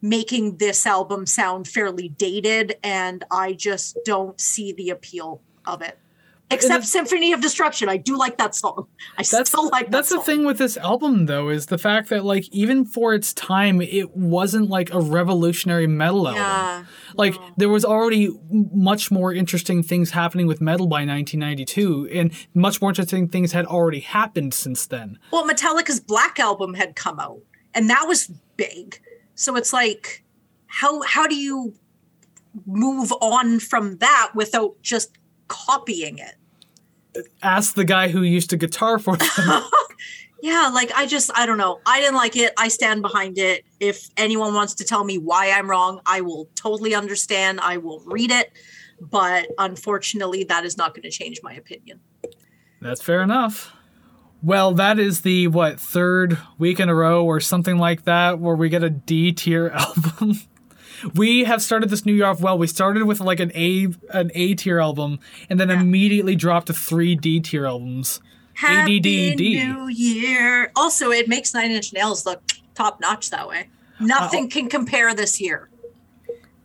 making 0.02 0.56
this 0.58 0.86
album 0.86 1.26
sound 1.26 1.66
fairly 1.68 2.08
dated 2.10 2.76
and 2.82 3.24
i 3.30 3.52
just 3.52 3.98
don't 4.04 4.40
see 4.40 4.72
the 4.72 4.90
appeal 4.90 5.40
of 5.66 5.82
it 5.82 5.98
except 6.50 6.84
symphony 6.84 7.32
of 7.32 7.40
destruction 7.40 7.88
i 7.88 7.96
do 7.96 8.16
like 8.16 8.38
that 8.38 8.54
song 8.54 8.86
i 9.18 9.22
That's 9.24 9.50
still 9.50 9.68
like 9.68 9.86
that 9.86 9.90
that's 9.90 10.10
the 10.10 10.20
thing 10.20 10.44
with 10.44 10.58
this 10.58 10.76
album 10.76 11.26
though 11.26 11.48
is 11.48 11.66
the 11.66 11.78
fact 11.78 12.08
that 12.10 12.24
like 12.24 12.48
even 12.50 12.84
for 12.84 13.14
its 13.14 13.32
time 13.32 13.80
it 13.82 14.16
wasn't 14.16 14.68
like 14.68 14.92
a 14.94 15.00
revolutionary 15.00 15.86
metal 15.88 16.28
album. 16.28 16.40
yeah 16.42 16.84
Like 17.14 17.34
no. 17.34 17.48
there 17.56 17.68
was 17.68 17.84
already 17.84 18.30
much 18.50 19.10
more 19.10 19.32
interesting 19.32 19.82
things 19.82 20.10
happening 20.10 20.46
with 20.46 20.60
metal 20.60 20.86
by 20.86 21.04
1992 21.04 22.08
and 22.12 22.32
much 22.54 22.80
more 22.80 22.90
interesting 22.90 23.28
things 23.28 23.50
had 23.52 23.66
already 23.66 24.00
happened 24.00 24.54
since 24.54 24.86
then. 24.86 25.18
well 25.32 25.44
metallica's 25.48 25.98
black 25.98 26.38
album 26.38 26.74
had 26.74 26.94
come 26.94 27.18
out 27.18 27.40
and 27.74 27.90
that 27.90 28.04
was 28.06 28.30
big 28.56 29.00
so 29.36 29.54
it's 29.54 29.72
like 29.72 30.24
how 30.66 31.02
how 31.02 31.26
do 31.28 31.36
you 31.36 31.74
move 32.66 33.12
on 33.20 33.60
from 33.60 33.98
that 33.98 34.32
without 34.34 34.80
just 34.82 35.12
copying 35.46 36.18
it? 36.18 36.34
Ask 37.42 37.74
the 37.74 37.84
guy 37.84 38.08
who 38.08 38.22
used 38.22 38.50
to 38.50 38.56
guitar 38.56 38.98
for 38.98 39.16
them. 39.36 39.62
yeah 40.42 40.70
like 40.72 40.90
i 40.94 41.06
just 41.06 41.30
i 41.36 41.46
don't 41.46 41.58
know. 41.58 41.80
I 41.86 42.00
didn't 42.00 42.16
like 42.16 42.36
it. 42.36 42.52
I 42.58 42.68
stand 42.68 43.02
behind 43.02 43.38
it. 43.38 43.64
If 43.78 44.08
anyone 44.16 44.54
wants 44.54 44.74
to 44.74 44.84
tell 44.84 45.04
me 45.04 45.18
why 45.18 45.50
i'm 45.50 45.70
wrong 45.70 46.00
i 46.06 46.20
will 46.22 46.48
totally 46.54 46.94
understand. 46.94 47.60
I 47.60 47.76
will 47.76 48.00
read 48.00 48.30
it. 48.30 48.52
But 49.00 49.48
unfortunately 49.58 50.44
that 50.44 50.64
is 50.64 50.76
not 50.76 50.94
going 50.94 51.02
to 51.02 51.10
change 51.10 51.40
my 51.42 51.52
opinion. 51.52 52.00
That's 52.80 53.02
fair 53.02 53.22
enough. 53.22 53.75
Well, 54.42 54.72
that 54.74 54.98
is 54.98 55.22
the 55.22 55.48
what 55.48 55.80
third 55.80 56.38
week 56.58 56.78
in 56.78 56.88
a 56.88 56.94
row 56.94 57.24
or 57.24 57.40
something 57.40 57.78
like 57.78 58.04
that 58.04 58.38
where 58.38 58.54
we 58.54 58.68
get 58.68 58.82
a 58.82 58.90
D 58.90 59.32
tier 59.32 59.68
album. 59.74 60.40
we 61.14 61.44
have 61.44 61.62
started 61.62 61.90
this 61.90 62.06
new 62.06 62.12
year 62.14 62.26
off 62.26 62.40
well. 62.40 62.56
We 62.58 62.66
started 62.66 63.04
with 63.04 63.20
like 63.20 63.40
an 63.40 63.50
A 63.54 63.88
an 64.10 64.30
A 64.34 64.54
tier 64.54 64.78
album 64.78 65.18
and 65.50 65.58
then 65.58 65.70
immediately 65.70 66.36
dropped 66.36 66.68
to 66.68 66.72
three 66.74 67.14
D 67.16 67.40
tier 67.40 67.66
albums. 67.66 68.20
happy 68.54 68.98
ADDD. 69.00 69.38
new 69.38 69.88
year 69.88 70.70
also 70.76 71.10
it 71.10 71.28
makes 71.28 71.52
nine 71.52 71.70
inch 71.70 71.92
nails 71.92 72.24
look 72.24 72.42
top 72.74 73.00
notch 73.00 73.28
that 73.30 73.46
way 73.48 73.68
nothing 74.00 74.48
can 74.48 74.68
compare 74.68 75.14
this 75.14 75.40
year 75.40 75.68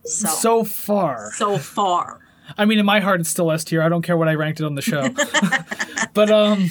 so 0.06 0.28
so, 0.28 0.64
So 0.64 0.64
far. 0.66 1.32
far 1.60 2.20
I 2.58 2.66
mean, 2.66 2.80
in 2.80 2.86
my 2.86 3.00
heart, 3.00 3.22
it's 3.22 3.30
still 3.30 3.52
S 3.52 3.64
tier. 3.64 3.82
I 3.82 3.90
don't 3.90 4.02
care 4.02 4.18
what 4.18 4.28
I 4.28 4.34
ranked 4.36 4.60
it 4.60 4.66
on 4.66 4.76
the 4.76 4.82
show. 4.82 5.10
but 6.14 6.30
um, 6.32 6.70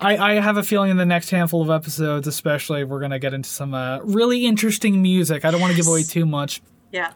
I, 0.00 0.16
I 0.16 0.34
have 0.40 0.56
a 0.56 0.62
feeling 0.62 0.90
in 0.90 0.96
the 0.96 1.06
next 1.06 1.30
handful 1.30 1.60
of 1.62 1.70
episodes, 1.70 2.26
especially, 2.26 2.84
we're 2.84 3.00
gonna 3.00 3.18
get 3.18 3.34
into 3.34 3.48
some 3.48 3.74
uh, 3.74 3.98
really 4.00 4.46
interesting 4.46 5.02
music. 5.02 5.44
I 5.44 5.50
don't 5.50 5.60
want 5.60 5.72
to 5.72 5.76
give 5.76 5.86
away 5.86 6.02
too 6.02 6.24
much. 6.26 6.62
yeah 6.90 7.12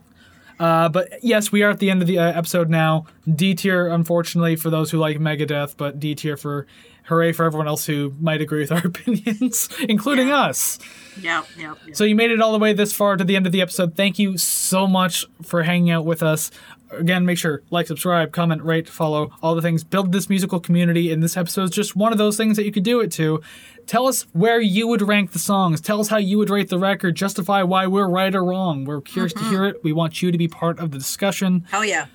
Uh, 0.60 0.88
but 0.88 1.08
yes, 1.22 1.50
we 1.50 1.62
are 1.62 1.70
at 1.70 1.78
the 1.80 1.90
end 1.90 2.00
of 2.02 2.06
the 2.06 2.18
uh, 2.18 2.32
episode 2.32 2.68
now. 2.70 3.06
D 3.32 3.54
tier, 3.54 3.88
unfortunately, 3.88 4.54
for 4.56 4.70
those 4.70 4.90
who 4.90 4.98
like 4.98 5.18
Megadeth, 5.18 5.76
but 5.76 5.98
D 5.98 6.14
tier 6.14 6.36
for 6.36 6.66
hooray 7.04 7.32
for 7.32 7.44
everyone 7.44 7.68
else 7.68 7.86
who 7.86 8.12
might 8.20 8.40
agree 8.40 8.60
with 8.60 8.72
our 8.72 8.78
opinions, 8.84 9.68
including 9.88 10.30
us. 10.30 10.78
yeah 11.20 11.42
yeah, 11.58 11.74
yeah. 11.86 11.94
So 11.94 12.04
you 12.04 12.14
made 12.14 12.30
it 12.30 12.40
all 12.40 12.52
the 12.52 12.58
way 12.58 12.72
this 12.72 12.92
far 12.92 13.16
to 13.16 13.24
the 13.24 13.36
end 13.36 13.46
of 13.46 13.52
the 13.52 13.60
episode. 13.60 13.94
Thank 13.94 14.18
you 14.18 14.36
so 14.38 14.86
much 14.86 15.26
for 15.42 15.62
hanging 15.62 15.90
out 15.90 16.04
with 16.04 16.22
us. 16.22 16.50
Again, 16.90 17.26
make 17.26 17.38
sure 17.38 17.62
like, 17.70 17.88
subscribe, 17.88 18.32
comment, 18.32 18.62
rate, 18.62 18.88
follow, 18.88 19.32
all 19.42 19.54
the 19.54 19.62
things. 19.62 19.82
Build 19.82 20.12
this 20.12 20.28
musical 20.28 20.60
community, 20.60 21.12
and 21.12 21.22
this 21.22 21.36
episode 21.36 21.64
is 21.64 21.70
just 21.70 21.96
one 21.96 22.12
of 22.12 22.18
those 22.18 22.36
things 22.36 22.56
that 22.56 22.64
you 22.64 22.72
could 22.72 22.84
do 22.84 23.00
it 23.00 23.10
to. 23.12 23.40
Tell 23.86 24.06
us 24.06 24.22
where 24.32 24.60
you 24.60 24.86
would 24.86 25.02
rank 25.02 25.32
the 25.32 25.38
songs. 25.38 25.80
Tell 25.80 26.00
us 26.00 26.08
how 26.08 26.16
you 26.16 26.38
would 26.38 26.50
rate 26.50 26.70
the 26.70 26.78
record. 26.78 27.16
Justify 27.16 27.62
why 27.64 27.86
we're 27.86 28.08
right 28.08 28.34
or 28.34 28.44
wrong. 28.44 28.84
We're 28.84 29.00
curious 29.00 29.32
to 29.34 29.40
mm-hmm. 29.40 29.50
hear 29.50 29.64
it. 29.66 29.84
We 29.84 29.92
want 29.92 30.22
you 30.22 30.30
to 30.30 30.38
be 30.38 30.48
part 30.48 30.78
of 30.78 30.90
the 30.90 30.98
discussion. 30.98 31.66
hell 31.70 31.84
yeah 31.84 32.06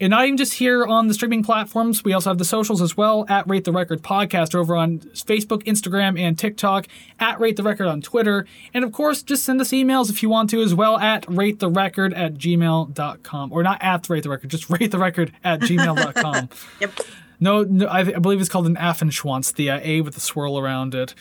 And 0.00 0.10
not 0.10 0.24
even 0.26 0.36
just 0.36 0.54
here 0.54 0.86
on 0.86 1.08
the 1.08 1.14
streaming 1.14 1.42
platforms, 1.42 2.04
we 2.04 2.12
also 2.12 2.30
have 2.30 2.38
the 2.38 2.44
socials 2.44 2.80
as 2.80 2.96
well 2.96 3.26
at 3.28 3.48
Rate 3.48 3.64
the 3.64 3.72
Record 3.72 4.02
Podcast 4.02 4.54
over 4.54 4.76
on 4.76 5.00
Facebook, 5.00 5.64
Instagram, 5.64 6.18
and 6.18 6.38
TikTok, 6.38 6.86
at 7.18 7.40
Rate 7.40 7.56
the 7.56 7.64
Record 7.64 7.88
on 7.88 8.00
Twitter. 8.00 8.46
And 8.72 8.84
of 8.84 8.92
course, 8.92 9.22
just 9.22 9.42
send 9.44 9.60
us 9.60 9.70
emails 9.70 10.08
if 10.08 10.22
you 10.22 10.28
want 10.28 10.50
to 10.50 10.62
as 10.62 10.72
well 10.72 10.98
at 10.98 11.26
Rate 11.28 11.58
the 11.58 11.68
Record 11.68 12.14
at 12.14 12.34
gmail.com. 12.34 13.52
Or 13.52 13.62
not 13.64 13.82
at 13.82 14.08
Rate 14.08 14.22
the 14.22 14.30
Record, 14.30 14.50
just 14.50 14.70
Rate 14.80 14.92
the 14.92 14.98
Record 14.98 15.32
at 15.42 15.60
gmail.com. 15.60 16.48
Yep. 16.80 17.00
no, 17.40 17.62
no 17.64 17.86
I, 17.86 18.00
I 18.00 18.18
believe 18.18 18.40
it's 18.40 18.48
called 18.48 18.66
an 18.66 18.76
Affenschwanz, 18.76 19.54
the 19.54 19.70
uh, 19.70 19.80
A 19.82 20.00
with 20.00 20.14
the 20.14 20.20
swirl 20.20 20.58
around 20.58 20.94
it. 20.94 21.14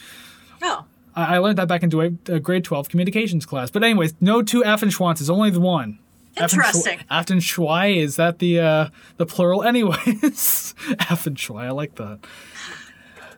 Oh. 0.61 0.85
I, 1.15 1.35
I 1.35 1.37
learned 1.39 1.57
that 1.57 1.67
back 1.67 1.83
in 1.83 2.19
a 2.27 2.39
grade 2.39 2.63
12 2.63 2.89
communications 2.89 3.45
class. 3.45 3.71
But, 3.71 3.83
anyways, 3.83 4.13
no 4.21 4.41
two 4.41 4.61
Affenschwanzes, 4.61 5.29
only 5.29 5.49
the 5.49 5.59
one. 5.59 5.99
Interesting. 6.39 6.99
Affenschwei, 7.09 7.97
is 7.97 8.15
that 8.18 8.39
the 8.39 8.59
uh, 8.59 8.89
the 9.18 9.26
plural? 9.26 9.64
Anyways, 9.68 10.73
Affenschwei, 10.99 11.64
I 11.64 11.72
like 11.72 11.95
that. 11.95 12.19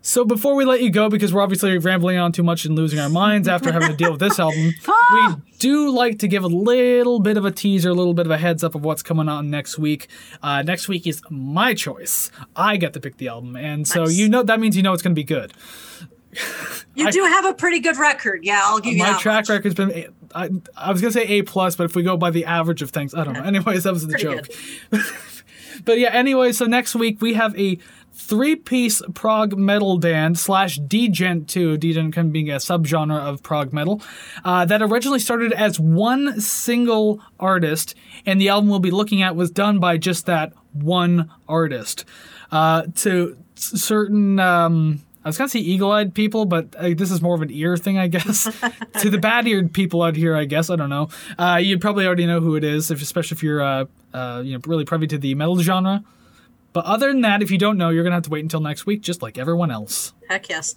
So 0.01 0.23
before 0.23 0.55
we 0.55 0.63
let 0.63 0.81
you 0.81 0.89
go, 0.91 1.09
because 1.09 1.34
we're 1.34 1.41
obviously 1.41 1.77
rambling 1.77 2.17
on 2.17 2.31
too 2.31 2.41
much 2.41 2.63
and 2.63 2.73
losing 2.73 2.99
our 2.99 3.09
minds 3.09 3.49
after 3.49 3.69
having 3.69 3.89
to 3.89 3.95
deal 3.95 4.11
with 4.11 4.21
this 4.21 4.39
album, 4.39 4.71
we 5.13 5.35
do 5.59 5.89
like 5.91 6.19
to 6.19 6.27
give 6.30 6.43
a 6.45 6.47
little 6.47 7.19
bit 7.19 7.35
of 7.35 7.43
a 7.43 7.51
teaser, 7.51 7.89
a 7.89 7.93
little 7.93 8.13
bit 8.13 8.26
of 8.26 8.31
a 8.31 8.38
heads 8.38 8.63
up 8.63 8.76
of 8.76 8.85
what's 8.85 9.03
coming 9.03 9.27
on 9.27 9.49
next 9.49 9.77
week. 9.77 10.07
Uh, 10.41 10.61
next 10.61 10.88
week 10.88 11.05
is 11.05 11.21
my 11.30 11.73
choice. 11.73 12.31
I 12.55 12.77
get 12.77 12.93
to 12.93 13.01
pick 13.01 13.17
the 13.17 13.27
album, 13.27 13.57
and 13.57 13.85
so 13.85 14.05
Nice. 14.05 14.15
you 14.15 14.30
know 14.30 14.41
that 14.41 14.61
means 14.61 14.77
you 14.77 14.84
know 14.84 14.93
it's 14.93 15.03
going 15.03 15.13
to 15.13 15.19
be 15.19 15.26
good. 15.26 15.51
You 16.95 17.07
I- 17.07 17.11
do 17.11 17.23
have 17.23 17.45
a 17.45 17.53
pretty 17.53 17.79
good 17.79 17.97
record. 17.97 18.43
Yeah, 18.43 18.61
I'll 18.63 18.79
give 18.79 18.93
you 18.93 19.03
My 19.03 19.17
track 19.19 19.47
much. 19.47 19.49
record's 19.49 19.75
been. 19.75 20.13
I 20.33 20.91
was 20.91 21.01
gonna 21.01 21.11
say 21.11 21.23
A 21.25 21.41
plus, 21.43 21.75
but 21.75 21.85
if 21.85 21.95
we 21.95 22.03
go 22.03 22.17
by 22.17 22.29
the 22.29 22.45
average 22.45 22.81
of 22.81 22.91
things, 22.91 23.13
I 23.15 23.23
don't 23.23 23.33
know. 23.33 23.43
Anyways, 23.43 23.83
that 23.83 23.93
was 23.93 24.05
the 24.05 24.13
Pretty 24.13 24.23
joke. 24.25 24.47
but 25.85 25.97
yeah, 25.99 26.09
anyway, 26.09 26.51
so 26.51 26.65
next 26.65 26.95
week 26.95 27.21
we 27.21 27.33
have 27.33 27.57
a 27.57 27.77
three-piece 28.13 29.01
prog 29.13 29.57
metal 29.57 29.97
band 29.97 30.37
slash 30.37 30.77
djent 30.79 31.47
too. 31.47 31.77
Djent 31.77 32.13
kind 32.13 32.27
of 32.27 32.33
being 32.33 32.49
a 32.49 32.55
subgenre 32.57 33.19
of 33.19 33.41
prog 33.41 33.71
metal 33.73 34.01
uh, 34.43 34.65
that 34.65 34.81
originally 34.81 35.19
started 35.19 35.53
as 35.53 35.79
one 35.79 36.39
single 36.39 37.21
artist, 37.39 37.95
and 38.25 38.39
the 38.41 38.49
album 38.49 38.69
we'll 38.69 38.79
be 38.79 38.91
looking 38.91 39.21
at 39.21 39.35
was 39.35 39.49
done 39.51 39.79
by 39.79 39.97
just 39.97 40.25
that 40.25 40.53
one 40.73 41.31
artist. 41.47 42.05
Uh, 42.51 42.83
to 42.95 43.37
certain. 43.55 44.39
Um, 44.39 45.01
I 45.23 45.27
was 45.27 45.37
gonna 45.37 45.49
say 45.49 45.59
eagle-eyed 45.59 46.13
people, 46.13 46.45
but 46.45 46.73
uh, 46.77 46.93
this 46.95 47.11
is 47.11 47.21
more 47.21 47.35
of 47.35 47.41
an 47.41 47.51
ear 47.51 47.75
thing, 47.75 47.97
I 47.97 48.07
guess. 48.07 48.43
to 49.01 49.09
the 49.09 49.17
bad-eared 49.17 49.73
people 49.73 50.01
out 50.01 50.15
here, 50.15 50.35
I 50.35 50.45
guess 50.45 50.69
I 50.69 50.77
don't 50.77 50.89
know. 50.89 51.09
Uh, 51.37 51.59
you 51.61 51.77
probably 51.77 52.05
already 52.05 52.25
know 52.25 52.39
who 52.39 52.55
it 52.55 52.63
is, 52.63 52.89
if, 52.89 53.01
especially 53.01 53.35
if 53.35 53.43
you're 53.43 53.61
uh, 53.61 53.85
uh, 54.13 54.41
you 54.45 54.53
know 54.53 54.61
really 54.65 54.85
privy 54.85 55.07
to 55.07 55.17
the 55.17 55.35
metal 55.35 55.59
genre. 55.59 56.03
But 56.71 56.85
other 56.85 57.07
than 57.07 57.21
that, 57.21 57.41
if 57.41 57.51
you 57.51 57.57
don't 57.57 57.77
know, 57.77 57.89
you're 57.89 58.03
gonna 58.03 58.15
have 58.15 58.23
to 58.23 58.29
wait 58.29 58.43
until 58.43 58.61
next 58.61 58.85
week, 58.85 59.01
just 59.01 59.21
like 59.21 59.37
everyone 59.37 59.71
else. 59.71 60.13
Heck 60.29 60.47
yes. 60.49 60.75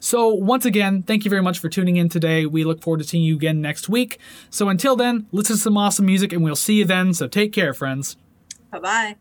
So 0.00 0.28
once 0.28 0.64
again, 0.64 1.02
thank 1.02 1.24
you 1.24 1.30
very 1.30 1.42
much 1.42 1.58
for 1.58 1.68
tuning 1.68 1.96
in 1.96 2.08
today. 2.08 2.46
We 2.46 2.64
look 2.64 2.82
forward 2.82 2.98
to 2.98 3.04
seeing 3.04 3.24
you 3.24 3.36
again 3.36 3.60
next 3.60 3.88
week. 3.88 4.18
So 4.50 4.68
until 4.68 4.96
then, 4.96 5.26
listen 5.32 5.56
to 5.56 5.62
some 5.62 5.76
awesome 5.76 6.06
music, 6.06 6.32
and 6.32 6.42
we'll 6.42 6.56
see 6.56 6.74
you 6.74 6.84
then. 6.84 7.14
So 7.14 7.26
take 7.26 7.52
care, 7.52 7.74
friends. 7.74 8.16
Bye 8.70 8.78
bye. 8.78 9.16